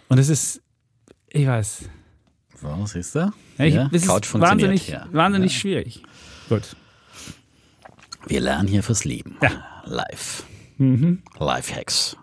Und 0.10 0.18
es 0.20 0.30
ist, 0.30 0.62
ich 1.30 1.48
weiß, 1.48 1.90
So, 2.62 2.86
siehst 2.86 3.16
du? 3.16 3.32
ja, 3.58 3.66
ich, 3.66 3.74
Ja, 3.76 3.88
ist 3.92 4.08
Couch 4.08 4.26
funktioniert 4.26 4.42
wahnsinnig, 4.70 4.82
hier. 4.84 5.06
wahnsinnig 5.12 5.54
Ja. 5.54 5.60
schwierig. 5.60 6.04
Gut. 6.50 6.76
Wir 8.28 8.42
lernen 8.42 8.68
hier 8.68 8.84
fürs 8.84 9.06
Leben. 9.06 9.38
Ja. 9.42 9.52
Live. 9.86 10.44
Mhm. 10.78 11.24
Lifehacks 11.40 12.18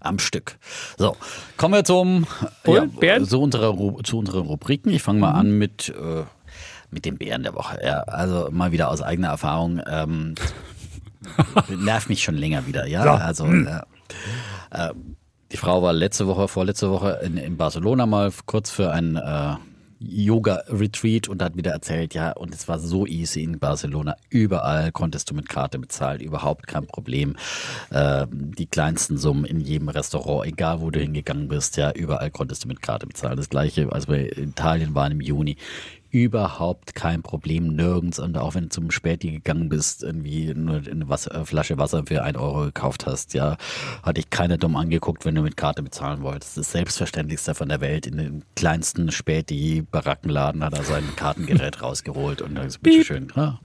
am 0.00 0.18
Stück. 0.18 0.58
So, 0.96 1.16
kommen 1.56 1.74
wir 1.74 1.84
zum 1.84 2.26
Wohl, 2.64 2.88
Bären? 2.88 3.24
zu, 3.24 3.40
unserer, 3.40 3.76
zu 4.02 4.18
unseren 4.18 4.46
Rubriken. 4.46 4.92
Ich 4.92 5.02
fange 5.02 5.20
mal 5.20 5.32
an 5.32 5.58
mit, 5.58 5.90
äh, 5.90 6.24
mit 6.90 7.04
dem 7.04 7.18
Bären 7.18 7.42
der 7.42 7.54
Woche. 7.54 7.78
Ja, 7.84 8.00
also 8.02 8.48
mal 8.50 8.72
wieder 8.72 8.90
aus 8.90 9.02
eigener 9.02 9.28
Erfahrung. 9.28 9.80
Ähm, 9.86 10.34
nervt 11.68 12.08
mich 12.08 12.22
schon 12.22 12.36
länger 12.36 12.66
wieder, 12.66 12.86
ja. 12.86 13.16
Also 13.16 13.46
äh, 13.46 13.80
äh, 14.70 14.92
die 15.52 15.56
Frau 15.56 15.82
war 15.82 15.92
letzte 15.92 16.26
Woche, 16.26 16.48
vorletzte 16.48 16.90
Woche 16.90 17.20
in, 17.22 17.36
in 17.36 17.56
Barcelona 17.56 18.06
mal 18.06 18.30
kurz 18.46 18.70
für 18.70 18.90
ein 18.92 19.16
äh, 19.16 19.54
Yoga-Retreat 20.00 21.28
und 21.28 21.42
hat 21.42 21.56
wieder 21.56 21.72
erzählt, 21.72 22.14
ja, 22.14 22.32
und 22.32 22.54
es 22.54 22.68
war 22.68 22.78
so 22.78 23.06
easy 23.06 23.42
in 23.42 23.58
Barcelona. 23.58 24.16
Überall 24.30 24.92
konntest 24.92 25.30
du 25.30 25.34
mit 25.34 25.48
Karte 25.48 25.78
bezahlen, 25.78 26.20
überhaupt 26.20 26.66
kein 26.66 26.86
Problem. 26.86 27.36
Ähm, 27.92 28.54
die 28.56 28.66
kleinsten 28.66 29.18
Summen 29.18 29.44
in 29.44 29.60
jedem 29.60 29.88
Restaurant, 29.88 30.46
egal 30.46 30.80
wo 30.80 30.90
du 30.90 31.00
hingegangen 31.00 31.48
bist, 31.48 31.76
ja, 31.76 31.92
überall 31.92 32.30
konntest 32.30 32.64
du 32.64 32.68
mit 32.68 32.82
Karte 32.82 33.06
bezahlen. 33.06 33.36
Das 33.36 33.48
gleiche, 33.48 33.92
als 33.92 34.08
wir 34.08 34.36
in 34.36 34.50
Italien 34.50 34.94
waren 34.94 35.12
im 35.12 35.20
Juni. 35.20 35.56
Überhaupt 36.10 36.94
kein 36.94 37.22
Problem, 37.22 37.68
nirgends. 37.68 38.18
Und 38.18 38.38
auch 38.38 38.54
wenn 38.54 38.64
du 38.64 38.68
zum 38.70 38.90
Späti 38.90 39.30
gegangen 39.30 39.68
bist, 39.68 40.02
irgendwie 40.02 40.54
nur 40.54 40.76
eine 40.76 41.08
Wasser, 41.08 41.34
äh, 41.34 41.44
Flasche 41.44 41.76
Wasser 41.76 42.04
für 42.06 42.22
ein 42.22 42.36
Euro 42.36 42.64
gekauft 42.64 43.06
hast, 43.06 43.34
ja, 43.34 43.56
hatte 44.02 44.20
ich 44.20 44.30
keiner 44.30 44.56
dumm 44.56 44.76
angeguckt, 44.76 45.26
wenn 45.26 45.34
du 45.34 45.42
mit 45.42 45.58
Karte 45.58 45.82
bezahlen 45.82 46.22
wolltest. 46.22 46.56
Das 46.56 46.72
Selbstverständlichste 46.72 47.54
von 47.54 47.68
der 47.68 47.82
Welt. 47.82 48.06
In 48.06 48.16
den 48.16 48.44
kleinsten 48.56 49.10
Späti-Barackenladen 49.10 50.64
hat 50.64 50.74
er 50.74 50.84
sein 50.84 51.04
Kartengerät 51.16 51.82
rausgeholt 51.82 52.40
und 52.40 52.54
dann 52.54 52.66
ist 52.66 52.82
bitteschön. 52.82 53.30
Ja. 53.36 53.60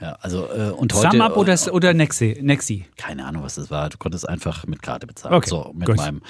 Ja, 0.00 0.16
also 0.22 0.48
äh, 0.50 0.70
und 0.70 0.94
heute 0.94 1.10
Sum 1.10 1.20
Up 1.20 1.36
oder, 1.36 1.58
oder 1.72 1.92
Nexi? 1.92 2.38
Nexi? 2.40 2.86
keine 2.96 3.26
Ahnung, 3.26 3.42
was 3.42 3.56
das 3.56 3.70
war. 3.70 3.90
Du 3.90 3.98
konntest 3.98 4.26
einfach 4.26 4.66
mit 4.66 4.82
Karte 4.82 5.06
bezahlen. 5.06 5.34
Okay, 5.34 5.50
so, 5.50 5.72
mit 5.74 5.86
gut. 5.86 5.96
meinem 5.96 6.22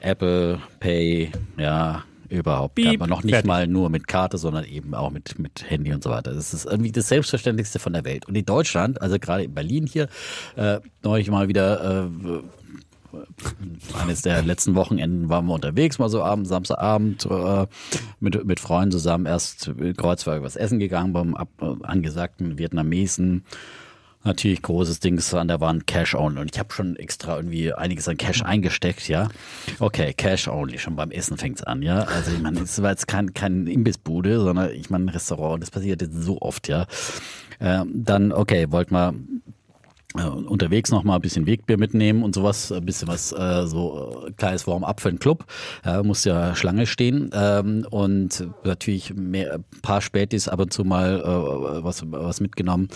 Apple 0.00 0.60
Pay, 0.78 1.32
ja, 1.56 2.04
überhaupt. 2.28 2.74
Piep, 2.74 3.00
aber 3.00 3.06
noch 3.06 3.22
nicht 3.22 3.34
fertig. 3.34 3.48
mal 3.48 3.66
nur 3.66 3.90
mit 3.90 4.08
Karte, 4.08 4.38
sondern 4.38 4.64
eben 4.64 4.94
auch 4.94 5.10
mit, 5.10 5.38
mit 5.38 5.64
Handy 5.68 5.92
und 5.92 6.02
so 6.02 6.10
weiter. 6.10 6.32
Das 6.32 6.54
ist 6.54 6.66
irgendwie 6.66 6.92
das 6.92 7.08
Selbstverständlichste 7.08 7.78
von 7.78 7.92
der 7.92 8.04
Welt. 8.04 8.26
Und 8.26 8.36
in 8.36 8.44
Deutschland, 8.44 9.00
also 9.00 9.18
gerade 9.18 9.44
in 9.44 9.54
Berlin 9.54 9.86
hier, 9.86 10.08
äh, 10.56 10.80
neulich 11.02 11.30
mal 11.30 11.48
wieder, 11.48 12.04
äh, 12.04 12.40
eines 13.98 14.22
der 14.22 14.42
letzten 14.42 14.74
Wochenenden 14.74 15.28
waren 15.28 15.46
wir 15.46 15.54
unterwegs, 15.54 15.98
mal 15.98 16.10
so 16.10 16.22
abends, 16.22 16.50
Samstagabend, 16.50 17.26
äh, 17.26 17.66
mit, 18.20 18.44
mit 18.44 18.60
Freunden 18.60 18.92
zusammen 18.92 19.26
erst 19.26 19.68
in 19.68 19.96
Kreuzberg 19.96 20.42
was 20.42 20.56
essen 20.56 20.78
gegangen 20.78 21.12
beim 21.12 21.34
ab, 21.34 21.48
äh, 21.60 21.74
angesagten 21.82 22.58
Vietnamesen. 22.58 23.44
Natürlich 24.28 24.60
großes 24.60 25.00
Ding 25.00 25.16
ist 25.16 25.32
an 25.32 25.48
der 25.48 25.58
Wand 25.62 25.86
Cash 25.86 26.14
Only. 26.14 26.42
Und 26.42 26.50
ich 26.52 26.58
habe 26.58 26.70
schon 26.70 26.96
extra 26.96 27.36
irgendwie 27.36 27.72
einiges 27.72 28.08
an 28.08 28.18
Cash 28.18 28.42
eingesteckt, 28.42 29.08
ja. 29.08 29.28
Okay, 29.78 30.12
Cash 30.12 30.48
Only, 30.48 30.78
schon 30.78 30.96
beim 30.96 31.10
Essen 31.10 31.38
fängt's 31.38 31.62
an, 31.62 31.80
ja. 31.80 32.00
Also 32.00 32.32
ich 32.32 32.38
meine, 32.42 32.60
es 32.60 32.82
war 32.82 32.90
jetzt 32.90 33.08
kein, 33.08 33.32
kein 33.32 33.66
Imbissbude, 33.66 34.38
sondern 34.38 34.70
ich 34.72 34.90
meine 34.90 35.06
ein 35.06 35.08
Restaurant. 35.08 35.62
Das 35.62 35.70
passiert 35.70 36.02
jetzt 36.02 36.22
so 36.22 36.42
oft, 36.42 36.68
ja. 36.68 36.86
Ähm, 37.58 37.90
dann, 37.94 38.30
okay, 38.30 38.66
wollt 38.70 38.90
mal 38.90 39.14
äh, 40.18 40.24
unterwegs 40.24 40.90
noch 40.90 41.04
mal 41.04 41.14
ein 41.14 41.22
bisschen 41.22 41.46
Wegbier 41.46 41.78
mitnehmen 41.78 42.22
und 42.22 42.34
sowas, 42.34 42.70
ein 42.70 42.84
bisschen 42.84 43.08
was 43.08 43.32
äh, 43.32 43.66
so 43.66 44.26
äh, 44.26 44.32
kleines 44.32 44.66
Warm-up 44.66 45.00
für 45.00 45.08
den 45.08 45.20
Club. 45.20 45.46
Ja, 45.86 46.02
muss 46.02 46.24
ja 46.24 46.54
Schlange 46.54 46.86
stehen 46.86 47.30
ähm, 47.32 47.86
und 47.88 48.46
natürlich 48.62 49.14
mehr, 49.14 49.54
ein 49.54 49.64
paar 49.80 50.02
Spätis 50.02 50.48
ab 50.48 50.60
und 50.60 50.70
zu 50.70 50.84
mal 50.84 51.18
äh, 51.20 51.82
was, 51.82 52.02
was 52.10 52.40
mitgenommen. 52.40 52.88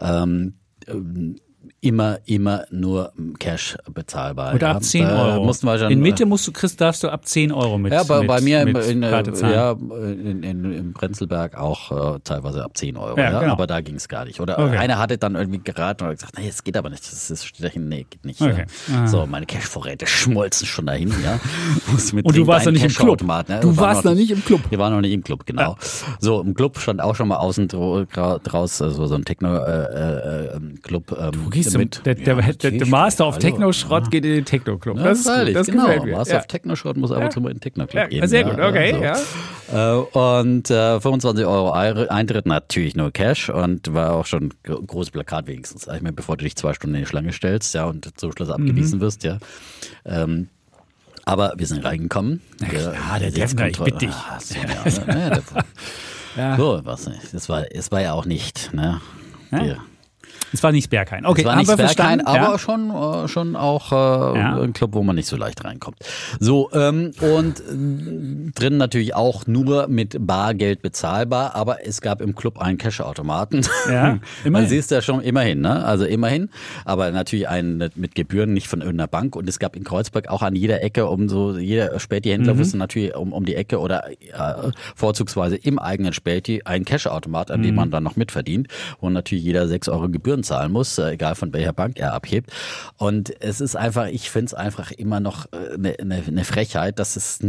Ähm, 0.00 0.54
ähm, 0.88 1.36
immer, 1.80 2.18
immer 2.26 2.64
nur 2.70 3.12
Cash 3.38 3.76
bezahlbar. 3.92 4.54
Oder 4.54 4.68
ja. 4.68 4.72
ab 4.76 4.82
10 4.82 5.02
Äh, 5.04 5.10
Euro. 5.12 5.52
schon, 5.78 5.90
in 5.90 6.00
Mitte 6.00 6.26
musst 6.26 6.46
du, 6.46 6.52
Chris, 6.52 6.76
darfst 6.76 7.02
du 7.02 7.08
ab 7.08 7.26
10 7.26 7.52
Euro 7.52 7.78
mit 7.78 7.92
ja, 7.92 8.02
bei, 8.02 8.20
mit, 8.20 8.28
bei 8.28 8.40
mir 8.40 8.64
mit 8.64 8.86
in, 8.86 9.02
äh, 9.02 9.10
ja, 9.52 9.72
in, 9.72 10.42
in, 10.42 10.72
im 10.72 10.92
Prenzlberg 10.92 11.56
auch 11.56 12.16
äh, 12.16 12.20
teilweise 12.24 12.64
ab 12.64 12.76
10 12.76 12.96
Euro. 12.96 13.16
Ja, 13.18 13.30
Ja, 13.32 13.40
genau. 13.40 13.52
Aber 13.52 13.66
da 13.66 13.80
ging 13.80 13.96
es 13.96 14.08
gar 14.08 14.24
nicht. 14.24 14.40
Oder 14.40 14.58
Okay. 14.58 14.78
einer 14.78 14.98
hatte 14.98 15.18
dann 15.18 15.34
irgendwie 15.34 15.60
geraten 15.62 16.04
und 16.04 16.10
gesagt, 16.10 16.36
nee, 16.38 16.48
es 16.48 16.64
geht 16.64 16.76
aber 16.76 16.88
nicht. 16.90 17.02
Das 17.10 17.30
ist 17.30 17.44
stechen, 17.46 17.88
nee, 17.88 18.06
geht 18.08 18.24
nicht. 18.24 18.40
Okay. 18.40 18.64
Ah. 18.92 19.06
So, 19.06 19.26
meine 19.26 19.46
Cash-Vorräte 19.46 20.06
schmolzen 20.06 20.66
schon 20.66 20.86
dahin, 20.86 21.12
ja. 21.22 21.38
Und 22.24 22.36
du 22.36 22.46
warst 22.46 22.66
noch 22.66 22.72
nicht 22.72 22.84
im 22.84 22.90
Club. 22.92 23.22
Ne? 23.22 23.60
Du 23.60 23.68
Wir 23.70 23.76
warst 23.76 24.04
noch 24.04 24.14
nicht 24.14 24.30
im 24.30 24.44
Club. 24.44 24.60
Wir 24.70 24.78
waren 24.78 24.92
noch 24.92 25.00
nicht 25.00 25.12
im 25.12 25.22
Club, 25.22 25.46
genau. 25.46 25.76
So, 26.20 26.40
im 26.40 26.54
Club 26.54 26.78
stand 26.78 27.00
auch 27.00 27.14
schon 27.14 27.28
mal 27.28 27.36
außen 27.36 27.68
draus, 27.68 28.82
also 28.82 29.06
so 29.06 29.14
ein 29.14 29.24
Techno-Club. 29.24 31.12
Äh, 31.12 31.16
äh, 31.16 31.26
ähm, 31.28 31.46
Du 31.56 31.62
gehst 31.62 31.72
zum, 31.72 31.80
mit- 31.80 32.04
der, 32.06 32.14
der, 32.14 32.36
Ja, 32.38 32.52
der, 32.52 32.70
der. 32.70 32.86
Master 32.86 33.26
of. 33.28 33.38
Techno-Schrott 33.38 34.10
geht 34.10 34.24
in 34.24 34.32
den 34.32 34.44
Techno-Club. 34.44 34.96
Ja, 34.98 35.04
das 35.04 35.20
ist 35.20 35.24
gut, 35.26 35.54
das 35.54 35.66
genau. 35.66 35.82
gefällt 35.86 36.04
mir. 36.04 36.16
Master 36.16 36.34
Ja. 36.34 36.40
of 36.40 36.46
Techno-Schrott 36.46 36.96
muss 36.96 37.12
ab 37.12 37.22
und 37.24 37.32
zu 37.32 37.40
mal 37.40 37.48
in 37.50 37.56
den 37.56 37.60
Techno-Club 37.60 38.02
Ja, 38.02 38.08
gehen. 38.08 38.28
sehr 38.28 38.44
gut, 38.44 38.58
okay, 38.60 38.94
so. 38.94 39.02
ja. 39.72 39.96
Äh, 39.96 40.42
und 40.44 40.70
äh, 40.70 41.00
25 41.00 41.44
Euro 41.46 41.72
Ei- 41.74 42.08
Eintritt 42.10 42.46
natürlich 42.46 42.94
nur 42.94 43.10
Cash 43.10 43.48
und 43.50 43.92
war 43.92 44.12
auch 44.14 44.26
schon 44.26 44.54
gro- 44.62 44.80
großes 44.82 45.10
Plakat 45.10 45.46
wenigstens. 45.46 45.82
Ich 45.88 46.02
meine, 46.02 46.12
bevor 46.12 46.36
du 46.36 46.44
dich 46.44 46.56
zwei 46.56 46.72
Stunden 46.74 46.94
in 46.96 47.02
die 47.02 47.06
Schlange 47.08 47.32
stellst, 47.32 47.74
ja, 47.74 47.84
und 47.86 48.08
zum 48.18 48.32
Schluss 48.32 48.48
Mhm. 48.48 48.54
abgewiesen 48.54 49.00
wirst, 49.00 49.24
ja. 49.24 49.38
Ähm, 50.04 50.48
aber 51.24 51.54
wir 51.56 51.66
sind 51.66 51.84
reingekommen. 51.84 52.40
Klar, 52.68 53.18
der 53.18 53.32
Defner, 53.32 53.68
ich 53.68 53.78
bitte 53.80 53.98
dich. 53.98 54.10
Ah, 54.10 54.38
so, 54.38 54.54
ja, 54.54 55.12
ne, 55.14 55.42
ja, 56.36 56.56
So, 56.56 56.80
was 56.84 57.08
nicht. 57.08 57.32
Das 57.34 57.48
war, 57.48 57.64
es 57.70 57.90
war 57.90 58.00
ja 58.00 58.12
auch 58.12 58.26
nicht, 58.26 58.72
ne? 58.72 59.00
Wir, 59.50 59.78
Es 60.56 60.62
war 60.62 60.72
nicht 60.72 60.88
Berghain. 60.88 61.26
Okay, 61.26 61.42
es 61.42 61.46
war 61.46 61.56
nicht 61.56 61.76
Berghain, 61.76 62.26
aber 62.26 62.52
ja. 62.52 62.58
schon, 62.58 62.88
äh, 62.90 63.28
schon 63.28 63.56
auch 63.56 63.92
äh, 63.92 64.38
Ja. 64.38 64.58
ein 64.62 64.72
Club, 64.72 64.94
wo 64.94 65.02
man 65.02 65.14
nicht 65.16 65.28
so 65.28 65.36
leicht 65.36 65.62
reinkommt. 65.64 65.98
So, 66.40 66.70
ähm, 66.72 67.10
und 67.20 67.60
äh, 67.60 68.50
drin 68.54 68.78
natürlich 68.78 69.14
auch 69.14 69.46
nur 69.46 69.86
mit 69.88 70.16
Bargeld 70.26 70.80
bezahlbar, 70.80 71.54
aber 71.54 71.86
es 71.86 72.00
gab 72.00 72.22
im 72.22 72.34
Club 72.34 72.58
einen 72.58 72.78
Cash-Automaten. 72.78 73.60
Ja, 73.88 74.02
Man 74.04 74.20
immerhin. 74.44 74.68
siehst 74.70 74.90
ja 74.90 75.02
schon 75.02 75.20
immerhin, 75.20 75.60
ne? 75.60 75.84
Also 75.84 76.06
immerhin, 76.06 76.48
aber 76.86 77.10
natürlich 77.10 77.48
einen 77.48 77.90
mit 77.94 78.14
Gebühren, 78.14 78.54
nicht 78.54 78.66
von 78.68 78.80
irgendeiner 78.80 79.08
Bank. 79.08 79.36
Und 79.36 79.46
es 79.48 79.58
gab 79.58 79.76
in 79.76 79.84
Kreuzberg 79.84 80.28
auch 80.28 80.40
an 80.42 80.56
jeder 80.56 80.82
Ecke, 80.82 81.06
um 81.06 81.28
so, 81.28 81.56
jeder 81.58 82.00
Späti-Händler 82.00 82.54
Mhm. 82.54 82.58
wusste 82.58 82.78
natürlich 82.78 83.14
um, 83.14 83.32
um 83.34 83.44
die 83.44 83.56
Ecke 83.56 83.78
oder 83.78 84.04
vorzugsweise 84.94 85.56
im 85.56 85.78
eigenen 85.78 86.12
Späti 86.12 86.62
einen 86.64 86.84
Cash-Automat, 86.84 87.50
an 87.50 87.62
dem 87.62 87.70
Mhm. 87.72 87.76
man 87.76 87.90
dann 87.90 88.02
noch 88.04 88.16
mitverdient, 88.16 88.68
wo 89.00 89.10
natürlich 89.10 89.44
jeder 89.44 89.68
sechs 89.68 89.88
Euro 89.88 90.08
Gebühren 90.08 90.42
zahlen 90.46 90.72
muss, 90.72 90.96
äh, 90.98 91.10
egal 91.12 91.34
von 91.34 91.52
welcher 91.52 91.72
Bank 91.72 91.98
er 91.98 92.12
abhebt. 92.14 92.50
Und 92.96 93.32
es 93.42 93.60
ist 93.60 93.76
einfach, 93.76 94.06
ich 94.06 94.30
finde 94.30 94.46
es 94.46 94.54
einfach 94.54 94.90
immer 94.92 95.20
noch 95.20 95.46
eine 95.52 95.98
äh, 95.98 96.04
ne, 96.04 96.22
ne 96.30 96.44
Frechheit, 96.44 96.98
dass 96.98 97.16
es, 97.16 97.40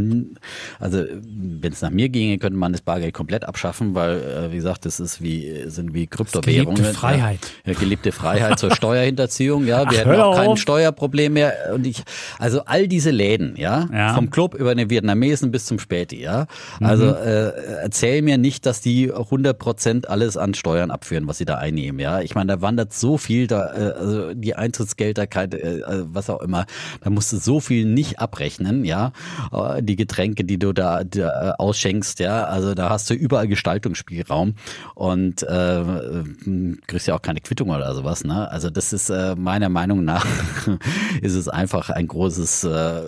also 0.79 1.03
wenn 1.03 1.71
es 1.71 1.81
nach 1.81 1.89
mir 1.89 2.09
ginge, 2.09 2.37
könnte 2.37 2.57
man 2.57 2.71
das 2.71 2.81
Bargeld 2.81 3.13
komplett 3.13 3.43
abschaffen, 3.45 3.95
weil, 3.95 4.17
äh, 4.21 4.51
wie 4.51 4.55
gesagt, 4.57 4.85
das 4.85 4.99
ist 4.99 5.21
wie, 5.21 5.63
sind 5.67 5.93
wie 5.93 6.07
Kryptowährungen. 6.07 6.75
gelebte 6.75 6.93
Freiheit. 6.97 7.39
Ja, 7.65 7.73
gelebte 7.73 8.11
Freiheit 8.11 8.59
zur 8.59 8.71
Steuerhinterziehung, 8.75 9.65
ja. 9.65 9.89
Wir 9.89 9.99
Ach, 10.01 10.05
hätten 10.05 10.21
auch 10.21 10.35
kein 10.35 10.49
auf. 10.49 10.59
Steuerproblem 10.59 11.33
mehr. 11.33 11.53
Und 11.73 11.85
ich, 11.87 12.03
also 12.39 12.61
all 12.65 12.87
diese 12.87 13.11
Läden, 13.11 13.55
ja, 13.57 13.87
Ja. 13.93 14.13
vom 14.13 14.29
Club 14.29 14.55
über 14.55 14.73
den 14.75 14.89
Vietnamesen 14.89 15.51
bis 15.51 15.65
zum 15.65 15.79
Späti, 15.79 16.21
ja. 16.21 16.47
Also 16.81 17.05
Mhm. 17.07 17.13
äh, 17.13 17.47
erzähl 17.83 18.21
mir 18.21 18.37
nicht, 18.37 18.65
dass 18.65 18.81
die 18.81 19.11
100 19.11 19.57
Prozent 19.57 20.09
alles 20.09 20.37
an 20.37 20.53
Steuern 20.53 20.91
abführen, 20.91 21.27
was 21.27 21.37
sie 21.37 21.45
da 21.45 21.55
einnehmen, 21.55 21.99
ja. 21.99 22.21
Ich 22.21 22.35
meine, 22.35 22.47
da 22.53 22.61
wandert 22.77 22.93
so 22.93 23.17
viel, 23.17 23.47
da, 23.47 23.73
äh, 23.73 23.93
also 23.93 24.33
die 24.33 24.55
Eintrittsgelder, 24.55 25.23
äh, 25.23 25.81
also 25.83 26.07
was 26.13 26.29
auch 26.29 26.41
immer, 26.41 26.65
da 27.01 27.09
musst 27.09 27.33
du 27.33 27.37
so 27.37 27.59
viel 27.59 27.85
nicht 27.85 28.19
abrechnen, 28.19 28.85
ja. 28.85 29.11
Äh, 29.51 29.81
Die 29.81 29.95
Getränke, 29.95 30.43
die 30.43 30.59
du 30.59 30.73
da, 30.73 31.03
da 31.03 31.55
ausschenkst, 31.57 32.19
ja. 32.19 32.43
Also 32.43 32.75
da 32.75 32.89
hast 32.89 33.09
du 33.09 33.13
überall 33.15 33.47
Gestaltungsspielraum 33.47 34.53
und 34.93 35.43
äh, 35.43 35.83
kriegst 36.85 37.07
ja 37.07 37.15
auch 37.15 37.21
keine 37.21 37.41
Quittung 37.41 37.69
oder 37.69 37.93
sowas, 37.95 38.23
ne. 38.23 38.49
Also 38.51 38.69
das 38.69 38.93
ist 38.93 39.09
äh, 39.09 39.35
meiner 39.35 39.69
Meinung 39.69 40.05
nach 40.05 40.25
ist 41.21 41.35
es 41.35 41.47
einfach 41.47 41.89
ein 41.89 42.07
großes 42.07 42.63
äh, 42.63 43.01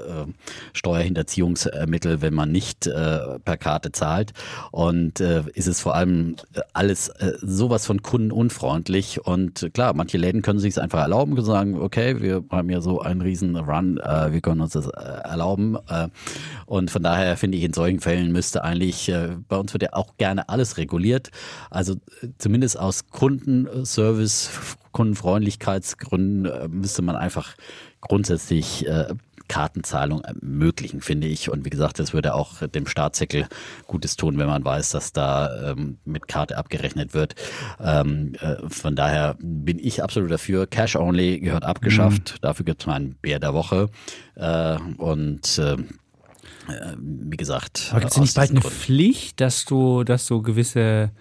Steuerhinterziehungsmittel, 0.73 2.21
wenn 2.21 2.33
man 2.33 2.51
nicht 2.51 2.87
äh, 2.87 3.39
per 3.43 3.57
Karte 3.57 3.91
zahlt. 3.91 4.33
Und 4.71 5.19
äh, 5.19 5.43
ist 5.53 5.67
es 5.67 5.79
vor 5.81 5.95
allem 5.95 6.35
alles 6.73 7.09
äh, 7.09 7.33
sowas 7.41 7.85
von 7.85 8.01
kundenunfreundlich 8.01 9.25
und 9.25 9.58
Und 9.63 9.73
klar, 9.73 9.93
manche 9.93 10.17
Läden 10.17 10.41
können 10.41 10.59
sich 10.59 10.71
es 10.71 10.77
einfach 10.77 10.99
erlauben, 10.99 11.35
können 11.35 11.45
sagen, 11.45 11.79
okay, 11.79 12.21
wir 12.21 12.43
haben 12.49 12.69
ja 12.69 12.81
so 12.81 13.01
einen 13.01 13.21
riesen 13.21 13.55
Run, 13.55 13.97
äh, 13.97 14.31
wir 14.31 14.41
können 14.41 14.61
uns 14.61 14.73
das 14.73 14.87
äh, 14.87 14.99
erlauben. 15.23 15.77
Äh, 15.87 16.07
und 16.65 16.91
von 16.91 17.03
daher 17.03 17.37
finde 17.37 17.57
ich, 17.57 17.63
in 17.63 17.73
solchen 17.73 17.99
Fällen 17.99 18.31
müsste 18.31 18.63
eigentlich, 18.63 19.09
äh, 19.09 19.37
bei 19.47 19.57
uns 19.57 19.73
wird 19.73 19.83
ja 19.83 19.93
auch 19.93 20.17
gerne 20.17 20.49
alles 20.49 20.77
reguliert. 20.77 21.31
Also 21.69 21.93
äh, 22.21 22.27
zumindest 22.37 22.79
aus 22.79 23.09
Kundenservice, 23.09 24.77
Kundenfreundlichkeitsgründen 24.91 26.45
äh, 26.45 26.67
müsste 26.67 27.01
man 27.01 27.15
einfach 27.15 27.55
grundsätzlich 28.01 28.87
äh, 28.87 29.13
Kartenzahlung 29.49 30.21
ermöglichen, 30.21 31.01
finde 31.01 31.27
ich. 31.27 31.49
Und 31.49 31.65
wie 31.65 31.69
gesagt, 31.69 31.99
das 31.99 32.13
würde 32.13 32.33
auch 32.33 32.65
dem 32.67 32.87
Staatssäckel 32.87 33.47
Gutes 33.87 34.15
tun, 34.15 34.37
wenn 34.37 34.47
man 34.47 34.63
weiß, 34.63 34.91
dass 34.91 35.11
da 35.11 35.71
ähm, 35.71 35.97
mit 36.05 36.29
Karte 36.29 36.57
abgerechnet 36.57 37.13
wird. 37.13 37.35
Ähm, 37.81 38.35
äh, 38.39 38.55
von 38.69 38.95
daher 38.95 39.35
bin 39.41 39.77
ich 39.79 40.01
absolut 40.01 40.31
dafür. 40.31 40.67
Cash 40.67 40.95
Only 40.95 41.39
gehört 41.39 41.65
abgeschafft. 41.65 42.35
Mhm. 42.35 42.41
Dafür 42.41 42.65
gibt 42.65 42.81
es 42.81 42.87
mal 42.87 42.93
einen 42.93 43.15
Bär 43.15 43.39
der 43.39 43.53
Woche. 43.53 43.89
Äh, 44.35 44.77
und 44.97 45.57
äh, 45.57 45.77
wie 46.97 47.37
gesagt. 47.37 47.89
Aber 47.91 48.01
gibt 48.01 48.11
es 48.11 48.17
nicht 48.17 48.35
bald 48.35 48.51
eine 48.51 48.59
Grund. 48.61 48.73
Pflicht, 48.73 49.41
dass 49.41 49.65
du, 49.65 50.03
dass 50.03 50.25
du 50.27 50.41
gewisse 50.41 51.11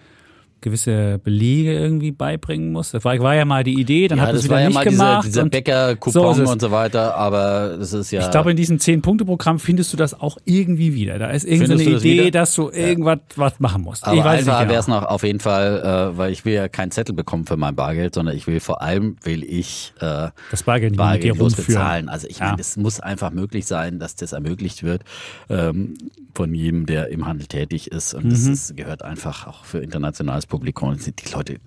gewisse 0.61 1.19
Belege 1.19 1.73
irgendwie 1.73 2.11
beibringen 2.11 2.71
muss. 2.71 2.91
Das 2.91 3.03
war, 3.03 3.17
war 3.19 3.35
ja 3.35 3.45
mal 3.45 3.63
die 3.63 3.79
Idee, 3.79 4.07
dann 4.07 4.17
ja, 4.19 4.27
hat 4.27 4.35
es 4.35 4.43
wieder 4.43 4.59
ja 4.59 4.69
nicht 4.69 4.81
gemacht. 4.81 5.25
Dieser, 5.25 5.43
dieser 5.43 5.49
Bäcker-Coupon 5.49 6.35
so 6.45 6.51
und 6.51 6.61
so 6.61 6.71
weiter, 6.71 7.15
aber 7.15 7.77
das 7.77 7.93
ist 7.93 8.11
ja. 8.11 8.21
Ich 8.21 8.31
glaube, 8.31 8.51
in 8.51 8.57
diesem 8.57 8.79
Zehn-Punkte-Programm 8.79 9.59
findest 9.59 9.93
du 9.93 9.97
das 9.97 10.19
auch 10.19 10.37
irgendwie 10.45 10.93
wieder. 10.93 11.19
Da 11.19 11.29
ist 11.29 11.45
irgendeine 11.45 11.83
so 11.83 11.89
Idee, 11.91 12.25
wieder? 12.25 12.31
dass 12.31 12.55
du 12.55 12.69
irgendwas 12.69 13.19
ja. 13.31 13.37
was 13.37 13.59
machen 13.59 13.83
musst. 13.83 14.05
Aber 14.05 14.15
ich 14.15 14.23
weiß 14.23 14.47
einfach 14.47 14.67
wäre 14.67 14.79
es 14.79 14.87
noch 14.87 15.03
auf 15.03 15.23
jeden 15.23 15.39
Fall, 15.39 16.11
äh, 16.13 16.17
weil 16.17 16.31
ich 16.31 16.45
will 16.45 16.53
ja 16.53 16.67
keinen 16.67 16.91
Zettel 16.91 17.15
bekommen 17.15 17.45
für 17.45 17.57
mein 17.57 17.75
Bargeld, 17.75 18.15
sondern 18.15 18.35
ich 18.35 18.47
will 18.47 18.59
vor 18.59 18.81
allem 18.81 19.17
will 19.23 19.43
ich 19.43 19.93
äh, 19.99 20.29
das 20.51 20.63
Bargeld, 20.63 20.97
Bargeld 20.97 21.37
bezahlen. 21.37 22.09
Also 22.09 22.27
ich 22.27 22.39
ja. 22.39 22.49
meine, 22.49 22.61
es 22.61 22.77
muss 22.77 22.99
einfach 22.99 23.31
möglich 23.31 23.65
sein, 23.65 23.99
dass 23.99 24.15
das 24.15 24.33
ermöglicht 24.33 24.83
wird. 24.83 25.03
Ähm, 25.49 25.95
von 26.39 26.53
jedem, 26.53 26.85
der 26.85 27.09
im 27.09 27.25
Handel 27.25 27.47
tätig 27.47 27.91
ist. 27.91 28.13
Und 28.13 28.25
mhm. 28.25 28.29
das 28.29 28.45
ist, 28.45 28.77
gehört 28.77 29.01
einfach 29.01 29.47
auch 29.47 29.65
für 29.65 29.79
internationales 29.79 30.45
Publikum. 30.49 30.97
Die 30.97 31.13
Leute, 31.31 31.59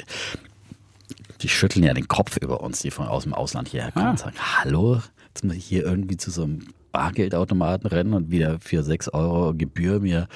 die 1.41 1.49
schütteln 1.49 1.85
ja 1.85 1.95
den 1.95 2.09
Kopf 2.09 2.37
über 2.37 2.61
uns, 2.61 2.81
die 2.81 2.91
von 2.91 3.07
aus 3.07 3.23
dem 3.25 3.35
Ausland 3.35 3.69
hierher 3.69 3.93
kommen 3.93 4.07
ah. 4.07 4.11
und 4.11 4.19
sagen, 4.19 4.37
hallo, 4.39 5.01
jetzt 5.29 5.45
muss 5.45 5.57
ich 5.57 5.65
hier 5.65 5.85
irgendwie 5.85 6.17
zu 6.17 6.31
so 6.31 6.45
einem 6.45 6.67
Bargeldautomaten 6.93 7.89
rennen 7.89 8.13
und 8.13 8.31
wieder 8.31 8.59
für 8.61 8.83
sechs 8.83 9.09
Euro 9.09 9.55
Gebühr 9.55 10.01
mir 10.01 10.29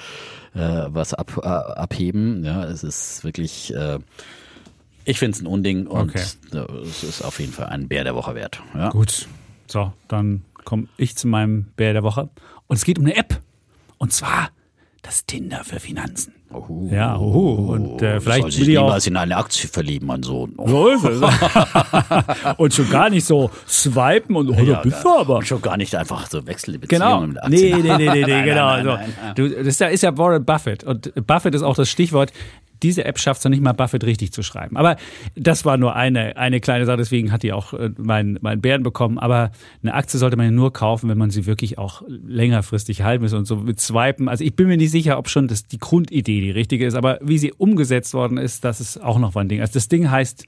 äh, 0.55 0.85
was 0.87 1.13
ab, 1.13 1.39
äh, 1.41 1.47
abheben. 1.47 2.43
Ja, 2.43 2.65
es 2.65 2.83
ist 2.83 3.23
wirklich, 3.23 3.73
äh, 3.75 3.99
ich 5.05 5.19
finde 5.19 5.35
es 5.35 5.41
ein 5.41 5.47
Unding 5.47 5.87
und 5.87 6.09
okay. 6.09 6.23
es 6.83 7.03
ist 7.03 7.21
auf 7.21 7.39
jeden 7.39 7.53
Fall 7.53 7.67
ein 7.67 7.87
Bär 7.87 8.03
der 8.03 8.15
Woche 8.15 8.33
wert. 8.33 8.61
Ja. 8.73 8.89
Gut, 8.89 9.27
so, 9.67 9.93
dann 10.07 10.43
komme 10.63 10.87
ich 10.97 11.15
zu 11.15 11.27
meinem 11.27 11.67
Bär 11.75 11.93
der 11.93 12.03
Woche. 12.03 12.29
Und 12.67 12.75
es 12.75 12.83
geht 12.83 12.99
um 12.99 13.05
eine 13.05 13.15
App. 13.15 13.39
Und 13.97 14.11
zwar 14.11 14.49
das 15.01 15.25
Tinder 15.25 15.63
für 15.63 15.79
Finanzen. 15.79 16.33
Oh, 16.53 16.87
ja, 16.89 17.17
oh, 17.17 17.73
und 17.73 18.01
äh, 18.01 18.21
vielleicht 18.21 18.43
soll 18.43 18.51
sich 18.51 18.67
niemals 18.67 19.05
in 19.05 19.17
eine 19.17 19.35
Aktie 19.35 19.67
verlieben, 19.67 20.07
mein 20.07 20.23
Sohn. 20.23 20.53
Oh. 20.57 20.67
So 20.77 20.87
ist 20.89 21.03
es. 21.03 21.21
und 22.57 22.73
schon 22.73 22.89
gar 22.89 23.09
nicht 23.09 23.25
so 23.25 23.49
swipen 23.67 24.35
und 24.35 24.49
oh, 24.49 24.61
ja, 24.61 24.81
bist 24.81 25.03
du 25.03 25.09
aber. 25.09 25.43
Schon 25.43 25.61
gar 25.61 25.75
nicht 25.75 25.93
einfach 25.95 26.27
so 26.27 26.45
wechseln 26.47 26.73
die 26.73 26.77
Beziehung 26.79 27.01
genau. 27.01 27.27
mit 27.27 27.43
Aktien. 27.43 27.81
Nee, 27.81 27.97
nee, 27.97 27.97
nee, 27.97 28.09
nee, 28.09 28.25
nee 28.25 28.43
genau. 28.45 28.77
Nein, 28.77 28.85
nein, 28.85 29.13
nein, 29.21 29.35
du, 29.35 29.49
das 29.49 29.81
ist 29.81 30.03
ja 30.03 30.17
Warren 30.17 30.45
Buffett 30.45 30.83
und 30.83 31.13
Buffett 31.27 31.53
ist 31.55 31.63
auch 31.63 31.75
das 31.75 31.89
Stichwort 31.89 32.31
diese 32.83 33.05
App 33.05 33.19
schafft 33.19 33.39
es 33.39 33.45
noch 33.45 33.51
nicht 33.51 33.63
mal 33.63 33.73
Buffett 33.73 34.03
richtig 34.03 34.31
zu 34.31 34.43
schreiben. 34.43 34.77
Aber 34.77 34.97
das 35.35 35.65
war 35.65 35.77
nur 35.77 35.95
eine, 35.95 36.37
eine 36.37 36.59
kleine 36.59 36.85
Sache, 36.85 36.97
deswegen 36.97 37.31
hat 37.31 37.43
die 37.43 37.53
auch 37.53 37.73
äh, 37.73 37.91
meinen 37.97 38.37
mein 38.41 38.61
Bären 38.61 38.83
bekommen. 38.83 39.17
Aber 39.17 39.51
eine 39.81 39.93
Aktie 39.93 40.19
sollte 40.19 40.37
man 40.37 40.45
ja 40.45 40.51
nur 40.51 40.73
kaufen, 40.73 41.09
wenn 41.09 41.17
man 41.17 41.29
sie 41.29 41.45
wirklich 41.45 41.77
auch 41.77 42.03
längerfristig 42.07 43.01
halten 43.01 43.23
muss 43.23 43.33
und 43.33 43.45
so 43.45 43.57
mit 43.57 43.79
Swipen. 43.79 44.29
Also 44.29 44.43
ich 44.43 44.55
bin 44.55 44.67
mir 44.67 44.77
nicht 44.77 44.91
sicher, 44.91 45.17
ob 45.17 45.29
schon 45.29 45.47
das, 45.47 45.67
die 45.67 45.77
Grundidee 45.79 46.41
die 46.41 46.51
richtige 46.51 46.85
ist, 46.85 46.95
aber 46.95 47.19
wie 47.21 47.37
sie 47.37 47.53
umgesetzt 47.53 48.13
worden 48.13 48.37
ist, 48.37 48.63
das 48.63 48.81
ist 48.81 49.01
auch 49.01 49.19
noch 49.19 49.35
ein 49.35 49.49
Ding. 49.49 49.61
Also 49.61 49.73
das 49.73 49.87
Ding 49.87 50.09
heißt 50.09 50.45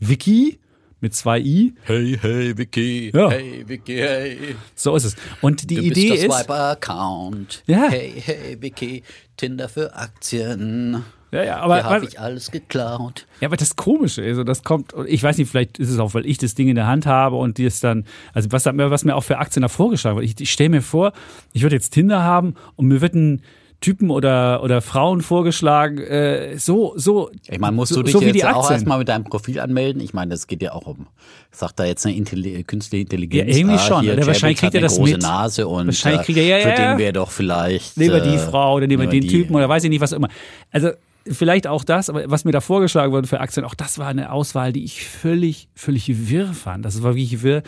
Wiki 0.00 0.58
mit 1.00 1.14
zwei 1.14 1.38
I. 1.40 1.74
Hey, 1.82 2.18
hey, 2.20 2.56
Vicky. 2.56 3.10
Ja. 3.14 3.30
Hey, 3.30 3.64
Vicky, 3.66 3.96
hey. 3.96 4.56
So 4.74 4.96
ist 4.96 5.04
es. 5.04 5.16
Und 5.40 5.70
die 5.70 5.76
du 5.76 5.82
Idee 5.82 6.10
bist 6.10 6.22
der 6.22 6.28
ist. 6.28 6.34
Swiper-Account. 6.38 7.62
Ja. 7.66 7.88
Hey, 7.88 8.14
hey, 8.16 8.56
Vicky. 8.60 9.02
Tinder 9.36 9.68
für 9.68 9.94
Aktien. 9.94 11.04
Ja, 11.30 11.44
ja, 11.44 11.56
aber. 11.58 11.82
habe 11.84 12.06
ich 12.06 12.18
alles 12.18 12.50
geklaut. 12.50 13.26
Ja, 13.40 13.48
aber 13.48 13.56
das 13.56 13.76
Komische 13.76 14.22
ist, 14.22 14.30
also 14.30 14.44
das 14.44 14.64
kommt, 14.64 14.94
ich 15.06 15.22
weiß 15.22 15.36
nicht, 15.38 15.50
vielleicht 15.50 15.78
ist 15.78 15.90
es 15.90 15.98
auch, 15.98 16.14
weil 16.14 16.26
ich 16.26 16.38
das 16.38 16.54
Ding 16.54 16.68
in 16.68 16.74
der 16.74 16.86
Hand 16.86 17.06
habe 17.06 17.36
und 17.36 17.58
die 17.58 17.64
ist 17.64 17.84
dann, 17.84 18.04
also 18.32 18.50
was, 18.50 18.64
was 18.64 19.04
mir 19.04 19.14
auch 19.14 19.24
für 19.24 19.38
Aktien 19.38 19.62
da 19.62 19.68
vorgeschlagen 19.68 20.16
wird. 20.16 20.26
Ich, 20.26 20.40
ich 20.40 20.50
stelle 20.50 20.70
mir 20.70 20.82
vor, 20.82 21.12
ich 21.52 21.62
würde 21.62 21.76
jetzt 21.76 21.90
Tinder 21.90 22.22
haben 22.22 22.54
und 22.76 22.86
mir 22.86 23.00
wird 23.00 23.14
ein, 23.14 23.42
Typen 23.80 24.10
oder, 24.10 24.64
oder 24.64 24.82
Frauen 24.82 25.20
vorgeschlagen, 25.20 25.98
äh, 25.98 26.58
so, 26.58 26.94
so. 26.96 27.30
Ich 27.48 27.60
meine, 27.60 27.76
musst 27.76 27.94
du 27.94 28.02
dich 28.02 28.12
so 28.12 28.20
jetzt 28.20 28.44
auch 28.44 28.68
erstmal 28.68 28.98
mit 28.98 29.08
deinem 29.08 29.22
Profil 29.22 29.60
anmelden? 29.60 30.02
Ich 30.02 30.12
meine, 30.12 30.32
das 30.32 30.48
geht 30.48 30.62
ja 30.62 30.72
auch 30.72 30.88
um, 30.88 31.06
sagt 31.52 31.78
da 31.78 31.84
jetzt 31.84 32.04
eine 32.04 32.16
Intelli 32.16 32.64
künstliche 32.64 33.02
Intelligenz. 33.02 33.52
Ja, 33.52 33.56
irgendwie 33.56 33.76
ah, 33.76 33.78
schon. 33.78 34.00
Hier, 34.02 34.26
wahrscheinlich 34.26 34.58
kriegt 34.58 34.74
er 34.74 34.80
das 34.80 34.96
große 34.96 35.12
mit. 35.12 35.22
Nase 35.22 35.68
und 35.68 35.86
wahrscheinlich 35.86 36.22
kriegt 36.22 36.38
er, 36.38 36.58
ja, 36.58 36.60
für 36.60 36.70
ja, 36.70 36.90
den 36.90 36.98
wäre 36.98 37.12
doch 37.12 37.30
vielleicht. 37.30 37.96
Lieber 37.96 38.18
die 38.18 38.34
äh, 38.34 38.38
Frau 38.38 38.74
oder 38.74 38.88
lieber 38.88 39.06
den 39.06 39.20
die. 39.20 39.28
Typen 39.28 39.54
oder 39.54 39.68
weiß 39.68 39.84
ich 39.84 39.90
nicht, 39.90 40.00
was 40.00 40.12
auch 40.12 40.16
immer. 40.16 40.28
Also, 40.72 40.90
vielleicht 41.30 41.66
auch 41.66 41.84
das, 41.84 42.10
aber 42.10 42.30
was 42.30 42.44
mir 42.44 42.52
da 42.52 42.60
vorgeschlagen 42.60 43.12
wurde 43.12 43.28
für 43.28 43.40
Aktien, 43.40 43.64
auch 43.64 43.74
das 43.74 43.98
war 43.98 44.08
eine 44.08 44.32
Auswahl, 44.32 44.72
die 44.72 44.84
ich 44.84 45.04
völlig, 45.04 45.68
völlig 45.74 46.28
wirr 46.28 46.52
fand. 46.54 46.84
Das 46.84 47.02
war 47.02 47.14
wirklich 47.14 47.42
wirr. 47.42 47.62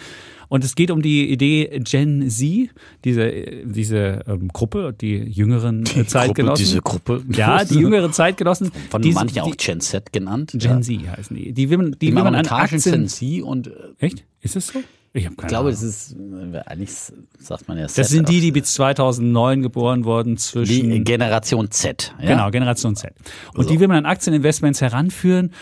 Und 0.49 0.65
es 0.65 0.75
geht 0.75 0.91
um 0.91 1.01
die 1.01 1.31
Idee 1.31 1.81
Gen 1.85 2.29
Z, 2.29 2.71
diese, 3.05 3.31
diese 3.65 4.25
ähm, 4.27 4.49
Gruppe, 4.49 4.93
die 5.01 5.17
jüngeren 5.19 5.85
die 5.85 6.05
Zeitgenossen. 6.05 6.81
Gruppe, 6.83 7.19
diese 7.19 7.29
Gruppe. 7.29 7.39
Ja, 7.39 7.65
die 7.65 7.75
jüngeren 7.79 8.13
Zeitgenossen. 8.13 8.73
Von 8.91 9.01
diese, 9.01 9.15
manchen 9.15 9.41
auch 9.41 9.57
Gen 9.57 9.81
Z 9.81 10.13
genannt. 10.13 10.51
Gen 10.55 10.61
ja. 10.61 10.81
Z 10.81 11.17
heißen 11.17 11.37
die. 11.37 11.53
Die 11.53 11.67
man, 11.69 11.93
die, 11.93 11.99
die 11.99 12.17
will 12.17 12.25
man 12.25 12.35
an 12.35 12.47
Aktien. 12.47 12.81
Gen 12.81 13.09
Z 13.09 13.43
und. 13.43 13.69
Äh, 13.69 13.73
Echt? 14.01 14.25
Ist 14.41 14.57
es 14.57 14.69
so? 14.69 14.81
Ich, 15.13 15.25
ich 15.27 15.37
glaube, 15.37 15.71
es 15.71 15.83
ist, 15.83 16.13
äh, 16.13 16.59
eigentlich 16.67 16.91
sagt 17.39 17.67
man 17.67 17.77
ja 17.77 17.87
Das 17.87 18.09
sind 18.09 18.29
die, 18.29 18.41
die 18.41 18.53
bis 18.53 18.75
2009 18.75 19.63
geboren 19.63 20.05
wurden 20.05 20.37
zwischen. 20.37 20.91
Die 20.91 21.03
Generation 21.03 21.71
Z. 21.71 22.15
Ja? 22.21 22.29
Genau, 22.29 22.51
Generation 22.51 22.95
Z. 22.95 23.13
Und 23.55 23.65
so. 23.65 23.71
die 23.71 23.81
will 23.81 23.89
man 23.89 23.99
an 23.99 24.07
Aktieninvestments 24.07 24.81
heranführen 24.81 25.53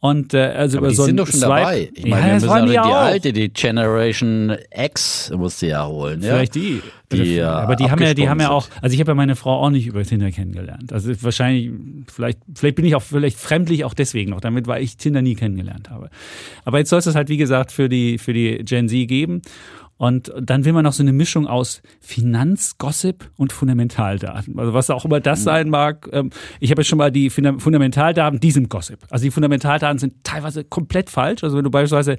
und 0.00 0.32
äh, 0.32 0.38
also 0.38 0.78
aber 0.78 0.86
über 0.86 0.90
die 0.90 0.96
so 0.96 1.04
sind 1.04 1.16
doch 1.16 1.26
schon 1.26 1.40
Swipe, 1.40 1.48
dabei. 1.48 1.90
Ich 1.92 2.06
meine, 2.06 2.20
ja, 2.20 2.26
wir 2.26 2.34
müssen 2.34 2.48
auch 2.50 2.64
die, 2.64 2.70
die 2.70 2.78
alte, 2.78 3.32
die 3.32 3.48
Generation 3.48 4.56
X 4.72 5.32
musst 5.36 5.60
du 5.60 5.66
ja 5.66 5.88
holen. 5.88 6.22
Ja? 6.22 6.34
Vielleicht 6.34 6.54
die. 6.54 6.80
die 7.10 7.40
aber 7.42 7.74
die 7.74 7.90
haben 7.90 8.00
ja, 8.00 8.14
die 8.14 8.28
haben 8.28 8.40
ja 8.40 8.50
auch, 8.50 8.68
also 8.80 8.94
ich 8.94 9.00
habe 9.00 9.10
ja 9.10 9.14
meine 9.16 9.34
Frau 9.34 9.60
auch 9.60 9.70
nicht 9.70 9.88
über 9.88 10.04
Tinder 10.04 10.30
kennengelernt. 10.30 10.92
Also 10.92 11.10
wahrscheinlich, 11.22 11.72
vielleicht, 12.12 12.38
vielleicht 12.54 12.76
bin 12.76 12.84
ich 12.84 12.94
auch 12.94 13.02
vielleicht 13.02 13.38
fremdlich 13.38 13.84
auch 13.84 13.94
deswegen 13.94 14.30
noch 14.30 14.40
damit, 14.40 14.68
weil 14.68 14.84
ich 14.84 14.96
Tinder 14.98 15.20
nie 15.20 15.34
kennengelernt 15.34 15.90
habe. 15.90 16.10
Aber 16.64 16.78
jetzt 16.78 16.90
soll 16.90 17.00
es 17.00 17.06
das 17.06 17.16
halt, 17.16 17.28
wie 17.28 17.36
gesagt, 17.36 17.72
für 17.72 17.88
die, 17.88 18.18
für 18.18 18.32
die 18.32 18.58
Gen 18.64 18.88
Z 18.88 19.08
geben. 19.08 19.42
Und 19.98 20.32
dann 20.40 20.64
will 20.64 20.72
man 20.72 20.84
noch 20.84 20.92
so 20.92 21.02
eine 21.02 21.12
Mischung 21.12 21.46
aus 21.46 21.82
Finanzgossip 22.00 23.30
und 23.36 23.52
Fundamentaldaten. 23.52 24.58
Also 24.58 24.72
was 24.72 24.90
auch 24.90 25.04
immer 25.04 25.20
das 25.20 25.42
sein 25.42 25.68
mag. 25.68 26.08
Ähm, 26.12 26.30
ich 26.60 26.70
habe 26.70 26.80
jetzt 26.80 26.88
schon 26.88 26.98
mal 26.98 27.10
die 27.10 27.30
Fundamentaldaten, 27.30 28.40
die 28.40 28.50
sind 28.52 28.70
Gossip. 28.70 29.00
Also 29.10 29.24
die 29.24 29.30
Fundamentaldaten 29.30 29.98
sind 29.98 30.24
teilweise 30.24 30.64
komplett 30.64 31.10
falsch. 31.10 31.42
Also 31.42 31.56
wenn 31.56 31.64
du 31.64 31.70
beispielsweise, 31.70 32.16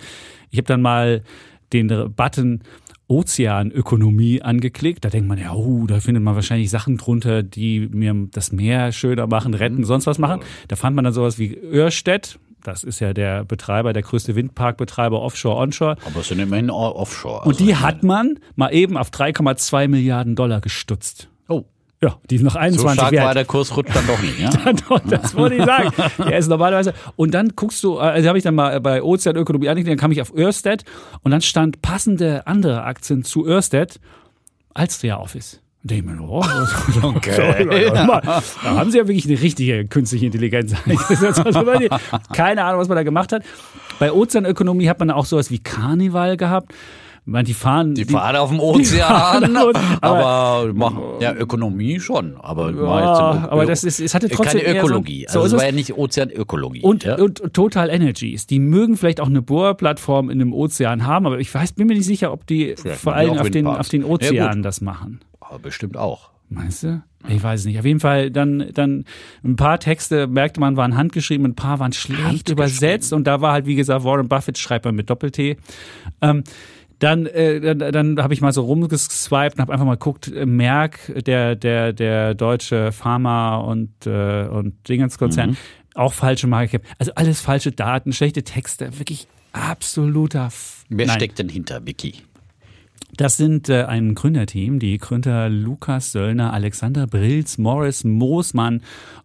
ich 0.52 0.58
habe 0.58 0.68
dann 0.68 0.82
mal 0.82 1.24
den 1.72 2.14
Button 2.16 2.62
Ozeanökonomie 3.10 4.42
angeklickt. 4.42 5.04
Da 5.04 5.10
denkt 5.10 5.28
man 5.28 5.40
ja, 5.40 5.54
oh, 5.54 5.86
da 5.88 6.00
findet 6.00 6.24
man 6.24 6.36
wahrscheinlich 6.36 6.70
Sachen 6.70 6.98
drunter, 6.98 7.44
die 7.44 7.90
mir 7.92 8.14
das 8.32 8.52
Meer 8.52 8.92
schöner 8.92 9.26
machen, 9.28 9.54
retten, 9.54 9.84
sonst 9.84 10.06
was 10.06 10.20
machen. 10.20 10.42
Da 10.68 10.76
fand 10.76 10.96
man 10.96 11.06
dann 11.06 11.14
sowas 11.14 11.40
wie 11.40 11.58
Örstedt, 11.58 12.40
das 12.64 12.84
ist 12.84 13.00
ja 13.00 13.14
der 13.14 13.46
Betreiber, 13.46 13.94
der 13.94 14.02
größte 14.02 14.36
Windparkbetreiber 14.36 15.22
offshore, 15.22 15.58
onshore. 15.58 15.96
Aber 16.06 16.22
es 16.22 16.28
sind 16.28 16.40
immerhin 16.40 16.70
offshore. 16.70 17.40
Also 17.40 17.50
Und 17.50 17.60
die 17.60 17.76
hat 17.76 18.04
man 18.04 18.40
mal 18.56 18.74
eben 18.74 18.98
auf 18.98 19.10
3,2 19.10 19.88
Milliarden 19.88 20.36
Dollar 20.36 20.62
gestutzt. 20.62 21.30
Oh. 21.48 21.64
Ja, 22.02 22.18
die 22.30 22.36
ist 22.36 22.44
noch 22.44 22.56
21 22.56 22.90
so 22.90 22.94
stark 22.94 23.12
wert. 23.12 23.26
war 23.26 23.34
der 23.34 23.46
Kurs 23.46 23.76
rutscht 23.76 23.96
dann 23.96 24.08
doch 24.08 24.22
nicht, 24.22 24.40
ja? 24.40 24.50
das 25.10 25.36
wollte 25.36 25.56
ich 25.56 25.66
sagen. 25.66 25.92
Der 26.18 26.38
ist 26.38 26.48
normalerweise. 26.48 26.94
Und 27.16 27.34
dann 27.34 27.50
guckst 27.56 27.84
du, 27.84 27.98
also 27.98 28.28
habe 28.28 28.38
ich 28.38 28.44
dann 28.44 28.56
mal 28.56 28.80
bei 28.80 29.04
Ozeanökonomie 29.04 29.68
angeklickt, 29.68 29.92
dann 29.92 30.00
kam 30.00 30.12
ich 30.12 30.22
auf 30.22 30.34
Ørsted 30.34 30.86
und 31.22 31.32
dann 31.32 31.42
stand 31.42 31.82
passende 31.82 32.48
andere 32.48 32.84
Aktien 32.84 33.24
zu 33.24 33.46
Ørsted 33.46 34.00
Alstria 34.74 35.18
Office. 35.20 35.62
Und 35.82 35.92
denke 35.92 36.12
mir, 36.12 36.22
oh, 36.22 36.44
okay. 37.04 37.86
da 37.94 38.12
haben 38.64 38.92
sie 38.92 38.98
ja 38.98 39.08
wirklich 39.08 39.26
eine 39.28 39.42
richtige 39.42 39.86
künstliche 39.88 40.26
Intelligenz. 40.26 40.74
Keine 42.34 42.64
Ahnung, 42.66 42.82
was 42.82 42.88
man 42.88 42.98
da 42.98 43.04
gemacht 43.04 43.32
hat. 43.32 43.44
Bei 44.00 44.12
Ozeanökonomie 44.12 44.90
hat 44.90 45.00
man 45.00 45.12
auch 45.12 45.26
sowas 45.26 45.52
wie 45.52 45.60
Karneval 45.60 46.38
gehabt. 46.38 46.74
Man, 47.26 47.46
die 47.46 47.54
fahren. 47.54 47.94
Die 47.94 48.06
fahren 48.06 48.36
auf 48.38 48.50
dem 48.50 48.60
Ozean, 48.62 49.56
auf- 49.56 49.74
aber- 50.02 50.26
aber, 50.26 50.74
machen 50.74 51.00
ja 51.20 51.34
Ökonomie 51.36 52.00
schon, 52.00 52.36
aber, 52.38 52.72
Ja, 52.72 53.48
aber 53.52 53.66
das 53.68 53.84
ist- 53.84 54.00
es 54.00 54.16
hatte 54.16 54.30
trotzdem 54.30 54.62
keine 54.62 54.74
eher 54.74 54.82
so- 54.82 54.88
Ökologie. 54.88 55.26
so 55.30 55.40
also 55.42 55.46
ist 55.46 55.54
es 55.54 55.60
war 55.60 55.66
ja 55.68 55.72
nicht 55.76 55.96
Ozeanökologie. 55.96 56.82
Und, 56.82 57.04
ja? 57.04 57.16
und 57.18 57.54
Total 57.54 57.90
Energies, 57.90 58.48
die 58.48 58.58
mögen 58.60 58.98
vielleicht 58.98 59.22
auch 59.22 59.28
eine 59.28 59.44
Bohrplattform 59.44 60.30
in 60.32 60.42
einem 60.42 60.54
Ozean 60.54 61.06
haben, 61.06 61.28
aber 61.28 61.40
ich 61.40 61.54
weiß, 61.54 61.74
bin 61.74 61.88
mir 61.88 61.94
nicht 61.94 62.06
sicher, 62.06 62.34
ob 62.34 62.48
die 62.48 62.74
Vielleicht 62.78 63.00
vor 63.02 63.14
die 63.14 63.20
allem 63.20 63.38
auf 63.38 63.50
den, 63.52 63.68
auf 63.68 63.90
den 63.90 64.02
Ja, 64.02 64.08
Ozeanen 64.08 64.56
gut. 64.58 64.66
das 64.66 64.82
machen. 64.82 65.20
Aber 65.50 65.60
bestimmt 65.60 65.98
auch. 65.98 66.30
Meinst 66.50 66.84
du? 66.84 67.04
Ich 67.28 67.44
weiß 67.44 67.60
es 67.60 67.66
nicht. 67.66 67.78
Auf 67.78 67.86
jeden 67.86 68.00
Fall, 68.00 68.32
dann, 68.32 68.72
dann 68.74 69.06
ein 69.44 69.56
paar 69.56 69.80
Texte 69.80 70.26
merkte 70.26 70.60
man, 70.60 70.78
waren 70.78 70.96
handgeschrieben, 70.96 71.46
ein 71.46 71.56
paar 71.56 71.80
waren 71.80 71.94
schlecht 71.94 72.50
übersetzt 72.50 73.14
und 73.14 73.26
da 73.26 73.42
war 73.42 73.54
halt, 73.54 73.66
wie 73.66 73.76
gesagt, 73.76 74.04
Warren 74.04 74.28
Buffett 74.28 74.58
schreibt 74.58 74.86
man 74.86 74.96
mit 74.96 75.10
Doppel-T. 75.10 75.58
Ähm, 76.22 76.44
dann, 76.98 77.28
äh, 77.28 77.62
dann, 77.62 77.80
dann 77.92 78.22
habe 78.24 78.34
ich 78.34 78.42
mal 78.42 78.52
so 78.52 78.64
rumgeswiped 78.64 79.56
und 79.56 79.62
habe 79.62 79.74
einfach 79.74 79.86
mal 79.86 79.94
geguckt, 79.94 80.32
äh, 80.32 80.46
Merck, 80.46 81.00
der, 81.26 81.56
der, 81.56 81.94
der 81.94 82.34
deutsche 82.34 82.92
Pharma- 82.92 83.58
und, 83.58 84.06
äh, 84.06 84.48
und 84.48 84.88
Dingenskonzern, 84.88 85.56
auch 85.94 86.14
falsche 86.14 86.48
Marke. 86.48 86.82
Also 86.98 87.14
alles 87.16 87.42
falsche 87.42 87.72
Daten, 87.72 88.12
schlechte 88.12 88.44
Texte, 88.44 88.98
wirklich 89.00 89.28
absoluter 89.54 90.48
F 90.48 90.86
Wer 90.90 91.06
Nein. 91.06 91.16
steckt 91.16 91.40
denn 91.40 91.50
hinter 91.50 91.86
Wiki? 91.86 92.16
Das 93.16 93.38
sind 93.38 93.70
äh, 93.70 93.84
ein 93.84 94.16
Gründerteam, 94.16 94.80
die 94.80 94.98
Gründer 94.98 95.50
Lukas 95.50 96.12
Söllner, 96.12 96.54
Alexander 96.54 97.08
Brilz, 97.08 97.58
Morris 97.58 98.04
Moosmann 98.04 98.82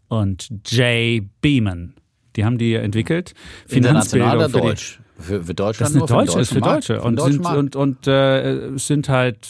und 0.09 0.49
Jay 0.67 1.23
Beeman. 1.41 1.95
Die 2.37 2.45
haben 2.45 2.59
die 2.59 2.75
entwickelt. 2.75 3.35
International 3.69 4.37
oder 4.37 4.49
die- 4.49 4.53
Deutsch? 4.61 5.01
Für, 5.17 5.45
für 5.45 5.55
Deutschland 5.55 5.81
Das 5.81 5.91
ist 5.91 5.97
eine 6.11 6.25
Deutsche, 6.25 6.41
ist 6.41 6.53
für 6.53 6.59
Markt? 6.59 6.89
Deutsche. 6.89 7.01
Und 7.03 7.21
sind, 7.21 7.47
und, 7.47 7.77
und 7.77 8.07
äh, 8.09 8.67
es 8.75 8.89
sind 8.89 9.09
halt, 9.09 9.49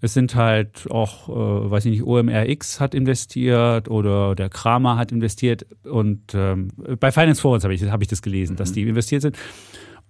es 0.00 0.12
sind 0.12 0.34
halt 0.34 0.90
auch, 0.90 1.28
äh, 1.28 1.70
weiß 1.70 1.84
ich 1.84 1.92
nicht, 1.92 2.02
OMRX 2.02 2.80
hat 2.80 2.92
investiert 2.92 3.88
oder 3.88 4.34
der 4.34 4.48
Kramer 4.48 4.96
hat 4.96 5.12
investiert 5.12 5.66
und 5.84 6.34
ähm, 6.34 6.68
bei 6.98 7.12
Finance 7.12 7.40
Forwards 7.40 7.62
habe 7.62 7.74
ich, 7.74 7.82
hab 7.84 8.02
ich 8.02 8.08
das 8.08 8.22
gelesen, 8.22 8.54
Mhm. 8.54 8.56
dass 8.56 8.72
die 8.72 8.82
investiert 8.82 9.22
sind. 9.22 9.36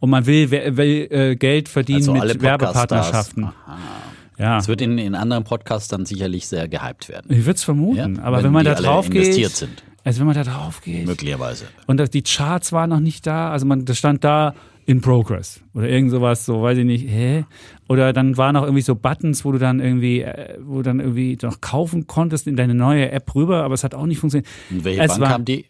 Und 0.02 0.10
man 0.10 0.26
will, 0.26 0.50
will, 0.50 1.06
äh, 1.12 1.36
Geld 1.36 1.68
verdienen 1.68 1.98
Also 2.00 2.12
mit. 2.14 2.42
Werbepartnerschaften. 2.42 3.52
Ja. 4.36 4.58
Es 4.58 4.66
wird 4.66 4.80
in, 4.80 4.98
in 4.98 5.14
anderen 5.14 5.44
Podcasts 5.44 5.86
dann 5.88 6.06
sicherlich 6.06 6.48
sehr 6.48 6.66
gehypt 6.66 7.08
werden. 7.08 7.26
Ich 7.30 7.44
würde 7.46 7.52
es 7.52 7.62
vermuten, 7.62 8.16
Ja, 8.16 8.22
aber 8.24 8.38
wenn 8.38 8.46
wenn, 8.46 8.52
man 8.52 8.64
da 8.64 8.74
drauf 8.74 9.08
geht, 9.08 9.22
investiert 9.26 9.52
sind. 9.52 9.84
also 10.02 10.18
wenn 10.18 10.26
man 10.26 10.34
da 10.34 10.42
drauf 10.42 10.80
geht 10.80 11.06
Möglicherweise. 11.06 11.66
und 11.86 11.98
das, 11.98 12.10
die 12.10 12.22
Charts 12.22 12.72
waren 12.72 12.90
noch 12.90 12.98
nicht 12.98 13.26
da, 13.28 13.52
also 13.52 13.64
man, 13.64 13.84
das 13.84 13.96
stand 13.98 14.24
da 14.24 14.54
in 14.86 15.00
Progress 15.02 15.60
oder 15.74 15.88
irgend 15.88 16.10
sowas, 16.10 16.44
so 16.44 16.60
weiß 16.62 16.78
ich 16.78 16.84
nicht, 16.84 17.06
hä? 17.08 17.44
Oder 17.88 18.12
dann 18.12 18.36
waren 18.36 18.56
auch 18.56 18.64
irgendwie 18.64 18.82
so 18.82 18.96
Buttons, 18.96 19.44
wo 19.44 19.52
du 19.52 19.58
dann 19.58 19.78
irgendwie, 19.78 20.22
äh, 20.22 20.58
wo 20.64 20.78
du 20.78 20.82
dann 20.82 20.98
irgendwie 20.98 21.38
noch 21.40 21.60
kaufen 21.60 22.08
konntest 22.08 22.48
in 22.48 22.56
deine 22.56 22.74
neue 22.74 23.12
App 23.12 23.32
rüber, 23.36 23.62
aber 23.62 23.74
es 23.74 23.84
hat 23.84 23.94
auch 23.94 24.06
nicht 24.06 24.18
funktioniert. 24.18 24.48
Und 24.70 24.82
welche 24.84 25.00
Es 25.02 25.08
Bank 25.12 25.20
war- 25.20 25.28
haben 25.30 25.44
die? 25.44 25.66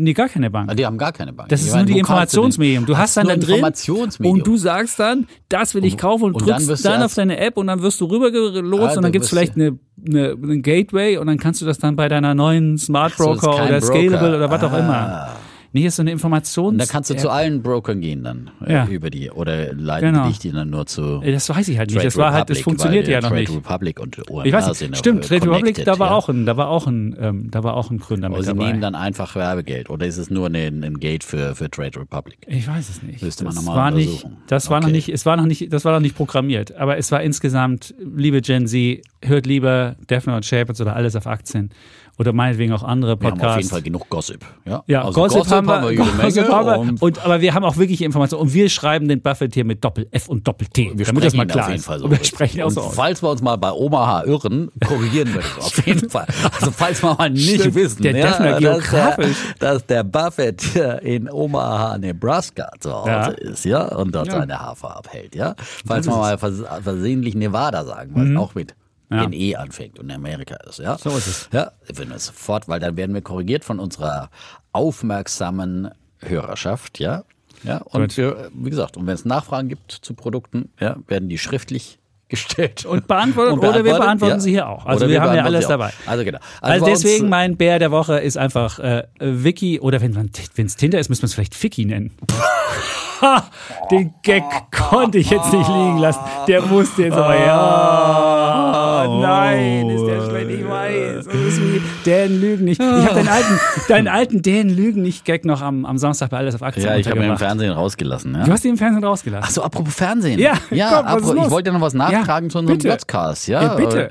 Nee, 0.00 0.12
gar 0.14 0.28
keine 0.28 0.48
Bank. 0.48 0.70
Ah, 0.70 0.74
Die 0.74 0.86
haben 0.86 0.96
gar 0.96 1.10
keine 1.12 1.32
Bank. 1.32 1.48
Das 1.48 1.60
Ich 1.60 1.66
ist 1.66 1.74
nur 1.74 1.82
die? 1.84 1.98
Informationsmedium. 1.98 2.86
Du 2.86 2.96
hast 2.96 3.16
dann 3.16 3.26
da 3.26 3.34
drin 3.34 3.56
Informationsmedium. 3.56 4.38
und 4.38 4.46
du 4.46 4.56
sagst 4.56 4.98
dann, 5.00 5.26
das 5.48 5.74
will 5.74 5.84
ich 5.84 5.98
kaufen 5.98 6.22
und, 6.26 6.34
und 6.34 6.48
dann 6.48 6.64
drückst 6.64 6.84
dann, 6.84 6.92
erst- 7.00 7.04
auf 7.06 7.14
deine 7.14 7.38
App 7.38 7.56
und 7.56 7.66
dann 7.66 7.82
wirst 7.82 8.00
du 8.00 8.04
rübergelotst 8.04 8.94
Ah, 8.94 8.96
und 8.96 9.02
dann 9.02 9.10
gibt's 9.10 9.28
vielleicht 9.28 9.56
eine, 9.56 9.76
eine, 10.06 10.36
einen 10.40 10.62
Gateway 10.62 11.16
und 11.18 11.26
dann 11.26 11.36
kannst 11.38 11.60
du 11.62 11.66
das 11.66 11.78
dann 11.78 11.96
bei 11.96 12.08
deiner 12.08 12.34
neuen 12.36 12.78
Smart 12.78 13.14
So, 13.16 13.24
Broker 13.24 13.56
kein 13.56 13.68
oder 13.70 13.80
Broker. 13.80 13.86
Scalable 13.86 14.36
oder 14.36 14.50
was 14.50 14.62
auch 14.62 14.72
Ah. 14.72 14.78
immer. 14.78 15.28
Nee, 15.72 15.86
ist 15.86 15.96
so 15.96 16.02
eine 16.02 16.10
Informations... 16.12 16.68
Und 16.72 16.78
da 16.78 16.86
kannst 16.86 17.10
du 17.10 17.16
zu 17.16 17.28
allen 17.30 17.62
Brokern 17.62 18.00
gehen 18.00 18.24
dann 18.24 18.50
äh, 18.64 18.72
Ja. 18.72 18.86
über 18.86 19.10
die 19.10 19.30
oder 19.30 19.74
leiten 19.74 20.12
Genau. 20.14 20.26
dich 20.28 20.38
die 20.38 20.50
dann 20.50 20.70
nur 20.70 20.86
zu 20.86 21.20
Äh, 21.22 21.32
Das 21.32 21.48
weiß 21.48 21.68
ich 21.68 21.76
halt 21.78 21.90
nicht. 21.90 21.96
Trade 21.96 22.06
Das 22.06 22.16
war 22.16 22.32
halt, 22.32 22.48
das 22.50 22.58
Republic, 22.58 22.64
funktioniert 22.64 23.08
ja 23.08 23.20
noch 23.20 23.28
Trade 23.28 23.40
nicht. 23.42 23.54
Republic 23.54 24.00
und 24.00 24.30
OMR 24.30 24.46
Ich 24.46 24.52
weiß 24.52 24.80
nicht. 24.80 24.96
Stimmt, 24.96 25.24
äh, 25.24 25.28
Trade 25.38 25.50
Republic, 25.52 25.84
da 25.84 25.98
war 25.98 26.08
ja. 26.10 26.14
auch 26.16 26.28
ein, 26.30 26.46
da 26.46 26.56
war 26.56 26.68
auch 26.68 26.86
ein, 26.86 27.16
ähm, 27.20 27.50
da 27.50 27.62
war 27.64 27.74
auch 27.74 27.90
ein 27.90 27.98
Gründer 27.98 28.28
Aber 28.28 28.36
mit 28.38 28.46
sie 28.46 28.52
dabei. 28.52 28.68
nehmen 28.68 28.80
dann 28.80 28.94
einfach 28.94 29.34
Werbegeld 29.36 29.90
oder 29.90 30.06
ist 30.06 30.16
es 30.16 30.30
nur 30.30 30.46
ein, 30.48 30.82
ein 30.84 30.98
Gate 31.00 31.22
für, 31.24 31.54
für 31.54 31.70
Trade 31.70 32.00
Republic? 32.00 32.38
Ich 32.46 32.66
weiß 32.66 32.88
es 32.88 33.02
nicht. 33.02 33.22
Müsste 33.22 33.44
man 33.44 33.54
das 33.54 33.62
noch 33.64 33.72
mal 33.72 33.76
war 33.78 33.90
nicht, 33.90 34.24
untersuchen. 34.24 34.36
das 34.46 34.70
war 34.70 34.80
noch 34.80 34.86
Okay. 34.88 34.96
nicht, 34.96 35.08
es 35.10 35.26
war 35.26 35.36
noch 35.36 35.44
nicht, 35.46 35.72
das 35.72 35.84
war 35.84 35.92
noch 35.92 36.00
nicht 36.00 36.16
programmiert. 36.16 36.74
Aber 36.76 36.96
es 36.96 37.12
war 37.12 37.22
insgesamt, 37.22 37.94
liebe 38.00 38.40
Gen 38.40 38.66
Z, 38.66 39.02
hört 39.22 39.44
lieber 39.46 39.96
Defner 40.08 40.36
und 40.36 40.46
Shepherds 40.46 40.80
oder 40.80 40.96
alles 40.96 41.14
auf 41.14 41.26
Aktien 41.26 41.70
oder 42.18 42.32
meinetwegen 42.32 42.72
auch 42.72 42.82
andere 42.82 43.20
Wir 43.20 43.30
haben 43.30 43.34
auf 43.34 43.38
jeden 43.38 43.48
Podcasts. 43.48 43.70
Fall 43.70 43.82
genug 43.82 44.08
Gossip. 44.08 44.44
Ja, 44.66 44.82
Ja, 44.86 45.04
also 45.04 45.20
Gossip, 45.20 45.46
haben 45.50 45.66
wir, 45.66 45.90
jede 45.92 46.02
Gossip 46.04 46.16
Menge 46.36 46.48
haben 46.52 46.66
wir 46.66 46.78
und 46.78 47.02
und, 47.02 47.24
aber 47.24 47.40
wir 47.40 47.54
haben 47.54 47.64
auch 47.64 47.76
wirkliche 47.76 48.04
Informationen 48.04 48.42
und 48.42 48.54
wir 48.54 48.68
schreiben 48.68 49.08
den 49.08 49.20
Buffett 49.22 49.54
hier 49.54 49.64
mit 49.64 49.84
Doppel 49.84 50.08
F 50.10 50.28
und 50.28 50.46
Doppel 50.46 50.66
T, 50.68 50.90
wir 50.94 51.06
damit 51.06 51.24
das 51.24 51.34
mal 51.34 51.46
klar 51.46 51.64
auf 51.66 51.68
jeden 51.70 51.78
ist. 51.80 51.86
Fall 51.86 51.98
so. 52.00 52.04
Und 52.06 52.10
wir 52.18 52.24
sprechen 52.24 52.62
und 52.64 52.70
so 52.72 52.80
aus. 52.82 52.94
falls 52.94 53.22
wir 53.22 53.30
uns 53.30 53.40
mal 53.42 53.56
bei 53.56 53.70
Omaha 53.72 54.24
irren, 54.24 54.70
korrigieren 54.86 55.32
wir 55.32 55.42
das 55.42 55.58
auf 55.66 55.86
jeden 55.86 56.10
Fall. 56.10 56.26
Also 56.58 56.70
falls 56.72 57.02
wir 57.02 57.14
mal 57.14 57.30
nicht 57.30 57.60
Stimmt, 57.60 57.74
wissen, 57.76 58.02
der 58.02 58.16
ja, 58.16 58.26
Defner 58.26 58.60
dass, 58.60 58.90
der, 58.90 59.16
dass 59.58 59.86
der 59.86 60.02
Buffett 60.04 60.76
in 61.02 61.30
Omaha, 61.30 61.98
Nebraska 61.98 62.70
zu 62.80 62.92
Hause 62.92 63.08
Ja. 63.10 63.26
ist, 63.28 63.64
ja, 63.64 63.84
und 63.96 64.14
dort 64.14 64.26
Ja. 64.26 64.40
seine 64.40 64.58
Hafer 64.60 64.96
abhält, 64.96 65.34
ja. 65.34 65.54
Falls 65.86 66.06
ist 66.06 66.12
mal 66.12 66.36
vers 66.38 66.62
versehentlich 66.82 67.34
Nevada 67.34 67.84
sagen 67.84 68.14
wollen, 68.14 68.36
auch 68.36 68.54
mit 68.54 68.74
Ja. 69.10 69.26
NE 69.26 69.58
anfängt 69.58 69.98
und 69.98 70.06
in 70.10 70.14
Amerika 70.16 70.56
ist, 70.68 70.78
ja. 70.80 70.98
So 70.98 71.10
ist 71.10 71.26
es. 71.26 71.48
Ja, 71.52 71.72
wenn 71.94 72.10
wir 72.10 72.18
sofort, 72.18 72.68
weil 72.68 72.78
dann 72.80 72.96
werden 72.96 73.14
wir 73.14 73.22
korrigiert 73.22 73.64
von 73.64 73.78
unserer 73.80 74.30
aufmerksamen 74.72 75.90
Hörerschaft, 76.20 76.98
ja. 76.98 77.24
Ja, 77.64 77.78
und 77.78 78.02
Gut. 78.02 78.16
wir, 78.18 78.50
wie 78.54 78.70
gesagt, 78.70 78.96
und 78.96 79.06
wenn 79.06 79.14
es 79.14 79.24
Nachfragen 79.24 79.68
gibt 79.68 79.90
zu 79.90 80.14
Produkten, 80.14 80.70
ja, 80.78 80.96
werden 81.08 81.28
die 81.28 81.38
schriftlich 81.38 81.98
gestellt. 82.28 82.84
Und 82.84 83.08
beantwortet, 83.08 83.54
Und 83.54 83.58
oder 83.60 83.76
wir 83.76 83.82
beantwortet, 83.84 84.00
beantworten 84.04 84.34
ja. 84.34 84.40
sie 84.40 84.50
hier 84.50 84.68
auch. 84.68 84.84
Also 84.86 85.06
Oder 85.06 85.14
wir, 85.14 85.22
haben 85.22 85.34
ja 85.36 85.44
alles 85.44 85.66
dabei. 85.66 85.92
Also 86.06 86.24
genau. 86.24 86.38
Also, 86.60 86.84
uns- 86.84 87.00
deswegen 87.00 87.28
mein 87.30 87.56
Bär 87.56 87.78
der 87.78 87.90
Woche 87.90 88.18
ist 88.20 88.36
einfach 88.36 88.78
äh, 88.78 89.04
Wiki 89.18 89.80
oder 89.80 90.00
wenn 90.02 90.30
es 90.66 90.76
Tinder 90.76 90.98
ist, 91.00 91.08
müsste 91.08 91.22
man 91.24 91.28
es 91.28 91.34
vielleicht 91.34 91.54
Ficky 91.54 91.86
nennen. 91.86 92.12
Ha, 93.20 93.44
Den 93.90 94.14
Gag 94.22 94.42
konnte 94.70 95.18
ich 95.18 95.30
jetzt 95.30 95.52
nicht 95.52 95.68
liegen 95.68 95.98
lassen. 95.98 96.20
Der 96.46 96.62
musste 96.62 97.02
jetzt 97.04 97.16
aber 97.16 97.36
ja. 97.38 99.06
Nein, 99.20 99.90
ist 99.90 100.04
der 100.04 100.20
schlecht, 100.28 100.50
ich 100.50 100.68
weiß. 100.68 101.26
Wie 101.28 101.80
Dan 102.04 102.40
Lügen 102.40 102.64
nicht. 102.64 102.80
Ich 102.80 102.86
habe 102.86 103.14
deinen 103.14 103.28
alten, 103.28 103.60
deinen 103.88 104.08
alten 104.08 104.42
Dan 104.42 104.68
Lügen 104.70 105.02
nicht 105.02 105.24
Gag 105.24 105.44
noch 105.44 105.62
am, 105.62 105.84
am 105.84 105.98
Samstag 105.98 106.30
bei 106.30 106.38
Alles 106.38 106.54
auf 106.54 106.62
Aktien 106.62 106.86
ja, 106.86 106.96
ich 106.96 107.08
habe 107.08 107.18
ihn 107.24 107.30
im. 107.30 107.36
Fernsehen 107.38 107.72
rausgelassen. 107.72 108.34
Ja? 108.34 108.44
Du 108.44 108.52
hast 108.52 108.64
ihn 108.64 108.72
im 108.72 108.76
Fernsehen 108.78 109.04
rausgelassen. 109.04 109.44
Ach 109.46 109.50
so, 109.50 109.62
apropos 109.62 109.94
Fernsehen. 109.94 110.38
Ja, 110.38 110.54
ja 110.70 111.02
komm, 111.02 111.22
apro- 111.36 111.44
ich 111.44 111.50
wollte 111.50 111.72
noch 111.72 111.80
was 111.80 111.94
nachtragen 111.94 112.48
Ja, 112.48 112.52
zu 112.52 112.58
unserem. 112.58 112.78
Glotzcast. 112.78 113.48
Ja, 113.48 113.62
Ja, 113.62 113.74
bitte. 113.74 114.10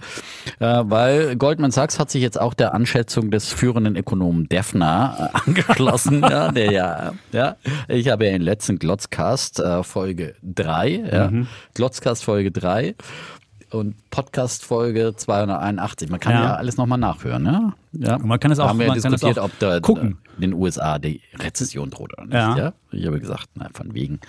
Äh, 0.60 0.84
weil 0.86 1.36
Goldman 1.36 1.72
Sachs 1.72 2.00
hat 2.00 2.10
sich 2.10 2.22
jetzt 2.22 2.40
auch 2.40 2.54
der 2.54 2.74
Anschätzung 2.74 3.32
des 3.32 3.52
führenden 3.52 3.96
Ökonomen 3.96 4.48
Defner 4.50 5.32
äh, 5.34 5.38
angeschlossen. 5.48 6.22
ja, 6.22 6.52
der 6.52 6.72
ja, 6.72 7.12
ja, 7.32 7.56
ich 7.88 8.10
habe 8.10 8.26
ja 8.26 8.32
den 8.32 8.42
letzten 8.42 8.80
Glotzcast 8.98 9.60
äh, 9.60 9.84
Folge 9.84 10.34
3, 10.42 10.90
ja, 11.12 11.30
Mhm. 11.30 11.48
Glotzcast 11.76 12.24
Folge 12.24 12.52
3 12.52 12.96
und 13.70 13.96
Podcast 14.10 14.66
Folge 14.66 15.14
281. 15.16 16.10
Man 16.10 16.20
kann 16.20 16.34
ja, 16.34 16.44
Ja. 16.44 16.56
alles 16.56 16.78
nochmal 16.78 16.98
nachhören. 16.98 17.46
Ja? 17.46 17.74
Ja. 17.92 18.18
Man 18.18 18.40
kann 18.40 18.52
es 18.52 18.58
Da 18.58 18.64
auch- 18.66 18.70
haben 18.70 18.80
wir 18.80 18.88
es 18.92 19.04
diskutiert, 19.04 19.38
ob 19.38 19.52
da 19.60 19.80
gucken. 19.82 20.18
in 20.38 20.42
den 20.42 20.54
USA 20.56 20.98
die 20.98 21.22
Rezession 21.38 21.92
droht 21.92 22.14
oder 22.14 22.24
nicht. 22.26 22.34
Ja. 22.34 22.58
Ja. 22.58 22.74
Ich 22.92 23.06
habe 23.06 23.20
gesagt, 23.20 23.50
na, 23.54 23.68
von 23.72 23.94
wegen, 23.94 24.20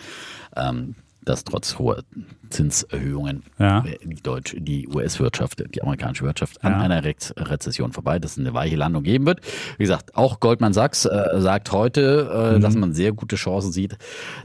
ähm, 0.55 0.97
dass 1.29 1.45
trotz 1.45 1.79
hoher 1.79 2.03
Zinserhöhungen 2.51 3.43
Ja. 3.59 3.85
äh, 3.85 3.99
die 4.05 4.23
deutsche, 4.23 4.61
die 4.61 4.89
US-Wirtschaft, 4.89 5.63
die 5.75 5.83
amerikanische 5.83 6.25
Wirtschaft 6.25 6.65
an 6.65 6.73
Ja. 6.73 6.79
einer 6.81 7.05
Re 7.05 7.15
Rezession 7.37 7.93
vorbei, 7.93 8.19
dass 8.19 8.33
es 8.33 8.39
eine 8.39 8.55
weiche 8.55 8.77
Landung 8.77 9.03
geben 9.03 9.27
wird. 9.27 9.41
Wie 9.77 9.85
gesagt, 9.85 10.17
auch 10.17 10.41
Goldman 10.41 10.73
Sachs 10.73 11.05
äh, 11.05 11.41
sagt 11.41 11.73
heute, 11.73 12.55
äh, 12.57 12.61
dass 12.61 12.75
Mhm. 12.75 12.81
man 12.81 12.93
sehr 12.95 13.13
gute 13.13 13.37
Chancen 13.37 13.73
sieht, 13.73 13.97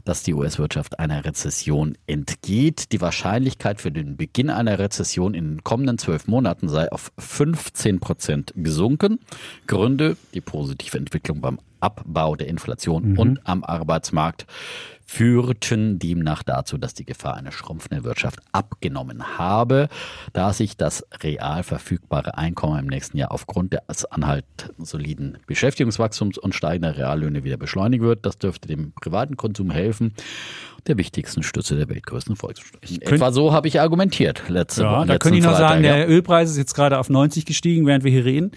dass 0.04 0.22
die 0.22 0.34
US-Wirtschaft 0.34 0.98
einer 0.98 1.24
Rezession 1.24 1.96
entgeht. 2.06 2.92
Die 2.92 3.00
Wahrscheinlichkeit 3.00 3.80
für 3.80 3.90
den 3.90 4.16
Beginn 4.16 4.50
einer 4.50 4.78
Rezession 4.78 5.34
in 5.34 5.44
den 5.56 5.64
kommenden 5.64 5.98
zwölf 5.98 6.26
Monaten 6.26 6.68
sei 6.68 6.90
auf 6.92 7.10
15 7.18 8.00
Prozent 8.00 8.52
gesunken. 8.56 9.18
Gründe, 9.66 10.16
die 10.34 10.40
positive 10.40 10.98
Entwicklung 10.98 11.40
beim 11.40 11.58
Abbau 11.80 12.34
der 12.34 12.48
Inflation 12.48 13.12
Mhm. 13.12 13.18
und 13.18 13.40
am 13.46 13.62
Arbeitsmarkt 13.62 14.46
führten 15.14 16.00
demnach 16.00 16.42
dazu, 16.42 16.76
dass 16.76 16.92
die 16.92 17.04
Gefahr 17.04 17.34
einer 17.36 17.52
schrumpfenden 17.52 18.02
Wirtschaft 18.02 18.40
abgenommen 18.50 19.38
habe, 19.38 19.88
da 20.32 20.52
sich 20.52 20.76
das 20.76 21.06
real 21.22 21.62
verfügbare 21.62 22.36
Einkommen 22.36 22.80
im 22.80 22.86
nächsten 22.86 23.18
Jahr 23.18 23.30
aufgrund 23.30 23.74
des 23.74 24.04
anhaltend 24.06 24.72
soliden 24.78 25.38
Beschäftigungswachstums 25.46 26.36
und 26.36 26.56
steigender 26.56 26.96
Reallöhne 26.96 27.44
wieder 27.44 27.56
beschleunigen 27.56 28.04
wird. 28.04 28.26
Das 28.26 28.38
dürfte 28.38 28.66
dem 28.66 28.92
privaten 28.92 29.36
Konsum 29.36 29.70
helfen. 29.70 30.14
Der 30.86 30.98
wichtigsten 30.98 31.42
Stütze 31.42 31.76
der 31.76 31.88
weltgrößten 31.88 32.36
Volkswirtschaft. 32.36 33.02
Etwa 33.02 33.32
so 33.32 33.52
habe 33.52 33.68
ich 33.68 33.80
argumentiert 33.80 34.42
letzte 34.48 34.82
Ja, 34.82 34.98
Woche. 34.98 35.06
da 35.06 35.18
könnte 35.18 35.38
ich 35.38 35.44
noch 35.44 35.52
Freitag, 35.52 35.68
sagen, 35.70 35.82
der 35.82 36.08
Ölpreis 36.08 36.50
ist 36.50 36.56
jetzt 36.58 36.74
gerade 36.74 36.98
auf 36.98 37.08
90 37.08 37.46
gestiegen, 37.46 37.86
während 37.86 38.04
wir 38.04 38.10
hier 38.10 38.24
reden. 38.24 38.52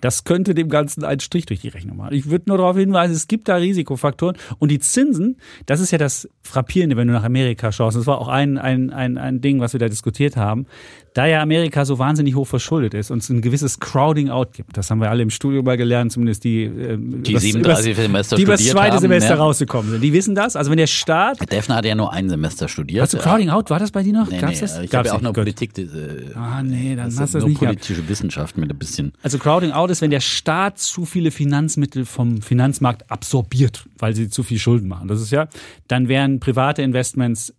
Das 0.00 0.24
könnte 0.24 0.54
dem 0.54 0.68
Ganzen 0.68 1.04
einen 1.04 1.20
Strich 1.20 1.46
durch 1.46 1.60
die 1.60 1.68
Rechnung 1.68 1.96
machen. 1.96 2.14
Ich 2.14 2.30
würde 2.30 2.44
nur 2.48 2.58
darauf 2.58 2.76
hinweisen, 2.76 3.12
es 3.14 3.26
gibt 3.28 3.48
da 3.48 3.56
Risikofaktoren 3.56 4.36
und 4.58 4.70
die 4.70 4.78
Zinsen, 4.78 5.36
das 5.66 5.80
ist 5.80 5.90
ja 5.90 5.98
das 5.98 6.28
Frappierende, 6.42 6.96
wenn 6.96 7.08
du 7.08 7.14
nach 7.14 7.24
Amerika 7.24 7.72
schaust. 7.72 7.96
Das 7.96 8.06
war 8.06 8.18
auch 8.20 8.28
ein, 8.28 8.58
ein, 8.58 8.90
ein, 8.90 9.18
ein 9.18 9.40
Ding, 9.40 9.60
was 9.60 9.72
wir 9.72 9.80
da 9.80 9.88
diskutiert 9.88 10.36
haben. 10.36 10.66
Da 11.14 11.26
ja 11.26 11.42
Amerika 11.42 11.84
so 11.84 11.98
wahnsinnig 11.98 12.34
hoch 12.36 12.46
verschuldet 12.46 12.94
ist 12.94 13.10
und 13.10 13.18
es 13.18 13.28
ein 13.28 13.42
gewisses 13.42 13.78
Crowding 13.80 14.30
out 14.30 14.54
gibt, 14.54 14.76
das 14.78 14.90
haben 14.90 14.98
wir 15.00 15.10
alle 15.10 15.22
im 15.22 15.28
Studio 15.28 15.62
mal 15.62 15.76
gelernt, 15.76 16.10
zumindest 16.10 16.42
die, 16.44 16.62
ähm, 16.64 17.22
Die 17.22 17.32
übers- 17.34 17.40
37 17.42 17.92
übers- 17.92 17.96
Semester 18.02 18.36
die 18.36 18.42
über 18.42 18.52
das 18.52 18.66
zweite 18.66 18.94
haben, 18.94 19.00
Semester 19.02 19.30
ja. 19.34 19.36
rausgekommen 19.36 19.90
sind. 19.92 20.00
Die 20.00 20.12
wissen 20.14 20.34
das. 20.34 20.56
Also 20.56 20.70
wenn 20.70 20.78
der 20.78 20.86
Staat 20.86 21.52
Defner 21.52 21.76
hat 21.76 21.84
ja 21.84 21.94
nur 21.94 22.12
ein 22.14 22.30
Semester 22.30 22.66
studiert. 22.66 23.02
Hast 23.02 23.12
du 23.12 23.18
Crowding 23.18 23.50
Out? 23.50 23.68
War 23.68 23.78
das 23.78 23.90
bei 23.90 24.02
dir 24.02 24.14
noch? 24.14 24.30
Nee, 24.30 24.38
Gab's 24.38 24.54
nee, 24.54 24.60
das? 24.62 24.78
ich 24.78 24.90
Gab's 24.90 25.10
habe 25.10 25.22
ja 25.22 25.28
auch 25.28 25.34
Gut. 25.34 25.42
Politik. 25.42 25.76
Äh, 25.76 25.86
Ah, 26.34 26.62
nee, 26.62 26.96
dann 26.96 27.10
das 27.10 27.20
hast 27.20 27.34
du 27.34 27.38
das 27.40 27.46
nicht 27.48 27.60
gehabt. 27.60 27.76
politische 27.80 28.08
Wissenschaft 28.08 28.56
mit 28.56 28.70
ein 28.70 28.78
bisschen. 28.78 29.12
Also 29.22 29.38
Crowding 29.38 29.72
Out 29.72 29.90
ist, 29.90 30.00
wenn 30.00 30.10
der 30.10 30.20
Staat 30.20 30.78
zu 30.78 31.04
viele 31.04 31.30
Finanzmittel 31.30 32.06
vom 32.06 32.40
Finanzmarkt 32.40 33.10
absorbiert, 33.10 33.84
weil 33.98 34.14
sie 34.16 34.30
zu 34.30 34.42
viel 34.42 34.58
Schulden 34.58 34.88
machen. 34.88 35.08
Das 35.08 35.20
ist 35.20 35.30
ja, 35.30 35.48
dann 35.88 36.08
werden 36.08 36.40
private 36.40 36.80
Investments 36.80 37.52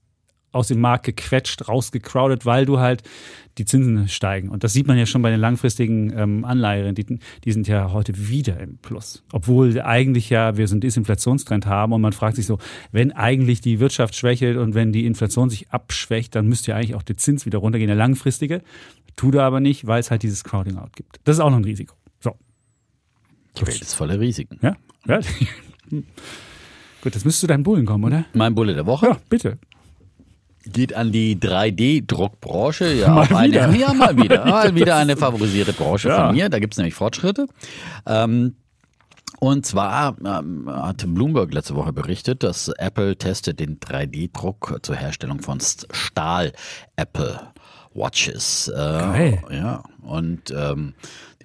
aus 0.51 0.68
dem 0.68 0.80
Markt 0.82 1.06
gequetscht, 1.06 1.68
rausgecrowdet, 1.68 2.45
weil 2.45 2.66
du 2.68 2.78
halt 2.80 3.01
die 3.58 3.66
Zinsen 3.66 4.08
steigen. 4.08 4.49
Und 4.49 4.64
das 4.64 4.74
sieht 4.74 4.88
man 4.88 4.97
ja 4.97 5.06
schon 5.06 5.22
bei 5.22 5.30
den 5.30 5.39
langfristigen 5.39 6.12
ähm, 6.18 6.45
Anleiherenditen. 6.45 7.20
Die 7.43 7.51
sind 7.51 7.68
ja 7.68 7.91
heute 7.91 8.30
wieder 8.30 8.60
im 8.60 8.78
Plus. 8.78 9.24
Obwohl 9.32 9.80
eigentlich 9.82 10.30
ja 10.30 10.58
wir 10.58 10.68
so 10.68 10.74
einen 10.74 10.82
Desinflationstrend 10.82 11.66
haben 11.66 11.93
und 11.93 12.01
man 12.01 12.14
fragt 12.14 12.36
sich 12.36 12.45
so, 12.45 12.58
wenn 12.91 13.12
eigentlich 13.12 13.62
die 13.62 13.80
Wirtschaft 13.80 14.16
schwächelt 14.16 14.58
und 14.58 14.74
wenn 14.74 14.91
die 14.91 15.06
Inflation 15.06 15.49
sich 15.49 15.70
abschwächt, 15.70 16.36
dann 16.36 16.47
müsste 16.47 16.72
ja 16.72 16.78
eigentlich 16.78 16.95
auch 16.95 17.04
der 17.04 17.18
Zins 17.18 17.45
wieder 17.45 17.60
runtergehen, 17.60 17.88
der 17.88 17.97
langfristige. 17.97 18.62
Tut 19.16 19.36
er 19.36 19.43
aber 19.43 19.60
nicht, 19.60 19.86
weil 19.86 19.99
es 19.99 20.10
halt 20.10 20.24
dieses 20.24 20.43
Crowding 20.43 20.78
Out 20.78 20.95
gibt. 20.95 21.20
Das 21.24 21.38
ist 21.38 21.39
auch 21.39 21.49
noch 21.49 21.58
ein 21.58 21.64
Risiko. 21.64 21.95
So. 22.20 22.36
Die 23.58 23.68
Welt 23.68 23.82
ist 23.82 23.93
voller 23.93 24.20
Risiken. 24.20 24.58
Ja? 24.62 24.76
ja? 25.08 25.20
Gut, 27.04 27.16
das 27.16 27.26
müsste 27.26 27.41
zu 27.41 27.47
deinen 27.47 27.64
Bullen 27.64 27.86
kommen, 27.86 28.06
oder? 28.06 28.26
Mein 28.34 28.56
Bulle 28.56 28.74
der 28.74 28.86
Woche 28.86 29.08
Ja, 29.08 29.18
bitte. 29.30 29.60
Geht 30.66 30.93
an 30.95 31.11
die 31.11 31.36
3D-Druckbranche. 31.38 32.93
Ja, 32.93 33.09
Mal 33.09 33.26
auch 33.28 33.32
eine, 33.32 33.53
wieder. 33.53 33.70
ja, 33.76 33.93
mal 33.93 34.16
wieder. 34.18 34.45
Mal 34.49 34.76
wieder 34.76 34.95
eine 34.97 35.18
favorisierte 35.18 35.74
Branche 35.74 36.09
Ja. 36.09 36.28
von 36.28 36.36
mir. 36.36 36.49
Da 36.49 36.59
gibt 36.59 36.74
es 36.74 36.78
nämlich 36.78 36.93
Fortschritte. 36.95 37.47
Ähm, 38.05 38.55
und 39.39 39.66
zwar 39.66 40.16
ähm, 40.26 40.70
hat 40.72 41.03
Bloomberg 41.05 41.53
letzte 41.53 41.76
Woche 41.76 41.91
berichtet, 41.91 42.43
dass 42.43 42.70
Apple 42.78 43.18
testet 43.18 43.59
den 43.59 43.80
3D-Druck 43.80 44.80
zur 44.84 44.95
Herstellung 44.95 45.41
von 45.41 45.59
Stahl-Apple 45.59 47.39
Watches. 47.93 48.70
Äh, 48.70 48.74
Geil. 48.78 49.41
Ja, 49.51 49.84
und 50.01 50.51
ähm, 50.55 50.93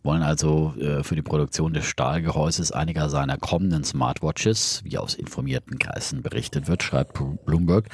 wollen 0.02 0.22
also 0.22 0.74
äh, 0.78 1.02
für 1.02 1.14
die 1.14 1.22
Produktion 1.22 1.72
des 1.72 1.86
Stahlgehäuses 1.86 2.72
einiger 2.72 3.08
seiner 3.10 3.36
kommenden 3.36 3.84
Smartwatches, 3.84 4.80
wie 4.84 4.98
aus 4.98 5.14
informierten 5.14 5.78
Kreisen 5.78 6.22
berichtet 6.22 6.68
wird, 6.68 6.82
schreibt 6.82 7.18
Bloomberg, 7.44 7.88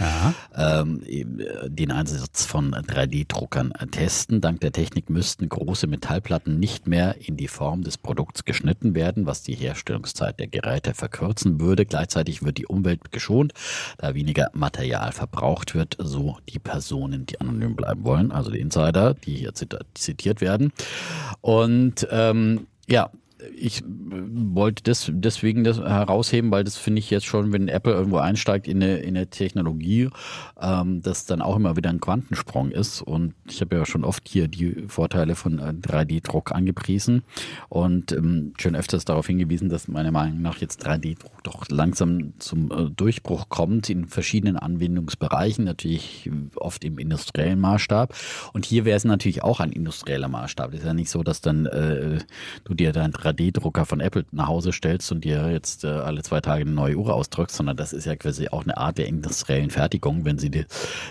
ähm, 0.56 1.02
äh, 1.06 1.24
den 1.68 1.90
Einsatz 1.90 2.44
von 2.44 2.72
3D-Druckern 2.72 3.72
testen. 3.90 4.40
Dank 4.40 4.60
der 4.60 4.72
Technik 4.72 5.10
müssten 5.10 5.48
große 5.48 5.86
Metallplatten 5.86 6.58
nicht 6.58 6.86
mehr 6.86 7.16
in 7.20 7.36
die 7.36 7.48
Form 7.48 7.82
des 7.82 7.98
Produkts 7.98 8.44
geschnitten 8.44 8.94
werden, 8.94 9.26
was 9.26 9.42
die 9.42 9.54
Herstellungszeit 9.54 10.38
der 10.38 10.48
Geräte 10.48 10.94
verkürzen 10.94 11.60
würde. 11.60 11.86
Gleichzeitig 11.86 12.42
wird 12.42 12.58
die 12.58 12.66
Umwelt 12.66 13.12
geschont, 13.12 13.52
da 13.98 14.14
weniger 14.14 14.50
Material 14.52 15.12
verbraucht 15.12 15.74
wird, 15.74 15.96
so 15.98 16.38
die 16.48 16.58
Personen, 16.58 17.26
die 17.26 17.40
anonym 17.40 17.76
bleiben 17.76 18.04
wollen, 18.04 18.32
also 18.32 18.50
die 18.50 18.60
Insider, 18.60 19.14
die 19.14 19.36
hier 19.36 19.52
zitiert 19.94 20.40
werden. 20.40 20.72
Und 21.40 21.93
ähm, 22.10 22.66
ja, 22.88 23.10
ich 23.56 23.82
äh, 23.82 23.84
wollte 24.10 24.82
das 24.84 25.10
deswegen 25.12 25.64
das 25.64 25.78
herausheben, 25.78 26.50
weil 26.50 26.64
das 26.64 26.76
finde 26.76 27.00
ich 27.00 27.10
jetzt 27.10 27.26
schon, 27.26 27.52
wenn 27.52 27.68
Apple 27.68 27.92
irgendwo 27.92 28.18
einsteigt 28.18 28.68
in 28.68 28.82
eine, 28.82 28.98
in 28.98 29.16
eine 29.16 29.26
Technologie, 29.28 30.10
ähm, 30.60 31.02
das 31.02 31.26
dann 31.26 31.42
auch 31.42 31.56
immer 31.56 31.76
wieder 31.76 31.90
ein 31.90 32.00
Quantensprung 32.00 32.70
ist. 32.70 33.02
Und 33.02 33.34
ich 33.48 33.60
habe 33.60 33.76
ja 33.76 33.86
schon 33.86 34.04
oft 34.04 34.28
hier 34.28 34.48
die 34.48 34.84
Vorteile 34.88 35.34
von 35.34 35.58
äh, 35.58 35.72
3D-Druck 35.72 36.52
angepriesen 36.52 37.22
und 37.68 38.12
ähm, 38.12 38.54
schon 38.58 38.76
öfters 38.76 39.04
darauf 39.04 39.26
hingewiesen, 39.26 39.68
dass 39.68 39.88
meiner 39.88 40.12
Meinung 40.12 40.42
nach 40.42 40.58
jetzt 40.58 40.86
3D-Druck 40.86 41.42
doch 41.42 41.68
langsam 41.68 42.34
zum 42.38 42.70
äh, 42.70 42.90
Durchbruch 42.90 43.48
kommt 43.48 43.90
in 43.90 44.06
verschiedenen 44.06 44.56
Anwendungsbereichen, 44.56 45.64
natürlich 45.64 46.30
oft 46.56 46.84
im 46.84 46.98
industriellen 46.98 47.60
Maßstab. 47.60 48.14
Und 48.52 48.64
hier 48.64 48.84
wäre 48.84 48.96
es 48.96 49.04
natürlich 49.04 49.42
auch 49.42 49.60
ein 49.60 49.72
industrieller 49.72 50.28
Maßstab. 50.28 50.70
Das 50.72 50.80
ist 50.80 50.86
ja 50.86 50.94
nicht 50.94 51.10
so, 51.10 51.22
dass 51.22 51.40
dann 51.40 51.66
äh, 51.66 52.18
du 52.64 52.74
dir 52.74 52.92
deinen 52.92 53.12
3D-Drucker 53.34 53.84
von 53.84 54.00
Apple 54.00 54.24
nach 54.32 54.48
Hause 54.48 54.72
stellst 54.72 55.10
und 55.12 55.24
dir 55.24 55.50
jetzt 55.50 55.84
äh, 55.84 55.88
alle 55.88 56.22
zwei 56.22 56.40
Tage 56.40 56.62
eine 56.62 56.70
neue 56.70 56.96
Uhr 56.96 57.14
ausdrückst, 57.14 57.56
sondern 57.56 57.76
das 57.76 57.92
ist 57.92 58.04
ja 58.04 58.16
quasi 58.16 58.48
auch 58.48 58.62
eine 58.62 58.76
Art 58.76 58.98
der 58.98 59.06
industriellen 59.06 59.70
Fertigung, 59.70 60.24
wenn 60.24 60.38
sie 60.38 60.50
die, 60.50 60.64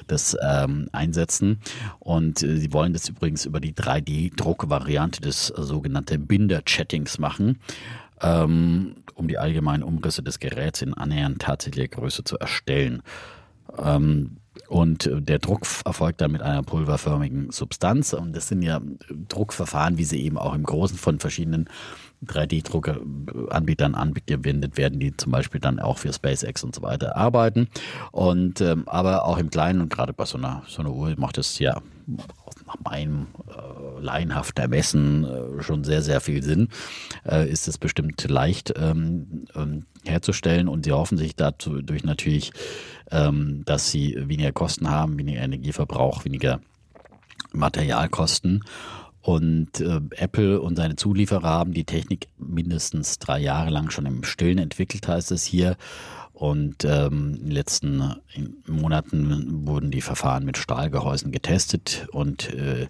das 0.08 0.38
ähm, 0.42 0.90
einsetzen. 0.92 1.60
Und 2.00 2.44
äh, 2.44 2.58
sie 2.58 2.74
wollen 2.74 2.94
das 2.94 3.10
übrigens 3.10 3.46
über 3.46 3.60
die 3.60 3.74
3D-Druckvariante 3.74 5.22
des 5.22 5.50
äh, 5.50 5.62
sogenannten 5.62 6.26
Binder-Chattings 6.28 7.20
machen 7.20 7.60
ähm, 8.22 8.96
um 9.16 9.28
die 9.28 9.38
allgemeinen 9.38 9.84
Umrisse 9.84 10.24
des 10.24 10.40
Geräts 10.40 10.82
in 10.82 10.94
annähernd 10.94 11.42
tatsächlicher 11.42 11.90
Größe 11.90 12.24
zu 12.24 12.40
erstellen. 12.40 13.04
Ähm, 13.78 14.38
und 14.68 15.08
äh, 15.08 15.22
der 15.22 15.40
Druck 15.40 15.66
erfolgt 15.86 16.22
dann 16.22 16.32
mit 16.32 16.42
einer 16.42 16.64
pulverförmigen 16.64 17.52
Substanz. 17.52 18.14
Und 18.14 18.36
das 18.36 18.48
sind 18.48 18.62
ja 18.62 18.82
Druckverfahren, 19.30 19.98
wie 19.98 20.06
sie 20.06 20.22
eben 20.24 20.38
auch 20.38 20.56
im 20.56 20.64
Großen 20.64 20.98
von 20.98 21.20
verschiedenen 21.20 21.70
3D-Drucker-Anbietern 22.26 23.96
angewendet 23.96 24.78
werden, 24.78 25.00
die 25.00 25.16
zum 25.16 25.32
Beispiel 25.32 25.62
dann 25.62 25.80
auch 25.80 25.98
für 25.98 26.14
SpaceX 26.14 26.64
und 26.64 26.76
so 26.76 26.82
weiter 26.82 27.16
arbeiten. 27.16 27.68
Und 28.12 28.62
ähm, 28.62 28.88
aber 28.88 29.26
auch 29.26 29.38
im 29.38 29.50
Kleinen 29.50 29.82
und 29.82 29.92
gerade 29.92 30.14
bei 30.14 30.26
so 30.26 30.38
einer, 30.38 30.64
so 30.68 30.82
einer 30.82 30.92
Uhr 30.92 31.14
macht 31.18 31.38
es 31.38 31.60
ja 31.60 31.82
nach 32.68 32.78
meinem 32.84 33.28
äh, 33.48 34.02
laienhaften 34.02 34.62
Ermessen 34.62 35.26
äh, 35.26 35.64
schon 35.64 35.84
sehr, 35.84 36.02
sehr 36.02 36.22
viel 36.22 36.44
Sinn. 36.44 36.70
Äh, 37.26 37.50
ist 37.50 37.68
es 37.68 37.78
bestimmt 37.78 38.24
leicht 38.28 38.74
ähm, 38.76 39.46
ähm, 39.56 39.86
herzustellen 40.06 40.68
und 40.68 40.86
sie 40.86 40.92
hoffen 40.92 41.18
sich 41.18 41.36
dazu 41.36 41.82
durch 41.82 42.04
natürlich, 42.04 42.52
ähm, 43.12 43.64
dass 43.66 43.92
sie 43.92 44.16
weniger 44.18 44.52
Kosten 44.52 44.90
haben, 44.90 45.18
weniger 45.18 45.42
Energieverbrauch, 45.42 46.26
weniger 46.26 46.60
Materialkosten. 47.54 48.64
Und 49.24 49.80
äh, 49.80 50.02
Apple 50.18 50.60
und 50.60 50.76
seine 50.76 50.98
Zulieferer 50.98 51.44
haben 51.44 51.74
die 51.74 51.86
Technik 51.86 52.28
mindestens 52.38 53.20
drei 53.20 53.40
Jahre 53.40 53.70
lang 53.70 53.90
schon 53.90 54.06
im 54.06 54.26
Stillen 54.26 54.58
entwickelt, 54.58 55.08
heißt 55.08 55.32
es 55.32 55.46
hier. 55.46 55.78
Und 56.34 56.84
ähm, 56.84 57.36
in 57.36 57.46
den 57.46 57.52
letzten 57.52 58.16
Monaten 58.68 59.66
wurden 59.66 59.92
die 59.92 60.02
Verfahren 60.02 60.44
mit 60.44 60.58
Stahlgehäusen 60.58 61.32
getestet 61.32 62.06
und 62.12 62.54
äh, 62.54 62.88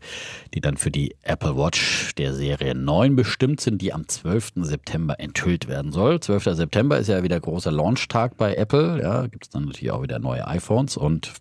die 0.56 0.62
dann 0.62 0.78
für 0.78 0.90
die 0.90 1.16
Apple 1.22 1.56
Watch 1.56 2.16
der 2.16 2.34
Serie 2.34 2.74
9 2.74 3.16
bestimmt 3.16 3.62
sind, 3.62 3.80
die 3.84 3.94
am 3.94 4.08
12. 4.08 4.54
September 4.56 5.20
enthüllt 5.20 5.68
werden 5.68 5.92
soll. 5.92 6.20
12. 6.20 6.46
September 6.56 6.98
ist 6.98 7.10
ja 7.10 7.22
wieder 7.22 7.40
großer 7.40 7.72
Launchtag 7.72 8.38
bei 8.38 8.56
Apple. 8.56 9.00
Ja, 9.04 9.28
gibt 9.28 9.44
es 9.46 9.50
dann 9.52 9.66
natürlich 9.66 9.92
auch 9.92 10.02
wieder 10.02 10.18
neue 10.18 10.48
iPhones 10.48 10.98
und 10.98 11.32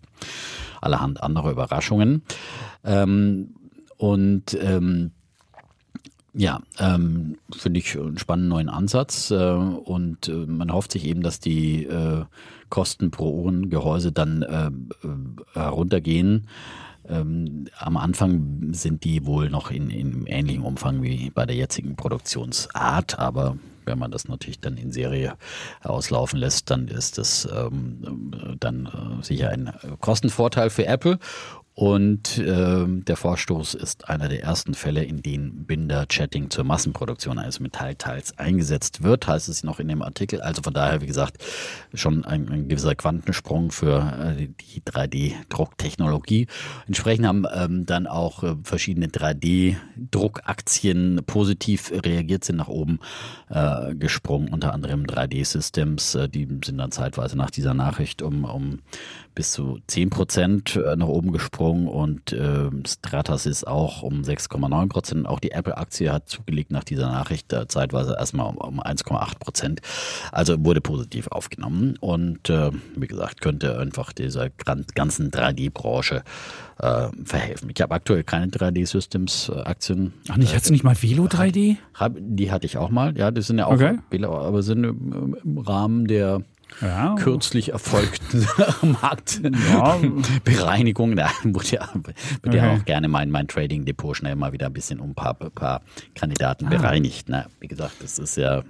allerhand 0.81 1.23
andere 1.23 1.49
Überraschungen. 1.49 2.21
Ähm, 2.83 3.55
und 4.03 4.57
ähm, 4.61 5.11
ja, 6.33 6.59
ähm, 6.77 7.37
finde 7.55 7.79
ich 7.79 7.97
einen 7.97 8.17
spannenden 8.17 8.49
neuen 8.49 8.67
Ansatz 8.67 9.31
äh, 9.31 9.35
und 9.35 10.27
äh, 10.27 10.45
man 10.45 10.73
hofft 10.73 10.91
sich 10.91 11.05
eben, 11.05 11.21
dass 11.21 11.39
die 11.39 11.85
äh, 11.85 12.25
Kosten 12.67 13.11
pro 13.11 13.29
Ohrengehäuse 13.29 14.11
dann 14.11 14.41
äh, 14.41 14.71
heruntergehen. 15.53 16.49
Ähm, 17.07 17.69
am 17.77 17.95
Anfang 17.95 18.73
sind 18.73 19.05
die 19.05 19.25
wohl 19.25 19.49
noch 19.49 19.71
in, 19.71 19.89
in 19.89 20.25
ähnlichem 20.25 20.65
Umfang 20.65 21.01
wie 21.01 21.29
bei 21.29 21.45
der 21.45 21.55
jetzigen 21.55 21.95
Produktionsart, 21.95 23.19
aber 23.19 23.55
wenn 23.85 23.99
man 23.99 24.11
das 24.11 24.27
natürlich 24.27 24.59
dann 24.59 24.75
in 24.75 24.91
Serie 24.91 25.35
auslaufen 25.81 26.39
lässt, 26.39 26.69
dann 26.69 26.89
ist 26.89 27.17
das 27.17 27.47
ähm, 27.55 28.57
dann 28.59 28.85
äh, 28.87 29.23
sicher 29.23 29.49
ein 29.49 29.71
Kostenvorteil 30.01 30.69
für 30.69 30.85
Apple. 30.87 31.19
Und 31.75 32.37
äh, 32.37 32.85
der 32.87 33.17
Vorstoß 33.17 33.73
ist 33.73 34.07
einer 34.07 34.29
der 34.29 34.43
ersten 34.43 34.75
Fälle, 34.75 35.03
in 35.03 35.23
denen 35.23 35.65
Binder-Chatting 35.65 36.51
zur 36.51 36.65
Massenproduktion 36.65 37.39
eines 37.39 37.59
Metallteils 37.59 38.37
eingesetzt 38.37 39.01
wird, 39.01 39.27
heißt 39.27 39.49
es 39.49 39.63
noch 39.63 39.79
in 39.79 39.87
dem 39.87 40.03
Artikel. 40.03 40.39
Also 40.41 40.61
von 40.61 40.75
daher, 40.75 41.01
wie 41.01 41.07
gesagt, 41.07 41.43
schon 41.95 42.25
ein, 42.25 42.47
ein 42.49 42.67
gewisser 42.67 42.93
Quantensprung 42.93 43.71
für 43.71 44.35
äh, 44.37 44.49
die 44.49 44.81
3D-Drucktechnologie. 44.81 46.45
Entsprechend 46.85 47.25
haben 47.25 47.47
ähm, 47.51 47.87
dann 47.87 48.05
auch 48.05 48.43
äh, 48.43 48.53
verschiedene 48.63 49.07
3D-Druckaktien 49.07 51.21
positiv 51.25 51.91
reagiert, 51.91 52.43
sind 52.43 52.57
nach 52.57 52.67
oben 52.67 52.99
äh, 53.49 53.95
gesprungen, 53.95 54.49
unter 54.49 54.73
anderem 54.73 55.05
3D-Systems. 55.05 56.13
Äh, 56.13 56.29
die 56.29 56.47
sind 56.63 56.77
dann 56.77 56.91
zeitweise 56.91 57.35
nach 57.35 57.49
dieser 57.49 57.73
Nachricht 57.73 58.21
um, 58.21 58.45
um 58.45 58.77
bis 59.35 59.51
zu 59.51 59.79
10 59.87 60.09
Prozent 60.09 60.75
äh, 60.75 60.95
nach 60.95 61.07
oben 61.07 61.31
gesprungen 61.31 61.87
und 61.87 62.33
äh, 62.33 62.69
Stratas 62.87 63.45
ist 63.45 63.67
auch 63.67 64.03
um 64.03 64.21
6,9 64.21 64.89
Prozent. 64.89 65.27
Auch 65.27 65.39
die 65.39 65.51
Apple-Aktie 65.51 66.11
hat 66.11 66.29
zugelegt 66.29 66.71
nach 66.71 66.83
dieser 66.83 67.07
Nachricht 67.11 67.51
äh, 67.53 67.67
zeitweise 67.67 68.15
erstmal 68.17 68.47
um, 68.47 68.57
um 68.57 68.79
1,8 68.81 69.39
Prozent. 69.39 69.81
Also 70.31 70.63
wurde 70.63 70.81
positiv 70.81 71.27
aufgenommen 71.27 71.95
und 71.99 72.49
äh, 72.49 72.71
wie 72.95 73.07
gesagt, 73.07 73.41
könnte 73.41 73.79
einfach 73.79 74.13
dieser 74.13 74.49
ganzen 74.49 75.31
3D-Branche 75.31 76.23
äh, 76.79 77.07
verhelfen. 77.23 77.69
Ich 77.73 77.81
habe 77.81 77.93
aktuell 77.95 78.23
keine 78.23 78.47
3D-Systems-Aktien. 78.47 80.13
Ach 80.29 80.37
nicht, 80.37 80.55
hast 80.55 80.69
du 80.69 80.73
nicht 80.73 80.83
mal 80.83 80.95
Velo 81.01 81.25
3D? 81.25 81.77
Die 82.19 82.51
hatte 82.51 82.65
ich 82.65 82.77
auch 82.77 82.89
mal, 82.89 83.17
ja, 83.17 83.31
das 83.31 83.47
sind 83.47 83.59
ja 83.59 83.67
auch, 83.67 83.73
Okay. 83.73 83.97
aber 84.23 84.61
sind 84.63 84.83
im 84.83 85.57
Rahmen 85.57 86.07
der 86.07 86.41
Ja. 86.81 87.15
kürzlich 87.15 87.69
erfolgten 87.71 88.45
Marktbereinigung. 89.01 91.15
Da 91.15 91.29
würde 91.43 91.67
ja, 91.69 91.89
wird 92.41 92.55
ja 92.55 92.63
Okay. 92.63 92.79
auch 92.81 92.85
gerne 92.85 93.07
mein, 93.07 93.29
mein 93.31 93.47
Trading-Depot 93.47 94.15
schnell 94.17 94.35
mal 94.35 94.51
wieder 94.53 94.67
ein 94.67 94.73
bisschen 94.73 94.99
um 94.99 95.11
ein 95.11 95.15
paar, 95.15 95.33
paar 95.35 95.81
Kandidaten 96.15 96.65
Ah. 96.67 96.69
bereinigt. 96.69 97.29
Ne? 97.29 97.45
Wie 97.59 97.67
gesagt, 97.67 97.95
das 98.01 98.17
ist 98.19 98.35
ja, 98.37 98.63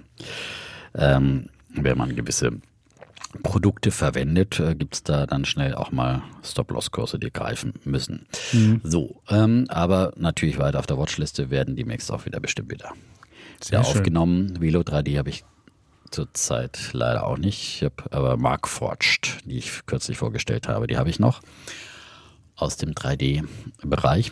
ähm, 0.94 1.46
wenn 1.70 1.98
man 1.98 2.14
gewisse 2.14 2.52
Produkte 3.42 3.90
verwendet, 3.90 4.60
äh, 4.60 4.76
gibt's 4.76 5.02
da 5.02 5.26
dann 5.26 5.44
schnell 5.44 5.74
auch 5.74 5.90
mal 5.90 6.22
Stop-Loss-Kurse, 6.44 7.18
die 7.18 7.32
greifen 7.32 7.72
müssen. 7.84 8.26
Mhm. 8.52 8.80
So, 8.84 9.20
ähm, 9.28 9.64
aber 9.68 10.12
natürlich 10.16 10.58
weiter 10.58 10.78
auf 10.78 10.86
der 10.86 10.98
Watchliste 10.98 11.50
werden 11.50 11.74
demnächst 11.74 12.12
auch 12.12 12.26
wieder 12.26 12.38
bestimmt 12.38 12.70
wieder, 12.70 12.92
Sehr 13.60 13.82
schön. 13.82 13.96
aufgenommen. 13.96 14.60
Velo 14.60 14.82
3D 14.82 15.18
habe 15.18 15.30
ich 15.30 15.44
zurzeit 16.14 16.90
leider 16.92 17.26
auch 17.26 17.38
nicht. 17.38 17.76
Ich 17.76 17.82
habe 17.82 17.94
aber 18.10 18.36
Mark 18.36 18.68
Forged, 18.68 19.38
die 19.44 19.58
ich 19.58 19.84
kürzlich 19.86 20.16
vorgestellt 20.16 20.68
habe, 20.68 20.86
die 20.86 20.96
habe 20.96 21.10
ich 21.10 21.18
noch 21.18 21.40
aus 22.56 22.76
dem 22.76 22.92
3D-Bereich. 22.92 24.30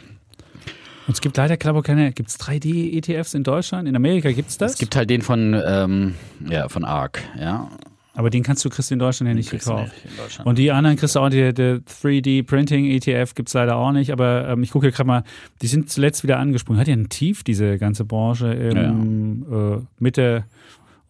Und 1.09 1.15
es 1.15 1.21
gibt 1.21 1.37
leider, 1.37 1.57
glaube 1.57 1.81
ich, 1.81 1.85
keine, 1.85 2.13
gibt 2.13 2.29
es 2.29 2.39
3D-ETFs 2.39 3.35
in 3.35 3.43
Deutschland? 3.43 3.89
In 3.89 3.97
Amerika 3.97 4.31
gibt 4.31 4.51
es 4.51 4.59
das? 4.59 4.75
Es 4.75 4.79
gibt 4.79 4.95
halt 4.95 5.11
den 5.11 5.23
von, 5.23 5.61
ähm, 5.67 6.15
ja, 6.49 6.69
von 6.69 6.85
ARC, 6.85 7.21
ja. 7.37 7.69
aber 8.15 8.31
den 8.31 8.45
kannst 8.45 8.65
du, 8.65 8.71
kriegst 8.71 8.93
in 8.93 9.01
Deutschland 9.01 9.27
ja 9.27 9.35
nicht 9.35 9.51
gekauft. 9.51 9.93
nicht. 10.05 10.47
Und 10.47 10.59
die 10.59 10.71
anderen 10.71 10.97
kriegst 10.97 11.17
du 11.17 11.21
auch, 11.21 11.31
die, 11.31 11.53
der 11.53 11.79
3D-Printing-ETF 11.79 13.35
gibt 13.35 13.49
es 13.49 13.55
leider 13.55 13.75
auch 13.75 13.91
nicht, 13.91 14.13
aber 14.13 14.51
ähm, 14.51 14.63
ich 14.63 14.71
gucke 14.71 14.87
hier 14.87 14.93
gerade 14.93 15.09
mal, 15.09 15.25
die 15.61 15.67
sind 15.67 15.91
zuletzt 15.91 16.23
wieder 16.23 16.39
angesprungen. 16.39 16.81
Hat 16.81 16.87
ja 16.87 16.95
ein 16.95 17.09
Tief, 17.09 17.43
diese 17.43 17.77
ganze 17.79 18.05
Branche, 18.05 18.53
im, 18.53 19.45
äh, 19.51 19.85
Mitte 19.99 20.45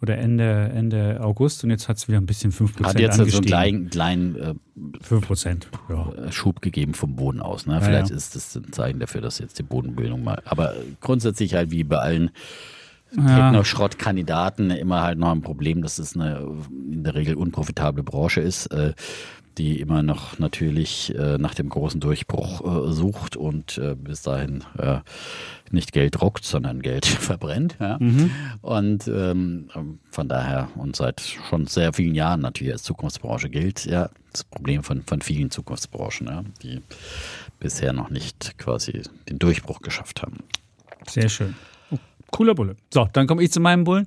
oder 0.03 0.19
Ende, 0.19 0.71
Ende 0.75 1.21
August 1.21 1.63
und 1.65 1.71
jetzt 1.71 1.89
hat 1.89 1.97
es 1.97 2.09
wieder 2.09 2.19
ein 2.19 2.27
bisschen 2.27 2.51
5% 2.53 2.85
Hat 2.85 2.99
jetzt 2.99 3.17
so 3.17 3.23
einen 3.23 3.31
angestiegen. 3.31 3.47
kleinen, 3.47 3.91
kleinen 3.91 4.37
äh, 4.37 4.55
5%, 5.05 5.63
ja. 5.89 6.33
Schub 6.33 6.61
gegeben 6.61 6.95
vom 6.95 7.15
Boden 7.15 7.41
aus. 7.41 7.67
Ne? 7.67 7.75
Ja, 7.75 7.81
Vielleicht 7.81 8.11
ja. 8.11 8.17
ist 8.17 8.35
das 8.35 8.57
ein 8.57 8.73
Zeichen 8.73 8.99
dafür, 8.99 9.21
dass 9.21 9.39
jetzt 9.39 9.59
die 9.59 9.63
Bodenbildung 9.63 10.25
mal. 10.25 10.43
Aber 10.45 10.75
grundsätzlich 11.01 11.55
halt 11.55 11.71
wie 11.71 11.85
bei 11.85 11.99
allen 11.99 12.31
Ja. 13.17 13.51
Techno-Schrott-Kandidaten 13.51 14.71
immer 14.71 15.03
halt 15.03 15.19
noch 15.19 15.31
ein 15.31 15.43
Problem, 15.43 15.83
dass 15.83 15.99
es 15.99 16.17
eine 16.17 16.49
in 16.91 17.05
der 17.05 17.15
Regel 17.15 17.35
unprofitable 17.35 18.03
Branche 18.03 18.41
ist, 18.41 18.67
äh, 18.67 18.95
die 19.59 19.81
immer 19.81 20.03
noch 20.03 20.39
natürlich 20.39 21.15
äh, 21.15 21.37
nach 21.39 21.55
dem 21.55 21.69
großen 21.69 22.01
Durchbruch 22.01 22.89
äh, 22.89 22.93
sucht 22.93 23.37
und 23.37 23.77
äh, 23.79 23.95
bis 23.95 24.23
dahin 24.23 24.65
äh, 24.79 25.01
nicht 25.73 25.93
Geld 25.93 26.21
druckt, 26.21 26.45
sondern 26.45 26.83
Geld 26.83 27.07
verbrennt. 27.07 27.77
Ja? 27.81 27.99
Und 28.61 29.09
ähm, 29.09 29.69
von 30.11 30.29
daher 30.29 30.69
und 30.77 30.97
seit 30.97 31.21
schon 31.21 31.67
sehr 31.67 31.93
vielen 31.93 32.15
Jahren 32.15 32.41
natürlich 32.41 32.73
als 32.73 32.83
Zukunftsbranche 32.83 33.49
gilt, 33.49 33.85
ja, 33.85 34.11
das 34.33 34.45
Problem 34.45 34.83
von, 34.83 35.03
von 35.03 35.21
vielen 35.21 35.51
Zukunftsbranchen, 35.51 36.27
ja, 36.27 36.45
die 36.63 36.81
bisher 37.61 37.93
noch 37.93 38.11
nicht 38.11 38.59
quasi 38.59 39.03
den 39.29 39.39
Durchbruch 39.39 39.81
geschafft 39.81 40.23
haben. 40.23 40.39
Sehr 41.07 41.29
schön. 41.29 41.55
Oh, 41.91 41.99
cooler 42.31 42.55
Bulle. 42.55 42.77
So, 42.93 43.09
dann 43.13 43.27
komme 43.27 43.43
ich 43.43 43.53
zu 43.53 43.61
meinem 43.61 43.85
Bullen. 43.85 44.07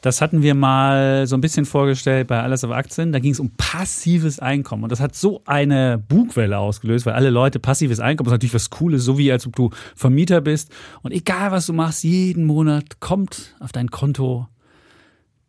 Das 0.00 0.22
hatten 0.22 0.42
wir 0.42 0.54
mal 0.54 1.26
so 1.26 1.36
ein 1.36 1.40
bisschen 1.40 1.66
vorgestellt 1.66 2.28
bei 2.28 2.42
Alles 2.42 2.64
auf 2.64 2.70
Aktien. 2.70 3.12
Da 3.12 3.18
ging 3.18 3.32
es 3.32 3.40
um 3.40 3.50
passives 3.56 4.38
Einkommen. 4.38 4.84
Und 4.84 4.92
das 4.92 5.00
hat 5.00 5.14
so 5.14 5.42
eine 5.44 5.98
Bugwelle 5.98 6.58
ausgelöst, 6.58 7.04
weil 7.04 7.14
alle 7.14 7.30
Leute 7.30 7.58
passives 7.58 8.00
Einkommen 8.00 8.28
ist 8.28 8.32
natürlich 8.32 8.54
was 8.54 8.70
Cooles, 8.70 9.04
so 9.04 9.18
wie 9.18 9.30
als 9.30 9.46
ob 9.46 9.56
du 9.56 9.70
Vermieter 9.94 10.40
bist. 10.40 10.72
Und 11.02 11.12
egal 11.12 11.50
was 11.50 11.66
du 11.66 11.74
machst, 11.74 12.02
jeden 12.02 12.44
Monat 12.44 13.00
kommt 13.00 13.54
auf 13.60 13.72
dein 13.72 13.90
Konto 13.90 14.48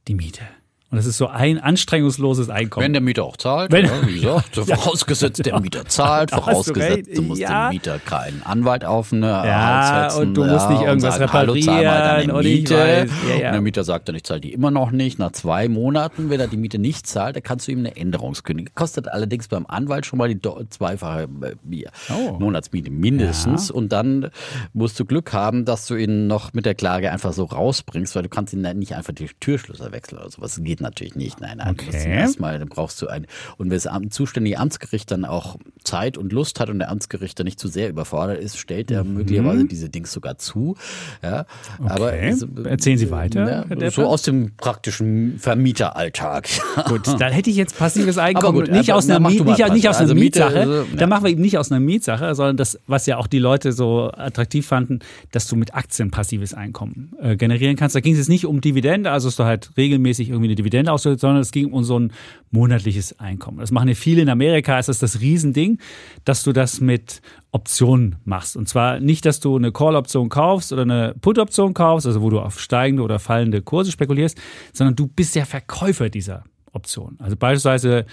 die 0.08 0.16
Miete. 0.16 0.43
Und 0.92 0.98
das 0.98 1.06
ist 1.06 1.18
so 1.18 1.28
ein 1.28 1.58
anstrengungsloses 1.58 2.50
Einkommen. 2.50 2.84
Wenn 2.84 2.92
der 2.94 3.02
Mieter 3.02 3.24
auch 3.24 3.38
zahlt, 3.38 3.72
Wenn- 3.72 3.86
ja, 3.86 3.92
wie 4.06 4.20
gesagt, 4.20 4.56
so 4.56 4.66
vorausgesetzt 4.66 5.46
der 5.46 5.60
Mieter 5.62 5.86
zahlt, 5.86 6.32
du 6.34 6.36
vorausgesetzt 6.36 7.08
recht, 7.08 7.18
du 7.18 7.22
musst 7.22 7.39
ja. 7.39 7.70
dem 7.70 7.74
Mieter 7.76 7.98
keinen 8.00 8.44
Anwalt 8.44 8.84
auf 8.84 9.14
eine 9.14 9.28
Ja, 9.28 10.10
setzen, 10.10 10.22
und 10.28 10.34
du 10.36 10.44
musst 10.44 10.70
nicht 10.70 10.82
irgendwas 10.82 11.16
sagen, 11.16 11.32
Hallo, 11.32 11.56
zahl 11.56 11.84
mal 11.86 12.20
reparieren 12.20 12.44
Miete. 12.44 12.74
ja, 12.74 13.36
ja. 13.38 13.48
Und 13.48 13.54
der 13.54 13.62
Mieter 13.62 13.84
sagt 13.86 14.10
dann, 14.10 14.16
ich 14.16 14.24
zahle 14.26 14.42
die 14.42 14.52
immer 14.52 14.70
noch 14.70 14.92
nicht. 14.92 15.18
Nach 15.18 15.32
zwei 15.32 15.70
Monaten, 15.70 16.30
wenn 16.30 16.42
er 16.42 16.48
die 16.48 16.58
Miete 16.58 16.78
nicht 16.78 17.08
zahlt, 17.08 17.38
dann 17.38 17.44
kannst 17.44 17.68
du 17.68 17.72
ihm 17.72 17.80
eine 17.80 17.96
Änderungskündigung. 17.96 18.74
Kostet 18.76 19.08
allerdings 19.08 19.48
beim 19.48 19.66
Anwalt 19.68 20.06
schon 20.06 20.18
mal 20.20 20.28
die 20.28 20.39
zweifache 20.70 21.24
äh, 21.42 21.86
Oh. 22.10 22.38
Monatsmiete 22.38 22.89
mindestens. 22.92 23.72
Und 23.72 23.94
dann 23.94 24.30
musst 24.74 25.00
du 25.00 25.06
Glück 25.06 25.32
haben, 25.32 25.64
dass 25.64 25.88
du 25.88 25.96
ihn 25.96 26.28
noch 26.28 26.52
mit 26.54 26.66
der 26.66 26.76
Klage 26.76 27.12
einfach 27.12 27.32
so 27.32 27.46
rausbringst, 27.46 28.14
weil 28.16 28.24
du 28.24 28.30
kannst 28.30 28.54
ihn 28.54 28.64
dann 28.64 28.78
nicht 28.80 28.94
einfach 28.96 29.14
die 29.14 29.30
Türschlüssel 29.39 29.92
wechseln 29.94 30.18
oder 30.20 30.30
sowas. 30.30 30.60
Geht 30.62 30.80
natürlich 30.82 31.15
nicht. 31.15 31.39
Nein, 31.41 31.57
nein. 31.57 31.75
Du 31.77 31.86
Okay. 31.88 32.09
erstmal, 32.11 32.59
dann 32.59 32.69
brauchst 32.69 33.01
du 33.01 33.07
ein. 33.07 33.27
Und 33.57 33.69
wenn 33.69 33.77
das 33.79 33.88
zuständige 34.11 34.57
Amtsgericht 34.59 35.09
dann 35.11 35.25
auch 35.25 35.57
Zeit 35.84 36.17
und 36.17 36.32
Lust 36.34 36.59
hat 36.59 36.69
und 36.69 36.79
der 36.79 36.89
Amtsgerichter 36.89 37.43
nicht 37.43 37.59
zu 37.59 37.67
sehr 37.67 37.89
überfordert 37.89 38.39
ist, 38.39 38.57
stellt 38.57 38.91
er 38.91 39.03
Mhm. 39.03 39.13
möglicherweise 39.13 39.65
diese 39.65 39.89
Dings 39.89 40.11
sogar 40.11 40.38
zu. 40.38 40.75
Ja, 41.23 41.45
aber 41.84 42.07
Okay. 42.07 42.36
Erzählen 42.65 42.97
Sie 42.97 43.09
weiter, 43.11 43.39
Herr 43.45 43.65
Ja, 43.69 43.75
Deppe. 43.75 43.91
so 43.91 44.05
aus 44.05 44.23
dem 44.23 44.51
praktischen 44.57 45.39
Vermieteralltag. 45.39 46.47
Gut, 46.88 47.07
dann 47.07 47.32
hätte 47.32 47.49
ich 47.49 47.55
jetzt 47.55 47.77
passives 47.77 48.17
Einkommen 48.17 48.59
gut, 48.59 48.71
nicht 48.71 48.91
aus 48.91 49.07
na, 49.07 49.17
einer, 49.17 49.29
nicht, 49.29 49.43
nicht 49.45 49.63
aus 49.89 49.97
einer 49.97 50.01
Also 50.01 50.13
Miete, 50.15 50.39
Mietsache. 50.39 50.59
also, 50.59 50.84
Da 50.95 51.01
ja. 51.01 51.07
machen 51.07 51.23
wir 51.25 51.32
eben 51.32 51.41
nicht 51.41 51.57
aus 51.57 51.71
einer 51.71 51.79
Mietsache, 51.79 52.36
sondern 52.36 52.57
das, 52.57 52.79
was 52.88 53.05
ja 53.05 53.17
auch 53.17 53.27
die 53.27 53.39
Leute 53.39 53.71
so 53.71 54.11
attraktiv 54.11 54.65
fanden, 54.67 54.99
dass 55.32 55.47
du 55.47 55.55
mit 55.55 55.73
Aktien 55.75 56.11
passives 56.11 56.53
Einkommen 56.53 57.13
äh, 57.21 57.36
generieren 57.36 57.75
kannst. 57.75 57.95
Da 57.95 57.99
ging 57.99 58.13
es 58.13 58.19
jetzt 58.19 58.29
nicht 58.29 58.45
um 58.45 58.61
Dividende, 58.61 59.11
also 59.11 59.27
dass 59.27 59.36
du 59.36 59.43
halt 59.43 59.71
regelmäßig 59.77 60.29
irgendwie 60.29 60.47
eine 60.49 60.55
Dividende 60.55 60.70
ausschüttest, 60.89 61.22
sondern 61.22 61.41
es 61.41 61.51
ging 61.51 61.72
um 61.72 61.84
so 61.84 61.99
ein 61.99 62.11
monatliches 62.51 63.19
Einkommen. 63.19 63.59
Das 63.59 63.72
machen 63.72 63.88
ja 63.88 63.95
viele 63.95 64.22
in 64.22 64.30
Amerika, 64.30 64.78
ist 64.78 64.89
das 64.89 64.99
das 64.99 65.22
Riesending, 65.22 65.80
dass 66.26 66.43
du 66.43 66.51
das 66.51 66.82
mit 66.82 67.22
Optionen 67.51 68.17
machst. 68.26 68.57
Und 68.57 68.67
zwar 68.67 68.99
nicht, 68.99 69.26
dass 69.26 69.39
du 69.39 69.55
eine 69.55 69.72
Call-Option 69.72 70.30
kaufst 70.30 70.74
oder 70.74 70.84
eine 70.84 71.15
Put-Option 71.19 71.74
kaufst, 71.74 72.07
also 72.07 72.22
wo 72.22 72.30
du 72.30 72.39
auf 72.39 72.59
steigende 72.59 73.03
oder 73.03 73.19
fallende 73.19 73.61
Kurse 73.61 73.91
spekulierst, 73.91 74.39
sondern 74.74 74.95
du 74.95 75.07
bist 75.07 75.36
der 75.36 75.45
Verkäufer 75.45 76.09
dieser 76.09 76.43
Option. 76.72 77.17
Also 77.19 77.36
beispielsweise, 77.36 78.05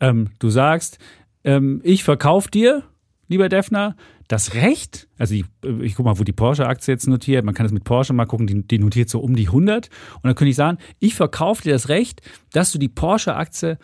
ähm, 0.00 0.30
du 0.38 0.50
sagst, 0.50 0.98
ähm, 1.44 1.80
ich 1.84 2.04
verkaufe 2.04 2.50
dir, 2.50 2.82
lieber 3.30 3.48
Defner, 3.48 3.96
das 4.28 4.54
Recht, 4.54 5.08
also 5.16 5.34
ich, 5.34 5.44
ich 5.80 5.94
guck 5.94 6.04
mal, 6.04 6.18
wo 6.18 6.24
die 6.24 6.32
Porsche-Aktie 6.32 6.92
jetzt 6.92 7.08
notiert, 7.08 7.44
man 7.44 7.54
kann 7.54 7.64
das 7.64 7.72
mit 7.72 7.84
Porsche 7.84 8.12
mal 8.12 8.26
gucken, 8.26 8.46
die, 8.46 8.66
die 8.66 8.78
notiert 8.78 9.08
so 9.08 9.20
um 9.20 9.34
die 9.34 9.46
100 9.46 9.88
und 10.16 10.24
dann 10.24 10.34
könnte 10.34 10.50
ich 10.50 10.56
sagen, 10.56 10.78
ich 10.98 11.14
verkaufe 11.14 11.62
dir 11.62 11.72
das 11.72 11.88
Recht, 11.88 12.20
dass 12.52 12.72
du 12.72 12.78
die 12.78 12.88
Porsche-Aktie 12.88 13.78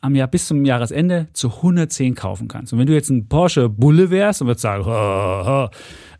am 0.00 0.14
Jahr 0.14 0.28
bis 0.28 0.46
zum 0.46 0.64
Jahresende 0.64 1.28
zu 1.34 1.48
110 1.56 2.14
kaufen 2.14 2.48
kannst. 2.48 2.72
Und 2.72 2.78
wenn 2.78 2.86
du 2.86 2.94
jetzt 2.94 3.10
ein 3.10 3.28
Porsche 3.28 3.68
Bulle 3.68 4.10
wärst 4.10 4.40
und 4.40 4.48
würdest 4.48 4.62
sagen, 4.62 4.86
"Ha, 4.86 5.42
ha, 5.44 5.70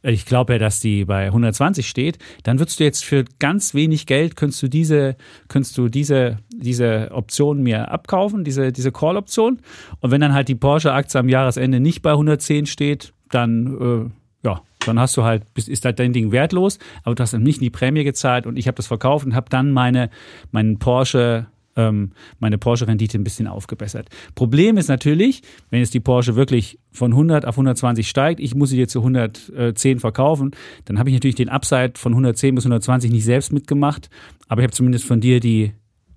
ich 0.03 0.25
glaube 0.25 0.55
ja, 0.55 0.59
dass 0.59 0.81
die 0.81 1.05
bei 1.05 1.27
120 1.27 1.87
steht, 1.87 2.19
dann 2.43 2.59
würdest 2.59 2.81
du 2.81 2.85
jetzt 2.85 3.05
für 3.05 3.25
ganz 3.39 3.75
wenig 3.75 4.07
Geld 4.07 4.37
könntest 4.37 4.63
du 4.63 4.69
diese, 4.69 5.17
könntest 5.49 5.77
du 5.77 5.89
diese, 5.89 6.39
diese 6.51 7.11
Option 7.13 7.63
mir 7.63 7.91
abkaufen, 7.91 8.45
diese, 8.45 8.73
diese 8.73 8.93
Call-Option. 8.93 9.61
Und 10.01 10.11
wenn 10.11 10.21
dann 10.21 10.33
halt 10.33 10.49
die 10.49 10.55
Porsche-Aktie 10.55 11.21
am 11.21 11.29
Jahresende 11.29 11.81
nicht 11.81 12.03
bei 12.03 12.13
110 12.13 12.67
steht, 12.67 13.13
dann, 13.31 14.11
äh, 14.43 14.47
ja, 14.47 14.63
dann 14.87 14.99
hast 14.99 15.17
du 15.17 15.25
halt, 15.25 15.45
ist 15.55 15.85
halt 15.85 15.99
dein 15.99 16.15
Ding 16.15 16.33
wertlos, 16.33 16.79
aber 17.05 17.15
du 17.15 17.23
hast 17.23 17.35
dann 17.35 17.43
nicht 17.43 17.61
die 17.61 17.71
Prämie 17.71 18.05
gezahlt 18.05 18.47
und 18.47 18.57
ich 18.57 18.67
habe 18.67 18.77
das 18.77 18.87
verkauft 18.87 19.27
und 19.27 19.35
habe 19.35 19.51
dann 19.51 19.71
meine, 19.71 20.09
meinen 20.51 20.79
Porsche 20.79 21.47
ähm, 21.77 22.13
meine 22.39 22.59
Porsche-Rendite 22.59 23.19
ein 23.19 23.25
bisschen 23.25 23.47
aufgebessert. 23.47 24.09
Problem 24.35 24.77
ist 24.77 24.89
natürlich, 24.89 25.43
wenn 25.71 25.81
jetzt 25.81 25.95
die 25.95 26.01
Porsche 26.01 26.37
wirklich 26.37 26.79
von 26.93 27.13
100 27.13 27.47
auf 27.47 27.55
120 27.55 28.09
steigt, 28.09 28.41
ich 28.41 28.55
muss 28.55 28.71
sie 28.71 28.79
jetzt 28.79 28.93
zu 28.93 29.01
110 29.01 30.01
verkaufen, 30.01 30.53
dann 30.85 30.99
habe 30.99 31.11
ich 31.11 31.15
natürlich 31.15 31.37
den 31.37 31.49
Upside 31.49 31.93
von 31.97 32.13
110 32.13 32.55
bis 32.55 32.65
120 32.65 33.11
nicht 33.11 33.25
selbst 33.25 33.53
mitgemacht, 33.53 34.11
aber 34.49 34.63
ich 34.63 34.65
habe 34.65 34.75
zumindest 34.75 35.05
von 35.05 35.21
dir 35.21 35.41
die 35.41 35.73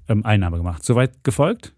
ähm, 0.08 0.26
Einnahme 0.26 0.58
gemacht. 0.58 0.84
Soweit 0.84 1.24
gefolgt? 1.24 1.74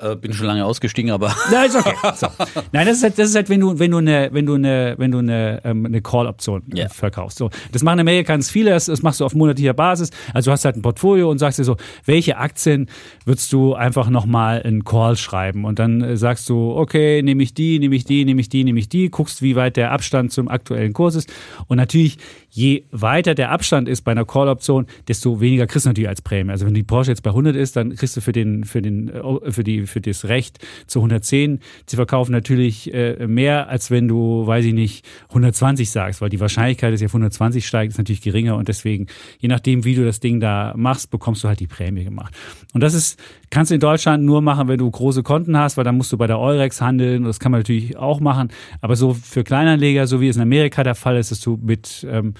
Äh, 0.00 0.14
bin 0.14 0.32
schon 0.32 0.46
lange 0.46 0.64
ausgestiegen, 0.64 1.10
aber. 1.10 1.34
Nein, 1.50 1.66
ist 1.66 1.76
okay. 1.76 1.94
So. 2.14 2.28
Nein, 2.72 2.86
das 2.86 2.98
ist 2.98 3.02
halt, 3.02 3.18
das 3.18 3.30
ist 3.30 3.34
halt, 3.34 3.48
wenn 3.48 3.60
du, 3.60 3.78
wenn 3.78 3.90
du 3.90 3.98
eine, 3.98 4.28
wenn 4.32 4.46
du 4.46 4.54
eine, 4.54 4.94
wenn 4.96 5.10
du 5.10 5.18
eine, 5.18 5.60
ähm, 5.64 5.86
eine 5.86 6.00
Call-Option 6.00 6.62
yeah. 6.74 6.88
verkaufst. 6.88 7.38
So. 7.38 7.50
Das 7.72 7.82
machen 7.82 7.98
in 7.98 8.00
Amerika 8.02 8.32
ganz 8.32 8.50
viele, 8.50 8.70
das, 8.70 8.86
das 8.86 9.02
machst 9.02 9.20
du 9.20 9.24
auf 9.24 9.34
monatlicher 9.34 9.74
Basis. 9.74 10.10
Also 10.32 10.50
du 10.50 10.52
hast 10.52 10.64
halt 10.64 10.76
ein 10.76 10.82
Portfolio 10.82 11.30
und 11.30 11.38
sagst 11.38 11.58
dir 11.58 11.64
so, 11.64 11.76
welche 12.04 12.36
Aktien 12.36 12.88
würdest 13.24 13.52
du 13.52 13.74
einfach 13.74 14.08
nochmal 14.08 14.60
in 14.60 14.84
Call 14.84 15.16
schreiben? 15.16 15.64
Und 15.64 15.78
dann 15.78 16.00
äh, 16.00 16.16
sagst 16.16 16.48
du, 16.48 16.76
okay, 16.76 17.22
nehme 17.22 17.42
ich 17.42 17.54
die, 17.54 17.78
nehme 17.78 17.96
ich 17.96 18.04
die, 18.04 18.24
nehme 18.24 18.40
ich 18.40 18.48
die, 18.48 18.64
nehme 18.64 18.78
ich 18.78 18.88
die, 18.88 19.10
guckst, 19.10 19.42
wie 19.42 19.56
weit 19.56 19.76
der 19.76 19.90
Abstand 19.90 20.32
zum 20.32 20.48
aktuellen 20.48 20.92
Kurs 20.92 21.16
ist. 21.16 21.32
Und 21.66 21.76
natürlich, 21.76 22.18
je 22.50 22.84
weiter 22.90 23.34
der 23.34 23.50
Abstand 23.50 23.88
ist 23.88 24.02
bei 24.02 24.12
einer 24.12 24.24
Call-Option, 24.24 24.86
desto 25.06 25.40
weniger 25.40 25.66
kriegst 25.66 25.86
du 25.86 25.90
natürlich 25.90 26.08
als 26.08 26.22
Prämie. 26.22 26.50
Also 26.50 26.66
wenn 26.66 26.74
die 26.74 26.82
Porsche 26.82 27.10
jetzt 27.10 27.22
bei 27.22 27.30
100 27.30 27.54
ist, 27.56 27.76
dann 27.76 27.94
kriegst 27.94 28.16
du 28.16 28.20
für 28.20 28.32
den, 28.32 28.64
für 28.64 28.82
den, 28.82 29.08
äh, 29.08 29.52
für 29.52 29.64
die, 29.64 29.86
für 29.86 30.00
das 30.00 30.24
Recht 30.26 30.58
zu 30.86 31.00
110 31.00 31.60
zu 31.86 31.96
verkaufen 31.96 32.32
natürlich 32.32 32.92
äh, 32.92 33.26
mehr, 33.26 33.68
als 33.68 33.90
wenn 33.90 34.08
du, 34.08 34.46
weiß 34.46 34.64
ich 34.64 34.74
nicht, 34.74 35.06
120 35.28 35.90
sagst, 35.90 36.20
weil 36.20 36.30
die 36.30 36.40
Wahrscheinlichkeit, 36.40 36.92
dass 36.92 37.00
ihr 37.00 37.06
auf 37.06 37.14
120 37.14 37.66
steigt, 37.66 37.92
ist 37.92 37.98
natürlich 37.98 38.22
geringer 38.22 38.56
und 38.56 38.68
deswegen, 38.68 39.06
je 39.38 39.48
nachdem, 39.48 39.84
wie 39.84 39.94
du 39.94 40.04
das 40.04 40.20
Ding 40.20 40.40
da 40.40 40.74
machst, 40.76 41.10
bekommst 41.10 41.44
du 41.44 41.48
halt 41.48 41.60
die 41.60 41.66
Prämie 41.66 42.04
gemacht. 42.04 42.34
Und 42.74 42.82
das 42.82 42.94
ist, 42.94 43.18
kannst 43.50 43.70
du 43.70 43.74
in 43.74 43.80
Deutschland 43.80 44.24
nur 44.24 44.42
machen, 44.42 44.68
wenn 44.68 44.78
du 44.78 44.90
große 44.90 45.22
Konten 45.22 45.56
hast, 45.56 45.76
weil 45.76 45.84
dann 45.84 45.96
musst 45.96 46.12
du 46.12 46.18
bei 46.18 46.26
der 46.26 46.38
Eurex 46.38 46.80
handeln. 46.80 47.24
Das 47.24 47.40
kann 47.40 47.52
man 47.52 47.60
natürlich 47.60 47.96
auch 47.96 48.20
machen. 48.20 48.48
Aber 48.80 48.96
so 48.96 49.14
für 49.14 49.44
Kleinanleger, 49.44 50.06
so 50.06 50.20
wie 50.20 50.28
es 50.28 50.36
in 50.36 50.42
Amerika 50.42 50.82
der 50.82 50.94
Fall 50.94 51.16
ist, 51.16 51.30
dass 51.30 51.40
du 51.40 51.58
mit 51.60 52.06
ähm, 52.10 52.34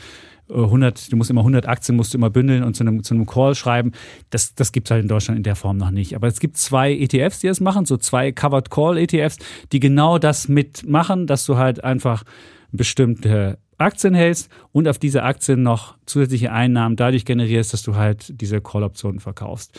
100, 0.51 1.13
du 1.13 1.17
musst 1.17 1.31
immer 1.31 1.43
100 1.43 1.67
Aktien 1.67 1.97
musst 1.97 2.15
du 2.15 2.19
immer 2.19 2.31
bündeln 2.31 2.63
und 2.63 2.75
zu 2.75 2.83
einem, 2.83 3.03
zu 3.03 3.15
einem 3.15 3.27
Call 3.27 3.55
schreiben. 3.55 3.93
Das, 4.31 4.55
das 4.55 4.73
gibt 4.73 4.87
es 4.87 4.91
halt 4.91 5.03
in 5.03 5.09
Deutschland 5.09 5.37
in 5.37 5.43
der 5.43 5.57
Form 5.57 5.77
noch 5.77 5.91
nicht. 5.91 6.15
Aber 6.15 6.27
es 6.27 6.41
gibt 6.41 6.57
zwei 6.57 6.93
ETFs, 6.93 7.41
die 7.41 7.49
das 7.49 7.61
machen, 7.61 7.85
so 7.85 7.97
zwei 7.97 8.33
Covered 8.33 8.71
Call 8.71 8.97
ETFs, 8.99 9.37
die 9.73 9.81
genau 9.81 10.19
das 10.19 10.49
mitmachen, 10.49 11.27
dass 11.27 11.45
du 11.45 11.57
halt 11.57 11.85
einfach 11.85 12.25
bestimmte 12.73 13.59
Aktien 13.79 14.15
hältst 14.15 14.51
und 14.73 14.89
auf 14.89 14.99
diese 14.99 15.23
Aktien 15.23 15.63
noch 15.63 15.97
zusätzliche 16.05 16.53
Einnahmen 16.53 16.97
dadurch 16.97 17.25
generierst, 17.25 17.73
dass 17.73 17.83
du 17.83 17.95
halt 17.95 18.41
diese 18.41 18.61
Call-Optionen 18.61 19.21
verkaufst. 19.21 19.79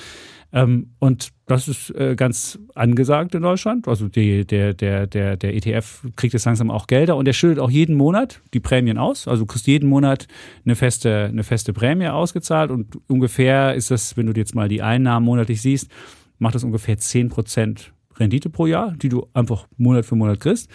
Ähm, 0.52 0.92
und 1.00 1.30
das 1.46 1.68
ist 1.68 1.92
äh, 1.92 2.16
ganz 2.16 2.60
angesagt 2.74 3.36
in 3.36 3.44
Deutschland. 3.44 3.88
Also 3.88 4.08
die, 4.08 4.46
der, 4.46 4.74
der, 4.74 5.06
der, 5.06 5.38
der 5.38 5.56
ETF 5.56 6.08
kriegt 6.16 6.34
jetzt 6.34 6.46
langsam 6.46 6.72
auch 6.72 6.88
Gelder 6.88 7.16
und 7.18 7.26
der 7.26 7.34
schüttet 7.34 7.60
auch 7.60 7.70
jeden 7.70 7.96
Monat 7.96 8.42
die 8.54 8.60
Prämien 8.60 8.98
aus. 8.98 9.28
Also 9.28 9.44
du 9.44 9.48
kriegst 9.48 9.68
jeden 9.68 9.88
Monat 9.88 10.28
eine 10.66 10.76
feste, 10.76 11.26
eine 11.26 11.44
feste 11.44 11.74
Prämie 11.74 12.08
ausgezahlt 12.08 12.72
und 12.72 12.98
ungefähr 13.08 13.76
ist 13.76 13.92
das, 13.92 14.18
wenn 14.18 14.26
du 14.26 14.34
jetzt 14.34 14.56
mal 14.56 14.68
die 14.68 14.82
Einnahmen 14.82 15.26
monatlich 15.26 15.62
siehst, 15.62 15.92
macht 16.40 16.56
das 16.56 16.64
ungefähr 16.64 16.98
10% 16.98 17.92
Rendite 18.18 18.50
pro 18.50 18.66
Jahr, 18.66 18.94
die 18.94 19.10
du 19.10 19.28
einfach 19.34 19.68
Monat 19.78 20.06
für 20.06 20.16
Monat 20.16 20.40
kriegst. 20.40 20.70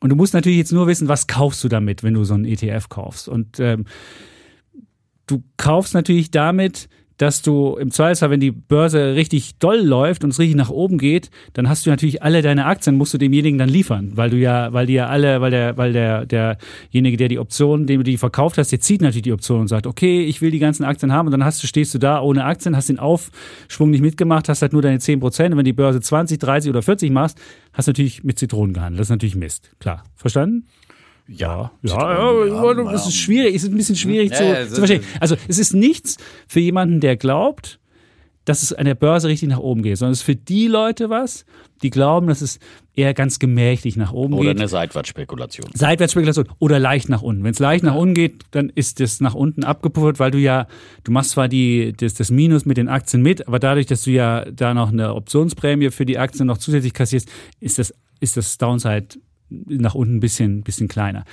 Und 0.00 0.10
du 0.10 0.16
musst 0.16 0.34
natürlich 0.34 0.58
jetzt 0.58 0.72
nur 0.72 0.86
wissen, 0.86 1.08
was 1.08 1.26
kaufst 1.26 1.62
du 1.64 1.68
damit, 1.68 2.02
wenn 2.02 2.14
du 2.14 2.24
so 2.24 2.34
einen 2.34 2.44
ETF 2.44 2.88
kaufst. 2.88 3.28
Und 3.28 3.60
ähm, 3.60 3.84
du 5.26 5.42
kaufst 5.56 5.94
natürlich 5.94 6.30
damit 6.30 6.88
dass 7.20 7.42
du 7.42 7.76
im 7.76 7.90
Zweifelsfall, 7.90 8.30
wenn 8.30 8.40
die 8.40 8.50
Börse 8.50 9.14
richtig 9.14 9.58
doll 9.58 9.78
läuft 9.78 10.24
und 10.24 10.30
es 10.30 10.38
richtig 10.38 10.56
nach 10.56 10.70
oben 10.70 10.96
geht, 10.96 11.30
dann 11.52 11.68
hast 11.68 11.84
du 11.84 11.90
natürlich 11.90 12.22
alle 12.22 12.40
deine 12.40 12.64
Aktien, 12.64 12.96
musst 12.96 13.12
du 13.12 13.18
demjenigen 13.18 13.58
dann 13.58 13.68
liefern, 13.68 14.12
weil 14.14 14.30
du 14.30 14.38
ja, 14.38 14.72
weil 14.72 14.86
die 14.86 14.94
ja 14.94 15.08
alle, 15.08 15.42
weil 15.42 15.50
der, 15.50 15.76
weil 15.76 15.92
der, 15.92 16.24
derjenige, 16.24 17.18
der 17.18 17.28
die 17.28 17.38
Option, 17.38 17.86
dem 17.86 18.00
du 18.00 18.04
die 18.04 18.16
verkauft 18.16 18.56
hast, 18.56 18.72
der 18.72 18.80
zieht 18.80 19.02
natürlich 19.02 19.24
die 19.24 19.34
Option 19.34 19.60
und 19.60 19.68
sagt, 19.68 19.86
okay, 19.86 20.24
ich 20.24 20.40
will 20.40 20.50
die 20.50 20.58
ganzen 20.58 20.82
Aktien 20.82 21.12
haben 21.12 21.26
und 21.26 21.32
dann 21.32 21.44
hast 21.44 21.62
du, 21.62 21.66
stehst 21.66 21.92
du 21.92 21.98
da 21.98 22.22
ohne 22.22 22.44
Aktien, 22.44 22.74
hast 22.74 22.88
den 22.88 22.98
Aufschwung 22.98 23.90
nicht 23.90 24.00
mitgemacht, 24.00 24.48
hast 24.48 24.62
halt 24.62 24.72
nur 24.72 24.80
deine 24.80 24.98
10 24.98 25.20
Prozent 25.20 25.52
und 25.52 25.58
wenn 25.58 25.66
die 25.66 25.74
Börse 25.74 26.00
20, 26.00 26.38
30 26.38 26.70
oder 26.70 26.80
40 26.80 27.10
machst, 27.10 27.38
hast 27.74 27.86
du 27.86 27.90
natürlich 27.90 28.24
mit 28.24 28.38
Zitronen 28.38 28.72
gehandelt. 28.72 28.98
Das 28.98 29.08
ist 29.08 29.10
natürlich 29.10 29.36
Mist. 29.36 29.72
Klar. 29.78 30.04
Verstanden? 30.16 30.64
Ja, 31.32 31.70
ja, 31.82 32.44
ja, 32.44 32.92
es 32.92 33.06
ist 33.06 33.16
schwierig, 33.16 33.54
es 33.54 33.62
ist 33.62 33.70
ein 33.70 33.76
bisschen 33.76 33.94
schwierig 33.94 34.34
zu, 34.34 34.44
ja, 34.44 34.66
zu 34.66 34.76
verstehen. 34.76 35.04
Also 35.20 35.36
es 35.46 35.58
ist 35.58 35.74
nichts 35.74 36.16
für 36.48 36.58
jemanden, 36.58 36.98
der 36.98 37.16
glaubt, 37.16 37.78
dass 38.44 38.64
es 38.64 38.72
an 38.72 38.84
der 38.84 38.96
Börse 38.96 39.28
richtig 39.28 39.48
nach 39.48 39.60
oben 39.60 39.82
geht, 39.82 39.96
sondern 39.96 40.12
es 40.12 40.20
ist 40.20 40.24
für 40.24 40.34
die 40.34 40.66
Leute 40.66 41.08
was, 41.08 41.44
die 41.82 41.90
glauben, 41.90 42.26
dass 42.26 42.40
es 42.40 42.58
eher 42.96 43.14
ganz 43.14 43.38
gemächlich 43.38 43.96
nach 43.96 44.12
oben 44.12 44.34
oder 44.34 44.42
geht. 44.42 44.50
Oder 44.50 44.60
eine 44.62 44.68
Seitwärtsspekulation. 44.68 45.68
Seitwärtsspekulation 45.72 46.48
oder 46.58 46.80
leicht 46.80 47.08
nach 47.08 47.22
unten. 47.22 47.44
Wenn 47.44 47.52
es 47.52 47.60
leicht 47.60 47.84
nach 47.84 47.94
unten 47.94 48.14
geht, 48.14 48.42
dann 48.50 48.68
ist 48.74 48.98
das 48.98 49.20
nach 49.20 49.34
unten 49.34 49.62
abgepuffert, 49.62 50.18
weil 50.18 50.32
du 50.32 50.38
ja, 50.38 50.66
du 51.04 51.12
machst 51.12 51.30
zwar 51.30 51.46
die, 51.46 51.92
das, 51.96 52.14
das 52.14 52.32
Minus 52.32 52.66
mit 52.66 52.76
den 52.76 52.88
Aktien 52.88 53.22
mit, 53.22 53.46
aber 53.46 53.60
dadurch, 53.60 53.86
dass 53.86 54.02
du 54.02 54.10
ja 54.10 54.44
da 54.50 54.74
noch 54.74 54.90
eine 54.90 55.14
Optionsprämie 55.14 55.90
für 55.90 56.06
die 56.06 56.18
Aktien 56.18 56.48
noch 56.48 56.58
zusätzlich 56.58 56.92
kassierst, 56.92 57.30
ist 57.60 57.78
das, 57.78 57.94
ist 58.18 58.36
das 58.36 58.58
Downside 58.58 59.06
nach 59.50 59.94
unten 59.94 60.16
ein 60.16 60.20
bisschen, 60.20 60.62
bisschen 60.62 60.88
kleiner. 60.88 61.24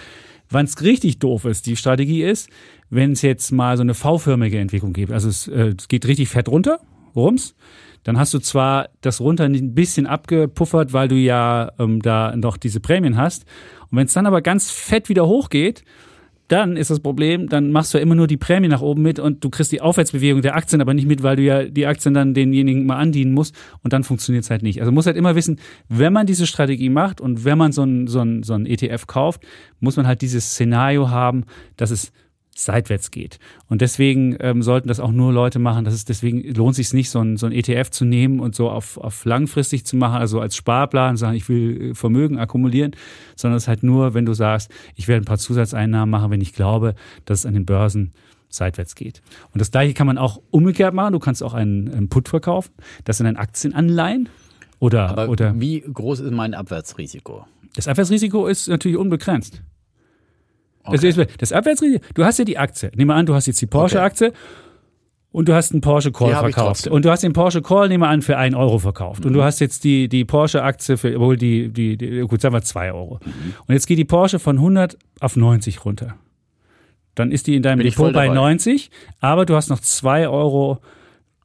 Wann 0.49 0.65
es 0.65 0.81
richtig 0.81 1.19
doof 1.19 1.45
ist, 1.45 1.65
die 1.65 1.75
Strategie 1.75 2.23
ist, 2.23 2.49
wenn 2.89 3.11
es 3.11 3.21
jetzt 3.21 3.51
mal 3.51 3.75
so 3.77 3.81
eine 3.81 3.93
V-förmige 3.93 4.59
Entwicklung 4.59 4.93
gibt, 4.93 5.11
also 5.11 5.27
es, 5.27 5.47
äh, 5.47 5.73
es 5.77 5.87
geht 5.87 6.07
richtig 6.07 6.29
fett 6.29 6.47
runter, 6.47 6.79
rums, 7.15 7.55
dann 8.03 8.17
hast 8.17 8.33
du 8.33 8.39
zwar 8.39 8.89
das 9.01 9.19
runter 9.19 9.43
ein 9.43 9.73
bisschen 9.73 10.07
abgepuffert, 10.07 10.93
weil 10.93 11.09
du 11.09 11.15
ja 11.15 11.71
ähm, 11.77 12.01
da 12.01 12.33
noch 12.37 12.55
diese 12.55 12.79
Prämien 12.79 13.17
hast. 13.17 13.45
Und 13.89 13.97
wenn 13.97 14.05
es 14.05 14.13
dann 14.13 14.25
aber 14.25 14.41
ganz 14.41 14.71
fett 14.71 15.09
wieder 15.09 15.27
hochgeht, 15.27 15.83
dann 16.47 16.77
ist 16.77 16.89
das 16.89 17.01
Problem, 17.01 17.49
dann 17.49 17.71
machst 17.71 17.93
du 17.93 17.97
ja 17.97 18.01
immer 18.01 18.15
nur 18.15 18.27
die 18.27 18.37
Prämie 18.37 18.69
nach 18.69 18.81
oben 18.81 19.01
mit 19.01 19.19
und 19.19 19.43
du 19.43 19.49
kriegst 19.49 19.71
die 19.71 19.81
Aufwärtsbewegung 19.81 20.41
der 20.41 20.55
Aktien 20.55 20.81
aber 20.81 20.93
nicht 20.93 21.07
mit, 21.07 21.21
weil 21.21 21.35
du 21.35 21.41
ja 21.41 21.63
die 21.63 21.85
Aktien 21.85 22.13
dann 22.13 22.33
denjenigen 22.33 22.85
mal 22.85 22.97
andienen 22.97 23.33
musst 23.33 23.55
und 23.83 23.91
dann 23.91 24.03
funktioniert 24.03 24.45
es 24.45 24.49
halt 24.49 24.63
nicht. 24.63 24.79
Also 24.79 24.91
muss 24.91 25.05
halt 25.05 25.17
immer 25.17 25.35
wissen, 25.35 25.59
wenn 25.89 26.13
man 26.13 26.25
diese 26.25 26.47
Strategie 26.47 26.89
macht 26.89 27.19
und 27.19 27.43
wenn 27.43 27.57
man 27.57 27.71
so 27.73 27.83
ein, 27.83 28.07
so 28.07 28.21
ein, 28.21 28.43
so 28.43 28.53
ein 28.53 28.65
ETF 28.65 29.07
kauft, 29.07 29.41
muss 29.79 29.97
man 29.97 30.07
halt 30.07 30.21
dieses 30.21 30.51
Szenario 30.51 31.09
haben, 31.09 31.43
dass 31.75 31.91
es 31.91 32.11
seitwärts 32.57 33.11
geht. 33.11 33.39
Und 33.69 33.81
deswegen 33.81 34.35
ähm, 34.39 34.63
sollten 34.63 34.87
das 34.87 34.99
auch 34.99 35.11
nur 35.11 35.31
Leute 35.31 35.59
machen. 35.59 35.85
Das 35.85 35.93
ist, 35.93 36.09
deswegen 36.09 36.41
lohnt 36.55 36.75
sich 36.75 36.91
nicht, 36.91 37.11
so 37.11 37.19
ein, 37.19 37.37
so 37.37 37.45
ein 37.45 37.51
ETF 37.51 37.91
zu 37.91 38.03
nehmen 38.03 38.39
und 38.39 38.55
so 38.55 38.69
auf, 38.69 38.97
auf 38.97 39.25
langfristig 39.25 39.85
zu 39.85 39.95
machen, 39.95 40.17
also 40.17 40.41
als 40.41 40.55
Sparplan 40.55 41.17
sagen, 41.17 41.37
ich 41.37 41.47
will 41.49 41.91
äh, 41.91 41.93
Vermögen 41.93 42.39
akkumulieren, 42.39 42.95
sondern 43.35 43.57
es 43.57 43.63
ist 43.63 43.67
halt 43.67 43.83
nur, 43.83 44.15
wenn 44.15 44.25
du 44.25 44.33
sagst, 44.33 44.71
ich 44.95 45.07
werde 45.07 45.23
ein 45.23 45.25
paar 45.25 45.37
Zusatzeinnahmen 45.37 46.09
machen, 46.09 46.31
wenn 46.31 46.41
ich 46.41 46.53
glaube, 46.53 46.95
dass 47.25 47.39
es 47.39 47.45
an 47.45 47.53
den 47.53 47.65
Börsen 47.65 48.13
seitwärts 48.49 48.95
geht. 48.95 49.21
Und 49.53 49.61
das 49.61 49.69
gleiche 49.69 49.93
kann 49.93 50.07
man 50.07 50.17
auch 50.17 50.41
umgekehrt 50.49 50.95
machen. 50.95 51.13
Du 51.13 51.19
kannst 51.19 51.43
auch 51.43 51.53
einen, 51.53 51.93
einen 51.93 52.09
Put 52.09 52.27
verkaufen. 52.27 52.71
Das 53.03 53.17
sind 53.17 53.25
dann 53.25 53.35
Aktienanleihen. 53.35 54.29
Oder, 54.79 55.09
Aber 55.09 55.29
oder 55.29 55.59
wie 55.59 55.81
groß 55.81 56.21
ist 56.21 56.31
mein 56.31 56.53
Abwärtsrisiko? 56.55 57.45
Das 57.75 57.87
Abwärtsrisiko 57.87 58.47
ist 58.47 58.67
natürlich 58.67 58.97
unbegrenzt. 58.97 59.61
Okay. 60.87 61.13
Das, 61.13 61.27
das 61.37 61.51
Abwärtsrisiko, 61.51 62.03
du 62.13 62.25
hast 62.25 62.39
ja 62.39 62.45
die 62.45 62.57
Aktie. 62.57 62.91
Nehmen 62.95 63.09
wir 63.09 63.15
an, 63.15 63.25
du 63.25 63.33
hast 63.33 63.45
jetzt 63.45 63.61
die 63.61 63.67
Porsche-Aktie 63.67 64.33
und 65.31 65.47
du 65.47 65.53
hast 65.53 65.71
einen 65.71 65.81
Porsche 65.81 66.11
Call 66.11 66.31
verkauft. 66.31 66.87
Und 66.87 67.05
du 67.05 67.11
hast 67.11 67.21
den 67.21 67.33
Porsche 67.33 67.61
Call, 67.61 67.89
nehmen 67.89 68.03
wir 68.03 68.09
an, 68.09 68.21
für 68.21 68.37
1 68.37 68.55
Euro 68.55 68.79
verkauft. 68.79 69.21
Mhm. 69.21 69.27
Und 69.27 69.33
du 69.33 69.39
mhm. 69.39 69.43
hast 69.43 69.59
jetzt 69.59 69.83
die, 69.83 70.09
die 70.09 70.25
Porsche-Aktie 70.25 70.97
für, 70.97 71.15
obwohl 71.15 71.37
die, 71.37 71.69
die, 71.69 71.97
die, 71.97 72.21
gut, 72.21 72.41
sagen 72.41 72.55
wir 72.55 72.61
2 72.61 72.91
Euro. 72.91 73.19
Mhm. 73.23 73.53
Und 73.67 73.73
jetzt 73.73 73.87
geht 73.87 73.97
die 73.97 74.05
Porsche 74.05 74.39
von 74.39 74.57
100 74.57 74.97
auf 75.19 75.35
90 75.35 75.85
runter. 75.85 76.15
Dann 77.15 77.31
ist 77.31 77.47
die 77.47 77.55
in 77.55 77.63
deinem 77.63 77.81
Depot 77.81 78.13
bei 78.13 78.27
90, 78.27 78.89
aber 79.19 79.45
du 79.45 79.55
hast 79.55 79.69
noch 79.69 79.79
2 79.79 80.27
Euro 80.27 80.79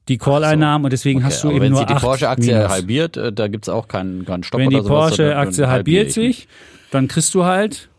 die 0.07 0.17
Call-Einnahmen 0.17 0.83
so. 0.83 0.85
und 0.85 0.93
deswegen 0.93 1.19
okay, 1.19 1.27
hast 1.27 1.43
du 1.43 1.49
eben 1.49 1.61
wenn 1.61 1.71
nur 1.71 1.81
Wenn 1.81 1.87
sich 1.87 1.97
die 1.97 2.03
Porsche-Aktie 2.03 2.69
halbiert, 2.69 3.17
äh, 3.17 3.31
da 3.31 3.47
gibt 3.47 3.65
es 3.65 3.69
auch 3.69 3.87
keinen, 3.87 4.25
keinen 4.25 4.43
Stopp 4.43 4.59
Wenn 4.59 4.69
die 4.69 4.81
Porsche-Aktie 4.81 5.67
halbiert 5.67 6.11
sich, 6.11 6.47
dann 6.91 7.07
kriegst 7.07 7.33
du 7.33 7.45
halt 7.45 7.89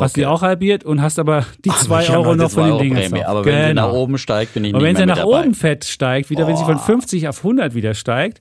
was 0.00 0.12
okay. 0.12 0.20
die 0.20 0.26
auch 0.26 0.42
halbiert 0.42 0.84
und 0.84 1.02
hast 1.02 1.18
aber 1.18 1.44
die 1.64 1.70
Ach, 1.70 1.80
zwei 1.82 2.08
Euro 2.10 2.34
noch 2.34 2.50
von 2.50 2.78
den 2.78 2.78
Dingen. 2.78 3.24
Aber 3.24 3.44
wenn 3.44 3.68
genau. 3.68 3.68
sie 3.68 3.74
nach 3.74 3.92
oben 3.92 4.18
steigt, 4.18 4.54
bin 4.54 4.64
ich 4.64 4.72
nicht 4.72 4.80
mehr 4.80 4.88
wenn 4.88 4.96
sie 4.96 5.06
nach 5.06 5.18
dabei. 5.18 5.40
oben 5.40 5.54
fett 5.54 5.84
steigt, 5.84 6.30
wieder 6.30 6.44
oh. 6.44 6.48
wenn 6.48 6.56
sie 6.56 6.64
von 6.64 6.78
50 6.78 7.28
auf 7.28 7.38
100 7.38 7.74
wieder 7.74 7.94
steigt, 7.94 8.40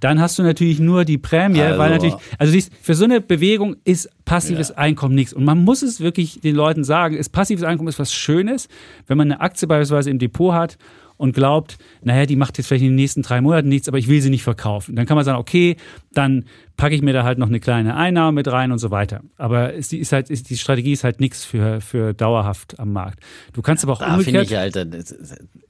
dann 0.00 0.20
hast 0.20 0.38
du 0.38 0.42
natürlich 0.42 0.80
nur 0.80 1.04
die 1.04 1.16
Prämie, 1.16 1.62
also. 1.62 1.78
weil 1.78 1.90
natürlich, 1.90 2.14
also 2.38 2.52
siehst, 2.52 2.72
für 2.82 2.94
so 2.94 3.04
eine 3.04 3.22
Bewegung 3.22 3.76
ist 3.84 4.10
passives 4.26 4.68
ja. 4.68 4.76
Einkommen 4.76 5.14
nichts. 5.14 5.32
Und 5.32 5.44
man 5.44 5.64
muss 5.64 5.82
es 5.82 6.00
wirklich 6.00 6.40
den 6.40 6.54
Leuten 6.54 6.84
sagen, 6.84 7.16
ist 7.16 7.30
passives 7.30 7.64
Einkommen 7.64 7.88
ist 7.88 7.98
was 7.98 8.12
Schönes, 8.12 8.68
wenn 9.06 9.16
man 9.16 9.32
eine 9.32 9.40
Aktie 9.40 9.66
beispielsweise 9.66 10.10
im 10.10 10.18
Depot 10.18 10.52
hat 10.52 10.76
und 11.16 11.34
glaubt, 11.34 11.78
naja, 12.02 12.26
die 12.26 12.36
macht 12.36 12.58
jetzt 12.58 12.66
vielleicht 12.66 12.82
in 12.82 12.90
den 12.90 12.96
nächsten 12.96 13.22
drei 13.22 13.40
Monaten 13.40 13.68
nichts, 13.68 13.88
aber 13.88 13.98
ich 13.98 14.08
will 14.08 14.20
sie 14.20 14.30
nicht 14.30 14.42
verkaufen. 14.42 14.96
Dann 14.96 15.06
kann 15.06 15.16
man 15.16 15.24
sagen, 15.24 15.38
okay, 15.38 15.76
dann 16.12 16.44
packe 16.76 16.94
ich 16.94 17.02
mir 17.02 17.12
da 17.12 17.24
halt 17.24 17.38
noch 17.38 17.48
eine 17.48 17.60
kleine 17.60 17.94
Einnahme 17.96 18.32
mit 18.32 18.48
rein 18.48 18.72
und 18.72 18.78
so 18.78 18.90
weiter. 18.90 19.20
Aber 19.36 19.74
es 19.74 19.92
ist 19.92 20.12
halt, 20.12 20.30
ist, 20.30 20.50
die 20.50 20.58
Strategie 20.58 20.92
ist 20.92 21.04
halt 21.04 21.20
nichts 21.20 21.44
für, 21.44 21.80
für 21.80 22.14
dauerhaft 22.14 22.78
am 22.78 22.92
Markt. 22.92 23.20
Du 23.52 23.62
kannst 23.62 23.84
aber 23.84 23.94
auch 23.94 24.00
da 24.00 24.14
umgekehrt... 24.14 24.48
Finde 24.48 24.98
ich, 24.98 25.10
halt, 25.10 25.14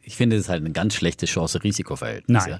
ich 0.03 0.17
finde, 0.17 0.37
das 0.37 0.47
ist 0.47 0.51
halt 0.51 0.63
eine 0.63 0.73
ganz 0.73 0.95
schlechte 0.95 1.27
Chance-Risikoverhältnis. 1.27 2.47
Nein. 2.47 2.51
Ja. 2.51 2.59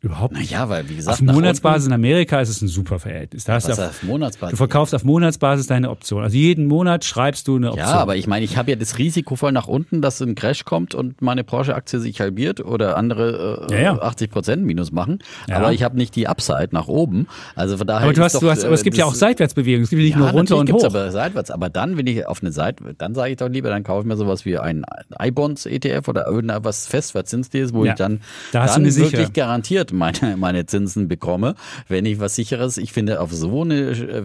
Überhaupt 0.00 0.34
nicht. 0.34 0.52
Ja, 0.52 0.68
weil 0.68 0.88
wie 0.88 0.94
gesagt, 0.94 1.20
auf 1.20 1.22
Monatsbasis 1.22 1.88
in 1.88 1.92
Amerika 1.92 2.40
ist 2.40 2.50
es 2.50 2.62
ein 2.62 2.68
super 2.68 3.00
Verhältnis. 3.00 3.42
Da 3.44 3.54
hast 3.54 3.68
was 3.68 3.76
du, 3.78 3.82
auf 3.82 4.02
Monatsbasis? 4.04 4.52
du 4.52 4.56
verkaufst 4.56 4.94
auf 4.94 5.02
Monatsbasis 5.02 5.66
deine 5.66 5.90
Option. 5.90 6.22
Also 6.22 6.36
jeden 6.36 6.66
Monat 6.66 7.04
schreibst 7.04 7.48
du 7.48 7.56
eine 7.56 7.72
Option. 7.72 7.88
Ja, 7.88 7.94
aber 7.94 8.14
ich 8.14 8.28
meine, 8.28 8.44
ich 8.44 8.56
habe 8.56 8.70
ja 8.70 8.76
das 8.76 8.98
Risiko 8.98 9.34
voll 9.34 9.50
nach 9.50 9.66
unten, 9.66 10.00
dass 10.00 10.20
ein 10.20 10.36
Crash 10.36 10.64
kommt 10.64 10.94
und 10.94 11.20
meine 11.20 11.42
Porsche-Aktie 11.42 11.98
sich 11.98 12.20
halbiert 12.20 12.60
oder 12.64 12.96
andere 12.96 13.66
äh, 13.70 13.74
Ja, 13.74 13.80
ja. 13.94 13.98
80 14.00 14.30
Prozent 14.30 14.64
Minus 14.64 14.92
machen. 14.92 15.18
Ja. 15.48 15.56
Aber 15.56 15.72
ich 15.72 15.82
habe 15.82 15.96
nicht 15.96 16.14
die 16.14 16.28
Upside 16.28 16.68
nach 16.70 16.86
oben. 16.86 17.26
Also 17.56 17.76
von 17.76 17.86
daher 17.88 18.04
aber 18.04 18.12
du 18.12 18.22
hast, 18.22 18.36
doch, 18.36 18.40
du 18.40 18.50
hast, 18.50 18.64
aber 18.64 18.74
es 18.74 18.82
äh, 18.82 18.84
gibt 18.84 18.96
ja 18.98 19.04
das- 19.04 19.14
auch 19.14 19.16
Seitwärtsbewegungen. 19.16 19.82
Es 19.82 19.90
gibt 19.90 20.02
nicht 20.02 20.12
Ja, 20.12 20.18
nur 20.18 20.28
runter 20.30 20.58
und 20.58 20.70
hoch. 20.72 20.84
aber 20.84 21.10
seitwärts. 21.10 21.50
Aber 21.50 21.70
dann, 21.70 21.96
wenn 21.96 22.06
ich 22.06 22.24
auf 22.24 22.40
eine 22.40 22.52
Seite, 22.52 22.84
dann 22.96 23.16
sage 23.16 23.32
ich 23.32 23.36
doch 23.38 23.48
lieber, 23.48 23.68
dann 23.68 23.82
kaufe 23.82 24.02
ich 24.02 24.06
mir 24.06 24.16
sowas 24.16 24.44
wie 24.44 24.58
ein 24.58 24.84
iBonds-ETF 25.20 26.06
oder 26.08 26.26
irgendwas 26.26 26.86
festverzinst 26.86 27.48
wo 27.72 27.84
Ja. 27.84 27.92
ich 27.92 27.98
dann, 27.98 28.20
Da 28.52 28.62
hast 28.62 28.76
du 28.76 28.80
dann 28.82 28.86
eine 28.90 28.96
wirklich 28.96 29.32
garantiert 29.32 29.87
meine, 29.92 30.36
meine 30.36 30.66
Zinsen 30.66 31.08
bekomme, 31.08 31.54
wenn 31.88 32.04
ich 32.06 32.20
was 32.20 32.34
sicheres. 32.34 32.76
Ich 32.76 32.92
finde, 32.92 33.20
auf 33.20 33.32
so 33.32 33.62
eine 33.62 33.90
äh, 33.90 34.22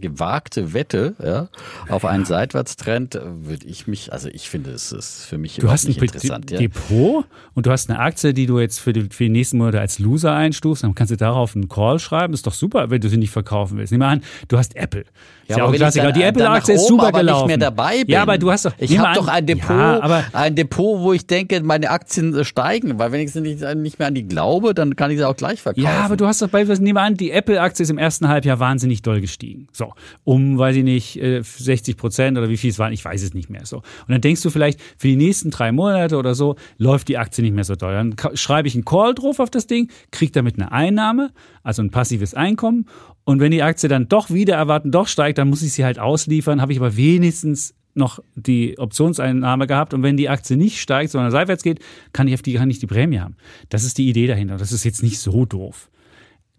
gewagte 0.00 0.72
Wette, 0.72 1.14
ja, 1.22 1.48
auf 1.88 2.04
einen 2.04 2.24
Seitwärtstrend, 2.24 3.14
äh, 3.14 3.20
würde 3.24 3.66
ich 3.66 3.86
mich, 3.86 4.12
also 4.12 4.28
ich 4.28 4.48
finde, 4.48 4.70
es 4.70 4.92
ist 4.92 5.24
für 5.26 5.38
mich 5.38 5.56
Du 5.56 5.70
hast 5.70 5.84
ein 5.84 5.88
nicht 5.88 5.98
Pe- 5.98 6.06
interessant. 6.06 6.50
Ja. 6.50 6.58
Depot 6.58 7.24
und 7.54 7.66
du 7.66 7.70
hast 7.70 7.88
eine 7.90 7.98
Aktie, 7.98 8.34
die 8.34 8.46
du 8.46 8.58
jetzt 8.58 8.80
für 8.80 8.92
die, 8.92 9.02
für 9.10 9.24
die 9.24 9.30
nächsten 9.30 9.58
Monate 9.58 9.80
als 9.80 9.98
Loser 9.98 10.34
einstufst, 10.34 10.84
dann 10.84 10.94
kannst 10.94 11.10
du 11.12 11.16
darauf 11.16 11.54
einen 11.54 11.68
Call 11.68 11.98
schreiben. 11.98 12.34
Ist 12.34 12.46
doch 12.46 12.54
super, 12.54 12.90
wenn 12.90 13.00
du 13.00 13.08
sie 13.08 13.16
nicht 13.16 13.30
verkaufen 13.30 13.76
willst. 13.78 13.92
Nimm 13.92 14.00
mal 14.00 14.10
an, 14.12 14.22
du 14.48 14.58
hast 14.58 14.76
Apple. 14.76 15.04
Ja, 15.46 15.56
aber 15.58 15.68
ein 15.68 15.72
Klassiker. 15.74 16.04
dann- 16.06 16.14
die 16.14 16.20
dann 16.20 16.28
Apple-Aktie 16.30 16.74
ist 16.74 16.88
super 16.88 17.08
aber 17.08 17.18
gelaufen. 17.20 17.46
nicht 17.48 17.58
mehr 17.58 17.70
dabei 17.70 17.98
bin. 18.04 18.08
Ja, 18.10 18.22
aber 18.22 18.38
du 18.38 18.50
hast 18.50 18.64
doch. 18.64 18.72
Ich 18.78 18.98
habe 18.98 19.14
doch 19.14 19.28
ein 19.28 19.46
Depot, 19.46 19.68
Ja, 19.70 20.00
aber 20.02 20.24
ein 20.32 20.54
Depot, 20.54 21.00
wo 21.00 21.12
ich 21.12 21.26
denke, 21.26 21.62
meine 21.62 21.90
Aktien 21.90 22.34
äh, 22.34 22.44
steigen, 22.44 22.98
weil 22.98 23.12
wenn 23.12 23.20
ich 23.20 23.34
nicht, 23.34 23.60
nicht 23.76 23.98
mehr 23.98 24.08
an 24.08 24.14
die 24.14 24.26
glaube, 24.26 24.74
dann 24.74 24.83
kann 24.92 25.10
ich 25.10 25.18
sie 25.18 25.26
auch 25.26 25.36
gleich 25.36 25.60
verkaufen. 25.60 25.84
Ja, 25.84 26.00
aber 26.00 26.16
du 26.16 26.26
hast 26.26 26.42
doch 26.42 26.48
bei, 26.48 26.64
nehmen 26.64 26.98
an, 26.98 27.14
die 27.14 27.30
Apple-Aktie 27.30 27.82
ist 27.82 27.90
im 27.90 27.98
ersten 27.98 28.28
Halbjahr 28.28 28.60
wahnsinnig 28.60 29.02
doll 29.02 29.20
gestiegen. 29.20 29.68
So, 29.72 29.92
um, 30.24 30.58
weiß 30.58 30.76
ich 30.76 30.84
nicht, 30.84 31.20
äh, 31.20 31.42
60 31.42 31.96
Prozent 31.96 32.38
oder 32.38 32.48
wie 32.48 32.56
viel 32.56 32.70
es 32.70 32.78
waren, 32.78 32.92
ich 32.92 33.04
weiß 33.04 33.22
es 33.22 33.34
nicht 33.34 33.50
mehr. 33.50 33.66
So. 33.66 33.78
Und 33.78 34.08
dann 34.08 34.20
denkst 34.20 34.42
du 34.42 34.50
vielleicht, 34.50 34.80
für 34.96 35.08
die 35.08 35.16
nächsten 35.16 35.50
drei 35.50 35.72
Monate 35.72 36.16
oder 36.16 36.34
so 36.34 36.56
läuft 36.78 37.08
die 37.08 37.18
Aktie 37.18 37.42
nicht 37.42 37.54
mehr 37.54 37.64
so 37.64 37.74
doll. 37.74 37.92
Dann 37.92 38.16
schreibe 38.34 38.68
ich 38.68 38.74
einen 38.74 38.84
Call 38.84 39.14
drauf 39.14 39.40
auf 39.40 39.50
das 39.50 39.66
Ding, 39.66 39.90
krieg 40.10 40.32
damit 40.32 40.56
eine 40.56 40.72
Einnahme, 40.72 41.30
also 41.62 41.82
ein 41.82 41.90
passives 41.90 42.34
Einkommen. 42.34 42.86
Und 43.24 43.40
wenn 43.40 43.50
die 43.50 43.62
Aktie 43.62 43.88
dann 43.88 44.08
doch 44.08 44.30
wieder 44.30 44.54
erwarten, 44.54 44.90
doch 44.90 45.08
steigt, 45.08 45.38
dann 45.38 45.48
muss 45.48 45.62
ich 45.62 45.72
sie 45.72 45.84
halt 45.84 45.98
ausliefern, 45.98 46.60
habe 46.60 46.72
ich 46.72 46.78
aber 46.78 46.96
wenigstens 46.96 47.74
noch 47.94 48.18
die 48.34 48.78
Optionseinnahme 48.78 49.66
gehabt 49.66 49.94
und 49.94 50.02
wenn 50.02 50.16
die 50.16 50.28
Aktie 50.28 50.56
nicht 50.56 50.80
steigt, 50.80 51.10
sondern 51.10 51.30
seitwärts 51.30 51.62
geht, 51.62 51.80
kann 52.12 52.26
ich 52.28 52.34
auf 52.34 52.42
die 52.42 52.54
kann 52.54 52.68
ich 52.70 52.78
die 52.78 52.86
Prämie 52.86 53.20
haben. 53.20 53.36
Das 53.68 53.84
ist 53.84 53.98
die 53.98 54.08
Idee 54.08 54.26
dahinter. 54.26 54.56
Das 54.56 54.72
ist 54.72 54.84
jetzt 54.84 55.02
nicht 55.02 55.18
so 55.18 55.44
doof. 55.44 55.88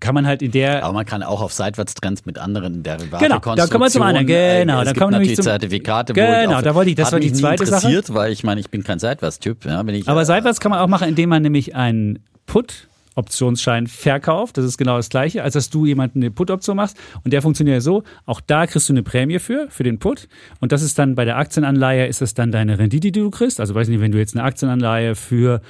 Kann 0.02 0.14
man 0.14 0.28
halt 0.28 0.42
in 0.42 0.52
der 0.52 0.84
Aber 0.84 0.94
man 0.94 1.06
kann 1.06 1.24
auch 1.24 1.42
auf 1.42 1.54
Seitwärtstrends 1.54 2.26
mit 2.26 2.38
anderen 2.38 2.84
Derivaten 2.84 3.24
Genau, 3.24 3.36
da 3.56 3.66
kommen 3.68 3.84
wir 3.86 3.90
zum 3.90 4.02
anderen. 4.02 4.28
Genau, 4.28 4.80
es 4.80 4.86
da 4.86 4.92
gibt 4.92 5.00
kommen 5.00 5.14
wir 5.14 5.20
nämlich 5.20 5.30
natürlich 5.30 5.36
zum- 5.38 5.44
Zertifikate, 5.46 6.14
Genau, 6.14 6.62
da 6.62 6.76
wollte 6.76 6.90
ich- 6.90 6.96
das 6.98 7.14
war 7.14 7.20
die 7.22 7.32
zweite 7.32 7.66
Sache. 7.66 7.88
interessiert, 7.88 8.14
weil 8.14 8.32
ich 8.34 8.44
meine, 8.44 8.60
ich 8.60 8.70
bin 8.70 8.84
kein 8.84 9.00
Seitwärtstyp. 9.00 9.64
Ja, 9.66 9.86
wenn 9.88 9.96
ich, 9.96 10.08
Aber 10.10 10.22
äh, 10.22 10.26
seitwärts 10.26 10.60
kann 10.60 10.72
man 10.72 10.80
auch 10.80 10.88
machen, 10.90 11.08
indem 11.08 11.30
man 11.30 11.42
nämlich 11.42 11.76
einen 11.76 12.20
Put 12.46 12.88
Optionsschein 13.16 13.88
verkauft. 13.88 14.58
Das 14.58 14.66
ist 14.66 14.78
genau 14.78 14.98
das 14.98 15.10
Gleiche, 15.10 15.44
als 15.44 15.54
dass 15.54 15.70
du 15.70 15.86
jemanden 15.86 16.20
eine 16.20 16.32
Put-Option 16.32 16.76
machst. 16.76 16.98
Und 17.24 17.34
der 17.34 17.42
funktioniert 17.42 17.82
so. 17.82 18.04
Auch 18.26 18.42
da 18.42 18.68
kriegst 18.68 18.90
du 18.90 18.94
eine 18.94 19.04
Prämie 19.04 19.40
für, 19.40 19.68
für 19.70 19.84
den 19.84 20.00
Put. 20.00 20.28
Und 20.60 20.72
das 20.72 20.82
ist 20.82 21.00
dann 21.00 21.16
bei 21.16 21.26
der 21.26 21.38
Aktienanleihe, 21.38 22.08
ist 22.08 22.22
das 22.22 22.34
dann 22.34 22.52
deine 22.52 22.78
Rendite, 22.78 23.12
die 23.12 23.20
du 23.20 23.32
kriegst. 23.32 23.60
Also 23.60 23.74
weiß 23.74 23.88
nicht, 23.88 24.02
wenn 24.02 24.12
du 24.12 24.18
jetzt 24.18 24.36
eine 24.36 24.44
Aktienanleihe 24.44 25.16
für 25.16 25.62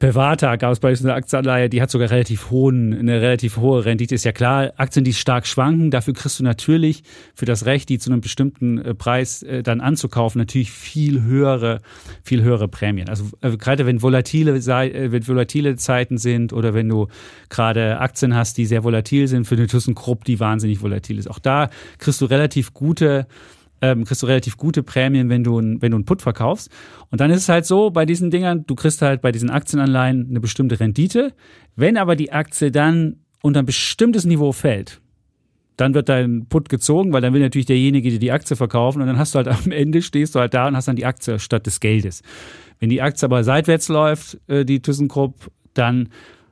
Privata 0.00 0.56
gab 0.56 0.72
es 0.72 0.80
beispielsweise 0.80 1.10
eine 1.10 1.18
Aktienanleihe, 1.18 1.68
die 1.68 1.80
hat 1.80 1.90
sogar 1.90 2.10
relativ 2.10 2.50
hohen, 2.50 2.92
eine 2.92 3.20
relativ 3.20 3.56
hohe 3.58 3.84
Rendite. 3.84 4.14
Ist 4.14 4.24
ja 4.24 4.32
klar, 4.32 4.72
Aktien, 4.76 5.04
die 5.04 5.12
stark 5.12 5.46
schwanken, 5.46 5.90
dafür 5.90 6.14
kriegst 6.14 6.40
du 6.40 6.44
natürlich 6.44 7.04
für 7.34 7.44
das 7.46 7.64
Recht, 7.64 7.88
die 7.88 7.98
zu 7.98 8.10
einem 8.10 8.20
bestimmten 8.20 8.78
äh, 8.78 8.94
Preis 8.94 9.42
äh, 9.44 9.62
dann 9.62 9.80
anzukaufen, 9.80 10.40
natürlich 10.40 10.72
viel 10.72 11.22
höhere, 11.22 11.80
viel 12.24 12.42
höhere 12.42 12.66
Prämien. 12.66 13.08
Also 13.08 13.24
äh, 13.40 13.56
gerade 13.56 13.86
wenn 13.86 14.02
volatile, 14.02 14.54
wenn 14.54 15.28
volatile 15.28 15.76
Zeiten 15.76 16.18
sind 16.18 16.52
oder 16.52 16.74
wenn 16.74 16.88
du 16.88 17.06
gerade 17.48 18.00
Aktien 18.00 18.34
hast, 18.34 18.58
die 18.58 18.66
sehr 18.66 18.82
volatil 18.82 19.28
sind, 19.28 19.46
für 19.46 19.54
eine 19.54 19.68
ThyssenKrupp, 19.68 20.24
die 20.24 20.40
wahnsinnig 20.40 20.82
volatil 20.82 21.18
ist. 21.18 21.30
Auch 21.30 21.38
da 21.38 21.70
kriegst 21.98 22.20
du 22.20 22.24
relativ 22.24 22.74
gute 22.74 23.26
ähm, 23.80 24.04
kriegst 24.04 24.22
du 24.22 24.26
relativ 24.26 24.56
gute 24.56 24.82
Prämien, 24.82 25.28
wenn 25.28 25.44
du, 25.44 25.58
ein, 25.58 25.82
wenn 25.82 25.90
du 25.90 25.96
einen 25.96 26.04
Put 26.04 26.22
verkaufst. 26.22 26.70
Und 27.10 27.20
dann 27.20 27.30
ist 27.30 27.42
es 27.42 27.48
halt 27.48 27.66
so, 27.66 27.90
bei 27.90 28.06
diesen 28.06 28.30
Dingern, 28.30 28.64
du 28.66 28.74
kriegst 28.74 29.02
halt 29.02 29.20
bei 29.20 29.32
diesen 29.32 29.50
Aktienanleihen 29.50 30.28
eine 30.30 30.40
bestimmte 30.40 30.80
Rendite. 30.80 31.32
Wenn 31.76 31.96
aber 31.96 32.16
die 32.16 32.32
Aktie 32.32 32.70
dann 32.70 33.16
unter 33.42 33.60
ein 33.60 33.66
bestimmtes 33.66 34.24
Niveau 34.24 34.52
fällt, 34.52 35.00
dann 35.76 35.94
wird 35.94 36.08
dein 36.08 36.46
Put 36.46 36.68
gezogen, 36.68 37.12
weil 37.12 37.20
dann 37.20 37.34
will 37.34 37.40
natürlich 37.40 37.66
derjenige 37.66 38.10
dir 38.10 38.18
die 38.18 38.32
Aktie 38.32 38.56
verkaufen 38.56 39.00
und 39.00 39.08
dann 39.08 39.18
hast 39.18 39.34
du 39.34 39.38
halt 39.38 39.48
am 39.66 39.72
Ende 39.72 40.02
stehst 40.02 40.34
du 40.34 40.40
halt 40.40 40.54
da 40.54 40.68
und 40.68 40.76
hast 40.76 40.88
dann 40.88 40.96
die 40.96 41.06
Aktie 41.06 41.38
statt 41.38 41.66
des 41.66 41.80
Geldes. 41.80 42.22
Wenn 42.78 42.88
die 42.88 43.02
Aktie 43.02 43.26
aber 43.26 43.44
seitwärts 43.44 43.88
läuft, 43.88 44.38
äh, 44.46 44.64
die 44.64 44.80
ThyssenKrupp, 44.80 45.50
dann 45.74 46.08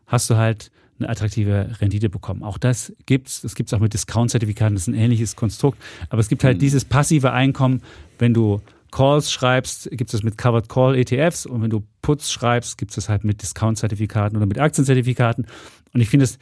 hast 0.06 0.28
du 0.30 0.36
halt 0.36 0.70
eine 1.03 1.11
attraktive 1.11 1.76
Rendite 1.80 2.09
bekommen. 2.09 2.42
Auch 2.42 2.59
das 2.59 2.92
gibt's. 3.07 3.42
Das 3.42 3.55
gibt's 3.55 3.72
auch 3.74 3.80
mit 3.80 3.92
Discount-Zertifikaten. 3.92 4.74
Das 4.74 4.82
ist 4.82 4.88
ein 4.88 4.94
ähnliches 4.94 5.36
Konstrukt. 5.36 5.78
Aber 6.09 6.20
es 6.20 6.28
gibt 6.28 6.44
halt 6.44 6.62
dieses 6.62 6.84
passive 6.84 7.32
Einkommen, 7.32 7.82
wenn 8.18 8.34
du 8.34 8.61
Calls 8.92 9.32
schreibst, 9.32 9.90
gibt 9.90 10.11
es 10.11 10.12
das 10.12 10.22
mit 10.22 10.36
Covered 10.36 10.68
Call 10.68 10.96
ETFs 10.96 11.46
und 11.46 11.62
wenn 11.62 11.70
du 11.70 11.82
Puts 12.03 12.30
schreibst, 12.30 12.76
gibt 12.76 12.90
es 12.90 12.96
das 12.96 13.09
halt 13.09 13.24
mit 13.24 13.40
Discount-Zertifikaten 13.40 14.36
oder 14.36 14.46
mit 14.46 14.59
Aktienzertifikaten. 14.59 15.46
Und 15.94 16.00
ich 16.00 16.11
finde 16.11 16.24
es 16.24 16.38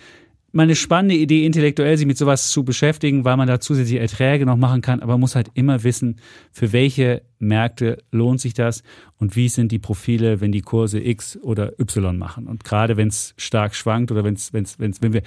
mal 0.52 0.64
eine 0.64 0.76
spannende 0.76 1.14
Idee, 1.14 1.46
intellektuell 1.46 1.96
sich 1.96 2.06
mit 2.06 2.18
sowas 2.18 2.50
zu 2.50 2.64
beschäftigen, 2.64 3.24
weil 3.24 3.36
man 3.36 3.46
da 3.46 3.60
zusätzliche 3.60 4.00
Erträge 4.00 4.46
noch 4.46 4.56
machen 4.56 4.80
kann. 4.80 5.00
Aber 5.00 5.12
man 5.12 5.20
muss 5.20 5.36
halt 5.36 5.50
immer 5.54 5.84
wissen, 5.84 6.16
für 6.52 6.72
welche 6.72 7.22
Märkte 7.38 7.98
lohnt 8.10 8.40
sich 8.40 8.54
das 8.54 8.82
und 9.18 9.36
wie 9.36 9.48
sind 9.48 9.72
die 9.72 9.78
Profile, 9.78 10.40
wenn 10.40 10.52
die 10.52 10.62
Kurse 10.62 11.00
X 11.00 11.38
oder 11.40 11.78
Y 11.78 12.18
machen. 12.18 12.46
Und 12.46 12.64
gerade 12.64 12.96
wenn 12.96 13.08
es 13.08 13.34
stark 13.36 13.74
schwankt 13.74 14.10
oder 14.10 14.24
wenn's, 14.24 14.52
wenn's, 14.52 14.78
wenn's, 14.78 15.00
wenn 15.02 15.12
wir, 15.12 15.22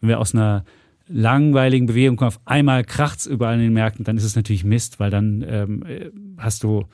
wenn 0.00 0.08
wir 0.08 0.20
aus 0.20 0.34
einer 0.34 0.64
langweiligen 1.08 1.86
Bewegung 1.86 2.16
kommen, 2.16 2.28
auf 2.28 2.40
einmal 2.44 2.84
kracht's 2.84 3.26
überall 3.26 3.54
in 3.54 3.60
den 3.60 3.72
Märkten, 3.72 4.04
dann 4.04 4.16
ist 4.16 4.24
es 4.24 4.36
natürlich 4.36 4.64
Mist, 4.64 4.98
weil 5.00 5.10
dann 5.10 5.44
ähm, 5.48 5.82
äh, 5.86 6.10
hast 6.36 6.64
du 6.64 6.84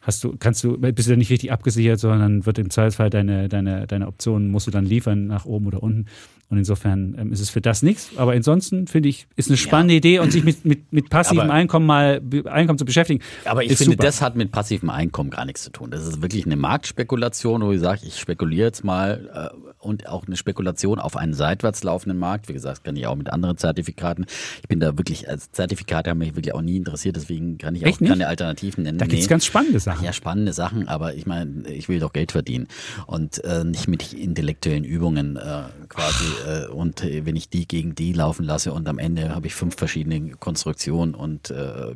hast 0.00 0.24
du, 0.24 0.36
kannst 0.38 0.64
du, 0.64 0.78
bist 0.78 1.08
du 1.08 1.12
dann 1.12 1.18
nicht 1.18 1.30
richtig 1.30 1.52
abgesichert, 1.52 2.00
sondern 2.00 2.46
wird 2.46 2.58
im 2.58 2.70
Zweifelsfall 2.70 3.10
deine, 3.10 3.48
deine, 3.48 3.86
deine 3.86 4.06
Optionen 4.06 4.50
musst 4.50 4.66
du 4.66 4.70
dann 4.70 4.84
liefern 4.84 5.26
nach 5.26 5.44
oben 5.44 5.66
oder 5.66 5.82
unten. 5.82 6.06
Und 6.50 6.56
insofern 6.56 7.14
ähm, 7.18 7.30
ist 7.30 7.40
es 7.40 7.50
für 7.50 7.60
das 7.60 7.82
nichts. 7.82 8.12
Aber 8.16 8.32
ansonsten 8.32 8.86
finde 8.86 9.10
ich, 9.10 9.26
ist 9.36 9.50
eine 9.50 9.58
spannende 9.58 9.94
Idee 9.94 10.18
und 10.20 10.32
sich 10.32 10.44
mit, 10.44 10.64
mit, 10.64 10.90
mit 10.92 11.10
passivem 11.10 11.40
Aber- 11.40 11.52
Einkommen 11.52 11.84
mal 11.84 12.22
Einkommen 12.46 12.78
zu 12.78 12.86
beschäftigen. 12.86 13.22
Aber 13.44 13.62
ich 13.62 13.76
finde, 13.76 13.92
super. 13.92 14.04
das 14.04 14.22
hat 14.22 14.34
mit 14.34 14.50
passivem 14.50 14.88
Einkommen 14.88 15.28
gar 15.28 15.44
nichts 15.44 15.62
zu 15.64 15.70
tun. 15.70 15.90
Das 15.90 16.06
ist 16.06 16.22
wirklich 16.22 16.46
eine 16.46 16.56
Marktspekulation, 16.56 17.60
wo 17.62 17.72
ich 17.72 17.80
sage, 17.80 18.00
ich 18.06 18.18
spekuliere 18.18 18.66
jetzt 18.68 18.82
mal 18.82 19.52
äh, 19.52 19.67
und 19.88 20.08
auch 20.08 20.26
eine 20.26 20.36
Spekulation 20.36 20.98
auf 21.00 21.16
einen 21.16 21.34
seitwärts 21.34 21.82
laufenden 21.82 22.18
Markt. 22.18 22.48
Wie 22.48 22.52
gesagt, 22.52 22.84
kann 22.84 22.94
ich 22.96 23.06
auch 23.06 23.16
mit 23.16 23.30
anderen 23.32 23.56
Zertifikaten. 23.56 24.26
Ich 24.62 24.68
bin 24.68 24.80
da 24.80 24.96
wirklich, 24.98 25.28
als 25.28 25.50
Zertifikate 25.52 26.10
haben 26.10 26.18
mich 26.18 26.36
wirklich 26.36 26.54
auch 26.54 26.60
nie 26.62 26.76
interessiert, 26.76 27.16
deswegen 27.16 27.58
kann 27.58 27.74
ich 27.74 27.82
auch 27.84 27.88
Echt 27.88 28.00
nicht? 28.00 28.10
keine 28.10 28.28
Alternativen 28.28 28.84
nennen. 28.84 28.98
Da 28.98 29.06
gibt's 29.06 29.24
Nee. 29.26 29.30
ganz 29.30 29.44
spannende 29.46 29.80
Sachen. 29.80 30.04
Ja, 30.04 30.12
spannende 30.12 30.52
Sachen, 30.52 30.88
aber 30.88 31.14
ich 31.14 31.26
meine, 31.26 31.68
ich 31.68 31.88
will 31.88 31.98
doch 32.00 32.12
Geld 32.12 32.32
verdienen 32.32 32.68
und 33.06 33.42
äh, 33.44 33.64
nicht 33.64 33.88
mit 33.88 34.12
intellektuellen 34.12 34.84
Übungen 34.84 35.36
äh, 35.36 35.40
quasi. 35.88 36.24
Äh, 36.46 36.66
und 36.72 37.02
äh, 37.04 37.24
wenn 37.24 37.34
ich 37.36 37.48
die 37.48 37.66
gegen 37.66 37.94
die 37.94 38.12
laufen 38.12 38.44
lasse 38.44 38.72
und 38.72 38.88
am 38.88 38.98
Ende 38.98 39.34
habe 39.34 39.46
ich 39.46 39.54
fünf 39.54 39.76
verschiedene 39.76 40.30
Konstruktionen 40.38 41.14
und 41.14 41.50
äh, 41.50 41.54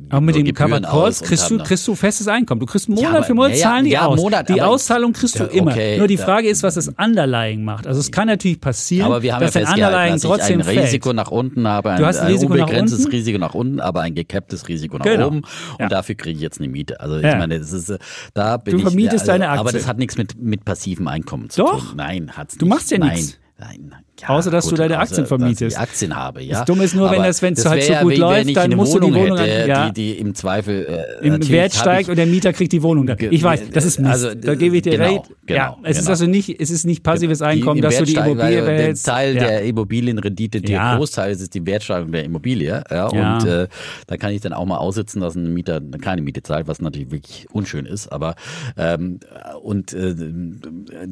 Aber 0.09 0.21
mit 0.21 0.35
den 0.35 0.51
Covered 0.53 0.83
Calls 0.83 1.21
kriegst 1.21 1.49
du, 1.51 1.57
kriegst 1.59 1.87
du 1.87 1.95
festes 1.95 2.27
Einkommen. 2.27 2.59
Du 2.59 2.65
kriegst 2.65 2.89
Monat 2.89 3.03
Ja, 3.03 3.09
aber- 3.11 3.23
für 3.23 3.33
Monat 3.33 3.51
ja, 3.51 3.57
zahlen 3.57 3.85
die 3.85 3.91
ja, 3.91 4.05
aus. 4.05 4.19
Monat, 4.19 4.49
die 4.49 4.61
Auszahlung 4.61 5.13
kriegst 5.13 5.39
du 5.39 5.43
immer. 5.45 5.71
okay, 5.71 5.97
Nur 5.97 6.07
die 6.07 6.17
Frage 6.17 6.49
ist, 6.49 6.63
was 6.63 6.75
das 6.75 6.87
Underlying 6.89 7.63
macht. 7.63 7.82
Also 7.87 7.99
es 7.99 8.11
kann 8.11 8.27
natürlich 8.27 8.59
passieren, 8.61 9.05
Aber 9.07 9.21
wir 9.21 9.33
haben 9.33 9.41
dass 9.41 9.53
ja 9.53 9.61
festgehalten, 9.61 9.85
Underlying 9.95 10.13
dass 10.13 10.23
ich 10.23 10.29
trotzdem 10.29 10.61
ein 10.61 10.67
Risiko 10.79 11.09
fällt. 11.09 11.15
nach 11.15 11.31
unten 11.31 11.67
habe, 11.67 11.91
ein, 11.91 11.99
Du 11.99 12.05
hast 12.05 12.17
ein 12.17 12.27
ein 12.27 12.31
Risiko 12.33 12.53
nach 12.55 12.61
unbegrenztes 12.67 12.99
unten? 13.05 13.11
Risiko 13.11 13.37
nach 13.39 13.53
unten, 13.53 13.79
aber 13.79 14.01
ein 14.01 14.15
gecapptes 14.15 14.67
Risiko 14.67 14.97
nach 14.97 15.05
Genau. 15.05 15.27
oben. 15.27 15.37
Und 15.37 15.45
Ja. 15.79 15.87
dafür 15.89 16.15
kriege 16.15 16.35
ich 16.37 16.41
jetzt 16.41 16.59
eine 16.59 16.69
Miete. 16.69 16.99
Also 16.99 17.17
ich 17.17 17.23
Ja. 17.23 17.37
meine, 17.37 17.59
das 17.59 17.71
ist, 17.73 17.89
äh, 17.89 17.97
da 18.33 18.57
bin 18.57 18.71
Du 18.73 18.77
ich. 18.77 18.83
vermietest 18.83 19.21
also, 19.21 19.31
deine 19.33 19.49
Aber 19.49 19.61
Aktie. 19.67 19.79
das 19.79 19.87
hat 19.87 19.97
nichts 19.97 20.17
mit, 20.17 20.41
mit 20.41 20.65
passivem 20.65 21.07
Einkommen 21.07 21.49
zu 21.49 21.61
Doch. 21.63 21.79
tun. 21.89 21.97
Nein, 21.97 22.31
hat's 22.35 22.57
Du 22.57 22.65
nicht. 22.65 22.73
machst 22.73 22.91
ja 22.91 22.97
nichts. 22.99 23.37
Nein, 23.57 23.87
nein. 23.89 23.99
Außer 24.27 24.51
dass 24.51 24.65
gut, 24.65 24.73
du 24.73 24.77
deine 24.77 24.97
Aktien 24.99 25.17
dass 25.17 25.23
ich 25.25 25.27
vermietest. 25.27 25.79
Aktien 25.79 26.15
habe, 26.15 26.41
ja. 26.43 26.59
Das 26.59 26.65
Dumme 26.65 26.83
ist 26.83 26.95
nur, 26.95 27.09
wenn 27.11 27.23
das- 27.23 27.41
wenn's 27.41 27.61
das 27.63 27.71
halt 27.71 27.83
so 27.83 27.93
ja 27.93 28.01
gut 28.03 28.13
wie, 28.13 28.17
läuft, 28.17 28.47
wenn 28.47 28.53
dann 28.53 28.75
musst 28.75 28.93
du 28.93 28.99
die 28.99 29.05
Wohnung 29.13 29.21
Wohnung 29.23 29.37
hätte, 29.39 29.63
an- 29.63 29.69
ja. 29.69 29.89
die, 29.89 29.93
die 30.13 30.19
im 30.19 30.35
Zweifel 30.35 30.85
äh, 31.21 31.27
im 31.27 31.49
Wert 31.49 31.73
steigt 31.73 32.09
und 32.09 32.15
der 32.17 32.25
Mieter 32.25 32.53
kriegt 32.53 32.71
die 32.71 32.83
Wohnung 32.83 33.05
dann. 33.05 33.17
Ich 33.19 33.43
weiß, 33.43 33.69
das 33.71 33.85
ist 33.85 33.99
Mist. 33.99 34.11
also, 34.11 34.33
da 34.35 34.55
gebe 34.55 34.75
ich 34.77 34.81
dir 34.83 34.91
genau, 34.97 35.03
recht. 35.05 35.23
genau, 35.45 35.57
ja, 35.59 35.77
es 35.83 35.91
ist 35.97 36.03
genau. 36.03 36.09
also 36.11 36.25
nicht, 36.27 36.61
es 36.61 36.69
ist 36.69 36.85
nicht 36.85 37.03
passives 37.03 37.39
Die 37.39 37.43
Einkommen, 37.45 37.77
im 37.77 37.81
dass 37.83 37.97
du 37.97 38.05
die 38.05 38.13
Immobilie 38.13 38.37
weil 38.39 38.61
behältst. 38.65 39.07
Der 39.07 39.13
Teil 39.13 39.35
ja. 39.35 39.43
der 39.47 39.63
Immobilienrendite, 39.63 40.61
der 40.61 40.69
Ja. 40.75 40.97
Großteil 40.97 41.31
ist 41.31 41.53
die 41.53 41.65
Wertsteigerung 41.65 42.11
der 42.11 42.23
Immobilie. 42.23 42.83
Ja, 42.89 43.09
Ja. 43.13 43.37
Und 43.37 43.45
äh, 43.47 43.67
da 44.07 44.17
kann 44.17 44.31
ich 44.31 44.41
dann 44.41 44.53
auch 44.53 44.65
mal 44.65 44.77
aussitzen, 44.77 45.21
dass 45.21 45.35
ein 45.35 45.53
Mieter 45.53 45.81
keine 46.01 46.21
Miete 46.21 46.41
zahlt, 46.43 46.67
was 46.67 46.81
natürlich 46.81 47.11
wirklich 47.11 47.47
unschön 47.51 47.85
ist. 47.85 48.07
Aber 48.07 48.35
ähm, 48.77 49.19
und 49.61 49.93
äh, 49.93 50.15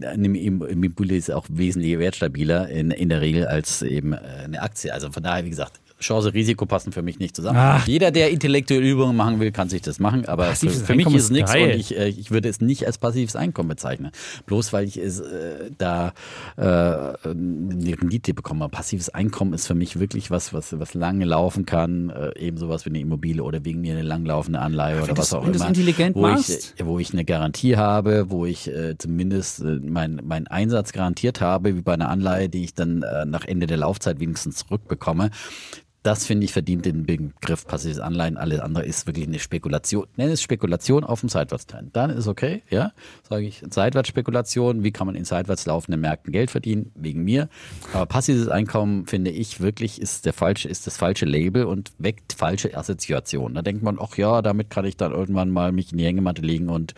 eine 0.07 0.37
Immobilie 0.39 1.17
ist 1.17 1.31
auch 1.31 1.45
wesentlich 1.49 1.97
wertstabiler 1.99 2.69
in, 2.69 2.91
in 3.01 3.09
der 3.09 3.19
Regel 3.21 3.47
als 3.47 3.81
eben 3.81 4.13
äh, 4.13 4.19
eine 4.43 4.61
Aktie. 4.61 4.93
Also 4.93 5.11
von 5.11 5.23
daher, 5.23 5.43
wie 5.43 5.49
gesagt, 5.49 5.79
Chance, 6.01 6.33
Risiko 6.33 6.65
passen 6.65 6.91
für 6.91 7.01
mich 7.01 7.17
nicht 7.19 7.35
zusammen. 7.35 7.57
Ach. 7.59 7.87
Jeder, 7.87 8.11
der 8.11 8.29
intellektuelle 8.31 8.87
Übungen 8.87 9.15
machen 9.15 9.39
will, 9.39 9.51
kann 9.51 9.69
sich 9.69 9.81
das 9.81 9.99
machen, 9.99 10.25
aber 10.25 10.43
für, 10.45 10.49
Passives 10.67 10.81
für 10.81 10.95
mich 10.95 11.05
Einkommen 11.05 11.15
ist 11.17 11.23
es 11.25 11.29
nichts 11.31 11.53
und 11.53 11.59
ich, 11.69 11.97
äh, 11.97 12.07
ich 12.09 12.31
würde 12.31 12.49
es 12.49 12.61
nicht 12.61 12.85
als 12.85 12.97
passives 12.97 13.35
Einkommen 13.35 13.69
bezeichnen. 13.69 14.11
Bloß 14.45 14.73
weil 14.73 14.85
ich 14.85 14.97
es 14.97 15.19
äh, 15.19 15.71
da 15.77 16.13
äh, 16.57 16.61
eine 16.63 17.95
Rendite 18.01 18.33
bekomme. 18.33 18.67
Passives 18.69 19.09
Einkommen 19.09 19.53
ist 19.53 19.67
für 19.67 19.75
mich 19.75 19.99
wirklich 19.99 20.31
was, 20.31 20.53
was, 20.53 20.77
was 20.79 20.93
lange 20.93 21.25
laufen 21.25 21.65
kann, 21.65 22.09
äh, 22.09 22.37
eben 22.39 22.57
sowas 22.57 22.85
wie 22.85 22.89
eine 22.89 22.99
Immobilie 22.99 23.43
oder 23.43 23.63
wegen 23.65 23.81
mir 23.81 23.93
eine 23.93 24.01
langlaufende 24.03 24.59
Anleihe 24.59 24.97
oder 24.97 25.07
wenn 25.09 25.17
was 25.17 25.29
du's- 25.29 25.33
auch 25.39 25.43
immer. 25.45 25.53
wo 26.15 26.21
machst. 26.21 26.73
ich, 26.77 26.85
wo 26.85 26.99
ich 26.99 27.13
eine 27.13 27.25
Garantie 27.25 27.77
habe, 27.77 28.29
wo 28.29 28.45
ich 28.45 28.67
äh, 28.67 28.97
zumindest 28.97 29.61
äh, 29.61 29.79
mein, 29.81 30.21
meinen 30.23 30.47
Einsatz 30.47 30.91
garantiert 30.91 31.41
habe, 31.41 31.75
wie 31.75 31.81
bei 31.81 31.93
einer 31.93 32.09
Anleihe, 32.09 32.49
die 32.49 32.63
ich 32.63 32.73
dann 32.73 32.99
nach 33.25 33.45
Ende 33.45 33.67
der 33.67 33.77
Laufzeit 33.77 34.19
wenigstens 34.19 34.57
zurückbekomme. 34.57 35.29
Das 36.03 36.25
finde 36.25 36.45
ich 36.45 36.51
verdient 36.51 36.85
den 36.85 37.05
Begriff 37.05 37.67
passives 37.67 37.99
Anleihen. 37.99 38.35
Alles 38.35 38.59
andere 38.59 38.83
ist 38.83 39.05
wirklich 39.05 39.27
eine 39.27 39.37
Spekulation. 39.37 40.07
Nenne 40.15 40.31
es 40.31 40.41
Spekulation 40.41 41.03
auf 41.03 41.19
dem 41.19 41.29
Seitwärtstrend. 41.29 41.95
Dann 41.95 42.09
ist 42.09 42.27
okay, 42.27 42.63
ja, 42.71 42.91
sage 43.29 43.45
ich. 43.45 43.61
Seitwärtsspekulation. 43.69 44.83
Wie 44.83 44.91
kann 44.91 45.05
man 45.05 45.15
in 45.15 45.25
seitwärts 45.25 45.67
laufenden 45.67 46.01
Märkten 46.01 46.31
Geld 46.31 46.49
verdienen? 46.49 46.91
Wegen 46.95 47.23
mir. 47.23 47.49
Aber 47.93 48.07
passives 48.07 48.47
Einkommen 48.47 49.05
finde 49.05 49.29
ich 49.29 49.59
wirklich 49.59 50.01
ist 50.01 50.25
der 50.25 50.33
falsche, 50.33 50.69
ist 50.69 50.87
das 50.87 50.97
falsche 50.97 51.25
Label 51.25 51.65
und 51.65 51.91
weckt 51.99 52.33
falsche 52.33 52.75
Assoziationen. 52.75 53.53
Da 53.53 53.61
denkt 53.61 53.83
man, 53.83 53.99
ach 54.01 54.17
ja, 54.17 54.41
damit 54.41 54.71
kann 54.71 54.85
ich 54.85 54.97
dann 54.97 55.11
irgendwann 55.11 55.51
mal 55.51 55.71
mich 55.71 55.91
in 55.91 55.99
die 55.99 56.05
Hängematte 56.05 56.41
legen 56.41 56.69
und 56.69 56.95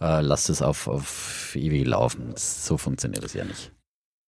äh, 0.00 0.22
lasse 0.22 0.50
es 0.50 0.60
auf, 0.60 0.88
auf 0.88 1.54
ewig 1.54 1.86
laufen. 1.86 2.32
So 2.34 2.76
funktioniert 2.76 3.22
es 3.22 3.34
ja 3.34 3.44
nicht. 3.44 3.70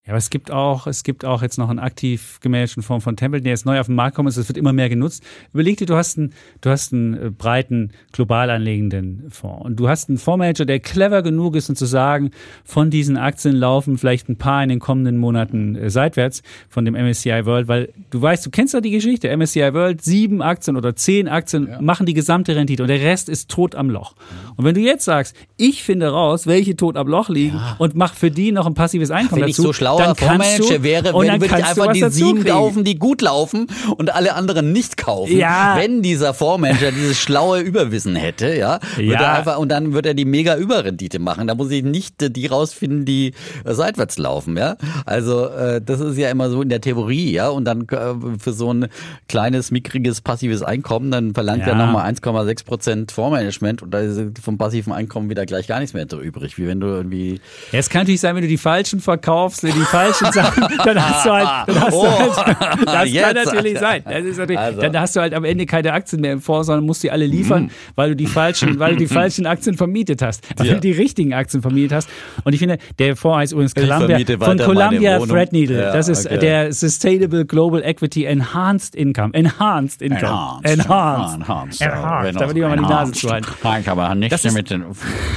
Ja, 0.05 0.15
aber 0.15 0.19
es 0.19 0.31
gibt 0.31 0.51
auch, 0.51 0.89
es 0.89 1.05
gibt 1.05 1.25
auch 1.25 1.43
jetzt 1.43 1.59
noch 1.59 1.69
einen 1.69 1.79
aktiv 1.79 2.41
gemanagten 2.41 2.83
Form 2.83 3.01
von 3.01 3.15
Tempel, 3.15 3.41
der 3.41 3.51
jetzt 3.51 3.65
neu 3.65 3.79
auf 3.79 3.87
den 3.87 3.95
Markt 3.95 4.17
kommt. 4.17 4.29
Es 4.29 4.49
wird 4.49 4.59
immer 4.59 4.73
mehr 4.73 4.89
genutzt. 4.89 5.23
Überleg 5.55 5.77
dir, 5.77 5.87
du 5.87 5.95
hast 5.95 6.19
einen, 6.19 6.33
du 6.61 6.71
hast 6.71 6.93
einen 6.93 7.15
äh, 7.15 7.31
breiten, 7.31 7.93
global 8.11 8.51
anlegenden 8.51 9.27
Fonds. 9.31 9.65
Und 9.65 9.77
du 9.77 9.89
hast 9.89 10.09
einen 10.09 10.19
Fondsmanager, 10.19 10.65
der 10.65 10.81
clever 10.81 11.23
genug 11.23 11.55
ist, 11.55 11.69
um 11.69 11.77
zu 11.77 11.87
sagen, 11.87 12.33
von 12.65 12.91
diesen 12.91 13.17
Aktien 13.17 13.55
laufen 13.55 13.97
vielleicht 13.97 14.29
ein 14.29 14.35
paar 14.35 14.65
in 14.65 14.71
den 14.71 14.81
kommenden 14.81 15.19
Monaten 15.19 15.77
äh, 15.77 15.89
seitwärts 15.89 16.43
von 16.69 16.85
dem 16.85 16.95
MSCI 16.95 17.47
World, 17.47 17.69
weil 17.69 17.93
du 18.11 18.21
weißt, 18.21 18.45
du 18.45 18.51
kennst 18.51 18.75
ja 18.75 18.81
die 18.81 18.91
Geschichte. 18.91 19.35
MSCI 19.37 19.73
World, 19.73 20.03
sieben 20.03 20.43
Aktien 20.43 20.77
oder 20.77 20.97
zehn 20.97 21.29
Aktien 21.29 21.77
machen 21.81 22.07
die 22.07 22.15
gesamte 22.15 22.57
Rendite 22.57 22.83
und 22.83 22.89
der 22.89 23.01
Rest 23.01 23.29
ist 23.29 23.53
tot 23.53 23.77
am 23.77 23.89
Loch. 23.89 24.15
Und 24.57 24.65
wenn 24.65 24.75
du 24.75 24.81
jetzt 24.81 25.05
sagst, 25.05 25.37
ich 25.57 25.85
finde 25.85 26.09
raus, 26.09 26.49
welche 26.49 26.75
tot 26.75 26.97
am 26.97 27.07
Loch 27.07 27.29
liegen 27.29 27.61
und 27.79 27.95
mach 27.95 28.15
für 28.15 28.33
die 28.33 28.51
noch 28.51 28.67
ein 28.67 28.75
passives 28.75 29.13
Einkommen 29.13 29.45
ich 29.45 29.55
dazu, 29.55 29.63
so 29.63 29.73
schlauer 29.99 30.15
Fondsmanager 30.15 30.83
wäre, 30.83 31.05
wenn, 31.15 31.27
dann 31.27 31.41
würde 31.41 31.47
ich 31.59 31.65
einfach 31.65 31.93
die 31.93 32.11
sieben 32.11 32.45
kaufen, 32.45 32.85
die 32.85 32.99
gut 32.99 33.23
laufen 33.23 33.67
und 33.97 34.15
alle 34.15 34.35
anderen 34.35 34.73
nicht 34.73 34.97
kaufen. 34.97 35.37
Ja. 35.37 35.75
Wenn 35.79 36.03
dieser 36.03 36.35
Fondsmanager 36.35 36.93
dieses 36.93 37.19
schlaue 37.19 37.61
Überwissen 37.61 38.15
hätte, 38.17 38.55
ja, 38.57 38.79
Ja. 38.99 39.21
er 39.21 39.33
einfach, 39.35 39.59
und 39.59 39.69
dann 39.71 39.93
würde 39.93 40.11
er 40.11 40.15
die 40.15 40.25
mega 40.25 40.57
Überrendite 40.57 41.19
machen. 41.19 41.47
Da 41.47 41.55
muss 41.55 41.71
ich 41.71 41.83
nicht 41.83 42.23
äh, 42.23 42.31
die 42.31 42.47
rausfinden, 42.47 43.05
die 43.05 43.33
äh, 43.65 43.75
seitwärts 43.75 44.19
laufen, 44.19 44.57
ja. 44.57 44.77
Also 45.07 45.47
äh, 45.49 45.81
das 45.81 46.01
ist 46.01 46.17
ja 46.19 46.31
immer 46.31 46.51
so 46.51 46.63
in 46.63 46.69
der 46.69 46.81
Theorie, 46.81 47.33
ja. 47.33 47.49
Und 47.49 47.65
dann 47.65 47.87
äh, 47.89 48.39
für 48.39 48.53
so 48.53 48.73
ein 48.73 48.87
kleines, 49.29 49.71
mickriges, 49.71 50.21
passives 50.21 50.63
Einkommen, 50.63 51.11
dann 51.11 51.35
verlangt 51.35 51.63
Ja. 51.63 51.69
er 51.69 51.75
nochmal 51.75 52.11
1,6 52.13 52.65
Prozent 52.65 53.13
Fondsmanagement 53.13 53.83
und 53.83 53.93
da 53.93 54.01
ist 54.01 54.21
vom 54.43 54.59
passiven 54.59 54.93
Einkommen 54.93 55.31
wieder 55.31 55.47
gleich 55.47 55.67
gar 55.67 55.81
nichts 55.81 55.95
mehr 55.95 56.07
übrig, 56.13 56.59
wie 56.59 56.67
wenn 56.67 56.81
du 56.81 56.89
irgendwie 56.89 57.41
Ja, 57.71 57.79
es 57.79 57.89
kann 57.89 58.03
natürlich 58.03 58.21
sein, 58.21 58.35
wenn 58.35 58.43
du 58.43 58.49
die 58.49 58.59
falschen 58.59 59.01
verkaufst, 59.01 59.63
die 59.63 59.69
falschen 59.85 60.33
Sachen, 60.33 60.67
dann 60.85 61.03
hast 61.09 61.27
du 61.27 61.31
halt, 61.33 61.49
dann 61.69 61.81
hast 61.81 61.95
Oh. 61.95 62.03
du 62.05 62.11
halt 62.11 62.37
das 62.39 62.85
kann 62.95 63.07
Jetzt. 63.09 63.35
natürlich 63.47 63.79
sein. 63.79 64.03
Natürlich, 64.05 64.59
Also. 64.59 64.81
Dann 64.81 64.99
hast 65.01 65.17
du 65.17 65.21
halt 65.21 65.35
am 65.35 65.45
Ende 65.45 65.67
keine 65.67 65.93
Aktien 65.93 66.21
mehr 66.21 66.33
im 66.33 66.41
Fonds, 66.41 66.67
sondern 66.67 66.85
musst 66.87 67.03
die 67.03 67.11
alle 67.11 67.27
liefern, 67.27 67.71
weil 67.95 68.11
du 68.11 68.17
die 68.17 68.27
falschen, 68.27 68.79
weil 68.79 68.93
du 68.93 68.99
die 68.99 69.07
falschen 69.13 69.47
Aktien 69.47 69.77
vermietet 69.77 70.23
hast. 70.23 70.43
Weil 70.59 70.67
Ja. 70.67 70.75
du 70.75 70.81
die 70.81 70.93
richtigen 70.93 71.35
Aktien 71.35 71.63
vermietet 71.63 71.93
hast. 71.93 72.09
Und 72.45 72.53
ich 72.53 72.59
finde, 72.59 72.79
der 72.99 73.17
Fonds 73.17 73.39
heißt 73.39 73.53
übrigens 73.53 73.75
Columbia, 73.75 74.19
von 74.39 74.59
Columbia. 74.59 75.19
Threadneedle. 75.19 75.81
Ja, 75.83 75.93
das 75.93 76.09
ist 76.09 76.27
okay. 76.27 76.39
der 76.39 76.73
Sustainable 76.73 77.45
Global 77.45 77.83
Equity 77.83 78.25
Enhanced 78.25 78.95
Income. 78.95 79.35
Enhanced 79.35 80.03
Income. 80.03 80.61
Enhanced. 80.63 80.87
Enhanced. 80.87 81.37
Enhanced. 81.41 81.81
Enhanced. 81.81 82.41
Da 82.41 82.49
will 82.49 82.57
ich 82.57 82.63
mal 82.63 82.77
die 82.77 82.83
Nase 82.83 83.31
halten. 83.31 83.47
Nein, 83.63 83.85
habe 83.87 84.17
nicht 84.17 84.33
Das 84.33 84.45
mit 84.53 84.71
den, 84.71 84.85
das 84.89 84.97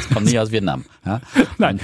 kommt 0.13 0.25
nicht 0.25 0.39
aus 0.39 0.51
Vietnam. 0.51 0.83
Ja? 1.05 1.21
Nein. 1.57 1.79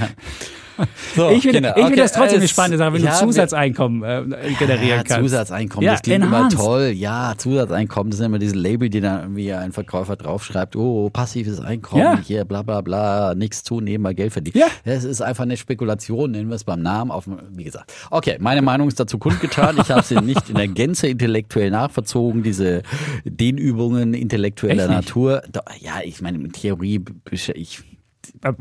So, 1.16 1.30
Ich 1.30 1.44
finde, 1.44 1.60
ich 1.60 1.74
finde 1.74 1.84
okay, 1.84 1.96
das 1.96 2.14
trotzdem 2.14 2.40
eine 2.40 2.48
spannende 2.48 2.78
Sache, 2.78 2.94
wenn 2.94 3.04
ja, 3.04 3.20
du 3.20 3.26
Zusatzeinkommen 3.26 4.04
äh, 4.04 4.54
generieren 4.58 4.88
ja, 4.88 5.04
kannst. 5.04 5.22
Zusatzeinkommen, 5.22 5.86
Ja, 5.86 5.92
das 5.94 6.02
klingt 6.02 6.24
enhanced. 6.24 6.54
immer 6.58 6.64
toll. 6.64 6.88
Ja, 6.96 7.34
Zusatzeinkommen, 7.38 8.12
das 8.12 8.18
sind 8.18 8.28
immer 8.28 8.40
diese 8.40 8.56
Label, 8.56 8.90
die 8.90 9.02
dann 9.02 9.22
irgendwie 9.22 9.54
ein 9.54 9.72
Verkäufer 9.72 10.16
draufschreibt, 10.16 10.76
oh, 10.76 11.10
passives 11.10 11.60
Einkommen, 11.60 12.02
Ja. 12.02 12.20
hier, 12.24 12.46
bla 12.46 12.62
bla 12.62 12.82
bla, 12.82 13.36
nichts 13.36 13.64
tun, 13.64 13.84
nebenbei 13.84 14.14
Geld 14.14 14.32
verdienen. 14.34 14.60
Ja. 14.60 14.68
Es 14.86 15.04
ist 15.04 15.22
einfach 15.22 15.44
eine 15.44 15.58
Spekulation, 15.58 16.32
nennen 16.32 16.50
wir 16.50 16.56
es 16.56 16.64
beim 16.64 16.82
Namen, 16.82 17.12
auf, 17.12 17.26
wie 17.52 17.64
gesagt. 17.64 17.94
Okay, 18.10 18.38
meine 18.40 18.62
Meinung 18.62 18.88
ist 18.88 19.00
dazu 19.00 19.18
kundgetan. 19.18 19.78
Ich 19.82 19.92
habe 19.92 20.04
sie 20.04 20.16
nicht 20.22 20.50
in 20.50 20.56
der 20.56 20.68
Gänze 20.68 21.08
intellektuell 21.08 21.72
nachverzogen, 21.72 22.44
diese 22.44 22.84
Dehnübungen 23.26 24.14
intellektueller? 24.14 24.88
Natur. 24.88 25.42
Ja, 25.80 26.00
ich 26.04 26.22
meine, 26.22 26.38
in 26.38 26.52
Theorie, 26.52 27.04
ich, 27.32 27.82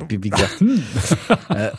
wie 0.09 0.23
wie 0.23 0.31
gesagt, 0.31 0.61
äh, 1.51 1.71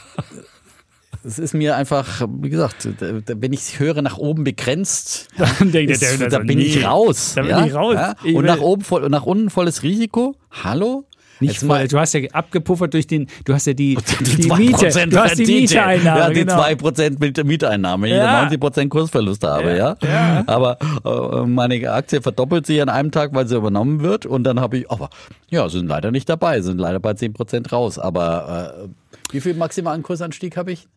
es 1.24 1.38
ist 1.38 1.54
mir 1.54 1.76
einfach, 1.76 2.28
wie 2.42 2.50
gesagt, 2.50 2.88
wenn 3.00 3.54
ich 3.54 3.80
höre, 3.80 4.02
nach 4.02 4.18
oben 4.18 4.44
begrenzt, 4.44 5.28
Dann 5.38 5.72
denkt 5.72 5.92
ist, 5.92 6.02
der, 6.02 6.18
der, 6.18 6.30
da 6.30 6.40
bin 6.40 6.60
ich 6.60 6.84
raus. 6.84 7.34
Da 7.36 7.42
bin 7.42 7.52
ja? 7.52 7.66
ich 7.66 7.74
raus. 7.74 7.96
Ja? 7.96 8.16
Und 8.34 8.46
nach 8.46 8.60
oben 8.60 8.84
voll, 8.84 9.04
und 9.04 9.12
nach 9.12 9.26
unten 9.26 9.50
volles 9.50 9.84
Risiko. 9.84 10.36
Hallo? 10.50 11.06
Nicht 11.48 11.60
voll. 11.60 11.68
mal- 11.68 11.88
Du 11.88 11.98
hast 12.00 12.14
ja 12.14 12.22
abgepuffert 12.32 12.94
durch 12.94 13.08
den, 13.08 13.28
du 13.46 13.54
hast 13.54 13.68
ja 13.68 13.74
die, 13.74 13.96
die, 14.22 14.50
2% 14.50 14.58
Miete. 14.58 15.08
Du 15.10 15.18
hast 15.20 15.38
die 15.38 15.44
Rendite. 15.44 15.52
Mieteeinnahme. 15.76 16.20
Ja, 16.20 16.30
die 16.30 16.36
genau. 16.36 16.62
2% 16.62 17.20
mit 17.20 17.46
Mieteinnahme, 17.46 18.04
wenn 18.08 18.16
Ja. 18.16 18.44
ich 18.52 18.58
90% 18.58 18.90
Kursverlust 18.90 19.44
habe, 19.44 19.76
ja. 19.76 19.96
Ja. 20.02 20.44
Aber 20.48 20.78
äh, 21.06 21.46
meine 21.46 21.92
Aktie 21.92 22.22
verdoppelt 22.22 22.66
sich 22.66 22.82
an 22.82 22.90
einem 22.90 23.12
Tag, 23.12 23.34
weil 23.34 23.48
sie 23.48 23.56
übernommen 23.56 24.02
wird 24.02 24.26
und 24.26 24.44
dann 24.44 24.60
habe 24.60 24.78
ich, 24.80 24.92
aber 24.92 25.10
ja, 25.50 25.68
sind 25.70 25.88
leider 25.88 26.12
nicht 26.12 26.30
dabei, 26.30 26.62
sind 26.62 26.78
leider 26.80 27.00
bei 27.00 27.12
10% 27.12 27.70
raus. 27.72 28.00
Aber 28.00 28.74
äh, 28.86 28.88
wie 29.34 29.42
viel 29.42 29.54
maximalen 29.56 30.04
Kursanstieg 30.04 30.56
habe 30.58 30.72
ich? 30.72 30.88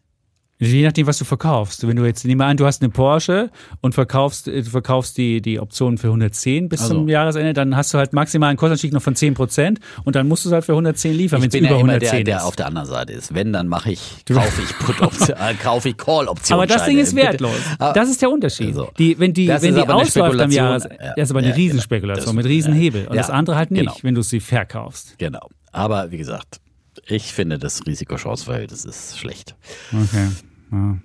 Je 0.61 0.85
nachdem, 0.85 1.07
was 1.09 1.19
du 1.19 1.25
verkaufst. 1.25 1.87
Wenn 1.87 1.97
du 1.97 2.05
jetzt, 2.05 2.25
nehmen 2.25 2.41
wir 2.41 2.47
an, 2.47 2.57
du 2.57 2.65
hast 2.65 2.81
eine 2.81 2.89
Porsche 2.91 3.51
und 3.81 3.93
verkaufst, 3.93 4.47
äh, 4.47 4.63
du 4.63 4.71
verkaufst 4.71 5.19
die, 5.19 5.43
die 5.43 5.59
Optionen 5.59 5.99
für 5.99 6.07
110 6.07 6.69
bis 6.69 6.81
Also. 6.83 6.95
zum 6.95 7.09
Jahresende, 7.09 7.53
dann 7.55 7.75
hast 7.77 7.93
du 7.93 7.99
halt 7.99 8.13
maximal 8.13 8.51
einen 8.51 8.57
Kursanstieg 8.57 8.93
noch 8.93 9.03
von 9.03 9.17
10 9.17 9.35
Prozent 9.35 9.81
und 10.05 10.15
dann 10.15 10.29
musst 10.29 10.45
du 10.45 10.51
es 10.51 10.53
halt 10.53 10.65
für 10.65 10.73
110 10.73 11.13
liefern, 11.13 11.43
wenn 11.43 11.49
Ich 11.49 11.55
es 11.55 11.61
über 11.61 11.71
ja 11.71 11.81
immer 11.81 11.93
110 11.95 12.25
der, 12.25 12.37
ist. 12.37 12.41
der 12.43 12.47
auf 12.47 12.55
der 12.57 12.67
anderen 12.69 12.87
Seite 12.87 13.13
ist. 13.15 13.35
Wenn, 13.35 13.53
dann 13.53 13.67
mache 13.67 13.91
ich, 13.93 14.01
kaufe 14.33 14.63
ich 14.63 14.79
Put-Option, 14.79 15.37
äh, 15.41 15.55
kaufe 15.55 15.89
ich 15.89 15.97
Call-Option. 15.97 16.57
aber 16.59 16.67
das 16.69 16.85
Ding 16.85 16.99
ist 16.99 17.17
wertlos. 17.17 17.51
Aber- 17.81 17.93
Das 17.93 18.09
ist 18.09 18.23
der 18.23 18.31
Unterschied. 18.31 18.69
Also, 18.69 18.91
die, 18.97 19.19
wenn 19.19 19.35
die, 19.35 19.49
wenn 19.49 19.75
die 19.75 19.81
ausläuft 19.81 19.91
am 19.91 20.07
Spekulation. 20.07 20.53
Jahres, 20.53 20.85
Ja, 20.85 20.91
das 21.17 21.25
ist 21.25 21.31
aber 21.33 21.39
eine 21.41 21.49
ja, 21.49 21.55
genau. 21.55 21.65
Riesenspekulation 21.65 22.27
Das- 22.27 22.35
mit 22.37 22.47
Riesenhebel. 22.47 23.09
Und 23.09 23.17
das 23.17 23.29
andere 23.29 23.57
halt 23.57 23.73
nicht, 23.73 23.81
genau. 23.87 23.97
wenn 24.03 24.15
du 24.15 24.23
sie 24.23 24.39
verkaufst. 24.39 25.17
Genau. 25.19 25.49
Aber 25.73 26.13
wie 26.13 26.19
gesagt, 26.19 26.61
ich 27.07 27.33
finde, 27.33 27.59
das 27.59 27.87
Risikochance-Verhältnis 27.87 28.85
ist 28.85 29.19
schlecht. 29.19 29.55
Okay. 29.93 30.29
Ja. 30.73 30.99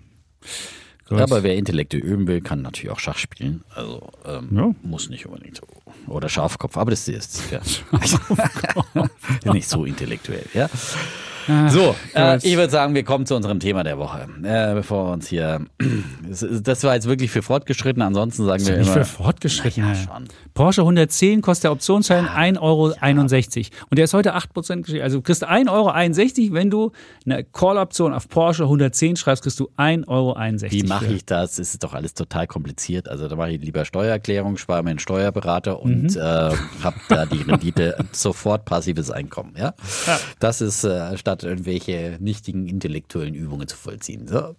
Gut. 1.07 1.21
Aber 1.21 1.41
wer 1.41 1.55
Intellekte 1.55 1.97
üben 1.97 2.27
will, 2.27 2.39
kann 2.41 2.61
natürlich 2.61 2.91
auch 2.91 2.99
Schach 2.99 3.17
spielen. 3.17 3.63
Also 3.73 4.07
ähm, 4.25 4.49
Ja. 4.55 4.75
muss 4.83 5.09
nicht 5.09 5.25
unbedingt. 5.25 5.59
Oder 6.07 6.29
Schafkopf, 6.29 6.77
aber 6.77 6.91
das 6.91 7.07
ist 7.07 7.41
ja. 7.51 7.61
nicht 9.53 9.67
so 9.67 9.85
intellektuell, 9.85 10.45
ja. 10.53 10.69
So, 11.69 11.95
äh, 12.15 12.37
ich 12.37 12.55
würde 12.57 12.69
sagen, 12.69 12.93
wir 12.95 13.03
kommen 13.03 13.25
zu 13.25 13.35
unserem 13.35 13.59
Thema 13.59 13.83
der 13.83 13.97
Woche. 13.97 14.27
Äh, 14.43 14.73
bevor 14.75 15.07
wir 15.07 15.13
uns 15.13 15.27
hier. 15.27 15.65
Das 16.61 16.83
war 16.83 16.93
jetzt 16.93 17.07
wirklich 17.07 17.31
für 17.31 17.41
Fortgeschrittene, 17.41 18.05
ansonsten 18.05 18.45
sagen 18.45 18.65
wir 18.65 18.77
Nicht 18.77 18.87
immer. 18.87 18.97
für 19.03 19.05
Fortgeschrittene. 19.05 19.87
Ja, 19.87 19.95
schon. 19.95 20.27
Porsche 20.53 20.81
110 20.81 21.41
kostet 21.41 21.63
der 21.65 21.71
Optionsschein 21.71 22.27
1,61 22.27 22.59
Euro. 22.61 22.93
Und 23.89 23.97
der 23.97 24.05
ist 24.05 24.13
heute 24.13 24.35
8% 24.35 24.77
gestiegen. 24.81 25.01
Also 25.03 25.17
du 25.17 25.21
kriegst 25.23 25.43
1,61 25.47 25.69
Euro, 25.69 26.53
wenn 26.53 26.69
du 26.69 26.91
eine 27.25 27.43
Call-Option 27.43 28.13
auf 28.13 28.27
Porsche 28.29 28.63
110 28.63 29.15
schreibst, 29.15 29.43
kriegst 29.43 29.59
du 29.59 29.69
1,61 29.77 30.07
Euro. 30.07 30.35
Wie 30.71 30.83
mache 30.83 31.07
ich 31.07 31.25
das? 31.25 31.57
Es 31.59 31.71
ist 31.73 31.83
doch 31.83 31.93
alles 31.93 32.13
total 32.13 32.45
kompliziert. 32.47 33.09
Also 33.09 33.27
da 33.27 33.35
mache 33.35 33.51
ich 33.51 33.61
lieber 33.61 33.85
Steuererklärung, 33.85 34.57
spare 34.57 34.83
mir 34.83 34.91
einen 34.91 34.99
Steuerberater 34.99 35.81
und 35.81 36.15
äh, 36.15 36.19
habe 36.19 36.95
da 37.07 37.25
die 37.25 37.41
Rendite 37.41 37.97
sofort 38.11 38.65
passives 38.65 39.09
Einkommen. 39.09 39.53
Ja, 39.57 39.73
Ja. 40.05 40.19
das 40.39 40.61
ist 40.61 40.83
äh, 40.83 41.17
statt 41.17 41.38
irgendwelche 41.43 42.17
nichtigen 42.19 42.67
intellektuellen 42.67 43.33
Übungen 43.35 43.67
zu 43.67 43.77
vollziehen. 43.77 44.27
So. 44.27 44.55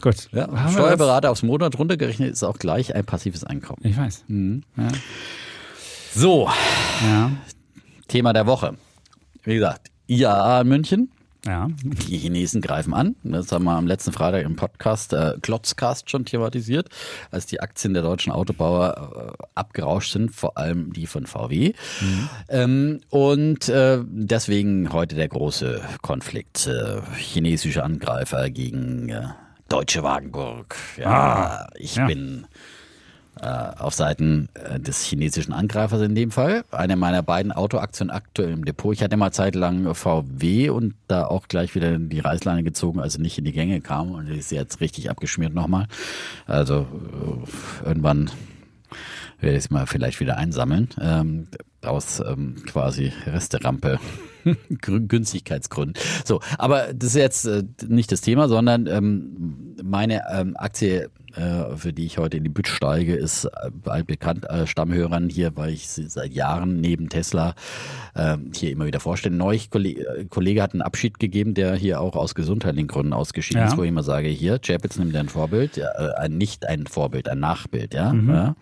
Gut. 0.00 0.28
Ja, 0.32 0.68
Steuerberater 0.70 1.30
aufs 1.30 1.42
Monat 1.42 1.78
runtergerechnet 1.78 2.30
ist 2.32 2.42
auch 2.42 2.58
gleich 2.58 2.94
ein 2.94 3.04
passives 3.04 3.44
Einkommen. 3.44 3.80
Ich 3.82 3.96
weiß. 3.96 4.24
Ja. 4.28 4.88
So, 6.14 6.48
Ja. 7.02 7.30
Thema 8.08 8.32
der 8.32 8.46
Woche. 8.46 8.76
Wie 9.44 9.54
gesagt, 9.54 9.90
IAA 10.06 10.60
in 10.60 10.68
München. 10.68 11.10
Ja. 11.46 11.68
Die 11.82 12.18
Chinesen 12.18 12.60
greifen 12.60 12.94
an. 12.94 13.16
Das 13.22 13.52
haben 13.52 13.64
wir 13.64 13.72
am 13.72 13.86
letzten 13.86 14.12
Freitag 14.12 14.44
im 14.44 14.56
Podcast 14.56 15.12
äh, 15.12 15.34
Klotzcast 15.40 16.10
schon 16.10 16.24
thematisiert, 16.24 16.88
als 17.30 17.46
die 17.46 17.60
Aktien 17.60 17.94
der 17.94 18.02
deutschen 18.02 18.32
Autobauer 18.32 19.36
äh, 19.38 19.44
abgerauscht 19.54 20.12
sind, 20.12 20.34
vor 20.34 20.58
allem 20.58 20.92
die 20.92 21.06
von 21.06 21.26
VW. 21.26 21.72
Ähm, 22.48 23.00
und 23.10 23.68
äh, 23.68 24.00
deswegen 24.04 24.92
heute 24.92 25.14
der 25.14 25.28
große 25.28 25.80
Konflikt. 26.02 26.66
Äh, 26.66 27.00
chinesische 27.16 27.82
Angreifer 27.82 28.50
gegen 28.50 29.08
äh, 29.08 29.28
Deutsche 29.68 30.02
Wagenburg. 30.02 30.76
Ja, 30.96 31.66
ich 31.76 31.96
ja. 31.96 32.06
bin 32.06 32.46
auf 33.44 33.94
Seiten 33.94 34.48
äh, 34.54 34.80
des 34.80 35.02
chinesischen 35.04 35.52
Angreifers 35.52 36.00
in 36.02 36.14
dem 36.14 36.30
Fall. 36.30 36.64
Eine 36.70 36.96
meiner 36.96 37.22
beiden 37.22 37.52
Autoaktien 37.52 38.10
aktuell 38.10 38.52
im 38.52 38.64
Depot. 38.64 38.94
Ich 38.94 39.02
hatte 39.02 39.16
mal 39.16 39.32
zeitlang 39.32 39.94
VW 39.94 40.70
und 40.70 40.94
da 41.06 41.26
auch 41.26 41.48
gleich 41.48 41.74
wieder 41.74 41.98
die 41.98 42.20
Reißleine 42.20 42.62
gezogen, 42.62 43.00
also 43.00 43.20
nicht 43.20 43.38
in 43.38 43.44
die 43.44 43.52
Gänge 43.52 43.80
kam 43.80 44.12
und 44.12 44.28
ist 44.28 44.52
jetzt 44.52 44.80
richtig 44.80 45.10
abgeschmiert 45.10 45.54
nochmal. 45.54 45.86
Also 46.46 46.86
äh, 47.84 47.88
irgendwann 47.88 48.30
werde 49.40 49.58
ich 49.58 49.64
es 49.64 49.70
mal 49.70 49.86
vielleicht 49.86 50.20
wieder 50.20 50.38
einsammeln. 50.38 50.88
Ähm, 51.00 51.48
aus 51.82 52.20
ähm, 52.20 52.56
quasi 52.66 53.12
Resterampe 53.26 53.98
Grün- 54.80 55.08
Günstigkeitsgründen. 55.08 55.94
So, 56.24 56.40
aber 56.58 56.92
das 56.92 57.10
ist 57.10 57.16
jetzt 57.16 57.44
äh, 57.46 57.64
nicht 57.86 58.10
das 58.12 58.20
Thema, 58.20 58.48
sondern 58.48 58.86
ähm, 58.86 59.76
meine 59.82 60.22
ähm, 60.32 60.56
Aktie, 60.56 61.04
äh, 61.04 61.08
für 61.76 61.92
die 61.92 62.06
ich 62.06 62.18
heute 62.18 62.36
in 62.36 62.44
die 62.44 62.48
Bütt 62.50 62.68
steige, 62.68 63.14
ist 63.14 63.44
äh, 63.44 63.70
altbekannt 63.84 64.48
äh, 64.48 64.66
Stammhörern 64.66 65.28
hier, 65.28 65.56
weil 65.56 65.72
ich 65.72 65.88
sie 65.88 66.08
seit 66.08 66.32
Jahren 66.32 66.80
neben 66.80 67.08
Tesla 67.08 67.54
äh, 68.14 68.36
hier 68.54 68.70
immer 68.70 68.86
wieder 68.86 69.00
vorstelle. 69.00 69.36
Neulich 69.36 69.70
Kollege, 69.70 70.02
äh, 70.06 70.24
Kollege 70.24 70.62
hat 70.62 70.72
einen 70.72 70.82
Abschied 70.82 71.18
gegeben, 71.18 71.54
der 71.54 71.74
hier 71.74 72.00
auch 72.00 72.16
aus 72.16 72.34
gesundheitlichen 72.34 72.88
Gründen 72.88 73.12
ausgeschieden 73.12 73.62
Ja. 73.62 73.68
ist, 73.68 73.76
wo 73.76 73.82
ich 73.82 73.88
immer 73.88 74.02
sage, 74.02 74.28
hier, 74.28 74.58
Chapitz 74.58 74.98
nimmt 74.98 75.14
ein 75.16 75.28
Vorbild, 75.28 75.76
ja, 75.76 75.88
äh, 75.96 76.14
ein, 76.16 76.38
nicht 76.38 76.66
ein 76.66 76.86
Vorbild, 76.86 77.28
ein 77.28 77.40
Nachbild, 77.40 77.94
ja. 77.94 78.12
ja. 78.14 78.56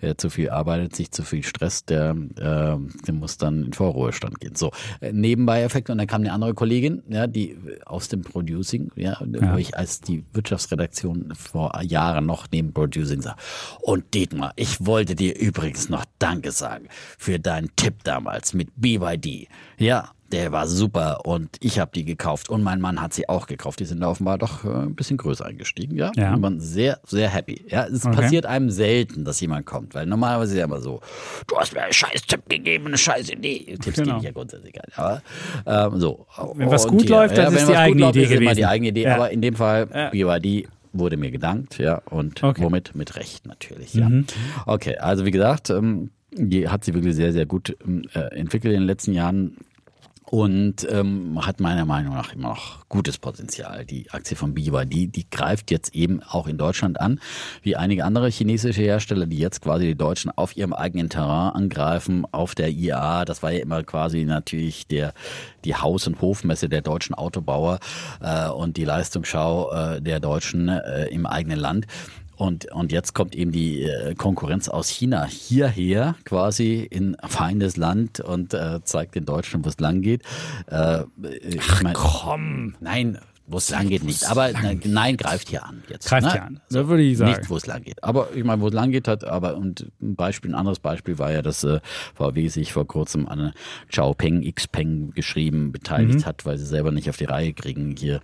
Wer 0.00 0.16
zu 0.16 0.30
viel 0.30 0.50
arbeitet, 0.50 0.94
sich 0.94 1.10
zu 1.10 1.24
viel 1.24 1.42
stresst, 1.42 1.90
der, 1.90 2.10
äh, 2.36 2.76
der 2.76 3.14
muss 3.14 3.36
dann 3.36 3.64
in 3.64 3.72
Vorruhestand 3.72 4.38
gehen. 4.40 4.54
So, 4.54 4.70
äh, 5.00 5.12
Nebenbei-Effekt. 5.12 5.90
Und 5.90 5.98
dann 5.98 6.06
kam 6.06 6.20
eine 6.22 6.32
andere 6.32 6.54
Kollegin, 6.54 7.02
ja, 7.08 7.26
die 7.26 7.56
aus 7.84 8.08
dem 8.08 8.22
Producing, 8.22 8.90
ja, 8.94 9.18
wo 9.20 9.56
ich 9.56 9.76
als 9.76 10.00
die 10.00 10.24
Wirtschaftsredaktion 10.32 11.32
vor 11.34 11.74
Jahren 12.08 12.26
noch 12.26 12.46
neben 12.52 12.72
Producing 12.72 13.20
sah. 13.22 13.36
Und 13.80 14.14
Dietmar, 14.14 14.52
ich 14.56 14.84
wollte 14.86 15.14
dir 15.14 15.38
übrigens 15.38 15.88
noch 15.88 16.04
Danke 16.18 16.52
sagen 16.52 16.88
für 17.18 17.38
deinen 17.38 17.70
Tipp 17.76 18.02
damals 18.04 18.54
mit 18.54 18.68
BYD. 18.76 19.48
Ja, 19.78 20.10
der 20.30 20.52
war 20.52 20.68
super 20.68 21.24
und 21.24 21.56
ich 21.60 21.78
habe 21.78 21.90
die 21.94 22.04
gekauft 22.04 22.50
und 22.50 22.62
mein 22.62 22.82
Mann 22.82 23.00
hat 23.00 23.14
sie 23.14 23.30
auch 23.30 23.46
gekauft. 23.46 23.80
Die 23.80 23.86
sind 23.86 24.00
da 24.00 24.08
offenbar 24.08 24.36
doch 24.36 24.62
äh, 24.62 24.68
ein 24.68 24.94
bisschen 24.94 25.16
größer 25.16 25.46
eingestiegen, 25.46 25.96
ja. 25.96 26.12
Ja. 26.16 26.34
Und 26.34 26.42
man 26.42 26.60
sehr, 26.60 27.00
sehr 27.06 27.30
happy. 27.30 27.64
Ja, 27.68 27.86
es 27.86 28.04
Okay. 28.04 28.14
passiert 28.16 28.44
einem 28.44 28.68
selten, 28.70 29.24
dass 29.24 29.40
jemand 29.40 29.64
kommt, 29.64 29.94
weil 29.94 30.04
normalerweise 30.04 30.52
ist 30.52 30.58
ja 30.58 30.64
immer 30.66 30.82
so, 30.82 31.00
du 31.46 31.56
hast 31.58 31.72
mir 31.72 31.82
einen 31.82 31.94
scheiß 31.94 32.20
Tipp 32.26 32.42
gegeben, 32.46 32.88
eine 32.88 32.98
scheiß 32.98 33.30
Idee. 33.30 33.78
Tipps 33.80 33.96
Genau. 33.96 34.06
gebe 34.06 34.18
ich 34.18 34.24
ja 34.24 34.30
grundsätzlich 34.32 34.74
gar 34.74 34.82
nicht. 34.86 34.98
Aber 34.98 35.22
ähm, 35.94 35.98
so. 35.98 36.26
Wenn 36.56 36.70
was 36.70 36.86
gut 36.86 37.08
läuft, 37.08 37.38
dann 37.38 37.50
ja, 37.54 37.58
ist 37.60 37.68
die 37.68 37.76
eigene 37.76 38.00
läuft, 38.02 38.16
Idee 38.16 38.34
immer 38.34 38.54
die 38.54 38.66
eigene 38.66 38.88
Idee. 38.90 39.06
Aber 39.08 39.30
in 39.30 39.40
dem 39.40 39.54
Fall, 39.54 39.88
Ja. 39.94 40.10
BYD 40.10 40.68
wurde 40.98 41.16
mir 41.16 41.30
gedankt, 41.30 41.78
ja, 41.78 42.02
und 42.06 42.42
Okay. 42.42 42.62
womit? 42.62 42.94
Mit 42.94 43.16
Recht 43.16 43.46
natürlich, 43.46 43.94
ja. 43.94 44.08
Mhm. 44.08 44.26
Okay, 44.66 44.96
also 44.98 45.24
wie 45.24 45.30
gesagt, 45.30 45.70
ähm, 45.70 46.10
die 46.32 46.68
hat 46.68 46.84
sie 46.84 46.94
wirklich 46.94 47.14
sehr, 47.14 47.32
sehr 47.32 47.46
gut 47.46 47.76
ähm, 47.84 48.04
äh, 48.14 48.20
entwickelt 48.36 48.74
in 48.74 48.80
den 48.80 48.86
letzten 48.86 49.12
Jahren 49.12 49.56
und 50.30 50.86
ähm, 50.90 51.38
hat 51.46 51.58
meiner 51.58 51.86
Meinung 51.86 52.14
nach 52.14 52.32
immer 52.34 52.50
noch 52.50 52.86
gutes 52.88 53.18
Potenzial. 53.18 53.84
Die 53.84 54.10
Aktie 54.10 54.36
von 54.36 54.54
BYD, 54.54 55.14
die 55.14 55.26
greift 55.30 55.70
jetzt 55.70 55.94
eben 55.94 56.22
auch 56.22 56.46
in 56.46 56.58
Deutschland 56.58 57.00
an, 57.00 57.20
wie 57.62 57.76
einige 57.76 58.04
andere 58.04 58.28
chinesische 58.28 58.82
Hersteller, 58.82 59.26
die 59.26 59.38
jetzt 59.38 59.62
quasi 59.62 59.86
die 59.86 59.94
Deutschen 59.94 60.30
auf 60.30 60.56
ihrem 60.56 60.74
eigenen 60.74 61.08
Terrain 61.08 61.54
angreifen, 61.54 62.26
auf 62.30 62.54
der 62.54 62.70
IAA. 62.70 63.24
Das 63.24 63.42
war 63.42 63.52
ja 63.52 63.60
immer 63.60 63.82
quasi 63.84 64.24
natürlich 64.24 64.86
der 64.86 65.14
die 65.64 65.74
Haus- 65.74 66.06
und 66.06 66.20
Hofmesse 66.20 66.68
der 66.68 66.82
deutschen 66.82 67.14
Autobauer 67.14 67.78
äh, 68.20 68.48
und 68.48 68.76
die 68.76 68.84
Leistungsschau 68.84 69.72
äh, 69.72 70.02
der 70.02 70.20
Deutschen 70.20 70.68
äh, 70.68 71.06
im 71.06 71.26
eigenen 71.26 71.58
Land. 71.58 71.86
Und, 72.38 72.70
und 72.70 72.92
jetzt 72.92 73.14
kommt 73.14 73.34
eben 73.34 73.50
die 73.50 73.82
äh, 73.82 74.14
Konkurrenz 74.14 74.68
aus 74.68 74.88
China 74.88 75.26
hierher 75.26 76.14
quasi 76.24 76.86
in 76.88 77.16
feindes 77.26 77.76
Land 77.76 78.20
und 78.20 78.54
äh, 78.54 78.80
zeigt 78.84 79.16
den 79.16 79.24
Deutschen, 79.24 79.64
wo 79.64 79.68
es 79.68 79.80
lang 79.80 80.02
geht. 80.02 80.22
Äh, 80.68 81.00
ich 81.42 81.82
mein, 81.82 81.94
Komm. 81.94 82.76
Nein, 82.78 83.18
wo 83.48 83.56
es 83.56 83.70
lang 83.70 83.88
geht 83.88 84.04
nicht. 84.04 84.28
Aber 84.30 84.52
nein, 84.52 84.80
nein, 84.84 85.16
greift 85.16 85.48
hier 85.48 85.64
an 85.64 85.82
jetzt. 85.88 86.08
Greift 86.08 86.26
ne? 86.26 86.32
hier 86.32 86.44
an. 86.44 86.60
Da 86.70 86.86
würde 86.86 87.02
ich 87.02 87.18
sagen. 87.18 87.32
Nicht, 87.32 87.50
wo 87.50 87.56
es 87.56 87.66
lang 87.66 87.82
geht. 87.82 88.04
Aber 88.04 88.28
ich 88.34 88.44
meine, 88.44 88.60
wo 88.62 88.68
es 88.68 88.74
lang 88.74 88.90
geht 88.90 89.08
hat, 89.08 89.24
aber 89.24 89.56
und 89.56 89.90
ein 90.00 90.14
Beispiel, 90.16 90.50
ein 90.50 90.54
anderes 90.54 90.78
Beispiel 90.78 91.18
war 91.18 91.32
ja, 91.32 91.42
dass 91.42 91.64
äh, 91.64 91.80
VW 92.14 92.48
sich 92.48 92.72
vor 92.72 92.86
kurzem 92.86 93.26
an 93.26 93.52
Xiaopeng, 93.88 94.42
Xpeng 94.54 95.12
geschrieben, 95.12 95.72
beteiligt 95.72 96.20
Mhm. 96.20 96.24
hat, 96.26 96.46
weil 96.46 96.58
sie 96.58 96.66
selber 96.66 96.92
nicht 96.92 97.08
auf 97.08 97.16
die 97.16 97.24
Reihe 97.24 97.52
kriegen, 97.52 97.94
hier 97.98 98.20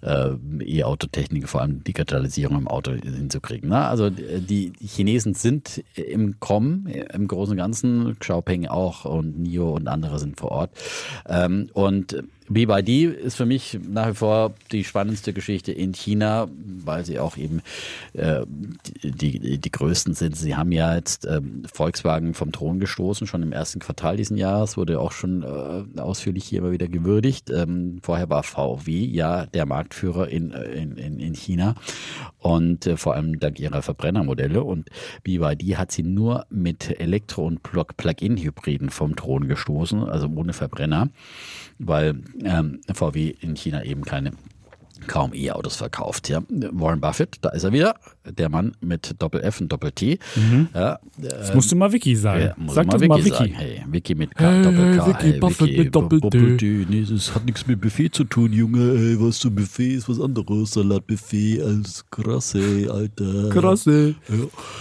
äh, 0.00 0.30
E-Autotechnik, 0.64 1.48
vor 1.48 1.60
allem 1.60 1.84
Digitalisierung 1.84 2.56
im 2.56 2.68
Auto 2.68 2.92
hinzukriegen. 2.92 3.68
Ne? 3.68 3.84
Also 3.86 4.06
äh, 4.06 4.40
die 4.40 4.72
Chinesen 4.80 5.34
sind 5.34 5.84
im 5.94 6.40
Kommen, 6.40 6.86
äh, 6.86 7.06
im 7.12 7.28
Großen 7.28 7.52
und 7.52 7.58
Ganzen, 7.58 8.18
Xiaopeng 8.18 8.66
auch 8.68 9.04
und 9.04 9.38
NIO 9.38 9.72
und 9.72 9.88
andere 9.88 10.18
sind 10.18 10.38
vor 10.40 10.50
Ort. 10.50 10.70
Ähm, 11.28 11.68
und 11.74 12.16
BYD 12.48 13.14
ist 13.14 13.36
für 13.36 13.46
mich 13.46 13.78
nach 13.88 14.08
wie 14.08 14.14
vor 14.14 14.54
die 14.72 14.84
spannendste 14.84 15.32
Geschichte 15.32 15.72
in 15.72 15.92
China, 15.92 16.48
weil 16.84 17.04
sie 17.04 17.18
auch 17.18 17.36
eben 17.36 17.62
äh, 18.12 18.44
die, 19.02 19.38
die, 19.38 19.58
die 19.58 19.70
größten 19.70 20.14
sind. 20.14 20.36
Sie 20.36 20.56
haben 20.56 20.72
ja 20.72 20.94
jetzt 20.94 21.26
ähm, 21.26 21.62
Volkswagen 21.72 22.34
vom 22.34 22.52
Thron 22.52 22.80
gestoßen, 22.80 23.26
schon 23.26 23.42
im 23.42 23.52
ersten 23.52 23.80
Quartal 23.80 24.16
diesen 24.16 24.36
Jahres, 24.36 24.76
wurde 24.76 25.00
auch 25.00 25.12
schon 25.12 25.42
äh, 25.42 26.00
ausführlich 26.00 26.44
hier 26.44 26.60
immer 26.60 26.72
wieder 26.72 26.88
gewürdigt. 26.88 27.50
Ähm, 27.50 27.98
vorher 28.02 28.28
war 28.28 28.42
VW 28.42 29.04
ja 29.04 29.46
der 29.46 29.66
Marktführer 29.66 30.28
in, 30.28 30.50
in, 30.50 30.96
in, 30.96 31.20
in 31.20 31.34
China 31.34 31.74
und 32.38 32.86
äh, 32.86 32.96
vor 32.96 33.14
allem 33.14 33.38
dank 33.38 33.60
ihrer 33.60 33.82
Verbrennermodelle. 33.82 34.62
Und 34.62 34.88
BYD 35.22 35.76
hat 35.76 35.92
sie 35.92 36.02
nur 36.02 36.46
mit 36.50 37.00
Elektro- 37.00 37.46
und 37.46 37.62
Plug- 37.62 37.96
Plug-in-Hybriden 37.96 38.90
vom 38.90 39.16
Thron 39.16 39.48
gestoßen, 39.48 40.02
also 40.04 40.28
ohne 40.34 40.52
Verbrenner 40.52 41.08
weil 41.84 42.14
ähm, 42.42 42.80
VW 42.92 43.34
in 43.40 43.54
China 43.54 43.84
eben 43.84 44.02
keine 44.02 44.32
kaum 45.06 45.32
E-Autos 45.34 45.76
verkauft. 45.76 46.28
Ja. 46.28 46.42
Warren 46.72 47.00
Buffett, 47.00 47.36
da 47.42 47.50
ist 47.50 47.64
er 47.64 47.72
wieder, 47.72 47.94
der 48.28 48.48
Mann 48.48 48.72
mit 48.80 49.14
Doppel-F 49.18 49.60
und 49.60 49.70
Doppel-T. 49.72 50.18
Ja, 50.74 50.98
Das 51.18 51.54
musst 51.54 51.70
du 51.72 51.76
mal 51.76 51.92
Vicky 51.92 52.14
sagen. 52.16 52.40
ja, 52.44 52.54
Sag 52.72 52.86
mal 52.86 52.98
das 52.98 53.08
mal 53.08 53.22
sagen. 53.22 53.52
Hey, 53.54 53.82
Vicky 53.90 54.14
mit 54.14 54.34
K, 54.34 54.44
Hey, 54.50 54.62
Doppel-K. 54.62 55.06
Vicky, 55.06 55.30
hey, 55.32 55.40
Buffett 55.40 55.68
Vicky, 55.68 55.84
mit 55.84 55.94
Doppel-T. 55.94 56.86
Nee, 56.88 57.04
das 57.08 57.34
hat 57.34 57.44
nichts 57.44 57.66
mit 57.66 57.80
Buffet 57.80 58.10
zu 58.12 58.24
tun, 58.24 58.52
Junge. 58.52 58.92
Ey, 58.94 59.20
was 59.20 59.38
zum 59.38 59.54
Buffet 59.54 59.94
ist 59.94 60.08
was 60.08 60.20
anderes. 60.20 60.70
Salatbuffet 60.72 61.62
als 61.62 62.04
krass, 62.10 62.54
ey, 62.54 62.88
Alter. 62.88 63.50
Krasse. 63.50 64.14
Ja. 64.28 64.34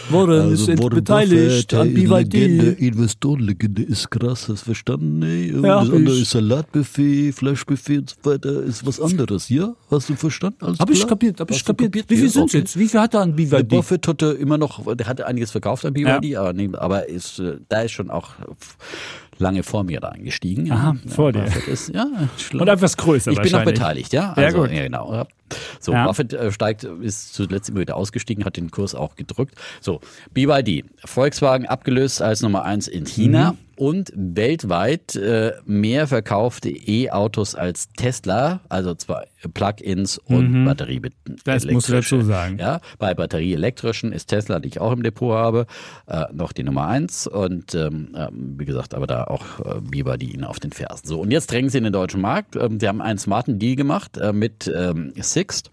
Warren 0.09 0.51
ist 0.53 0.69
Also 0.69 0.83
Warren 0.83 0.95
beteiligt 0.95 1.69
Buffett, 1.69 1.73
an 1.73 1.93
Legende, 1.95 2.71
BYD. 2.73 2.79
Investorenlegende 2.81 3.83
ist 3.83 4.09
krass, 4.11 4.47
hast 4.49 4.63
verstanden? 4.63 5.23
Ey? 5.23 5.51
Ja, 5.51 5.81
das 5.83 5.89
andere 5.91 6.15
ist 6.17 6.31
Salatbuffet, 6.31 7.31
Fleischbuffet 7.33 7.97
und 7.99 8.09
so 8.09 8.29
weiter, 8.29 8.63
ist 8.63 8.85
was 8.85 8.99
anderes, 8.99 9.49
ja? 9.49 9.73
Hast 9.89 10.09
du 10.11 10.17
verstanden? 10.17 10.57
Alles 10.65 10.79
Habe 10.79 10.93
ich 10.93 11.07
kapiert, 11.07 11.39
habe 11.39 11.51
ich 11.51 11.59
Hast 11.59 11.65
kapiert. 11.65 11.91
kapiert? 11.91 12.09
Wie 12.09 12.15
viel 12.15 12.25
Ja, 12.25 12.31
sind's 12.31 12.53
okay. 12.53 12.59
jetzt? 12.59 12.77
Wie 12.79 12.87
viel 12.87 12.99
hat 12.99 13.13
er 13.13 13.21
an 13.21 13.35
Der 13.35 13.45
BYD? 13.57 13.67
Buffett 13.69 14.07
hatte 14.07 14.27
immer 14.39 14.57
noch, 14.57 14.95
der 14.95 15.07
hatte 15.07 15.25
einiges 15.27 15.51
verkauft 15.51 15.85
an 15.85 15.93
BYD, 15.93 16.35
aber, 16.35 16.53
nee, 16.53 16.69
aber 16.73 17.07
ist, 17.09 17.39
äh, 17.39 17.57
da 17.69 17.81
ist 17.81 17.91
schon 17.91 18.09
auch 18.09 18.29
lange 19.41 19.63
vor 19.63 19.83
mir 19.83 19.99
da 19.99 20.09
eingestiegen. 20.09 20.65
Ja. 20.67 20.75
Aha, 20.75 20.95
vor 21.07 21.31
dir. 21.33 21.45
Ist, 21.67 21.93
ja. 21.93 22.05
Und 22.53 22.67
etwas 22.67 22.95
größer 22.97 23.31
Ich 23.31 23.41
bin 23.41 23.51
noch 23.51 23.63
beteiligt, 23.65 24.13
ja. 24.13 24.33
Also, 24.33 24.59
gut. 24.61 24.71
Ja, 24.71 24.83
genau. 24.83 25.13
ja. 25.13 25.25
So, 25.81 25.91
Ja. 25.91 26.05
Buffett 26.07 26.31
äh, 26.33 26.51
steigt, 26.51 26.85
ist 26.85 27.33
zuletzt 27.33 27.69
immer 27.69 27.81
wieder 27.81 27.97
ausgestiegen, 27.97 28.45
hat 28.45 28.55
den 28.55 28.71
Kurs 28.71 28.95
auch 28.95 29.15
gedrückt. 29.17 29.55
So, 29.81 29.99
BYD, 30.33 30.85
Volkswagen 31.03 31.65
abgelöst 31.65 32.21
als 32.21 32.41
Nummer 32.41 32.63
eins 32.63 32.87
in 32.87 33.05
China 33.05 33.51
Mhm. 33.51 33.57
und 33.75 34.13
weltweit 34.15 35.15
äh, 35.17 35.53
mehr 35.65 36.07
verkaufte 36.07 36.69
E-Autos 36.69 37.55
als 37.55 37.89
Tesla, 37.97 38.61
also 38.69 38.95
zwar 38.95 39.25
Plug-ins 39.53 40.19
und 40.19 40.63
Batterie 40.65 40.99
Mhm. 41.01 41.35
Das 41.43 41.65
musst 41.65 41.89
du 41.89 41.93
dazu 41.93 42.21
sagen. 42.21 42.57
Ja, 42.59 42.79
bei 42.99 43.13
batterieelektrischen 43.13 44.13
ist 44.13 44.27
Tesla, 44.27 44.59
die 44.59 44.69
ich 44.69 44.79
auch 44.79 44.91
im 44.93 45.03
Depot 45.03 45.33
habe, 45.33 45.65
äh, 46.07 46.25
noch 46.31 46.53
die 46.53 46.63
Nummer 46.63 46.87
eins 46.87 47.27
und 47.27 47.75
ähm, 47.75 48.09
ähm, 48.15 48.55
wie 48.57 48.65
gesagt, 48.65 48.93
aber 48.93 49.07
da 49.07 49.25
auch 49.31 49.59
äh, 49.59 49.81
BYD 49.81 50.23
ihnen 50.23 50.43
auf 50.43 50.59
den 50.59 50.71
Fersen. 50.71 51.07
So, 51.07 51.21
und 51.21 51.31
jetzt 51.31 51.51
drängen 51.51 51.69
sie 51.69 51.77
in 51.77 51.85
den 51.85 51.93
deutschen 51.93 52.21
Markt. 52.21 52.55
Ähm, 52.55 52.79
sie 52.79 52.87
haben 52.87 53.01
einen 53.01 53.17
smarten 53.17 53.57
Deal 53.59 53.75
gemacht 53.75 54.17
äh, 54.17 54.33
mit 54.33 54.71
ähm, 54.73 55.13
Sixt. 55.17 55.71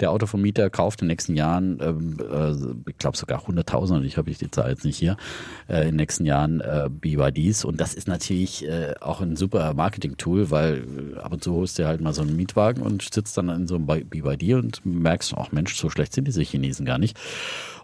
Der 0.00 0.10
Autovermieter 0.10 0.70
kauft 0.70 1.02
in 1.02 1.06
den 1.06 1.12
nächsten 1.12 1.34
Jahren, 1.34 1.78
ähm, 1.80 2.16
äh, 2.20 2.90
ich 2.90 2.98
glaube 2.98 3.16
sogar 3.16 3.42
100.000, 3.42 3.96
und 3.96 4.04
ich 4.04 4.16
habe 4.16 4.30
die 4.30 4.50
Zahl 4.50 4.70
jetzt 4.70 4.84
nicht 4.84 4.96
hier, 4.96 5.16
äh, 5.68 5.82
in 5.82 5.88
den 5.88 5.96
nächsten 5.96 6.24
Jahren 6.26 6.60
äh, 6.60 6.88
BYDs. 6.90 7.64
Und 7.64 7.80
das 7.80 7.94
ist 7.94 8.08
natürlich 8.08 8.66
äh, 8.66 8.94
auch 9.00 9.20
ein 9.20 9.36
super 9.36 9.74
Marketing-Tool, 9.74 10.50
weil 10.50 10.84
äh, 11.16 11.18
ab 11.18 11.32
und 11.32 11.42
zu 11.42 11.54
holst 11.54 11.78
du 11.78 11.86
halt 11.86 12.00
mal 12.00 12.14
so 12.14 12.22
einen 12.22 12.36
Mietwagen 12.36 12.82
und 12.82 13.02
sitzt 13.12 13.36
dann 13.36 13.48
in 13.48 13.66
so 13.66 13.76
einem 13.76 13.86
BYD 13.86 14.54
und 14.54 14.84
merkst, 14.86 15.34
ach 15.36 15.52
Mensch, 15.52 15.76
so 15.76 15.90
schlecht 15.90 16.12
sind 16.12 16.26
diese 16.26 16.42
Chinesen 16.42 16.86
gar 16.86 16.98
nicht. 16.98 17.16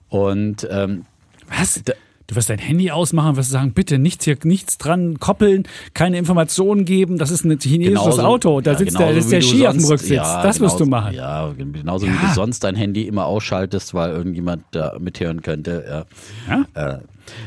Und 0.09 0.67
ähm, 0.71 1.05
Was? 1.49 1.83
Du 2.31 2.37
wirst 2.37 2.49
dein 2.49 2.61
Handy 2.61 2.93
ausmachen, 2.93 3.35
wirst 3.35 3.51
sagen, 3.51 3.73
bitte 3.73 3.99
nichts 3.99 4.25
hier, 4.25 4.39
nichts 4.45 4.79
dran 4.79 5.19
koppeln, 5.19 5.65
keine 5.95 6.17
Informationen 6.17 6.85
geben, 6.85 7.19
das 7.19 7.33
ist 7.33 7.45
ein 7.45 7.59
chinesisches 7.59 8.05
genauso- 8.05 8.23
Auto, 8.23 8.61
da 8.61 8.71
ja, 8.71 8.79
sitzt 8.79 9.01
der, 9.01 9.11
ist 9.11 9.27
wie 9.27 9.31
der 9.33 9.41
Ski 9.41 9.67
auf 9.67 9.77
dem 9.77 9.85
Rücksitz. 9.85 10.11
ja, 10.11 10.41
das 10.41 10.61
wirst 10.61 10.79
du 10.79 10.87
machen. 10.87 11.13
Ja, 11.13 11.53
genauso 11.59 12.07
wie 12.07 12.11
Ja. 12.13 12.29
du 12.29 12.35
sonst 12.35 12.63
dein 12.63 12.77
Handy 12.77 13.03
immer 13.09 13.27
ausschaltest, 13.27 13.95
weil 13.95 14.13
irgendjemand 14.13 14.63
da 14.71 14.97
mithören 15.01 15.43
könnte. 15.43 16.07
Ja. 16.49 16.67
Äh, 16.75 16.99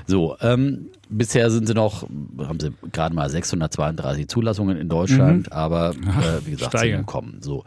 so, 0.05 0.35
ähm, 0.41 0.87
bisher 1.13 1.49
sind 1.51 1.67
sie 1.67 1.73
noch, 1.73 2.03
haben 2.39 2.59
sie 2.59 2.71
gerade 2.91 3.15
mal 3.15 3.29
632 3.29 4.27
Zulassungen 4.27 4.77
in 4.77 4.89
Deutschland, 4.89 5.51
aber 5.51 5.91
äh, 5.91 6.45
wie 6.45 6.51
gesagt, 6.51 6.71
sie 6.71 6.77
steigern. 6.77 7.05
kommen. 7.05 7.37
So, 7.41 7.63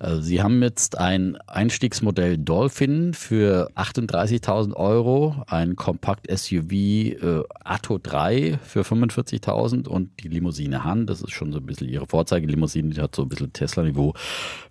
äh, 0.00 0.16
sie 0.20 0.42
haben 0.42 0.62
jetzt 0.62 0.98
ein 0.98 1.36
Einstiegsmodell 1.46 2.38
Dolphin 2.38 3.14
für 3.14 3.70
38.000 3.76 4.74
Euro, 4.74 5.42
ein 5.46 5.76
Kompakt-SUV 5.76 6.72
äh, 6.72 7.42
Atto 7.64 7.98
3 8.02 8.58
für 8.62 8.82
45.000 8.82 9.88
und 9.88 10.10
die 10.22 10.28
Limousine 10.28 10.84
Han, 10.84 11.06
das 11.06 11.22
ist 11.22 11.32
schon 11.32 11.52
so 11.52 11.58
ein 11.58 11.66
bisschen 11.66 11.88
ihre 11.88 12.06
Vorzeigelimousine, 12.06 12.90
die 12.90 13.00
hat 13.00 13.14
so 13.14 13.22
ein 13.22 13.28
bisschen 13.28 13.52
Tesla-Niveau 13.52 14.14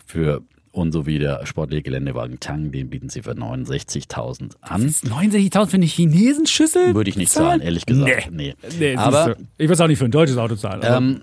für 0.06 0.42
und 0.78 0.92
so 0.92 1.06
wie 1.06 1.20
der 1.20 1.46
sportliche 1.46 1.84
Geländewagen 1.84 2.40
Tang, 2.40 2.72
den 2.72 2.90
bieten 2.90 3.10
sie 3.10 3.22
für 3.24 3.32
69.000 3.32 4.52
an. 4.62 4.88
69.000 4.90 5.68
für 5.68 5.74
eine 5.78 5.86
Chinesenschüssel? 5.86 6.96
Würde 6.96 7.10
ich 7.10 7.18
nicht 7.18 7.32
zahlen? 7.32 7.62
ehrlich 7.62 7.86
gesagt. 7.86 8.32
Nee. 8.32 8.56
Nee. 8.56 8.70
Nee, 8.80 8.96
Aber 8.96 9.36
du. 9.36 9.42
ich 9.58 9.66
würde 9.66 9.74
es 9.74 9.82
auch 9.82 9.88
nicht 9.88 9.98
für 10.00 10.06
ein 10.06 10.12
deutsches 10.12 10.38
Auto 10.38 10.56
zahlen. 10.56 10.82
ähm, 10.84 11.22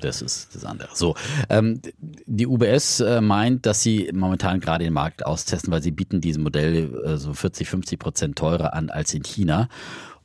das 0.00 0.22
ist 0.22 0.54
das 0.54 0.64
andere. 0.64 0.88
So, 0.94 1.14
ähm, 1.50 1.80
die 2.26 2.46
UBS 2.46 3.00
äh, 3.00 3.20
meint, 3.20 3.66
dass 3.66 3.82
sie 3.82 4.10
momentan 4.14 4.58
gerade 4.60 4.84
den 4.84 4.94
Markt 4.94 5.26
austesten, 5.26 5.70
weil 5.72 5.82
sie 5.82 5.90
bieten 5.90 6.20
diese 6.20 6.40
Modelle 6.40 7.02
äh, 7.04 7.16
so 7.18 7.34
40, 7.34 7.68
50 7.68 7.98
Prozent 7.98 8.36
teurer 8.38 8.72
an 8.74 8.88
als 8.90 9.12
in 9.14 9.22
China. 9.22 9.68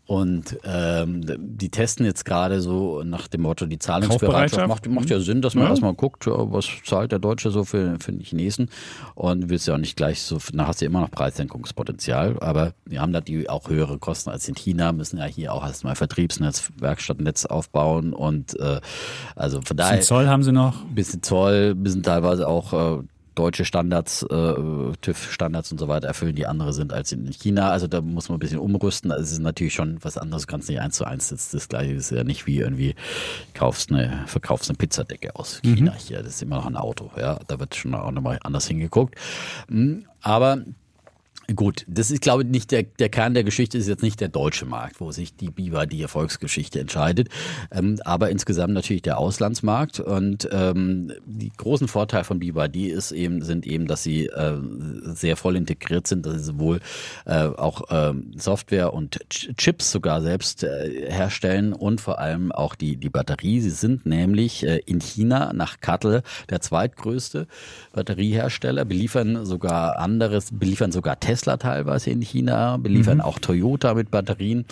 Und 0.07 0.57
ähm, 0.63 1.21
die 1.39 1.69
testen 1.69 2.05
jetzt 2.05 2.25
gerade 2.25 2.61
so 2.61 3.01
nach 3.03 3.27
dem 3.27 3.41
Motto, 3.41 3.65
die 3.65 3.79
Zahlungsbereitschaft 3.79 4.67
macht, 4.67 4.87
macht 4.87 5.09
ja 5.09 5.19
Sinn, 5.19 5.41
dass 5.41 5.55
man 5.55 5.63
Ja. 5.63 5.69
erstmal 5.71 5.93
guckt, 5.95 6.27
was 6.27 6.67
zahlt 6.83 7.11
der 7.11 7.17
Deutsche 7.17 7.49
so 7.49 7.63
für, 7.63 7.97
für 7.99 8.11
den 8.11 8.21
Chinesen. 8.21 8.69
Und 9.15 9.49
willst 9.49 9.67
ja 9.67 9.73
auch 9.73 9.79
nicht 9.79 9.95
gleich 9.97 10.21
so, 10.21 10.37
da 10.53 10.67
hast 10.67 10.81
du 10.81 10.85
ja 10.85 10.91
immer 10.91 11.01
noch 11.01 11.09
Preissenkungspotenzial, 11.09 12.37
aber 12.39 12.73
wir 12.85 13.01
haben 13.01 13.13
da 13.13 13.21
die 13.21 13.49
auch 13.49 13.69
höhere 13.69 13.97
Kosten 13.97 14.29
als 14.29 14.47
in 14.47 14.53
China, 14.55 14.91
müssen 14.91 15.17
ja 15.17 15.25
hier 15.25 15.53
auch 15.53 15.65
erstmal 15.65 15.95
Vertriebsnetz, 15.95 16.71
Werkstattnetz 16.79 17.45
aufbauen 17.45 18.13
und 18.13 18.59
äh, 18.59 18.81
also 19.35 19.61
von 19.61 19.75
daher 19.75 19.97
Bisschen 19.97 20.07
Zoll 20.07 20.27
haben 20.27 20.43
sie 20.43 20.51
noch. 20.51 20.83
bisschen 20.93 21.23
Zoll, 21.23 21.73
bisschen 21.73 22.03
teilweise 22.03 22.47
auch 22.47 22.99
äh, 22.99 23.03
deutsche 23.35 23.65
Standards, 23.65 24.23
äh, 24.23 24.53
TÜV-Standards 25.01 25.71
und 25.71 25.77
so 25.77 25.87
weiter 25.87 26.07
erfüllen, 26.07 26.35
die 26.35 26.47
andere 26.47 26.73
sind 26.73 26.93
als 26.93 27.11
in 27.11 27.31
China. 27.31 27.69
Also 27.69 27.87
da 27.87 28.01
muss 28.01 28.29
man 28.29 28.37
ein 28.37 28.39
bisschen 28.39 28.59
umrüsten. 28.59 29.11
Also 29.11 29.23
es 29.23 29.31
ist 29.33 29.39
natürlich 29.39 29.73
schon 29.73 29.99
was 30.01 30.17
anderes, 30.17 30.43
du 30.45 30.51
kannst 30.51 30.69
nicht 30.69 30.79
eins 30.81 30.95
zu 30.95 31.05
eins 31.05 31.29
sitzen. 31.29 31.57
Das 31.57 31.67
gleiche 31.67 31.93
ist 31.93 32.11
ja 32.11 32.23
nicht 32.23 32.47
wie 32.47 32.59
irgendwie 32.59 32.95
kaufst 33.53 33.91
eine, 33.91 34.23
verkaufst 34.27 34.69
eine 34.69 34.77
Pizzadecke 34.77 35.35
aus 35.35 35.61
China 35.61 35.93
hier. 35.97 36.23
Das 36.23 36.35
ist 36.35 36.41
immer 36.41 36.55
noch 36.55 36.65
ein 36.65 36.77
Auto. 36.77 37.11
Ja, 37.17 37.39
da 37.47 37.59
wird 37.59 37.75
schon 37.75 37.93
auch 37.93 38.11
nochmal 38.11 38.39
anders 38.43 38.67
hingeguckt. 38.67 39.15
Mm, 39.67 39.99
Aber 40.21 40.63
Gut, 41.53 41.85
das 41.87 42.09
ist, 42.09 42.21
glaube 42.21 42.41
ich, 42.41 42.49
nicht 42.49 42.71
der, 42.71 42.83
der 42.83 43.09
Kern 43.09 43.35
der 43.35 43.43
Geschichte 43.43 43.77
ist 43.77 43.87
jetzt 43.87 44.01
nicht 44.01 44.19
der 44.19 44.29
deutsche 44.29 44.65
Markt, 44.65 44.99
wo 44.99 45.11
sich 45.11 45.35
die 45.35 45.51
BIWA, 45.51 45.85
die 45.85 46.01
Erfolgsgeschichte 46.01 46.79
entscheidet, 46.79 47.29
ähm, 47.71 47.99
aber 48.03 48.31
insgesamt 48.31 48.73
natürlich 48.73 49.03
der 49.03 49.19
Auslandsmarkt 49.19 49.99
und 49.99 50.49
ähm, 50.51 51.11
die 51.25 51.51
großen 51.55 51.87
Vorteile 51.87 52.23
von 52.23 52.39
BIWAD 52.39 52.75
ist 52.77 53.11
eben, 53.11 53.43
sind 53.43 53.67
eben, 53.67 53.85
dass 53.85 54.01
sie 54.01 54.25
äh, 54.25 54.57
sehr 55.03 55.37
voll 55.37 55.55
integriert 55.55 56.07
sind, 56.07 56.25
dass 56.25 56.33
sie 56.33 56.43
sowohl 56.45 56.79
äh, 57.25 57.43
auch 57.43 57.83
ähm, 57.91 58.31
Software 58.37 58.93
und 58.93 59.19
Ch- 59.31 59.55
Chips 59.55 59.91
sogar 59.91 60.23
selbst 60.23 60.63
äh, 60.63 61.11
herstellen 61.11 61.73
und 61.73 62.01
vor 62.01 62.17
allem 62.17 62.51
auch 62.51 62.73
die, 62.73 62.97
die 62.97 63.09
Batterie. 63.09 63.61
Sie 63.61 63.69
sind 63.69 64.07
nämlich 64.07 64.65
äh, 64.65 64.79
in 64.85 64.99
China 64.99 65.53
nach 65.53 65.79
Kattel 65.79 66.23
der 66.49 66.61
zweitgrößte 66.61 67.45
Batteriehersteller, 67.93 68.83
beliefern 68.83 69.45
sogar 69.45 69.99
anderes, 69.99 70.49
beliefern 70.51 70.91
sogar 70.91 71.19
Tesla 71.35 71.57
teilweise 71.57 72.11
in 72.11 72.21
China, 72.21 72.77
beliefern 72.77 73.19
auch 73.19 73.39
Toyota 73.39 73.93
mit 73.93 74.09
Batterien 74.09 74.63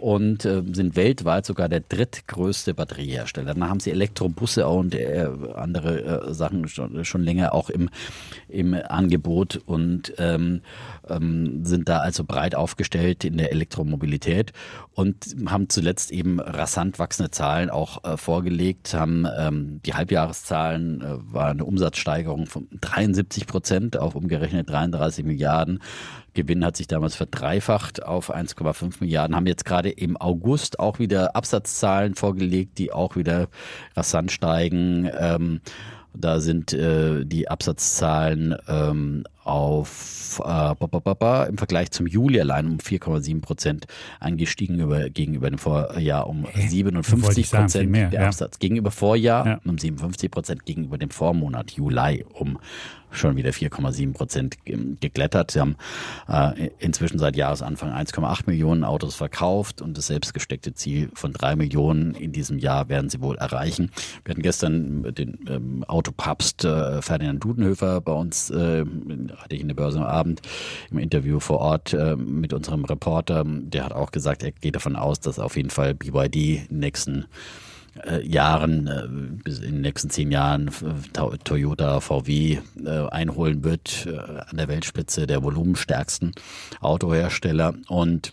und 0.00 0.44
äh, 0.44 0.62
sind 0.72 0.96
weltweit 0.96 1.46
sogar 1.46 1.68
der 1.68 1.80
drittgrößte 1.80 2.74
Batteriehersteller. 2.74 3.54
Dann 3.54 3.68
haben 3.68 3.80
sie 3.80 3.90
Elektrobusse 3.90 4.66
und 4.66 4.94
äh, 4.94 5.28
andere 5.54 6.28
äh, 6.28 6.34
Sachen 6.34 6.68
schon, 6.68 7.04
schon 7.04 7.22
länger 7.22 7.54
auch 7.54 7.70
im, 7.70 7.90
im 8.48 8.74
Angebot 8.74 9.60
und 9.66 10.14
ähm, 10.18 10.62
ähm, 11.08 11.64
sind 11.64 11.88
da 11.88 11.98
also 11.98 12.24
breit 12.24 12.54
aufgestellt 12.54 13.24
in 13.24 13.36
der 13.36 13.52
Elektromobilität 13.52 14.52
und 14.94 15.36
haben 15.46 15.68
zuletzt 15.68 16.10
eben 16.12 16.40
rasant 16.40 16.98
wachsende 16.98 17.30
Zahlen 17.30 17.70
auch 17.70 18.04
äh, 18.04 18.16
vorgelegt, 18.16 18.94
haben 18.94 19.26
ähm, 19.38 19.80
die 19.84 19.94
Halbjahreszahlen 19.94 21.02
äh, 21.02 21.32
war 21.32 21.50
eine 21.50 21.64
Umsatzsteigerung 21.64 22.46
von 22.46 22.68
73 22.80 23.46
Prozent 23.46 23.96
auf 23.96 24.14
umgerechnet 24.14 24.68
33 24.68 25.24
Milliarden. 25.24 25.80
Gewinn 26.34 26.64
hat 26.64 26.76
sich 26.76 26.86
damals 26.86 27.16
verdreifacht 27.16 28.02
auf 28.02 28.34
1,5 28.34 28.96
Milliarden, 29.00 29.36
haben 29.36 29.46
jetzt 29.46 29.64
gerade 29.64 29.90
im 29.90 30.16
August 30.16 30.78
auch 30.78 30.98
wieder 30.98 31.34
Absatzzahlen 31.34 32.14
vorgelegt, 32.14 32.78
die 32.78 32.92
auch 32.92 33.16
wieder 33.16 33.48
rasant 33.96 34.30
steigen. 34.32 35.10
Ähm, 35.18 35.60
da 36.12 36.40
sind 36.40 36.72
äh, 36.72 37.24
die 37.24 37.48
Absatzzahlen 37.48 38.56
ähm, 38.68 39.24
auf 39.44 40.40
äh, 40.44 40.44
ba, 40.44 40.74
ba, 40.74 41.14
ba, 41.14 41.44
im 41.44 41.58
Vergleich 41.58 41.90
zum 41.90 42.06
Juli 42.06 42.40
allein 42.40 42.66
um 42.66 42.76
4,7 42.78 43.40
Prozent 43.40 43.86
angestiegen 44.20 44.78
über, 44.80 45.10
gegenüber 45.10 45.50
dem 45.50 45.58
Vorjahr 45.58 46.28
um 46.28 46.44
Wollte 46.44 46.60
57 46.60 47.38
ich 47.38 47.48
sagen, 47.48 47.64
Prozent 47.64 47.90
mehr, 47.90 48.08
der 48.10 48.22
ja. 48.22 48.26
Absatz 48.26 48.58
gegenüber 48.58 48.90
Vorjahr 48.90 49.46
Ja. 49.46 49.60
um 49.64 49.78
57 49.78 50.30
Prozent 50.30 50.66
gegenüber 50.66 50.98
dem 50.98 51.10
Vormonat 51.10 51.72
Juli 51.72 52.24
um 52.32 52.58
schon 53.10 53.36
wieder 53.36 53.50
4,7 53.50 54.12
Prozent 54.12 54.56
geklettert. 54.64 55.50
Sie 55.50 55.60
haben 55.60 55.76
äh, 56.28 56.70
inzwischen 56.78 57.18
seit 57.18 57.36
Jahresanfang 57.36 57.90
1,8 57.90 58.42
Millionen 58.46 58.84
Autos 58.84 59.16
verkauft 59.16 59.82
und 59.82 59.96
das 59.98 60.06
selbstgesteckte 60.06 60.74
Ziel 60.74 61.10
von 61.14 61.32
drei 61.32 61.56
Millionen 61.56 62.14
in 62.14 62.32
diesem 62.32 62.58
Jahr 62.58 62.88
werden 62.88 63.10
sie 63.10 63.20
wohl 63.20 63.36
erreichen. 63.36 63.90
Wir 64.24 64.32
hatten 64.32 64.42
gestern 64.42 65.14
den 65.14 65.38
ähm, 65.48 65.84
Autopapst 65.84 66.64
äh, 66.64 67.02
Ferdinand 67.02 67.42
Dudenhöfer 67.42 68.00
bei 68.00 68.12
uns, 68.12 68.50
äh, 68.50 68.84
hatte 69.36 69.54
ich 69.54 69.60
in 69.60 69.68
der 69.68 69.74
Börse 69.74 69.98
am 69.98 70.04
Abend 70.04 70.42
im 70.90 70.98
Interview 70.98 71.40
vor 71.40 71.58
Ort 71.58 71.92
äh, 71.92 72.16
mit 72.16 72.52
unserem 72.52 72.84
Reporter. 72.84 73.44
Der 73.46 73.84
hat 73.84 73.92
auch 73.92 74.12
gesagt, 74.12 74.42
er 74.42 74.52
geht 74.52 74.74
davon 74.74 74.96
aus, 74.96 75.20
dass 75.20 75.38
auf 75.38 75.56
jeden 75.56 75.70
Fall 75.70 75.94
BYD 75.94 76.36
in 76.36 76.66
den 76.68 76.78
nächsten 76.80 77.26
äh, 78.06 78.24
Jahren, 78.26 78.86
äh, 78.86 79.06
bis 79.42 79.58
in 79.58 79.72
den 79.74 79.80
nächsten 79.82 80.10
zehn 80.10 80.30
Jahren 80.30 80.68
äh, 80.68 80.72
To- 81.12 81.36
Toyota, 81.42 82.00
VW 82.00 82.58
äh, 82.84 82.88
einholen 83.08 83.64
wird, 83.64 84.06
an 84.48 84.56
der 84.56 84.68
Weltspitze 84.68 85.26
der 85.26 85.42
volumenstärksten 85.42 86.32
Autohersteller. 86.80 87.74
Und 87.88 88.32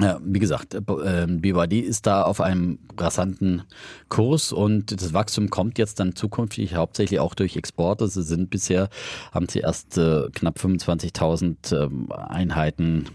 Ja, 0.00 0.20
wie 0.22 0.38
gesagt, 0.38 0.74
äh, 0.74 1.26
BYD 1.28 1.72
ist 1.84 2.06
da 2.06 2.22
auf 2.22 2.40
einem 2.40 2.78
rasanten 2.96 3.62
Kurs 4.08 4.52
und 4.52 5.00
das 5.00 5.12
Wachstum 5.12 5.50
kommt 5.50 5.76
jetzt 5.78 5.98
dann 5.98 6.14
zukünftig 6.14 6.76
hauptsächlich 6.76 7.18
auch 7.18 7.34
durch 7.34 7.56
Exporte. 7.56 8.06
Sie 8.06 8.22
sind 8.22 8.48
bisher, 8.48 8.90
haben 9.32 9.48
sie 9.48 9.60
erst 9.60 9.98
äh, 9.98 10.28
knapp 10.32 10.58
25.000 10.58 11.84
ähm, 11.84 12.12
Einheiten 12.12 13.06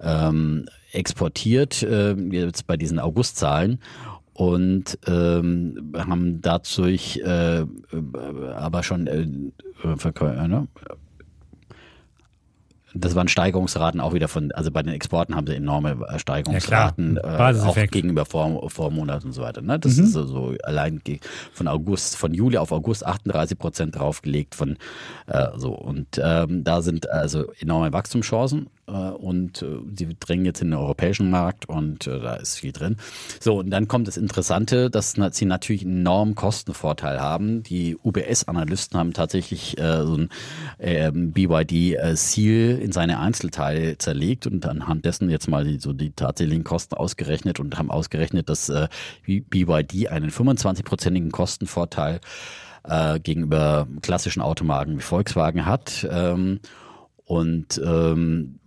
ähm, 0.00 0.66
exportiert, 0.92 1.82
äh, 1.84 2.14
jetzt 2.14 2.66
bei 2.66 2.76
diesen 2.76 2.98
Augustzahlen 2.98 3.78
und 4.32 4.98
ähm, 5.06 5.92
haben 5.96 6.40
dadurch 6.40 7.18
äh, 7.18 7.64
aber 8.54 8.82
schon 8.82 9.06
äh, 9.06 9.22
äh, 9.22 10.48
ne? 10.48 10.68
Das 13.00 13.14
waren 13.14 13.28
Steigerungsraten 13.28 14.00
auch 14.00 14.14
wieder 14.14 14.28
von, 14.28 14.52
also 14.52 14.70
bei 14.70 14.82
den 14.82 14.92
Exporten 14.92 15.34
haben 15.34 15.46
sie 15.46 15.54
enorme 15.54 16.06
äh, 16.08 16.18
Steigerungsraten, 16.18 17.16
ja, 17.16 17.50
äh, 17.50 17.60
auch 17.60 17.74
gegenüber 17.74 18.24
vor, 18.24 18.70
Vormonat 18.70 19.24
und 19.24 19.32
so 19.32 19.42
weiter. 19.42 19.62
Ne? 19.62 19.78
Das 19.78 19.96
mhm. 19.96 20.04
ist 20.04 20.12
so 20.12 20.20
also 20.20 20.54
allein 20.62 21.00
von 21.52 21.68
August, 21.68 22.16
von 22.16 22.34
Juli 22.34 22.58
auf 22.58 22.72
August 22.72 23.06
38 23.06 23.58
Prozent 23.58 23.96
draufgelegt 23.96 24.54
von 24.54 24.76
äh, 25.26 25.48
so. 25.56 25.72
Und 25.72 26.20
ähm, 26.22 26.64
da 26.64 26.82
sind 26.82 27.10
also 27.10 27.52
enorme 27.60 27.92
Wachstumschancen 27.92 28.68
und 28.88 29.62
äh, 29.62 29.78
sie 29.96 30.16
drängen 30.18 30.44
jetzt 30.44 30.62
in 30.62 30.70
den 30.70 30.78
europäischen 30.78 31.30
Markt 31.30 31.68
und 31.68 32.06
äh, 32.06 32.20
da 32.20 32.34
ist 32.34 32.58
viel 32.58 32.72
drin. 32.72 32.96
So, 33.40 33.58
und 33.58 33.70
dann 33.70 33.88
kommt 33.88 34.08
das 34.08 34.16
Interessante, 34.16 34.90
dass 34.90 35.14
sie 35.32 35.44
natürlich 35.44 35.82
einen 35.82 36.00
enormen 36.00 36.34
Kostenvorteil 36.34 37.20
haben. 37.20 37.62
Die 37.62 37.96
UBS-Analysten 38.02 38.98
haben 38.98 39.12
tatsächlich 39.12 39.76
so 39.78 40.16
ein 40.16 40.28
ähm, 40.78 41.32
BYD-Seal 41.32 42.78
in 42.78 42.92
seine 42.92 43.18
Einzelteile 43.18 43.98
zerlegt 43.98 44.46
und 44.46 44.64
anhand 44.66 45.04
dessen 45.04 45.30
jetzt 45.30 45.48
mal 45.48 45.78
so 45.80 45.92
die 45.92 46.10
tatsächlichen 46.10 46.64
Kosten 46.64 46.94
ausgerechnet 46.94 47.60
und 47.60 47.78
haben 47.78 47.90
ausgerechnet, 47.90 48.48
dass 48.48 48.72
BYD 49.26 50.08
einen 50.08 50.30
25-prozentigen 50.30 51.30
Kostenvorteil 51.30 52.20
gegenüber 53.22 53.86
klassischen 54.02 54.40
Automarken 54.40 54.98
wie 54.98 55.02
Volkswagen 55.02 55.66
hat. 55.66 56.06
Ähm, 56.10 56.60
und 57.28 57.78
ähm, 57.84 58.58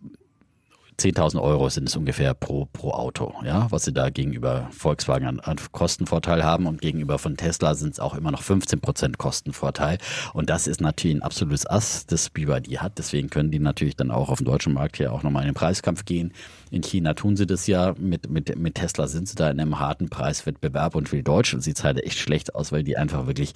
10.000 1.02 1.42
Euro 1.42 1.68
sind 1.70 1.90
es 1.90 1.96
ungefähr 1.96 2.36
pro, 2.36 2.68
pro 2.72 2.92
Auto, 2.92 3.34
ja, 3.44 3.66
was 3.72 3.86
sie 3.86 3.94
da 3.94 4.12
gegenüber 4.12 4.68
Volkswagen 4.72 5.28
an, 5.28 5.40
an 5.40 5.58
Kostenvorteil 5.72 6.44
haben 6.44 6.68
und 6.68 6.80
gegenüber 6.80 7.18
von 7.18 7.38
Tesla 7.38 7.74
sind 7.74 7.94
es 7.94 8.00
auch 8.00 8.14
immer 8.14 8.30
noch 8.30 8.44
15 8.44 8.82
Prozent 8.82 9.18
Kostenvorteil 9.18 9.98
und 10.34 10.52
das 10.52 10.68
ist 10.68 10.80
natürlich 10.80 11.18
ein 11.18 11.24
absolutes 11.24 11.68
Ass, 11.68 12.06
das 12.06 12.30
BYD 12.30 12.78
hat, 12.82 13.00
deswegen 13.00 13.32
können 13.32 13.50
die 13.50 13.58
natürlich 13.58 13.96
dann 13.96 14.12
auch 14.12 14.30
auf 14.30 14.38
dem 14.38 14.46
deutschen 14.46 14.74
Markt 14.74 14.98
hier 14.98 15.12
auch 15.12 15.24
nochmal 15.24 15.42
in 15.44 15.50
den 15.50 15.56
Preiskampf 15.56 16.06
gehen. 16.06 16.34
In 16.70 16.84
China 16.84 17.14
tun 17.16 17.36
sie 17.36 17.48
das 17.48 17.66
ja, 17.68 17.96
mit, 17.98 18.30
mit, 18.30 18.56
mit 18.58 18.76
Tesla 18.76 19.08
sind 19.08 19.28
sie 19.28 19.36
da 19.36 19.50
in 19.50 19.60
einem 19.60 19.80
harten 19.80 20.10
Preiswettbewerb 20.10 20.96
und 20.96 21.10
für 21.10 21.18
die 21.18 21.24
Deutschen 21.24 21.62
sieht 21.62 21.78
es 21.78 21.84
halt 21.84 22.02
echt 22.04 22.20
schlecht 22.20 22.54
aus, 22.54 22.72
weil 22.72 22.84
die 22.84 22.96
einfach 22.96 23.26
wirklich 23.26 23.54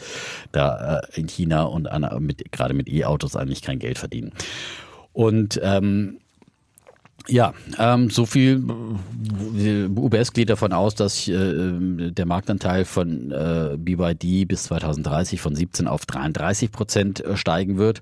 da 0.52 1.00
äh, 1.00 1.20
in 1.20 1.28
China 1.28 1.64
und 1.64 1.88
an, 1.88 2.08
mit, 2.24 2.52
gerade 2.52 2.74
mit 2.74 2.90
E-Autos 2.90 3.36
eigentlich 3.36 3.62
kein 3.62 3.80
Geld 3.80 4.00
verdienen. 4.00 4.32
Und 5.14 5.62
ähm, 5.64 6.18
ja, 7.28 7.54
ähm, 7.80 8.10
so 8.10 8.26
viel. 8.26 8.64
UBS 9.96 10.34
geht 10.34 10.50
davon 10.50 10.74
aus, 10.74 10.96
dass 10.96 11.28
äh, 11.28 11.32
der 12.12 12.26
Marktanteil 12.26 12.86
von 12.86 13.32
äh, 13.32 13.78
BYD 13.78 14.48
bis 14.48 14.64
2030 14.64 15.42
von 15.42 15.56
17 15.56 15.88
auf 15.88 16.06
33 16.06 16.72
Prozent 16.72 17.24
äh, 17.24 17.38
steigen 17.38 17.78
wird. 17.78 18.02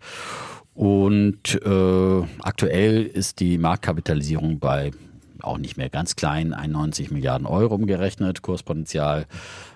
Und 0.75 1.61
äh, 1.63 2.23
aktuell 2.41 3.03
ist 3.03 3.39
die 3.39 3.57
Marktkapitalisierung 3.57 4.59
bei 4.59 4.91
auch 5.41 5.57
nicht 5.57 5.77
mehr 5.77 5.89
ganz 5.89 6.15
klein, 6.15 6.53
91 6.53 7.11
Milliarden 7.11 7.45
Euro 7.45 7.75
umgerechnet. 7.75 8.41
Kurspotenzial 8.41 9.25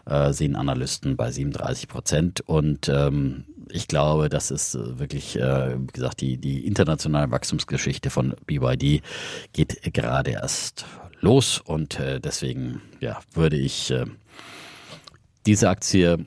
äh, 0.05 0.31
sehen 0.31 0.55
Analysten 0.55 1.17
bei 1.17 1.29
37 1.29 1.87
Prozent. 1.87 2.41
Und 2.41 2.89
ähm, 2.89 3.43
ich 3.71 3.87
glaube, 3.87 4.29
das 4.29 4.51
ist 4.51 4.75
äh, 4.75 4.99
wirklich, 4.99 5.37
äh, 5.37 5.77
wie 5.79 5.93
gesagt, 5.93 6.21
die, 6.21 6.37
die 6.37 6.65
internationale 6.65 7.31
Wachstumsgeschichte 7.31 8.09
von 8.09 8.35
BYD 8.45 9.01
geht 9.53 9.93
gerade 9.93 10.31
erst 10.31 10.85
los. 11.21 11.61
Und 11.63 11.99
äh, 11.99 12.19
deswegen 12.19 12.81
ja, 12.99 13.19
würde 13.33 13.57
ich 13.57 13.93
diese 15.45 15.69
Aktie 15.69 16.25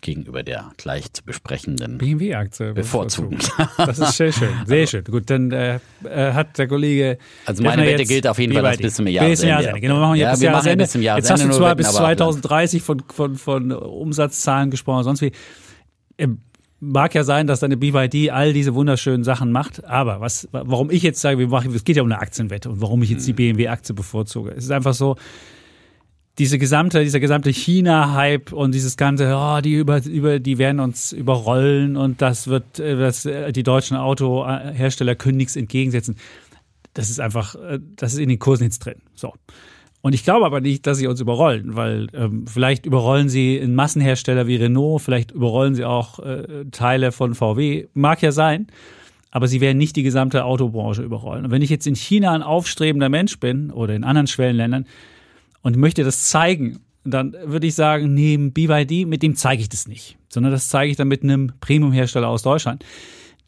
gegenüber 0.00 0.42
der 0.42 0.72
gleich 0.76 1.12
zu 1.12 1.24
besprechenden 1.24 1.98
BMW-Aktie 1.98 2.74
bevorzugen. 2.74 3.38
Das 3.76 3.98
ist 3.98 4.16
sehr 4.16 4.32
schön, 4.32 4.50
sehr 4.66 4.86
schön. 4.86 5.04
Gut, 5.04 5.30
dann 5.30 5.50
äh, 5.50 5.78
hat 6.04 6.58
der 6.58 6.68
Kollege. 6.68 7.18
Also 7.46 7.62
meine 7.62 7.84
Wette 7.84 8.04
gilt 8.04 8.26
auf 8.26 8.38
jeden 8.38 8.52
Fall 8.52 8.62
das 8.62 8.78
bis 8.78 8.94
zum 8.94 9.06
Jahresende. 9.06 9.50
Jahresende. 9.50 9.80
Genau, 9.80 9.94
wir 9.94 10.00
machen 10.00 10.16
jetzt 10.16 10.26
ja, 10.26 10.32
bis, 10.32 10.42
Jahresende. 10.42 10.84
bis 10.84 10.92
zum 10.92 11.02
Jahresende. 11.02 11.32
Jetzt 11.32 11.42
hast 11.42 11.52
du 11.52 11.58
zwar 11.58 11.74
bis 11.74 11.92
2030 11.92 12.82
von, 12.82 13.02
von, 13.08 13.36
von 13.36 13.72
Umsatzzahlen 13.72 14.70
gesprochen, 14.70 15.04
sonst 15.04 15.22
wie. 15.22 15.32
Mag 16.82 17.14
ja 17.14 17.24
sein, 17.24 17.46
dass 17.46 17.60
deine 17.60 17.76
BYD 17.76 18.30
all 18.30 18.54
diese 18.54 18.74
wunderschönen 18.74 19.22
Sachen 19.22 19.52
macht, 19.52 19.84
aber 19.84 20.20
was, 20.20 20.48
warum 20.50 20.90
ich 20.90 21.02
jetzt 21.02 21.20
sage, 21.20 21.38
wir 21.38 21.48
machen, 21.48 21.74
es 21.74 21.84
geht 21.84 21.96
ja 21.96 22.02
um 22.02 22.10
eine 22.10 22.20
Aktienwette 22.20 22.70
und 22.70 22.80
warum 22.80 23.02
ich 23.02 23.10
jetzt 23.10 23.26
die 23.26 23.32
mhm. 23.32 23.36
BMW-Aktie 23.36 23.94
bevorzuge. 23.94 24.52
Es 24.52 24.64
ist 24.64 24.70
einfach 24.70 24.94
so, 24.94 25.16
diese 26.38 26.58
gesamte, 26.58 27.02
dieser 27.02 27.20
gesamte 27.20 27.50
China-Hype 27.50 28.52
und 28.52 28.74
dieses 28.74 28.96
ganze, 28.96 29.36
oh, 29.36 29.60
die 29.60 29.74
über, 29.74 30.02
über, 30.06 30.40
die 30.40 30.56
werden 30.56 30.80
uns 30.80 31.12
überrollen 31.12 31.98
und 31.98 32.22
das 32.22 32.48
wird, 32.48 32.78
äh, 32.78 32.96
das, 32.96 33.26
äh, 33.26 33.52
die 33.52 33.62
deutschen 33.62 33.98
Autohersteller 33.98 35.14
können 35.16 35.36
nichts 35.36 35.56
entgegensetzen. 35.56 36.16
Das 36.94 37.10
ist 37.10 37.20
einfach, 37.20 37.56
äh, 37.56 37.78
das 37.94 38.14
ist 38.14 38.20
in 38.20 38.30
den 38.30 38.38
Kursen 38.38 38.64
jetzt 38.64 38.78
drin. 38.78 39.02
So. 39.14 39.34
Und 40.02 40.14
ich 40.14 40.24
glaube 40.24 40.46
aber 40.46 40.60
nicht, 40.60 40.86
dass 40.86 40.98
sie 40.98 41.06
uns 41.06 41.20
überrollen, 41.20 41.76
weil 41.76 42.06
ähm, 42.14 42.46
vielleicht 42.46 42.86
überrollen 42.86 43.28
sie 43.28 43.60
einen 43.60 43.74
Massenhersteller 43.74 44.46
wie 44.46 44.56
Renault, 44.56 45.02
vielleicht 45.02 45.30
überrollen 45.30 45.74
sie 45.74 45.84
auch 45.84 46.18
äh, 46.20 46.64
Teile 46.70 47.12
von 47.12 47.34
VW. 47.34 47.88
Mag 47.92 48.22
ja 48.22 48.32
sein, 48.32 48.68
aber 49.30 49.46
sie 49.46 49.60
werden 49.60 49.76
nicht 49.76 49.96
die 49.96 50.02
gesamte 50.02 50.44
Autobranche 50.44 51.02
überrollen. 51.02 51.44
Und 51.44 51.50
wenn 51.50 51.62
ich 51.62 51.70
jetzt 51.70 51.86
in 51.86 51.96
China 51.96 52.32
ein 52.32 52.42
aufstrebender 52.42 53.10
Mensch 53.10 53.38
bin 53.38 53.70
oder 53.70 53.94
in 53.94 54.04
anderen 54.04 54.26
Schwellenländern, 54.26 54.86
und 55.62 55.76
möchte 55.76 56.04
das 56.04 56.28
zeigen, 56.28 56.80
dann 57.04 57.34
würde 57.44 57.66
ich 57.66 57.74
sagen, 57.74 58.14
neben 58.14 58.52
BYD, 58.52 59.06
mit 59.06 59.22
dem 59.22 59.34
zeige 59.34 59.62
ich 59.62 59.68
das 59.68 59.88
nicht, 59.88 60.16
sondern 60.28 60.52
das 60.52 60.68
zeige 60.68 60.90
ich 60.90 60.96
dann 60.96 61.08
mit 61.08 61.22
einem 61.22 61.52
Premium-Hersteller 61.60 62.28
aus 62.28 62.42
Deutschland. 62.42 62.84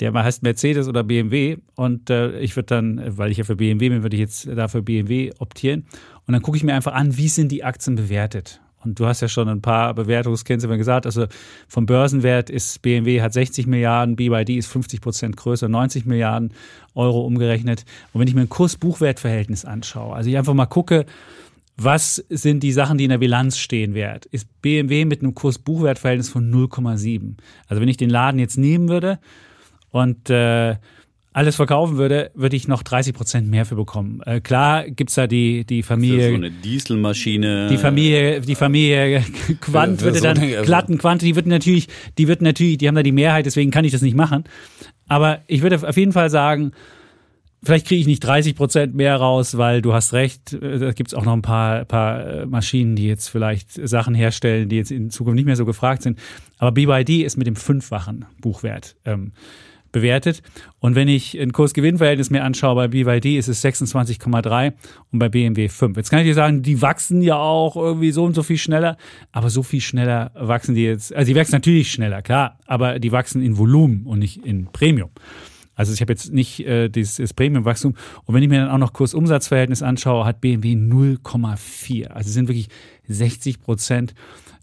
Der 0.00 0.12
heißt 0.12 0.42
Mercedes 0.42 0.88
oder 0.88 1.04
BMW 1.04 1.58
und 1.74 2.10
äh, 2.10 2.38
ich 2.40 2.56
würde 2.56 2.66
dann, 2.66 3.18
weil 3.18 3.30
ich 3.30 3.38
ja 3.38 3.44
für 3.44 3.56
BMW 3.56 3.90
bin, 3.90 4.02
würde 4.02 4.16
ich 4.16 4.20
jetzt 4.20 4.48
dafür 4.48 4.82
BMW 4.82 5.32
optieren 5.38 5.84
und 6.26 6.32
dann 6.32 6.42
gucke 6.42 6.56
ich 6.56 6.64
mir 6.64 6.74
einfach 6.74 6.92
an, 6.92 7.16
wie 7.16 7.28
sind 7.28 7.50
die 7.50 7.64
Aktien 7.64 7.96
bewertet. 7.96 8.60
Und 8.84 8.98
du 8.98 9.06
hast 9.06 9.20
ja 9.20 9.28
schon 9.28 9.48
ein 9.48 9.62
paar 9.62 9.94
Bewertungskennzahlen 9.94 10.78
gesagt. 10.78 11.06
Also 11.06 11.26
vom 11.68 11.86
Börsenwert 11.86 12.50
ist 12.50 12.82
BMW 12.82 13.22
hat 13.22 13.32
60 13.32 13.66
Milliarden, 13.66 14.16
BYD 14.16 14.50
ist 14.50 14.66
50 14.66 15.00
Prozent 15.00 15.36
größer, 15.36 15.68
90 15.68 16.04
Milliarden 16.04 16.52
Euro 16.94 17.24
umgerechnet. 17.24 17.84
Und 18.12 18.20
wenn 18.20 18.28
ich 18.28 18.34
mir 18.34 18.42
ein 18.42 18.48
Kurs-Buchwert-Verhältnis 18.48 19.64
anschaue, 19.64 20.14
also 20.14 20.28
ich 20.28 20.36
einfach 20.36 20.54
mal 20.54 20.66
gucke, 20.66 21.06
was 21.76 22.16
sind 22.28 22.62
die 22.62 22.72
Sachen, 22.72 22.98
die 22.98 23.04
in 23.04 23.10
der 23.10 23.18
Bilanz 23.18 23.58
stehen 23.58 23.94
wert? 23.94 24.26
Ist 24.26 24.46
BMW 24.62 25.04
mit 25.04 25.22
einem 25.22 25.34
Kurs-Buchwert-Verhältnis 25.34 26.28
von 26.28 26.52
0,7. 26.52 27.36
Also 27.66 27.80
wenn 27.80 27.88
ich 27.88 27.96
den 27.96 28.10
Laden 28.10 28.38
jetzt 28.38 28.58
nehmen 28.58 28.88
würde 28.88 29.18
und 29.90 30.28
äh, 30.28 30.76
alles 31.32 31.56
verkaufen 31.56 31.96
würde, 31.96 32.30
würde 32.34 32.56
ich 32.56 32.68
noch 32.68 32.82
30 32.82 33.14
Prozent 33.14 33.48
mehr 33.48 33.64
für 33.64 33.74
bekommen. 33.74 34.20
Äh, 34.26 34.40
klar 34.40 34.88
gibt's 34.88 35.14
da 35.14 35.26
die, 35.26 35.64
die 35.64 35.82
Familie. 35.82 36.24
Für 36.24 36.30
so 36.30 36.34
eine 36.34 36.50
Dieselmaschine. 36.50 37.68
Die 37.68 37.78
Familie, 37.78 38.40
die 38.40 38.54
Familie 38.54 39.24
Quant 39.60 39.98
für, 39.98 39.98
für 39.98 40.04
würde 40.04 40.18
so 40.18 40.24
dann, 40.24 40.38
eine, 40.38 40.62
Klatten 40.62 40.98
Quant, 40.98 41.22
die 41.22 41.34
wird 41.34 41.46
natürlich, 41.46 41.88
die 42.18 42.28
wird 42.28 42.42
natürlich, 42.42 42.78
die 42.78 42.88
haben 42.88 42.94
da 42.94 43.02
die 43.02 43.12
Mehrheit, 43.12 43.46
deswegen 43.46 43.70
kann 43.70 43.84
ich 43.84 43.92
das 43.92 44.02
nicht 44.02 44.16
machen. 44.16 44.44
Aber 45.08 45.40
ich 45.46 45.62
würde 45.62 45.88
auf 45.88 45.96
jeden 45.96 46.12
Fall 46.12 46.30
sagen, 46.30 46.72
Vielleicht 47.64 47.86
kriege 47.86 48.00
ich 48.00 48.08
nicht 48.08 48.24
30 48.24 48.56
Prozent 48.56 48.94
mehr 48.96 49.14
raus, 49.16 49.56
weil 49.56 49.82
du 49.82 49.92
hast 49.92 50.12
recht, 50.12 50.52
äh, 50.52 50.80
da 50.80 50.90
gibt 50.90 51.10
es 51.10 51.14
auch 51.14 51.24
noch 51.24 51.32
ein 51.32 51.42
paar, 51.42 51.84
paar 51.84 52.26
äh, 52.26 52.46
Maschinen, 52.46 52.96
die 52.96 53.06
jetzt 53.06 53.28
vielleicht 53.28 53.70
Sachen 53.88 54.16
herstellen, 54.16 54.68
die 54.68 54.76
jetzt 54.76 54.90
in 54.90 55.10
Zukunft 55.10 55.36
nicht 55.36 55.44
mehr 55.44 55.54
so 55.54 55.64
gefragt 55.64 56.02
sind. 56.02 56.18
Aber 56.58 56.72
BYD 56.72 57.22
ist 57.22 57.36
mit 57.36 57.46
dem 57.46 57.54
fünffachen 57.54 58.24
Buchwert 58.40 58.96
ähm, 59.04 59.32
bewertet. 59.92 60.42
Und 60.80 60.94
wenn 60.94 61.08
ich 61.08 61.38
ein 61.38 61.52
Kurs-Gewinn-Verhältnis 61.52 62.30
mir 62.30 62.42
anschaue, 62.42 62.74
bei 62.74 62.88
BYD 62.88 63.38
ist 63.38 63.48
es 63.48 63.64
26,3 63.64 64.72
und 65.12 65.18
bei 65.18 65.28
BMW 65.28 65.68
5. 65.68 65.96
Jetzt 65.96 66.10
kann 66.10 66.20
ich 66.20 66.26
dir 66.26 66.34
sagen, 66.34 66.62
die 66.62 66.82
wachsen 66.82 67.22
ja 67.22 67.36
auch 67.36 67.76
irgendwie 67.76 68.10
so 68.10 68.24
und 68.24 68.34
so 68.34 68.42
viel 68.42 68.58
schneller, 68.58 68.96
aber 69.30 69.50
so 69.50 69.62
viel 69.62 69.80
schneller 69.80 70.32
wachsen 70.34 70.74
die 70.74 70.84
jetzt. 70.84 71.14
Also 71.14 71.32
die 71.32 71.38
wachsen 71.38 71.52
natürlich 71.52 71.92
schneller, 71.92 72.22
klar, 72.22 72.58
aber 72.66 72.98
die 72.98 73.12
wachsen 73.12 73.42
in 73.42 73.58
Volumen 73.58 74.04
und 74.06 74.18
nicht 74.18 74.44
in 74.44 74.66
Premium. 74.72 75.10
Also 75.74 75.92
ich 75.92 76.00
habe 76.00 76.12
jetzt 76.12 76.32
nicht 76.32 76.60
äh, 76.66 76.88
dieses, 76.88 77.32
Premium-Wachstum. 77.32 77.94
Und 78.24 78.34
wenn 78.34 78.42
ich 78.42 78.48
mir 78.48 78.60
dann 78.60 78.70
auch 78.70 78.78
noch 78.78 78.92
Kurs-Umsatz-Verhältnis 78.92 79.82
anschaue, 79.82 80.24
hat 80.24 80.40
BMW 80.40 80.74
0,4. 80.74 82.08
Also 82.08 82.30
sind 82.30 82.48
wirklich 82.48 82.68
60 83.08 83.60
Prozent 83.60 84.14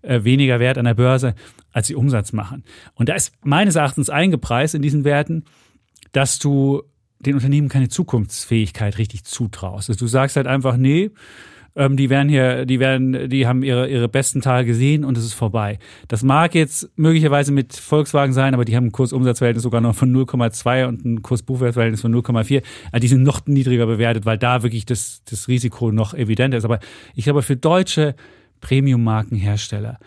äh, 0.02 0.24
weniger 0.24 0.60
wert 0.60 0.78
an 0.78 0.86
der 0.86 0.94
Börse, 0.94 1.36
als 1.72 1.88
sie 1.88 1.96
Umsatz 1.96 2.34
machen. 2.34 2.64
Und 2.96 3.10
da 3.10 3.16
ist 3.16 3.34
meines 3.44 3.76
Erachtens 3.76 4.10
eingepreist 4.10 4.76
in 4.76 4.82
diesen 4.82 5.04
Werten, 5.04 5.44
dass 6.12 6.40
du 6.40 6.84
den 7.20 7.36
Unternehmen 7.36 7.70
keine 7.70 7.90
Zukunftsfähigkeit 7.90 8.98
richtig 8.98 9.26
zutraust. 9.26 9.90
Also 9.90 10.06
du 10.06 10.08
sagst 10.08 10.36
halt 10.36 10.48
einfach, 10.48 10.78
nee, 10.78 11.12
ähm, 11.76 11.98
die 11.98 12.10
werden 12.10 12.30
hier, 12.30 12.66
die 12.66 12.80
werden, 12.80 13.30
die 13.30 13.46
haben 13.46 13.64
ihre, 13.64 13.88
ihre 13.88 14.08
besten 14.08 14.42
Tage 14.42 14.68
gesehen 14.68 15.06
und 15.06 15.18
es 15.18 15.26
ist 15.26 15.34
vorbei. 15.34 15.80
Das 16.08 16.24
mag 16.24 16.56
jetzt 16.56 16.90
möglicherweise 16.96 17.52
mit 17.52 17.76
Volkswagen 17.76 18.34
sein, 18.34 18.54
aber 18.54 18.66
die 18.66 18.76
haben 18.76 18.88
ein 18.88 18.92
Kursumsatzverhältnis 18.92 19.64
sogar 19.64 19.82
noch 19.82 19.96
von 19.96 20.12
0,2 20.14 20.88
und 20.88 21.06
ein 21.06 21.22
Kursbuchwertverhältnis 21.22 22.02
von 22.02 22.14
0,4. 22.14 22.64
Also 22.92 23.02
die 23.02 23.08
sind 23.08 23.24
noch 23.24 23.46
niedriger 23.46 23.86
bewertet, 23.86 24.26
weil 24.26 24.38
da 24.38 24.64
wirklich 24.64 24.86
das, 24.86 25.22
das 25.30 25.48
Risiko 25.48 25.92
noch 25.92 26.14
evident 26.14 26.54
ist. 26.54 26.66
Aber 26.66 26.80
ich 27.16 27.26
glaube, 27.26 27.44
für 27.44 27.56
deutsche 27.56 28.16
Premium-Markenhersteller, 28.62 30.00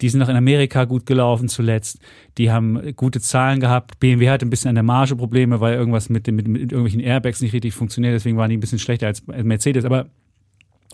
die 0.00 0.08
sind 0.08 0.20
noch 0.20 0.28
in 0.28 0.36
Amerika 0.36 0.84
gut 0.84 1.06
gelaufen 1.06 1.48
zuletzt. 1.48 1.98
Die 2.38 2.50
haben 2.50 2.94
gute 2.96 3.20
Zahlen 3.20 3.60
gehabt. 3.60 3.98
BMW 3.98 4.28
hatte 4.28 4.46
ein 4.46 4.50
bisschen 4.50 4.68
an 4.68 4.74
der 4.74 4.84
Marge 4.84 5.16
Probleme, 5.16 5.60
weil 5.60 5.74
irgendwas 5.74 6.08
mit, 6.08 6.26
mit, 6.26 6.48
mit 6.48 6.72
irgendwelchen 6.72 7.00
Airbags 7.00 7.40
nicht 7.40 7.52
richtig 7.52 7.74
funktioniert. 7.74 8.14
Deswegen 8.14 8.36
waren 8.36 8.50
die 8.50 8.56
ein 8.56 8.60
bisschen 8.60 8.78
schlechter 8.78 9.06
als 9.06 9.26
Mercedes. 9.26 9.84
Aber 9.84 10.06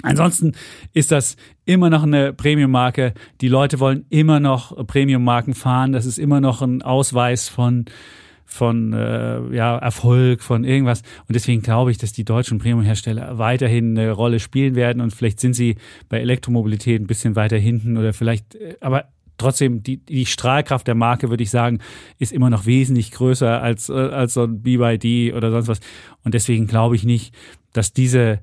Ansonsten 0.02 0.52
ist 0.92 1.12
das 1.12 1.36
immer 1.64 1.90
noch 1.90 2.02
eine 2.02 2.32
Premium-Marke. 2.32 3.14
Die 3.40 3.48
Leute 3.48 3.78
wollen 3.78 4.06
immer 4.08 4.40
noch 4.40 4.86
Premium-Marken 4.86 5.54
fahren. 5.54 5.92
Das 5.92 6.06
ist 6.06 6.18
immer 6.18 6.40
noch 6.40 6.62
ein 6.62 6.82
Ausweis 6.82 7.48
von 7.48 7.84
von 8.52 8.92
äh, 8.92 9.54
ja, 9.54 9.78
Erfolg, 9.78 10.42
von 10.42 10.64
irgendwas. 10.64 11.02
Und 11.28 11.34
deswegen 11.34 11.62
glaube 11.62 11.90
ich, 11.90 11.98
dass 11.98 12.12
die 12.12 12.24
deutschen 12.24 12.58
Premium-Hersteller 12.58 13.38
weiterhin 13.38 13.98
eine 13.98 14.12
Rolle 14.12 14.40
spielen 14.40 14.74
werden 14.74 15.00
und 15.00 15.12
vielleicht 15.14 15.40
sind 15.40 15.54
sie 15.54 15.76
bei 16.08 16.20
Elektromobilität 16.20 17.00
ein 17.00 17.06
bisschen 17.06 17.36
weiter 17.36 17.56
hinten 17.56 17.96
oder 17.96 18.12
vielleicht, 18.12 18.54
äh, 18.54 18.76
aber 18.80 19.06
trotzdem, 19.38 19.82
die, 19.82 19.98
die 19.98 20.26
Strahlkraft 20.26 20.86
der 20.86 20.94
Marke, 20.94 21.30
würde 21.30 21.42
ich 21.42 21.50
sagen, 21.50 21.80
ist 22.18 22.32
immer 22.32 22.50
noch 22.50 22.66
wesentlich 22.66 23.10
größer 23.10 23.62
als, 23.62 23.88
äh, 23.88 23.92
als 23.92 24.34
so 24.34 24.44
ein 24.44 24.62
BYD 24.62 25.34
oder 25.34 25.50
sonst 25.50 25.68
was. 25.68 25.80
Und 26.24 26.34
deswegen 26.34 26.66
glaube 26.66 26.96
ich 26.96 27.04
nicht, 27.04 27.34
dass 27.72 27.92
diese 27.92 28.40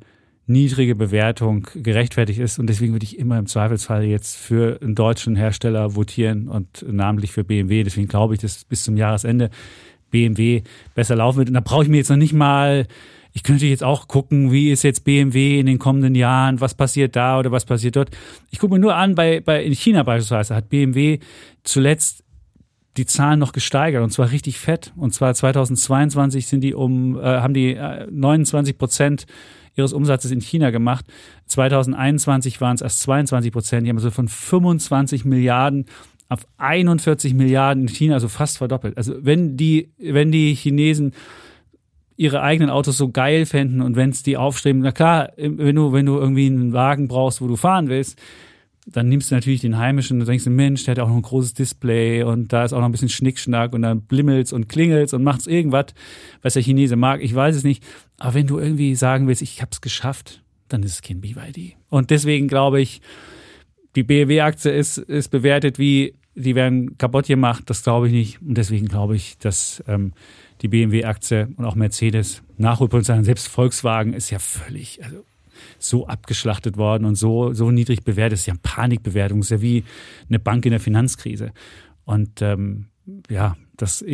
niedrige 0.50 0.96
Bewertung 0.96 1.68
gerechtfertigt 1.76 2.40
ist. 2.40 2.58
Und 2.58 2.68
deswegen 2.68 2.94
würde 2.94 3.04
ich 3.04 3.20
immer 3.20 3.38
im 3.38 3.46
Zweifelsfall 3.46 4.04
jetzt 4.04 4.36
für 4.36 4.80
einen 4.82 4.96
deutschen 4.96 5.36
Hersteller 5.36 5.96
votieren 5.96 6.48
und 6.48 6.84
namentlich 6.90 7.32
für 7.32 7.44
BMW. 7.44 7.84
Deswegen 7.84 8.08
glaube 8.08 8.34
ich, 8.34 8.42
dass 8.42 8.66
bis 8.66 8.84
zum 8.84 8.98
Jahresende 8.98 9.52
BMW 10.10 10.64
besser 10.96 11.16
laufen 11.16 11.38
wird. 11.38 11.50
Und 11.50 11.54
da 11.54 11.62
brauche 11.62 11.84
ich 11.84 11.90
mir 11.90 11.98
jetzt 11.98 12.10
noch 12.10 12.18
nicht 12.18 12.34
mal, 12.34 12.88
ich 13.34 13.44
könnte 13.44 13.66
jetzt 13.66 13.84
auch 13.84 14.08
gucken, 14.08 14.52
wie 14.52 14.72
ist 14.72 14.84
jetzt 14.84 15.04
BMW 15.04 15.60
in 15.60 15.66
den 15.66 15.80
kommenden 15.80 16.16
Jahren, 16.16 16.62
was 16.62 16.74
passiert 16.74 17.16
da 17.16 17.40
oder 17.40 17.52
was 17.52 17.66
passiert 17.66 17.96
dort. 17.96 18.10
Ich 18.50 18.60
gucke 18.60 18.74
mir 18.74 18.80
nur 18.80 18.96
an, 18.96 19.16
bei, 19.16 19.40
bei 19.40 19.64
in 19.64 19.74
China 19.74 20.04
beispielsweise 20.04 20.56
hat 20.56 20.70
BMW 20.70 21.20
zuletzt 21.64 22.24
die 22.98 23.06
Zahlen 23.06 23.40
noch 23.40 23.54
gesteigert 23.54 24.04
und 24.04 24.12
zwar 24.12 24.32
richtig 24.32 24.60
fett. 24.60 24.94
Und 24.96 25.14
zwar 25.14 25.34
2022 25.34 26.48
sind 26.48 26.62
die 26.62 26.74
um, 26.74 27.18
äh, 27.18 27.22
haben 27.22 27.54
die 27.54 27.76
29 27.76 28.74
äh, 28.74 28.78
Prozent 28.78 29.26
ihres 29.76 29.94
Umsatzes 29.94 30.32
in 30.32 30.42
China 30.42 30.72
gemacht. 30.72 31.06
2021 31.46 32.60
waren 32.62 32.76
es 32.76 32.82
erst 32.82 33.02
22 33.02 33.52
Prozent. 33.52 33.86
Die 33.86 33.90
haben 33.90 33.98
also 33.98 34.12
von 34.12 34.28
25 34.28 35.26
Milliarden 35.26 35.86
auf 36.30 36.46
41 36.58 37.34
Milliarden 37.34 37.84
in 37.84 37.90
China, 37.90 38.14
also 38.14 38.28
fast 38.28 38.60
verdoppelt. 38.60 38.96
Also 38.98 39.16
wenn 39.20 39.58
die, 39.58 39.90
wenn 39.98 40.32
die 40.32 40.54
Chinesen 40.54 41.14
ihre 42.16 42.42
eigenen 42.42 42.70
Autos 42.70 42.98
so 42.98 43.10
geil 43.10 43.46
fänden 43.46 43.82
und 43.82 43.96
wenn 43.96 44.12
es 44.12 44.24
die 44.24 44.38
aufstreben, 44.38 44.82
na 44.82 44.92
klar, 44.92 45.32
wenn 45.38 45.76
du, 45.76 45.92
wenn 45.92 46.06
du 46.06 46.18
irgendwie 46.18 46.46
einen 46.46 46.74
Wagen 46.74 47.08
brauchst, 47.08 47.42
wo 47.42 47.48
du 47.48 47.56
fahren 47.56 47.88
willst, 47.88 48.20
dann 48.86 49.10
nimmst 49.10 49.32
du 49.32 49.36
natürlich 49.36 49.62
den 49.62 49.78
heimischen 49.78 50.20
und 50.20 50.28
denkst, 50.28 50.46
Mensch, 50.48 50.84
der 50.84 50.94
hat 50.94 51.00
auch 51.00 51.08
noch 51.08 51.16
ein 51.16 51.22
großes 51.22 51.54
Display 51.54 52.24
und 52.24 52.52
da 52.54 52.64
ist 52.64 52.74
auch 52.74 52.80
noch 52.80 52.86
ein 52.86 52.92
bisschen 52.92 53.10
Schnickschnack 53.10 53.74
und 53.74 53.82
dann 53.82 54.02
blimmelt's 54.02 54.54
und 54.54 54.70
klingelt's 54.70 55.14
und 55.14 55.24
macht's 55.24 55.48
irgendwas, 55.48 55.88
was 56.42 56.54
der 56.54 56.64
Chinese 56.64 56.96
mag. 56.96 57.22
Ich 57.22 57.34
weiß 57.34 57.56
es 57.56 57.64
nicht. 57.64 57.84
Aber 58.18 58.34
wenn 58.34 58.48
du 58.48 58.60
irgendwie 58.60 58.96
sagen 58.96 59.28
willst, 59.28 59.42
ich 59.42 59.62
hab's 59.62 59.82
geschafft, 59.82 60.44
dann 60.68 60.84
ist 60.84 60.94
es 60.94 61.02
kein 61.02 61.22
BYD. 61.22 61.76
Und 61.90 62.10
deswegen 62.10 62.48
glaube 62.48 62.82
ich, 62.82 63.02
die 64.00 64.04
BMW-Aktie 64.04 64.72
ist, 64.72 64.98
ist 64.98 65.28
bewertet 65.28 65.78
wie, 65.78 66.14
die 66.34 66.56
werden 66.56 66.98
kaputt 66.98 67.28
gemacht. 67.28 67.64
Das 67.66 67.84
glaube 67.84 68.08
ich 68.08 68.14
nicht. 68.14 68.42
Und 68.42 68.58
deswegen 68.58 68.88
glaube 68.88 69.18
ich, 69.18 69.38
dass 69.40 69.84
ähm, 69.90 70.14
die 70.62 70.70
BMW-Aktie 70.70 71.50
und 71.58 71.66
auch 71.66 71.76
Mercedes 71.76 72.42
Nachholpotenzial, 72.58 73.26
selbst 73.26 73.50
Volkswagen 73.50 74.14
ist 74.14 74.30
ja 74.30 74.40
völlig, 74.40 75.04
also 75.04 75.26
so 75.80 76.08
abgeschlachtet 76.08 76.78
worden 76.78 77.04
und 77.04 77.16
so, 77.16 77.54
so 77.54 77.72
niedrig 77.72 78.06
bewertet. 78.06 78.34
Das 78.34 78.40
ist 78.42 78.46
ja 78.46 78.54
eine 78.54 78.62
Panikbewertung, 78.64 79.40
das 79.40 79.48
ist 79.48 79.58
ja 79.58 79.62
wie 79.62 79.84
eine 80.30 80.40
Bank 80.40 80.66
in 80.66 80.72
der 80.72 80.80
Finanzkrise. 80.80 81.52
Und 82.06 82.42
ähm, 82.42 82.86
ja, 83.30 83.58
das, 83.76 84.06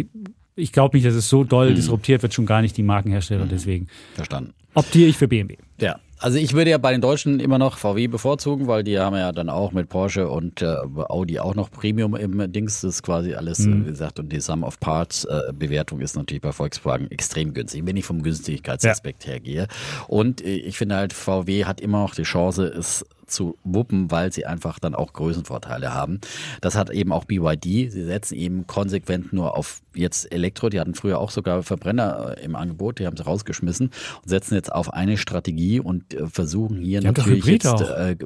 ich 0.55 0.71
glaube 0.71 0.97
nicht, 0.97 1.05
dass 1.05 1.13
es 1.13 1.29
so 1.29 1.43
doll 1.43 1.69
mhm. 1.69 1.75
disruptiert 1.75 2.23
wird, 2.23 2.33
schon 2.33 2.47
gar 2.47 2.63
nicht 2.63 2.75
die 2.75 2.83
Markenhersteller. 2.83 3.45
Mhm. 3.45 3.49
Deswegen 3.49 3.87
Verstanden. 4.15 4.55
optiere 4.73 5.09
ich 5.09 5.17
für 5.17 5.27
BMW. 5.27 5.57
Ja, 5.79 5.99
also 6.25 6.39
ich 6.39 6.53
würde 6.53 6.71
ja 6.71 6.79
bei 6.79 6.91
den 6.91 7.01
Deutschen 7.01 7.39
immer 7.39 7.59
noch 7.59 7.77
VW 7.77 8.07
bevorzugen, 8.07 8.65
weil 8.65 8.83
die 8.83 8.97
haben 8.97 9.15
ja 9.15 9.31
dann 9.31 9.47
auch 9.47 9.73
mit 9.73 9.89
Porsche 9.89 10.27
und 10.27 10.59
äh, 10.63 10.75
Audi 11.07 11.37
auch 11.37 11.53
noch 11.53 11.69
Premium 11.69 12.15
im 12.15 12.51
Dings. 12.51 12.81
Das 12.81 12.95
ist 12.95 13.03
quasi 13.03 13.35
alles, 13.35 13.59
mhm. 13.59 13.83
äh, 13.83 13.85
wie 13.85 13.89
gesagt, 13.89 14.17
und 14.17 14.33
die 14.33 14.39
Sum 14.39 14.63
of 14.63 14.79
Parts 14.79 15.25
äh, 15.25 15.53
Bewertung 15.53 16.01
ist 16.01 16.15
natürlich 16.15 16.41
bei 16.41 16.51
Volkswagen 16.51 17.11
extrem 17.11 17.53
günstig, 17.53 17.85
wenn 17.85 17.95
ich 17.95 18.05
vom 18.05 18.23
Günstigkeitsaspekt 18.23 19.23
ja. 19.25 19.33
her 19.33 19.39
gehe. 19.39 19.67
Und 20.07 20.43
äh, 20.43 20.55
ich 20.55 20.79
finde 20.79 20.95
halt, 20.95 21.13
VW 21.13 21.65
hat 21.65 21.79
immer 21.79 21.99
noch 21.99 22.15
die 22.15 22.23
Chance, 22.23 22.65
es 22.75 23.05
zu 23.27 23.57
wuppen, 23.63 24.11
weil 24.11 24.31
sie 24.31 24.45
einfach 24.45 24.79
dann 24.79 24.95
auch 24.95 25.13
Größenvorteile 25.13 25.93
haben. 25.93 26.19
Das 26.61 26.75
hat 26.75 26.89
eben 26.89 27.11
auch 27.11 27.25
BYD. 27.25 27.63
Sie 27.91 28.03
setzen 28.03 28.35
eben 28.35 28.67
konsequent 28.67 29.33
nur 29.33 29.57
auf 29.57 29.81
jetzt 29.93 30.31
Elektro. 30.31 30.69
Die 30.69 30.79
hatten 30.79 30.93
früher 30.93 31.19
auch 31.19 31.31
sogar 31.31 31.63
Verbrenner 31.63 32.35
äh, 32.37 32.43
im 32.43 32.55
Angebot. 32.55 32.99
Die 32.99 33.05
haben 33.05 33.17
sie 33.17 33.23
rausgeschmissen 33.23 33.87
und 33.87 34.29
setzen 34.29 34.55
jetzt 34.55 34.71
auf 34.71 34.93
eine 34.93 35.17
Strategie 35.17 35.79
und 35.79 36.13
äh, 36.13 36.27
versuchen 36.27 36.77
hier 36.81 36.99
die 36.99 37.07
natürlich 37.07 37.45
jetzt 37.45 37.67
auch. 37.67 37.81
Äh, 37.81 38.17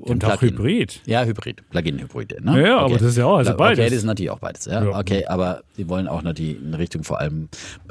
und 0.00 0.24
auch 0.24 0.42
Hybrid. 0.42 1.00
Ja, 1.06 1.24
Hybrid, 1.24 1.68
Plug-in-Hybrid. 1.70 2.44
Ne? 2.44 2.62
Ja, 2.62 2.76
okay. 2.76 2.84
aber 2.84 2.98
das 2.98 3.08
ist 3.08 3.16
ja 3.16 3.26
auch 3.26 3.38
also 3.38 3.56
beides. 3.56 3.78
Okay, 3.78 3.90
das 3.90 3.98
ist 3.98 4.04
natürlich 4.04 4.30
auch 4.30 4.38
beides. 4.38 4.66
Ja? 4.66 4.84
ja. 4.84 4.98
Okay, 4.98 5.26
aber 5.26 5.62
sie 5.76 5.88
wollen 5.88 6.08
auch 6.08 6.22
natürlich 6.22 6.60
in 6.60 6.74
Richtung 6.74 7.04
vor 7.04 7.20
allem 7.20 7.48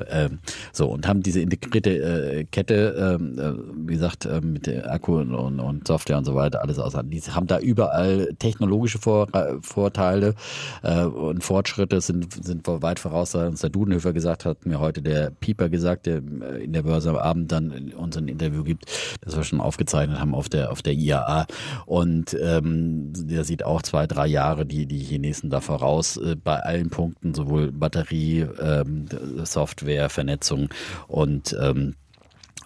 äh, 0.08 0.30
so 0.72 0.88
und 0.88 1.08
haben 1.08 1.24
diese 1.24 1.42
integrierte 1.42 1.92
äh, 1.92 2.44
Kette, 2.46 3.18
ähm, 3.20 3.40
äh, 3.40 3.88
wie 3.88 3.94
gesagt, 3.94 4.28
mit 4.42 4.68
Akku 4.68 5.18
und, 5.20 5.60
und 5.60 5.88
Software 5.88 6.18
und 6.18 6.26
so 6.26 6.36
weiter 6.36 6.43
weiter 6.44 6.61
alles 6.61 6.80
aus. 6.80 6.94
Die 7.06 7.22
haben 7.22 7.48
da 7.48 7.60
überall 7.60 8.34
technologische 8.40 8.99
Vor 8.99 9.28
Vorteile 9.61 10.36
äh, 10.84 11.03
und 11.03 11.44
Fortschritte 11.44 12.02
sind, 12.02 12.45
sind 12.45 12.68
weit 12.68 12.99
voraus, 12.99 13.36
als 13.36 13.61
der 13.61 13.70
Dudenhöfer 13.70 14.14
gesagt 14.14 14.45
hat, 14.45 14.65
mir 14.65 14.80
heute 14.80 15.02
der 15.02 15.32
Pieper 15.32 15.70
gesagt, 15.70 16.06
der 16.06 16.18
äh, 16.18 16.64
in 16.64 16.74
der 16.74 16.84
Börse 16.84 17.10
am 17.10 17.18
Abend 17.18 17.52
dann 17.52 17.94
uns 17.94 18.18
ein 18.18 18.28
Interview 18.28 18.64
gibt, 18.64 18.86
das 19.22 19.36
wir 19.36 19.44
schon 19.44 19.61
aufgezeichnet 19.61 20.20
haben 20.20 20.36
auf 20.36 20.49
der, 20.49 20.72
auf 20.72 20.82
der 20.82 20.94
IAA. 20.94 21.45
Und 21.86 22.36
ähm, 22.41 23.14
der 23.15 23.44
sieht 23.44 23.64
auch 23.64 23.82
zwei, 23.82 24.07
drei 24.07 24.28
Jahre 24.28 24.65
die, 24.65 24.86
die 24.86 24.99
Chinesen 24.99 25.49
da 25.49 25.61
voraus 25.61 26.18
äh, 26.18 26.36
bei 26.36 26.60
allen 26.60 26.90
Punkten, 26.90 27.34
sowohl 27.34 27.72
Batterie, 27.72 28.45
ähm, 28.61 29.06
Software, 29.44 30.10
Vernetzung 30.10 30.70
und 31.07 31.56
ähm, 31.60 31.95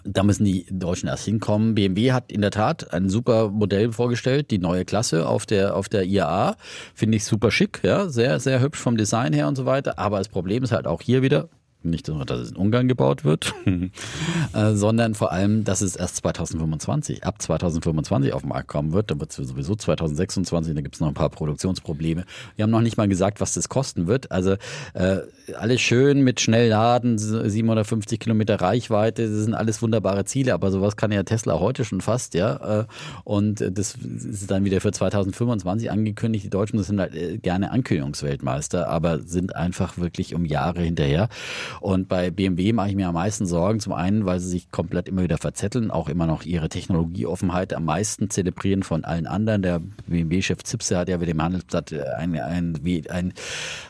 da 0.04 0.22
müssen 0.22 0.44
die 0.44 0.66
Deutschen 0.70 1.08
erst 1.08 1.24
hinkommen. 1.24 1.74
BMW 1.74 2.12
hat 2.12 2.30
in 2.30 2.40
der 2.40 2.50
Tat 2.50 2.92
ein 2.92 3.08
super 3.08 3.48
Modell 3.50 3.92
vorgestellt, 3.92 4.50
die 4.50 4.58
neue 4.58 4.84
Klasse 4.84 5.28
auf 5.28 5.46
der, 5.46 5.76
auf 5.76 5.88
der 5.88 6.04
IAA. 6.04 6.56
Finde 6.94 7.16
ich 7.16 7.24
super 7.24 7.50
schick, 7.50 7.80
ja, 7.82 8.08
sehr, 8.08 8.40
sehr 8.40 8.60
hübsch 8.60 8.78
vom 8.78 8.96
Design 8.96 9.32
her 9.32 9.48
und 9.48 9.56
so 9.56 9.66
weiter. 9.66 9.98
Aber 9.98 10.18
das 10.18 10.28
Problem 10.28 10.62
ist 10.62 10.72
halt 10.72 10.86
auch 10.86 11.02
hier 11.02 11.22
wieder, 11.22 11.48
nicht 11.82 12.08
nur, 12.08 12.24
dass 12.24 12.40
es 12.40 12.50
in 12.50 12.56
Ungarn 12.56 12.88
gebaut 12.88 13.24
wird, 13.24 13.54
äh, 14.52 14.74
sondern 14.74 15.14
vor 15.14 15.32
allem, 15.32 15.64
dass 15.64 15.80
es 15.80 15.96
erst 15.96 16.16
2025, 16.16 17.24
ab 17.24 17.40
2025 17.40 18.32
auf 18.32 18.42
den 18.42 18.48
Markt 18.48 18.68
kommen 18.68 18.92
wird. 18.92 19.10
Dann 19.10 19.20
wird 19.20 19.30
es 19.30 19.36
sowieso 19.36 19.74
2026, 19.74 20.74
da 20.74 20.80
gibt 20.80 20.96
es 20.96 21.00
noch 21.00 21.08
ein 21.08 21.14
paar 21.14 21.30
Produktionsprobleme. 21.30 22.24
Wir 22.56 22.62
haben 22.62 22.70
noch 22.70 22.80
nicht 22.80 22.96
mal 22.96 23.08
gesagt, 23.08 23.40
was 23.40 23.54
das 23.54 23.68
kosten 23.68 24.06
wird. 24.06 24.30
Also 24.32 24.56
äh, 24.94 25.18
alles 25.56 25.80
schön 25.80 26.22
mit 26.22 26.40
Schnellladen, 26.40 27.18
750 27.18 28.18
Kilometer 28.18 28.60
Reichweite, 28.60 29.28
das 29.28 29.44
sind 29.44 29.54
alles 29.54 29.82
wunderbare 29.82 30.24
Ziele, 30.24 30.54
aber 30.54 30.70
sowas 30.70 30.96
kann 30.96 31.12
ja 31.12 31.22
Tesla 31.22 31.58
heute 31.60 31.84
schon 31.84 32.00
fast, 32.00 32.34
ja. 32.34 32.80
Äh, 32.80 32.84
und 33.24 33.60
das 33.60 33.94
ist 33.94 34.50
dann 34.50 34.64
wieder 34.64 34.80
für 34.80 34.92
2025 34.92 35.90
angekündigt. 35.90 36.44
Die 36.44 36.50
Deutschen 36.50 36.82
sind 36.82 37.00
halt 37.00 37.14
äh, 37.14 37.38
gerne 37.38 37.70
Ankündigungsweltmeister, 37.70 38.88
aber 38.88 39.20
sind 39.20 39.56
einfach 39.56 39.98
wirklich 39.98 40.34
um 40.34 40.44
Jahre 40.44 40.82
hinterher. 40.82 41.28
Und 41.80 42.08
bei 42.08 42.30
BMW 42.30 42.72
mache 42.72 42.90
ich 42.90 42.96
mir 42.96 43.08
am 43.08 43.14
meisten 43.14 43.46
Sorgen. 43.46 43.80
Zum 43.80 43.92
einen, 43.92 44.26
weil 44.26 44.40
sie 44.40 44.48
sich 44.48 44.70
komplett 44.70 45.08
immer 45.08 45.22
wieder 45.22 45.38
verzetteln, 45.38 45.90
auch 45.90 46.08
immer 46.08 46.26
noch 46.26 46.44
ihre 46.44 46.68
Technologieoffenheit 46.68 47.72
am 47.74 47.84
meisten 47.84 48.30
zelebrieren 48.30 48.82
von 48.82 49.04
allen 49.04 49.26
anderen. 49.26 49.62
Der 49.62 49.80
BMW-Chef 50.06 50.62
Zipse 50.62 50.96
hat 50.98 51.08
ja 51.08 51.18
mit 51.18 51.28
dem 51.28 51.42
Handelsblatt 51.42 51.92
ein, 51.92 52.38
ein, 52.38 52.78
ein, 52.84 53.06
ein, 53.10 53.32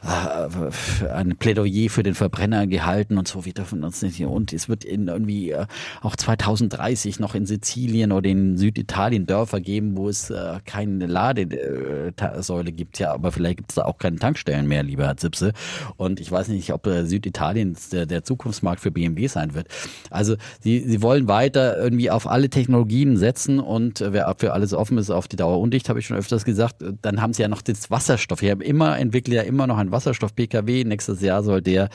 äh, 0.03 1.09
ein 1.09 1.37
Plädoyer 1.55 1.89
für 1.89 2.03
den 2.03 2.15
Verbrenner 2.15 2.67
gehalten 2.67 3.17
und 3.17 3.27
so. 3.27 3.47
Wir 3.47 3.55
dürfen 3.55 3.83
uns 3.85 4.03
nicht 4.03 4.17
hier. 4.17 4.31
Und 4.31 4.53
es 4.53 4.69
wird 4.69 4.85
in 4.85 5.09
irgendwie 5.09 5.53
äh, 5.53 5.67
auch 6.03 6.17
2030 6.17 7.21
noch 7.21 7.35
in 7.35 7.47
Sizilien 7.47 8.13
oder 8.13 8.29
in 8.29 8.59
Süditalien 8.59 9.25
Dörfer 9.27 9.61
geben, 9.61 9.97
wo 9.97 10.11
es 10.11 10.29
äh, 10.29 10.59
keine 10.67 11.07
Ladesäule 11.07 12.73
gibt. 12.73 12.99
Ja, 12.99 13.15
aber 13.15 13.33
vielleicht 13.33 13.57
gibt 13.57 13.71
es 13.71 13.77
da 13.77 13.85
auch 13.85 13.97
keine 13.97 14.17
Tankstellen 14.17 14.67
mehr, 14.67 14.83
lieber 14.83 15.07
Herr 15.07 15.17
Zipse. 15.17 15.55
Und 15.97 16.21
ich 16.21 16.31
weiß 16.31 16.49
nicht, 16.49 16.71
ob 16.73 16.87
Süditalien 16.87 17.77
übrigens 17.79 17.89
der, 17.91 18.07
der 18.07 18.25
Zukunftsmarkt 18.25 18.81
für 18.81 18.91
BMW 18.91 19.27
sein 19.27 19.55
wird. 19.55 19.69
Also 20.11 20.37
sie, 20.61 20.81
sie 20.81 21.03
wollen 21.03 21.29
weiter 21.29 21.79
irgendwie 21.79 22.11
auf 22.11 22.27
alle 22.27 22.49
Technologien 22.49 23.17
setzen 23.17 23.61
und 23.61 24.01
äh, 24.01 24.13
wer 24.13 24.35
für 24.39 24.53
alles 24.53 24.75
offen 24.75 24.99
ist, 24.99 25.11
auf 25.11 25.29
die 25.29 25.37
Dauer 25.37 25.59
undicht, 25.59 25.89
habe 25.89 25.99
ich 25.99 26.07
schon 26.07 26.17
öfters 26.17 26.45
gesagt. 26.45 26.77
Dann 27.03 27.21
haben 27.21 27.33
sie 27.33 27.43
ja 27.43 27.49
noch 27.49 27.63
das 27.63 27.91
Wasserstoff. 27.91 28.43
Wir 28.43 28.53
haben 28.53 28.61
immer, 28.61 28.99
entwickelt 28.99 29.37
ja 29.37 29.43
immer 29.43 29.67
noch 29.67 29.79
einen 29.79 29.93
Wasserstoff-PKW. 29.93 30.85
Nächstes 30.85 31.21
Jahr 31.21 31.38
soll 31.43 31.63
der 31.63 31.89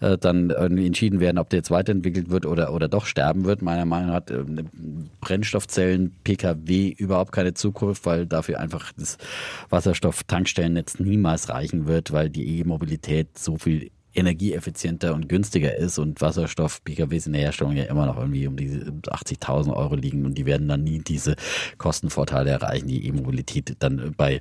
äh, 0.00 0.18
dann 0.18 0.50
irgendwie 0.50 0.86
entschieden 0.86 1.20
werden, 1.20 1.38
ob 1.38 1.50
der 1.50 1.58
jetzt 1.58 1.70
weiterentwickelt 1.70 2.30
wird 2.30 2.46
oder, 2.46 2.72
oder 2.72 2.88
doch 2.88 3.06
sterben 3.06 3.44
wird. 3.44 3.62
Meiner 3.62 3.84
Meinung 3.84 4.08
nach 4.08 4.16
hat 4.16 4.30
äh, 4.30 4.44
Brennstoffzellen-PKW 5.20 6.88
überhaupt 6.88 7.32
keine 7.32 7.54
Zukunft, 7.54 8.06
weil 8.06 8.26
dafür 8.26 8.60
einfach 8.60 8.92
das 8.96 9.18
Wasserstoff-Tankstellennetz 9.68 10.98
niemals 10.98 11.48
reichen 11.48 11.86
wird, 11.86 12.12
weil 12.12 12.30
die 12.30 12.60
E-Mobilität 12.60 13.38
so 13.38 13.56
viel 13.58 13.90
energieeffizienter 14.14 15.14
und 15.14 15.28
günstiger 15.28 15.76
ist 15.76 15.98
und 15.98 16.20
Wasserstoff-PKWs 16.20 17.26
in 17.26 17.32
der 17.32 17.42
Herstellung 17.42 17.76
ja 17.76 17.84
immer 17.84 18.06
noch 18.06 18.18
irgendwie 18.18 18.46
um 18.46 18.56
die 18.56 18.70
80.000 18.70 19.74
Euro 19.74 19.94
liegen 19.94 20.24
und 20.24 20.36
die 20.36 20.46
werden 20.46 20.68
dann 20.68 20.82
nie 20.82 20.98
diese 20.98 21.36
Kostenvorteile 21.78 22.50
erreichen, 22.50 22.88
die 22.88 23.06
E-Mobilität 23.06 23.76
dann 23.78 24.14
bei 24.16 24.40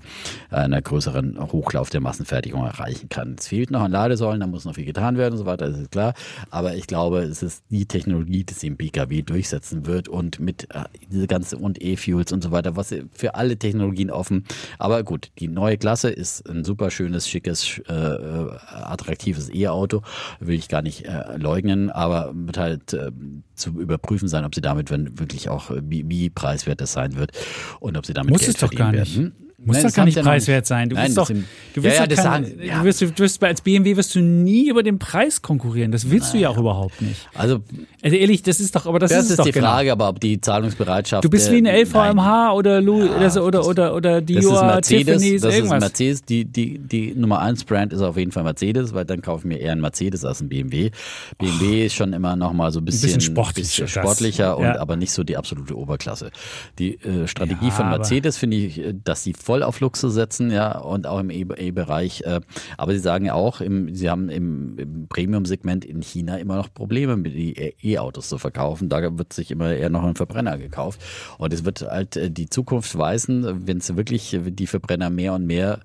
einer 0.49 0.81
größeren 0.81 1.39
Hochlauf 1.51 1.89
der 1.89 2.01
Massenfertigung 2.01 2.65
erreichen 2.65 3.09
kann. 3.09 3.35
Es 3.37 3.47
fehlt 3.47 3.69
noch 3.71 3.81
an 3.81 3.91
Ladesäulen, 3.91 4.39
da 4.39 4.47
muss 4.47 4.65
noch 4.65 4.75
viel 4.75 4.85
getan 4.85 5.17
werden 5.17 5.33
und 5.33 5.39
so 5.39 5.45
weiter, 5.45 5.69
das 5.69 5.79
ist 5.79 5.91
klar. 5.91 6.13
Aber 6.49 6.75
ich 6.75 6.87
glaube, 6.87 7.19
es 7.19 7.43
ist 7.43 7.63
die 7.69 7.85
Technologie, 7.85 8.43
die 8.43 8.67
im 8.67 8.77
PKW 8.77 9.21
durchsetzen 9.21 9.85
wird 9.85 10.07
und 10.07 10.39
mit 10.39 10.67
äh, 10.73 10.85
diese 11.11 11.27
ganze 11.27 11.57
und 11.57 11.81
E-Fuels 11.81 12.31
und 12.31 12.43
so 12.43 12.51
weiter, 12.51 12.75
was 12.75 12.93
für 13.13 13.35
alle 13.35 13.57
Technologien 13.57 14.09
offen. 14.09 14.45
Aber 14.79 15.03
gut, 15.03 15.31
die 15.39 15.47
neue 15.47 15.77
Klasse 15.77 16.09
ist 16.09 16.49
ein 16.49 16.63
super 16.63 16.89
schönes, 16.89 17.29
schickes, 17.29 17.79
äh, 17.87 17.93
äh 17.93 18.49
attraktives 18.69 19.49
E 19.49 19.58
E-Auto, 19.61 20.01
will 20.39 20.57
ich 20.57 20.67
gar 20.69 20.81
nicht 20.81 21.05
äh, 21.05 21.37
leugnen, 21.37 21.89
aber 21.89 22.31
wird 22.33 22.57
halt 22.57 22.93
äh, 22.93 23.11
zu 23.55 23.71
überprüfen 23.79 24.27
sein, 24.27 24.45
ob 24.45 24.55
sie 24.55 24.61
damit 24.61 24.91
wenn 24.91 25.19
wirklich 25.19 25.49
auch, 25.49 25.71
äh, 25.71 25.81
wie, 25.83 26.07
wie 26.09 26.29
preiswert 26.29 26.81
das 26.81 26.93
sein 26.93 27.15
wird 27.15 27.31
und 27.79 27.97
ob 27.97 28.05
sie 28.05 28.13
damit 28.13 28.31
Muss 28.31 28.41
Geld 28.41 28.55
es 28.55 28.61
doch 28.61 28.71
gar 28.71 28.93
verdienen 28.93 29.33
nicht. 29.33 29.48
Muss 29.65 29.75
Nein, 29.75 29.85
doch 29.87 29.93
gar 29.93 30.05
nicht 30.05 30.21
preiswert 30.21 30.65
sein. 30.65 30.89
Du 30.89 30.95
Nein, 30.95 31.13
das 31.13 31.15
doch, 31.15 31.27
du 31.27 31.33
Ja, 31.35 31.83
willst 31.83 31.99
ja, 31.99 32.15
sagen- 32.15 32.59
ja. 32.63 32.79
du 32.79 32.85
wirst, 32.85 33.01
du 33.01 33.17
wirst, 33.17 33.43
als 33.43 33.61
BMW 33.61 33.97
wirst 33.97 34.15
du 34.15 34.21
nie 34.21 34.69
über 34.69 34.83
den 34.83 34.99
Preis 34.99 35.41
konkurrieren. 35.41 35.91
Das 35.91 36.09
willst 36.09 36.33
du 36.33 36.37
ja 36.37 36.49
auch 36.49 36.57
überhaupt 36.57 37.01
nicht. 37.01 37.27
Also 37.35 37.61
Also 38.01 38.15
ehrlich, 38.15 38.41
das 38.43 38.61
ist 38.61 38.75
doch, 38.75 38.85
aber 38.85 38.99
das, 38.99 39.11
das, 39.11 39.25
ist 39.25 39.31
ist 39.31 39.39
doch 39.39 39.45
die 39.45 39.51
genau. 39.51 39.67
Frage, 39.67 39.91
aber 39.91 40.07
ob 40.09 40.19
die 40.21 40.39
Zahlungsbereitschaft 40.39 41.25
Du 41.25 41.29
bist 41.29 41.49
äh, 41.49 41.51
wie 41.51 41.57
eine 41.57 41.71
nein. 41.73 41.81
LVMH 41.85 42.53
oder 42.53 42.79
Louis 42.81 43.35
Ja, 43.35 43.41
oder, 43.41 43.65
oder, 43.67 43.95
oder, 43.95 44.17
ist 44.19 44.29
Mercedes, 44.29 44.87
Tiffany's, 44.87 45.41
das 45.41 45.51
ist 45.53 45.57
irgendwas. 45.59 45.79
Mercedes. 45.81 46.23
Die, 46.23 46.45
die, 46.45 46.79
die 46.79 47.13
Nummer 47.15 47.39
1 47.39 47.65
Brand 47.65 47.91
ist 47.91 48.01
auf 48.01 48.15
jeden 48.17 48.31
Fall 48.31 48.43
Mercedes, 48.43 48.93
weil 48.93 49.03
dann 49.03 49.21
kaufe 49.21 49.41
ich 49.41 49.45
mir 49.45 49.57
eher 49.59 49.73
einen 49.73 49.81
Mercedes 49.81 50.23
als 50.23 50.39
einen 50.39 50.49
BMW. 50.49 50.91
BMW 51.37 51.85
ist 51.85 51.95
schon 51.95 52.13
immer 52.13 52.35
noch 52.37 52.53
mal 52.53 52.71
so 52.71 52.79
ein 52.79 52.85
bisschen, 52.85 53.07
bisschen 53.07 53.21
sportlich, 53.21 53.67
bisschen 53.67 53.87
sportlicher 53.89 54.57
und 54.57 54.65
aber 54.67 54.95
nicht 54.95 55.11
so 55.11 55.23
die 55.25 55.35
absolute 55.35 55.77
Oberklasse. 55.77 56.31
Die 56.77 56.95
äh, 56.95 57.27
Strategie 57.27 57.71
von 57.71 57.89
Mercedes 57.89 58.37
finde 58.37 58.57
ich, 58.57 58.79
äh, 58.79 58.93
dass 59.03 59.23
sie 59.23 59.33
voll 59.49 59.63
auf 59.63 59.79
Luxus 59.79 60.13
setzen, 60.13 60.51
ja, 60.51 60.77
und 60.77 61.07
auch 61.07 61.19
im 61.19 61.31
E- 61.31 61.41
E-Bereich. 61.57 62.21
Äh, 62.21 62.41
aber 62.77 62.91
sie 62.93 62.99
sagen 62.99 63.25
ja 63.25 63.33
auch, 63.33 63.61
im, 63.61 63.95
sie 63.95 64.07
haben 64.07 64.29
im, 64.29 64.77
im 64.77 65.07
Premium-Segment 65.07 65.85
in 65.85 66.03
China 66.03 66.37
immer 66.37 66.55
noch 66.55 66.71
Probleme, 66.71 67.17
mit 67.17 67.33
E- 67.33 67.73
E-Autos 67.81 68.29
zu 68.29 68.37
verkaufen. 68.37 68.89
Da 68.89 69.17
wird 69.17 69.33
sich 69.33 69.49
immer 69.49 69.73
eher 69.73 69.89
noch 69.89 70.03
ein 70.03 70.13
Verbrenner 70.13 70.59
gekauft. 70.59 71.01
Und 71.39 71.51
es 71.51 71.65
wird 71.65 71.81
halt 71.81 72.15
äh, 72.15 72.29
die 72.29 72.47
Zukunft 72.47 72.95
weisen, 72.95 73.65
wenn 73.65 73.77
es 73.77 73.95
wirklich 73.97 74.35
äh, 74.35 74.51
die 74.51 74.67
Verbrenner 74.67 75.09
mehr 75.09 75.33
und 75.33 75.47
mehr 75.47 75.79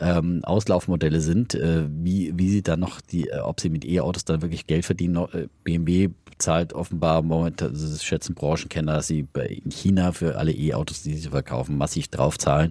ähm, 0.00 0.40
Auslaufmodelle 0.42 1.20
sind, 1.20 1.54
äh, 1.54 1.84
wie, 1.90 2.32
wie 2.38 2.48
sie 2.48 2.62
dann 2.62 2.80
noch 2.80 3.02
die, 3.02 3.28
äh, 3.28 3.40
ob 3.40 3.60
sie 3.60 3.68
mit 3.68 3.84
E-Autos 3.84 4.24
dann 4.24 4.40
wirklich 4.40 4.66
Geld 4.66 4.86
verdienen. 4.86 5.16
Äh, 5.34 5.48
BMW 5.62 6.08
zahlt 6.40 6.72
offenbar 6.72 7.22
momentan, 7.22 7.72
das 7.72 8.04
schätzen 8.04 8.34
Branchenkenner, 8.34 8.94
dass 8.94 9.06
sie 9.06 9.26
in 9.34 9.70
China 9.70 10.12
für 10.12 10.36
alle 10.36 10.52
E-Autos, 10.52 11.02
die 11.02 11.14
sie 11.14 11.28
verkaufen, 11.28 11.76
massiv 11.76 12.08
draufzahlen. 12.08 12.70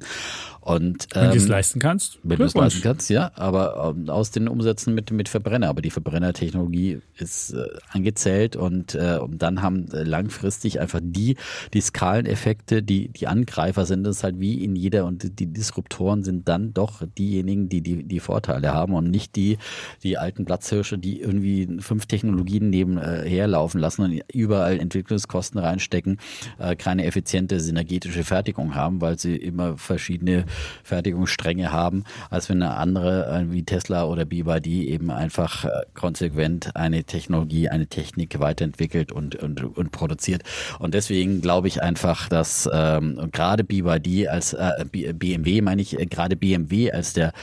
Und, 0.69 1.07
Wenn 1.15 1.31
du 1.31 1.37
es 1.37 1.45
ähm, 1.45 1.49
leisten 1.49 1.79
kannst, 1.79 2.19
wenn 2.21 2.37
du 2.37 2.43
es 2.43 2.53
leisten 2.53 2.81
kannst, 2.83 3.09
ja, 3.09 3.31
aber 3.33 3.95
ähm, 3.97 4.07
aus 4.07 4.29
den 4.29 4.47
Umsätzen 4.47 4.93
mit, 4.93 5.09
mit 5.09 5.27
Verbrenner. 5.27 5.67
Aber 5.67 5.81
die 5.81 5.89
Verbrennertechnologie 5.89 6.99
ist 7.17 7.53
äh, 7.53 7.65
angezählt 7.89 8.55
und, 8.55 8.93
äh, 8.93 9.17
und 9.19 9.41
dann 9.41 9.63
haben 9.63 9.91
äh, 9.91 10.03
langfristig 10.03 10.79
einfach 10.79 10.99
die, 11.01 11.37
die 11.73 11.81
Skaleneffekte, 11.81 12.83
die, 12.83 13.07
die 13.07 13.25
Angreifer 13.25 13.87
sind, 13.87 14.03
das 14.03 14.17
ist 14.17 14.23
halt 14.23 14.39
wie 14.39 14.63
in 14.63 14.75
jeder 14.75 15.07
und 15.07 15.39
die 15.39 15.47
Disruptoren 15.47 16.23
sind 16.23 16.47
dann 16.47 16.71
doch 16.71 17.01
diejenigen, 17.17 17.67
die 17.67 17.81
die, 17.81 18.03
die 18.03 18.19
Vorteile 18.19 18.71
haben 18.71 18.93
und 18.93 19.09
nicht 19.09 19.35
die, 19.35 19.57
die 20.03 20.19
alten 20.19 20.45
Platzhirsche, 20.45 20.99
die 20.99 21.19
irgendwie 21.19 21.67
fünf 21.79 22.05
Technologien 22.05 22.69
nebenher 22.69 23.47
laufen 23.47 23.79
lassen 23.79 24.03
und 24.03 24.21
überall 24.31 24.79
Entwicklungskosten 24.79 25.59
reinstecken, 25.59 26.19
äh, 26.59 26.75
keine 26.75 27.05
effiziente 27.05 27.59
synergetische 27.59 28.23
Fertigung 28.23 28.75
haben, 28.75 29.01
weil 29.01 29.17
sie 29.17 29.35
immer 29.35 29.75
verschiedene 29.75 30.45
Fertigungsstränge 30.83 31.71
haben, 31.71 32.03
als 32.29 32.49
wenn 32.49 32.61
eine 32.61 32.75
andere 32.75 33.27
äh, 33.27 33.51
wie 33.51 33.63
Tesla 33.63 34.05
oder 34.05 34.25
BYD 34.25 34.67
eben 34.67 35.11
einfach 35.11 35.65
äh, 35.65 35.69
konsequent 35.93 36.75
eine 36.75 37.03
Technologie, 37.03 37.69
eine 37.69 37.87
Technik 37.87 38.39
weiterentwickelt 38.39 39.11
und, 39.11 39.35
und, 39.35 39.63
und 39.63 39.91
produziert. 39.91 40.43
Und 40.79 40.93
deswegen 40.93 41.41
glaube 41.41 41.67
ich 41.67 41.81
einfach, 41.81 42.29
dass 42.29 42.69
ähm, 42.71 43.29
gerade 43.31 43.63
BYD 43.63 44.27
als 44.27 44.53
äh, 44.53 44.85
BMW, 44.89 45.61
meine 45.61 45.81
ich, 45.81 45.99
äh, 45.99 46.05
gerade 46.05 46.35
BMW 46.35 46.91
als 46.91 47.13
der 47.13 47.33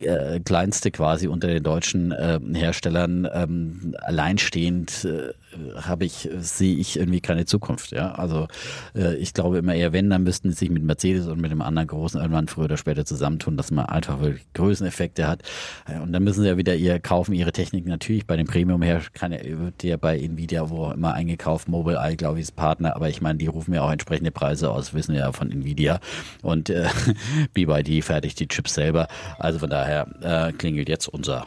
äh, 0.00 0.40
kleinste 0.40 0.90
quasi 0.90 1.28
unter 1.28 1.48
den 1.48 1.62
deutschen 1.62 2.12
äh, 2.12 2.38
Herstellern 2.54 3.28
ähm, 3.32 3.94
alleinstehend 4.00 5.04
äh, 5.04 5.32
habe 5.76 6.04
ich 6.04 6.28
sehe 6.38 6.76
ich 6.76 6.98
irgendwie 6.98 7.20
keine 7.20 7.44
Zukunft 7.44 7.92
ja. 7.92 8.12
Also 8.12 8.48
äh, 8.94 9.16
ich 9.16 9.34
glaube 9.34 9.58
immer 9.58 9.74
eher 9.74 9.92
wenn 9.92 10.10
dann 10.10 10.22
müssten 10.22 10.50
sie 10.50 10.56
sich 10.56 10.70
mit 10.70 10.82
Mercedes 10.82 11.26
und 11.26 11.40
mit 11.40 11.50
dem 11.50 11.62
anderen 11.62 11.88
großen 11.88 12.20
irgendwann 12.20 12.48
früher 12.48 12.64
oder 12.64 12.76
später 12.76 13.04
zusammentun 13.04 13.56
dass 13.56 13.70
man 13.70 13.86
einfach 13.86 14.20
wirklich 14.20 14.44
Größeneffekte 14.54 15.26
hat. 15.26 15.42
Äh, 15.86 16.00
und 16.00 16.12
dann 16.12 16.24
müssen 16.24 16.42
sie 16.42 16.48
ja 16.48 16.56
wieder 16.56 16.74
ihr 16.74 16.98
kaufen 17.00 17.34
ihre 17.34 17.52
Technik 17.52 17.86
natürlich 17.86 18.26
bei 18.26 18.36
dem 18.36 18.46
Premium 18.46 18.82
her 18.82 19.02
ja, 19.20 19.30
wird 19.30 19.82
ja 19.82 19.96
bei 19.96 20.18
Nvidia 20.18 20.70
wo 20.70 20.84
auch 20.84 20.94
immer 20.94 21.14
eingekauft. 21.14 21.68
Mobileye 21.68 22.16
glaube 22.16 22.38
ich 22.38 22.44
ist 22.44 22.56
Partner 22.56 22.96
aber 22.96 23.08
ich 23.08 23.20
meine 23.20 23.38
die 23.38 23.46
rufen 23.46 23.74
ja 23.74 23.82
auch 23.82 23.90
entsprechende 23.90 24.30
Preise 24.30 24.70
aus 24.70 24.94
wissen 24.94 25.14
wir 25.14 25.20
ja 25.20 25.32
von 25.32 25.50
Nvidia. 25.50 26.00
Und 26.42 26.70
äh, 26.70 26.88
BYD 27.52 28.04
fertigt 28.04 28.40
die 28.40 28.48
Chips 28.48 28.74
selber. 28.74 29.08
Also 29.38 29.58
von 29.58 29.70
daher 29.70 30.06
äh, 30.22 30.52
klingelt 30.52 30.88
jetzt 30.88 31.08
unser, 31.08 31.46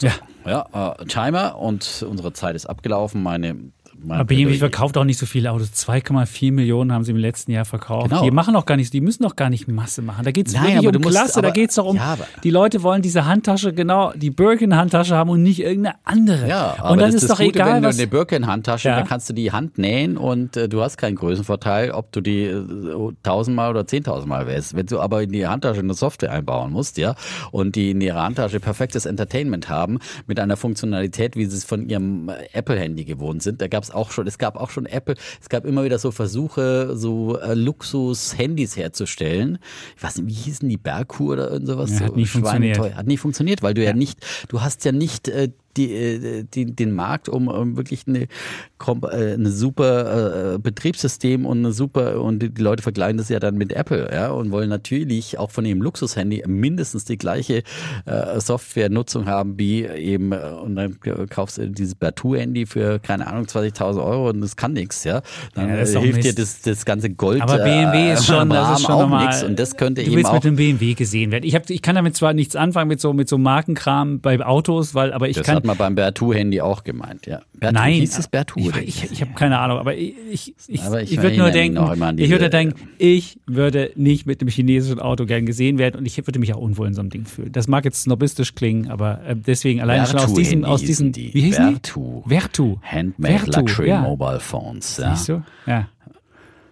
unser 0.00 0.12
ja. 0.44 0.94
äh, 0.98 1.04
Timer 1.06 1.58
und 1.58 2.04
unsere 2.08 2.32
Zeit 2.32 2.56
ist 2.56 2.66
abgelaufen. 2.66 3.22
Meine, 3.22 3.54
mein 3.54 3.72
Aber 4.08 4.24
BMW 4.24 4.54
verkauft 4.58 4.96
auch 4.96 5.04
nicht 5.04 5.18
so 5.18 5.26
viele 5.26 5.50
Autos. 5.52 5.68
2,4 5.72 6.52
Millionen 6.52 6.92
haben 6.92 7.04
sie 7.04 7.12
im 7.12 7.16
letzten 7.16 7.52
Jahr 7.52 7.64
verkauft. 7.64 8.10
Genau. 8.10 8.22
Die 8.24 8.30
machen 8.30 8.56
auch 8.56 8.66
gar 8.66 8.76
nicht, 8.76 8.92
die 8.92 9.00
müssen 9.00 9.22
doch 9.22 9.36
gar 9.36 9.50
nicht 9.50 9.68
Masse 9.68 10.02
machen. 10.02 10.24
Da 10.24 10.30
geht 10.32 10.48
es 10.48 10.54
wirklich 10.54 10.76
aber 10.78 10.86
um 10.88 10.92
du 10.92 10.98
musst- 11.00 11.16
Klasse, 11.16 11.40
da 11.42 11.48
aber- 11.48 11.52
geht 11.54 11.70
es 11.70 11.76
doch 11.76 11.86
um, 11.86 11.96
ja, 11.96 12.12
aber- 12.12 12.26
die 12.42 12.50
Leute 12.50 12.82
wollen 12.82 13.02
diese 13.02 13.26
Handtasche, 13.26 13.72
genau, 13.72 14.12
die 14.14 14.30
Birkin-Handtasche 14.30 15.14
haben 15.14 15.30
und 15.30 15.42
nicht 15.42 15.60
irgendeine 15.60 15.96
andere. 16.04 16.48
Ja, 16.48 16.74
aber 16.78 16.90
und 16.92 17.00
dann 17.00 17.12
das 17.12 17.22
ist 17.22 17.30
doch 17.30 17.36
Gute, 17.38 17.50
egal, 17.50 17.74
wenn 17.76 17.82
du 17.82 17.88
eine 17.88 18.06
Birkin-Handtasche, 18.06 18.88
Ja. 18.88 18.96
dann 18.96 19.06
kannst 19.06 19.28
du 19.28 19.32
die 19.34 19.52
Hand 19.52 19.78
nähen 19.78 20.16
und 20.16 20.56
äh, 20.56 20.68
du 20.68 20.82
hast 20.82 20.96
keinen 20.98 21.16
Größenvorteil, 21.16 21.90
ob 21.92 22.12
du 22.12 22.20
die 22.20 22.44
äh, 22.44 22.62
tausendmal 23.22 23.70
oder 23.70 23.86
zehntausendmal 23.86 24.46
wählst. 24.46 24.74
Wenn 24.74 24.86
du 24.86 25.00
aber 25.00 25.22
in 25.22 25.32
die 25.32 25.46
Handtasche 25.46 25.80
eine 25.80 25.94
Software 25.94 26.32
einbauen 26.32 26.72
musst, 26.72 26.98
ja, 26.98 27.14
und 27.50 27.76
die 27.76 27.90
in 27.92 28.00
ihrer 28.00 28.22
Handtasche 28.22 28.60
perfektes 28.60 29.06
Entertainment 29.06 29.68
haben 29.68 29.98
mit 30.26 30.40
einer 30.40 30.56
Funktionalität, 30.56 31.36
wie 31.36 31.44
sie 31.46 31.56
es 31.56 31.64
von 31.64 31.88
ihrem 31.88 32.28
äh, 32.28 32.32
Apple-Handy 32.52 33.04
gewohnt 33.04 33.42
sind, 33.42 33.60
da 33.60 33.68
gab 33.68 33.82
es 33.84 33.90
auch 33.94 34.10
schon, 34.10 34.26
es 34.26 34.38
gab 34.38 34.56
auch 34.56 34.70
schon 34.70 34.86
Apple, 34.86 35.14
es 35.40 35.48
gab 35.48 35.64
immer 35.64 35.84
wieder 35.84 35.98
so 35.98 36.10
Versuche, 36.10 36.96
so 36.96 37.38
äh, 37.38 37.54
Luxus-Handys 37.54 38.76
herzustellen. 38.76 39.58
Ich 39.96 40.02
weiß 40.02 40.18
nicht, 40.18 40.28
wie 40.28 40.50
hießen 40.50 40.68
die 40.68 40.76
Bergkuh 40.76 41.32
oder 41.32 41.50
irgend 41.50 41.68
sowas? 41.68 41.90
Ja, 41.90 42.00
hat 42.00 42.08
so 42.08 42.16
nie 42.16 42.26
funktioniert. 42.26 42.78
Hat 42.78 43.06
nie 43.06 43.16
funktioniert, 43.16 43.62
weil 43.62 43.74
du 43.74 43.84
ja, 43.84 43.92
nicht, 43.92 44.18
du 44.48 44.60
hast 44.60 44.84
ja 44.84 44.92
nicht 44.92 45.28
äh, 45.28 45.50
die, 45.76 45.92
äh, 45.92 46.44
die, 46.44 46.74
den 46.74 46.92
Markt, 46.92 47.28
um, 47.28 47.48
um 47.48 47.76
wirklich 47.76 48.04
eine, 48.06 48.22
äh, 48.22 49.34
eine 49.34 49.50
super 49.50 50.54
äh, 50.54 50.58
Betriebssystem 50.58 51.46
und 51.46 51.58
eine 51.58 51.72
super 51.72 52.20
und 52.20 52.40
die 52.40 52.62
Leute 52.62 52.82
vergleichen 52.82 53.18
das 53.18 53.28
ja 53.28 53.40
dann 53.40 53.56
mit 53.56 53.72
Apple, 53.72 54.10
ja, 54.12 54.30
und 54.30 54.50
wollen 54.50 54.68
natürlich 54.68 55.38
auch 55.38 55.50
von 55.50 55.64
ihrem 55.64 55.82
Luxushandy 55.82 56.44
mindestens 56.46 57.04
die 57.04 57.18
gleiche 57.18 57.62
äh, 58.06 58.40
Softwarenutzung 58.40 59.26
haben 59.26 59.58
wie 59.58 59.84
eben 59.84 60.32
und 60.32 60.76
dann 60.76 60.98
kaufst 61.28 61.58
du 61.58 61.68
dieses 61.68 61.94
Bertou-Handy 61.94 62.66
für 62.66 62.98
keine 62.98 63.26
Ahnung 63.26 63.44
20.000 63.44 64.04
Euro 64.04 64.30
und 64.30 64.40
das 64.40 64.56
kann 64.56 64.72
nichts, 64.72 65.04
ja. 65.04 65.22
Dann 65.54 65.68
Ja, 65.68 65.76
ist 65.76 65.96
hilft 65.96 66.24
dir 66.24 66.34
das, 66.34 66.60
das 66.62 66.84
ganze 66.84 67.10
Gold 67.10 67.42
aber 67.42 67.58
BMW 67.58 68.12
ist 68.12 68.20
äh, 68.20 68.24
schon, 68.24 68.36
am 68.36 68.48
das 68.50 68.80
ist 68.80 68.86
schon 68.86 68.94
auch 68.94 69.20
nichts 69.20 69.42
und 69.42 69.58
das 69.58 69.76
könnte 69.76 70.02
du 70.02 70.08
eben 70.08 70.16
willst 70.16 70.30
auch 70.30 70.34
mit 70.34 70.44
dem 70.44 70.56
BMW 70.56 70.94
gesehen 70.94 71.30
werden. 71.30 71.44
Ich, 71.44 71.54
hab, 71.54 71.68
ich 71.68 71.82
kann 71.82 71.94
damit 71.94 72.16
zwar 72.16 72.32
nichts 72.32 72.56
anfangen 72.56 72.88
mit 72.88 73.00
so, 73.00 73.12
mit 73.12 73.28
so 73.28 73.38
Markenkram 73.38 74.20
bei 74.20 74.44
Autos, 74.44 74.94
weil, 74.94 75.12
aber 75.12 75.28
ich 75.28 75.36
Das 75.36 75.46
kann, 75.46 75.61
hat 75.62 75.66
man 75.66 75.76
beim 75.76 75.94
Bertu-Handy 75.94 76.60
auch 76.60 76.82
gemeint, 76.82 77.26
ja. 77.26 77.40
Bertu, 77.54 77.74
Nein, 77.74 77.94
hieß 77.94 78.18
es 78.18 78.26
Bertu? 78.26 78.58
Ich, 78.58 78.76
ich, 78.76 79.12
ich 79.12 79.20
habe 79.20 79.32
keine 79.34 79.58
Ahnung, 79.58 79.78
aber 79.78 79.94
ich, 79.96 80.14
ich, 80.30 80.54
ich, 80.66 80.82
Aber 80.82 81.02
ich 81.02 81.12
ich 81.12 81.22
würde 81.22 81.36
nur 81.36 81.50
denken, 81.50 81.78
ich 82.18 82.30
würde 82.30 82.50
denken, 82.50 82.88
ich 82.98 83.38
würde 83.46 83.92
nicht 83.94 84.26
mit 84.26 84.40
einem 84.40 84.50
chinesischen 84.50 85.00
Auto 85.00 85.26
gern 85.26 85.46
gesehen 85.46 85.78
werden 85.78 85.96
und 85.98 86.06
ich 86.06 86.16
würde 86.26 86.38
mich 86.38 86.52
auch 86.54 86.60
unwohl 86.60 86.88
in 86.88 86.94
so 86.94 87.00
einem 87.00 87.10
Ding 87.10 87.24
fühlen. 87.24 87.52
Das 87.52 87.68
mag 87.68 87.84
jetzt 87.84 88.02
snobistisch 88.02 88.54
klingen, 88.54 88.90
aber 88.90 89.20
äh, 89.24 89.36
deswegen 89.36 89.80
allein 89.80 90.06
schon 90.06 90.18
aus 90.18 90.34
diesem, 90.34 90.64
aus 90.64 90.82
diesem, 90.82 91.12
die. 91.12 91.32
wie 91.34 91.52
Vertu. 91.52 92.22
die? 92.24 92.28
Vertu. 92.30 92.76
Handmade 92.82 93.38
Vertu, 93.38 93.60
Luxury 93.60 93.88
ja. 93.88 94.00
Mobile 94.00 94.40
Phones. 94.40 94.96
Ja. 94.96 95.14
Siehst 95.14 95.28
du? 95.28 95.42
Ja. 95.66 95.88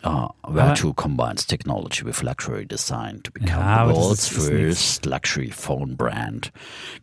Ah, 0.02 0.30
Vertu 0.48 0.94
combines 0.94 1.46
technology 1.46 2.04
with 2.04 2.22
luxury 2.22 2.64
design 2.66 3.20
to 3.22 3.30
become 3.32 3.48
Ja, 3.60 3.86
the 3.86 3.94
world's 3.94 4.26
first 4.28 5.04
luxury 5.04 5.50
phone 5.50 5.94
brand. 5.96 6.50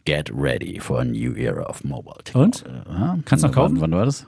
Get 0.05 0.29
ready 0.33 0.79
for 0.79 0.99
a 1.01 1.03
new 1.05 1.35
era 1.35 1.63
of 1.63 1.83
mobile 1.83 2.15
Und? 2.33 2.55
technology. 2.63 2.89
Ja, 2.89 3.17
Kannst 3.25 3.43
du 3.43 3.47
noch 3.49 3.55
kaufen? 3.55 3.75
Wann, 3.81 3.91
wann 3.91 3.99
war 3.99 4.05
das? 4.05 4.25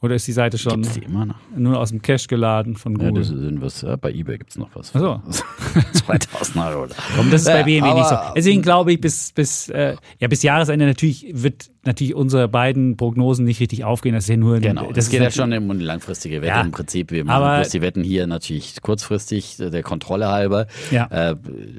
Oder 0.00 0.14
ist 0.14 0.28
die 0.28 0.32
Seite 0.32 0.58
schon 0.58 0.82
die 0.82 1.02
nur 1.56 1.76
aus 1.80 1.88
dem 1.90 2.00
Cache 2.00 2.28
geladen 2.28 2.76
von 2.76 2.92
Ja, 3.00 3.08
Google? 3.08 3.14
das 3.24 3.28
sind 3.28 3.60
was. 3.60 3.82
Ja, 3.82 3.96
bei 3.96 4.12
eBay 4.12 4.38
gibt's 4.38 4.56
noch 4.56 4.70
was. 4.74 4.92
Ach 4.94 5.00
so. 5.00 5.22
2000 5.92 6.56
Euro. 6.56 6.86
Komm, 7.16 7.30
das 7.32 7.40
ist 7.42 7.46
bei 7.48 7.58
Ja, 7.58 7.64
BMW 7.64 7.94
nicht 7.94 8.08
so. 8.08 8.16
Deswegen 8.36 8.62
glaube 8.62 8.92
ich, 8.92 9.00
bis, 9.00 9.32
bis, 9.32 9.68
äh, 9.70 9.96
ja, 10.20 10.28
bis 10.28 10.42
Jahresende 10.44 10.86
natürlich 10.86 11.26
wird 11.32 11.68
natürlich 11.88 12.14
unsere 12.14 12.48
beiden 12.48 12.96
Prognosen 12.96 13.44
nicht 13.44 13.60
richtig 13.60 13.84
aufgehen. 13.84 14.14
Das 14.14 14.24
ist 14.24 14.30
ja 14.30 14.36
nur 14.36 14.60
Genau, 14.60 14.86
das 14.86 14.94
das 15.06 15.10
geht 15.10 15.20
ja 15.20 15.30
schon 15.30 15.52
um 15.52 15.78
die 15.78 15.84
langfristige 15.84 16.36
Wette 16.42 16.46
Ja. 16.48 16.60
im 16.62 16.70
Prinzip. 16.70 17.10
Wir 17.10 17.24
machen 17.24 17.42
Aber- 17.42 17.56
bloß 17.56 17.70
die 17.70 17.82
Wetten 17.82 18.04
hier 18.04 18.26
natürlich 18.26 18.80
kurzfristig, 18.80 19.56
der 19.58 19.82
Kontrolle 19.82 20.28
halber. 20.28 20.66
Ja. 20.90 21.06
Äh, 21.32 21.36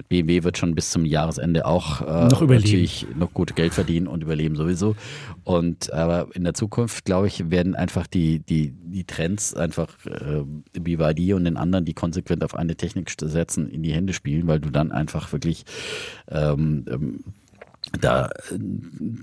BMW 0.09 0.43
wird 0.43 0.57
schon 0.57 0.75
bis 0.75 0.89
zum 0.91 1.05
Jahresende 1.05 1.65
auch 1.65 2.01
äh, 2.01 2.27
Noch 2.29 2.41
überleben. 2.41 2.63
natürlich 2.65 3.07
noch 3.17 3.33
gut 3.33 3.55
Geld 3.55 3.73
verdienen 3.73 4.07
und 4.07 4.21
überleben 4.23 4.55
sowieso. 4.55 4.95
Und 5.45 5.91
aber 5.93 6.27
in 6.35 6.43
der 6.43 6.53
Zukunft, 6.53 7.05
glaube 7.05 7.27
ich, 7.27 7.49
werden 7.49 7.75
einfach 7.75 8.05
die, 8.07 8.39
die, 8.39 8.73
die 8.83 9.03
Trends 9.05 9.53
einfach 9.55 9.87
äh, 10.05 10.43
wie 10.73 10.97
bei 10.97 11.13
dir 11.13 11.35
und 11.35 11.45
den 11.45 11.57
anderen, 11.57 11.85
die 11.85 11.93
konsequent 11.93 12.43
auf 12.43 12.55
eine 12.55 12.75
Technik 12.75 13.09
setzen, 13.19 13.69
in 13.69 13.83
die 13.83 13.93
Hände 13.93 14.13
spielen, 14.13 14.47
weil 14.47 14.59
du 14.59 14.69
dann 14.69 14.91
einfach 14.91 15.31
wirklich 15.31 15.63
ähm, 16.29 16.85
ähm, 16.89 17.19
da 17.99 18.27
äh, 18.27 18.57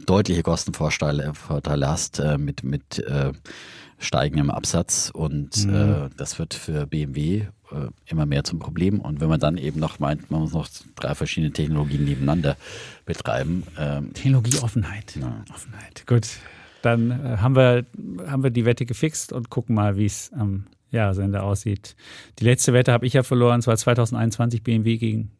deutliche 0.07 0.43
Kostenvorteile 0.43 1.35
Vorteile 1.35 1.89
hast 1.89 2.19
äh, 2.19 2.39
mit, 2.39 2.63
mit 2.65 2.99
äh, 2.99 3.33
steigendem 3.99 4.51
Absatz 4.51 5.11
und 5.13 5.67
äh, 5.67 6.09
das 6.17 6.39
wird 6.39 6.55
für 6.55 6.87
BMW 6.87 7.47
äh, 7.73 7.89
immer 8.07 8.27
mehr 8.27 8.45
zum 8.45 8.59
Problem. 8.59 9.01
Und 9.01 9.21
wenn 9.21 9.29
man 9.29 9.41
dann 9.41 9.57
eben 9.57 9.81
noch 9.81 9.99
meint, 9.99 10.31
man 10.31 10.41
muss 10.41 10.53
noch 10.53 10.69
drei 10.97 11.15
verschiedene 11.15 11.53
Technologien 11.53 12.05
nebeneinander 12.05 12.57
betreiben, 13.05 13.65
ähm, 13.79 14.13
Technologieoffenheit. 14.13 15.17
Ja. 15.17 15.45
Offenheit. 15.53 16.07
Gut. 16.07 16.29
Dann 16.83 17.11
äh, 17.11 17.39
haben, 17.39 17.57
wir, 17.57 17.87
haben 18.27 18.43
wir 18.43 18.51
die 18.51 18.65
Wette 18.65 18.87
gefixt 18.87 19.33
und 19.33 19.51
gucken 19.51 19.75
mal, 19.75 19.97
wie 19.97 20.07
es 20.07 20.31
am 20.33 20.67
Jahresende 20.91 21.43
aussieht. 21.43 21.97
Die 22.39 22.45
letzte 22.45 22.73
Wette 22.73 22.93
habe 22.93 23.07
ich 23.07 23.15
ja 23.15 23.23
verloren, 23.23 23.61
es 23.61 23.67
war 23.67 23.77
2021 23.77 24.63
BMW 24.63 24.99
gegen 24.99 25.33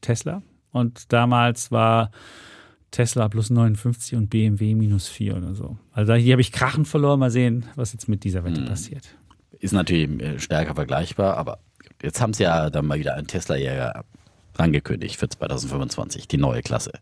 Tesla. 0.00 0.42
Und 0.70 1.12
damals 1.12 1.70
war 1.72 2.10
Tesla 2.94 3.28
plus 3.28 3.50
59 3.50 4.14
und 4.14 4.30
BMW 4.30 4.76
minus 4.76 5.08
4 5.08 5.36
oder 5.36 5.54
so. 5.54 5.76
Also 5.92 6.14
hier 6.14 6.34
habe 6.34 6.42
ich 6.42 6.52
Krachen 6.52 6.84
verloren. 6.84 7.18
Mal 7.18 7.30
sehen, 7.30 7.64
was 7.74 7.92
jetzt 7.92 8.08
mit 8.08 8.22
dieser 8.22 8.44
Wette 8.44 8.62
passiert. 8.62 9.08
ist 9.58 9.72
natürlich 9.72 10.08
äh, 10.20 10.38
stärker 10.38 10.76
vergleichbar, 10.76 11.36
aber 11.36 11.58
jetzt 12.02 12.20
haben 12.20 12.32
sie 12.32 12.44
ja 12.44 12.70
dann 12.70 12.86
mal 12.86 12.98
wieder 12.98 13.14
einen 13.14 13.26
Tesla-Jäger 13.26 14.04
angekündigt 14.58 15.16
für 15.16 15.28
2025, 15.28 16.28
die 16.28 16.36
neue 16.38 16.62
Klasse. 16.62 16.92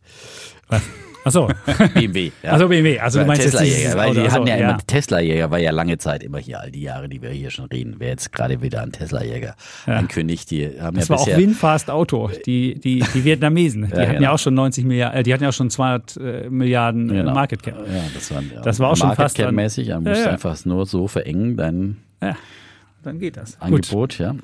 Achso, 1.24 1.49
BMW. 1.95 2.33
Ja. 2.43 2.51
also 2.53 2.66
BMW. 2.66 2.99
Also 2.99 3.20
du 3.20 3.27
meinst 3.27 3.43
Tesla-Jäger, 3.43 3.77
dieses 3.77 3.95
weil 3.97 4.12
die 4.15 4.29
hatten 4.29 4.47
ja, 4.49 4.57
ja. 4.57 4.70
immer, 4.70 4.79
Tesla-Jäger 4.85 5.51
war 5.53 5.59
ja 5.61 5.70
lange 5.70 5.97
Zeit 5.99 6.24
immer 6.24 6.39
hier, 6.39 6.59
all 6.59 6.73
die 6.73 6.81
Jahre, 6.83 7.09
die 7.09 7.23
wir 7.23 7.31
hier 7.31 7.51
schon 7.51 7.66
reden. 7.66 7.95
Wer 7.99 8.09
jetzt 8.09 8.33
gerade 8.33 8.61
wieder 8.61 8.83
einen 8.83 8.91
Tesla-Jäger 8.91 9.55
ankündigt, 9.87 10.51
die 10.51 10.81
haben 10.81 10.97
Das 10.97 11.07
ja 11.07 11.11
war 11.15 11.20
auch 11.20 11.24
bisher... 11.27 11.39
Winfast 11.39 11.91
Auto, 11.91 12.29
die, 12.45 12.74
die, 12.81 13.05
die 13.15 13.24
Vietnamesen. 13.24 13.83
Die 13.87 13.93
Ja, 13.95 14.01
hatten 14.03 14.11
genau. 14.15 14.23
ja 14.23 14.33
auch 14.33 14.39
schon 14.41 14.55
90 14.55 14.85
Milliarden, 14.85 15.20
äh, 15.20 15.23
die 15.23 15.33
hatten 15.33 15.45
ja 15.45 15.51
auch 15.51 15.55
schon 15.55 15.70
200 15.70 16.16
äh, 16.16 16.51
Milliarden 16.51 17.09
äh, 17.11 17.12
Genau. 17.15 17.35
Market 17.35 17.62
Cap. 17.62 17.77
Ja, 17.87 18.03
das 18.15 18.35
war, 18.35 18.43
Das 18.65 18.81
war 18.81 18.91
auch 18.91 18.97
schon 18.97 19.07
Market 19.09 19.23
fast 19.23 19.37
Cap 19.37 19.47
dann- 19.47 19.55
mäßig. 19.55 19.89
Man 19.91 20.03
Ja, 20.05 20.11
muss 20.11 20.19
ja. 20.19 20.31
einfach 20.31 20.65
nur 20.65 20.87
so 20.87 21.07
verengen, 21.07 21.57
dein 21.57 21.99
Ja, 22.20 22.35
dann 23.03 23.19
geht 23.19 23.37
das. 23.37 23.59
Gut. 23.59 23.62
Angebot. 23.62 24.19
Ja. 24.19 24.35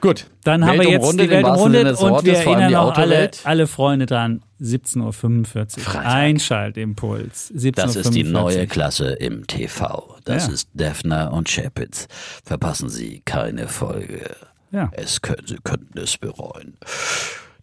Gut, 0.00 0.26
Dann 0.44 0.64
haben 0.66 0.74
wir 0.74 0.80
Welt 0.80 0.90
jetzt 0.90 1.02
umrundet 1.02 1.26
die 1.26 1.30
Welt 1.30 1.46
umrundet 1.46 2.00
und 2.00 2.24
wir 2.24 2.34
erinnern 2.36 2.74
auch 2.76 2.96
alle, 2.96 3.30
alle 3.44 3.66
Freunde 3.66 4.06
dran, 4.06 4.42
17.45 4.60 5.78
Uhr. 5.78 5.82
Freitag. 5.82 6.06
Einschaltimpuls. 6.06 7.52
17.45 7.54 7.72
Das 7.72 7.96
ist 7.96 8.14
die 8.14 8.24
neue 8.24 8.66
Klasse 8.66 9.12
im 9.12 9.46
TV. 9.46 10.16
Das 10.24 10.46
Ja. 10.46 10.52
ist 10.52 10.68
Defner 10.74 11.32
und 11.32 11.48
Chapitz. 11.48 12.08
Verpassen 12.44 12.88
Sie 12.88 13.22
keine 13.24 13.68
Folge. 13.68 14.34
Ja. 14.72 14.90
Es 14.92 15.22
können, 15.22 15.46
Sie 15.46 15.58
könnten 15.62 15.98
es 15.98 16.18
bereuen. 16.18 16.76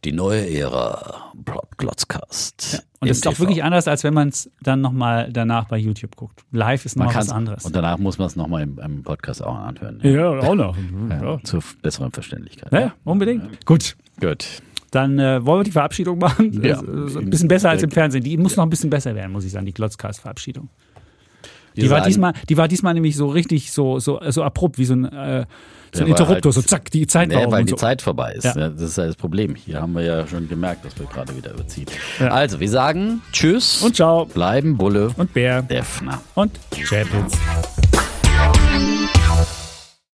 Die 0.04 0.12
neue 0.12 0.50
Ära 0.50 1.32
Glotzcast. 1.78 2.86
Und 3.00 3.08
im 3.08 3.12
es 3.12 3.18
ist 3.18 3.28
auch 3.28 3.32
TV. 3.32 3.44
wirklich 3.44 3.64
anders, 3.64 3.88
als 3.88 4.04
wenn 4.04 4.14
man 4.14 4.30
es 4.30 4.50
dann 4.62 4.82
nochmal 4.82 5.30
danach 5.32 5.68
bei 5.68 5.78
YouTube 5.78 6.16
guckt. 6.16 6.44
Live 6.52 6.86
ist 6.86 6.98
Man 6.98 7.08
noch 7.08 7.14
kann 7.14 7.22
was 7.22 7.30
anderes. 7.30 7.66
Und 7.66 7.76
danach 7.76 7.98
muss 7.98 8.18
man 8.18 8.28
es 8.28 8.36
nochmal 8.36 8.64
im, 8.64 8.80
im 8.80 9.04
Podcast 9.04 9.44
auch 9.44 9.56
anhören. 9.56 10.00
ja, 10.04 10.30
auch 10.40 10.56
noch. 10.56 10.78
Ja, 11.10 11.24
Ja, 11.24 11.40
Zur 11.44 11.64
besseren 11.82 12.12
Verständlichkeit. 12.12 12.72
ja 12.72 12.94
unbedingt. 13.04 13.66
Gut. 13.66 13.96
Gut. 14.20 14.46
Dann 14.92 15.18
äh, 15.20 15.44
wollen 15.46 15.62
wir 15.62 15.64
die 15.64 15.72
Verabschiedung 15.72 16.20
machen. 16.20 16.62
Ja. 16.64 16.82
Äh, 16.82 17.08
so 17.10 17.20
ein 17.20 17.30
bisschen 17.30 17.48
besser 17.48 17.70
als 17.70 17.82
im 17.82 17.92
Fernsehen. 17.92 18.24
Die 18.24 18.38
muss 18.38 18.56
noch 18.56 18.64
ein 18.64 18.70
bisschen 18.70 18.90
besser 18.90 19.16
werden, 19.16 19.32
muss 19.32 19.44
ich 19.46 19.52
sagen, 19.52 19.66
die 19.66 19.74
Glotzcast-Verabschiedung. 19.74 20.70
Die 21.76 21.90
war, 21.90 22.02
diesmal, 22.02 22.34
die 22.50 22.58
war 22.58 22.68
diesmal 22.68 22.94
nämlich 22.94 23.16
so 23.16 23.28
richtig 23.28 23.72
so, 23.72 24.00
so, 24.00 24.20
so 24.30 24.44
abrupt, 24.44 24.78
wie 24.78 24.86
so 24.86 24.94
ein, 24.94 25.06
äh, 25.06 25.46
so 25.94 26.00
ein 26.04 26.08
Ja, 26.08 26.14
weil 26.14 26.22
Interruptor, 26.22 26.52
halt- 26.52 26.56
so 26.56 26.62
zack, 26.62 26.92
die 26.92 27.08
Zeit 27.08 27.30
Nee, 27.30 27.46
weil 27.50 27.64
die 27.66 27.72
so. 27.72 27.76
Zeit 27.78 28.02
vorbei 28.02 28.34
ist. 28.34 28.44
Ja. 28.46 28.58
Ja. 28.58 28.70
Das 28.70 28.82
ist 28.82 28.98
ja 28.98 29.06
das 29.06 29.16
Problem. 29.16 29.56
Hier 29.56 29.82
haben 29.82 29.94
wir 29.94 30.02
ja 30.04 30.28
schon 30.28 30.50
gemerkt, 30.50 30.84
dass 30.86 30.98
wir 31.00 31.06
gerade 31.06 31.36
wieder 31.36 31.52
überziehen. 31.54 31.86
Also, 32.20 32.60
wir 32.60 32.70
sagen 32.70 33.22
Tschüss. 33.32 33.82
Und 33.82 33.96
ciao. 33.96 34.26
bleiben 34.26 34.78
Bulle 34.78 35.12
Und 35.18 35.34
Bär. 35.34 35.62
Defner. 35.62 36.22
Und 36.36 36.52
Chapitz. 36.72 37.38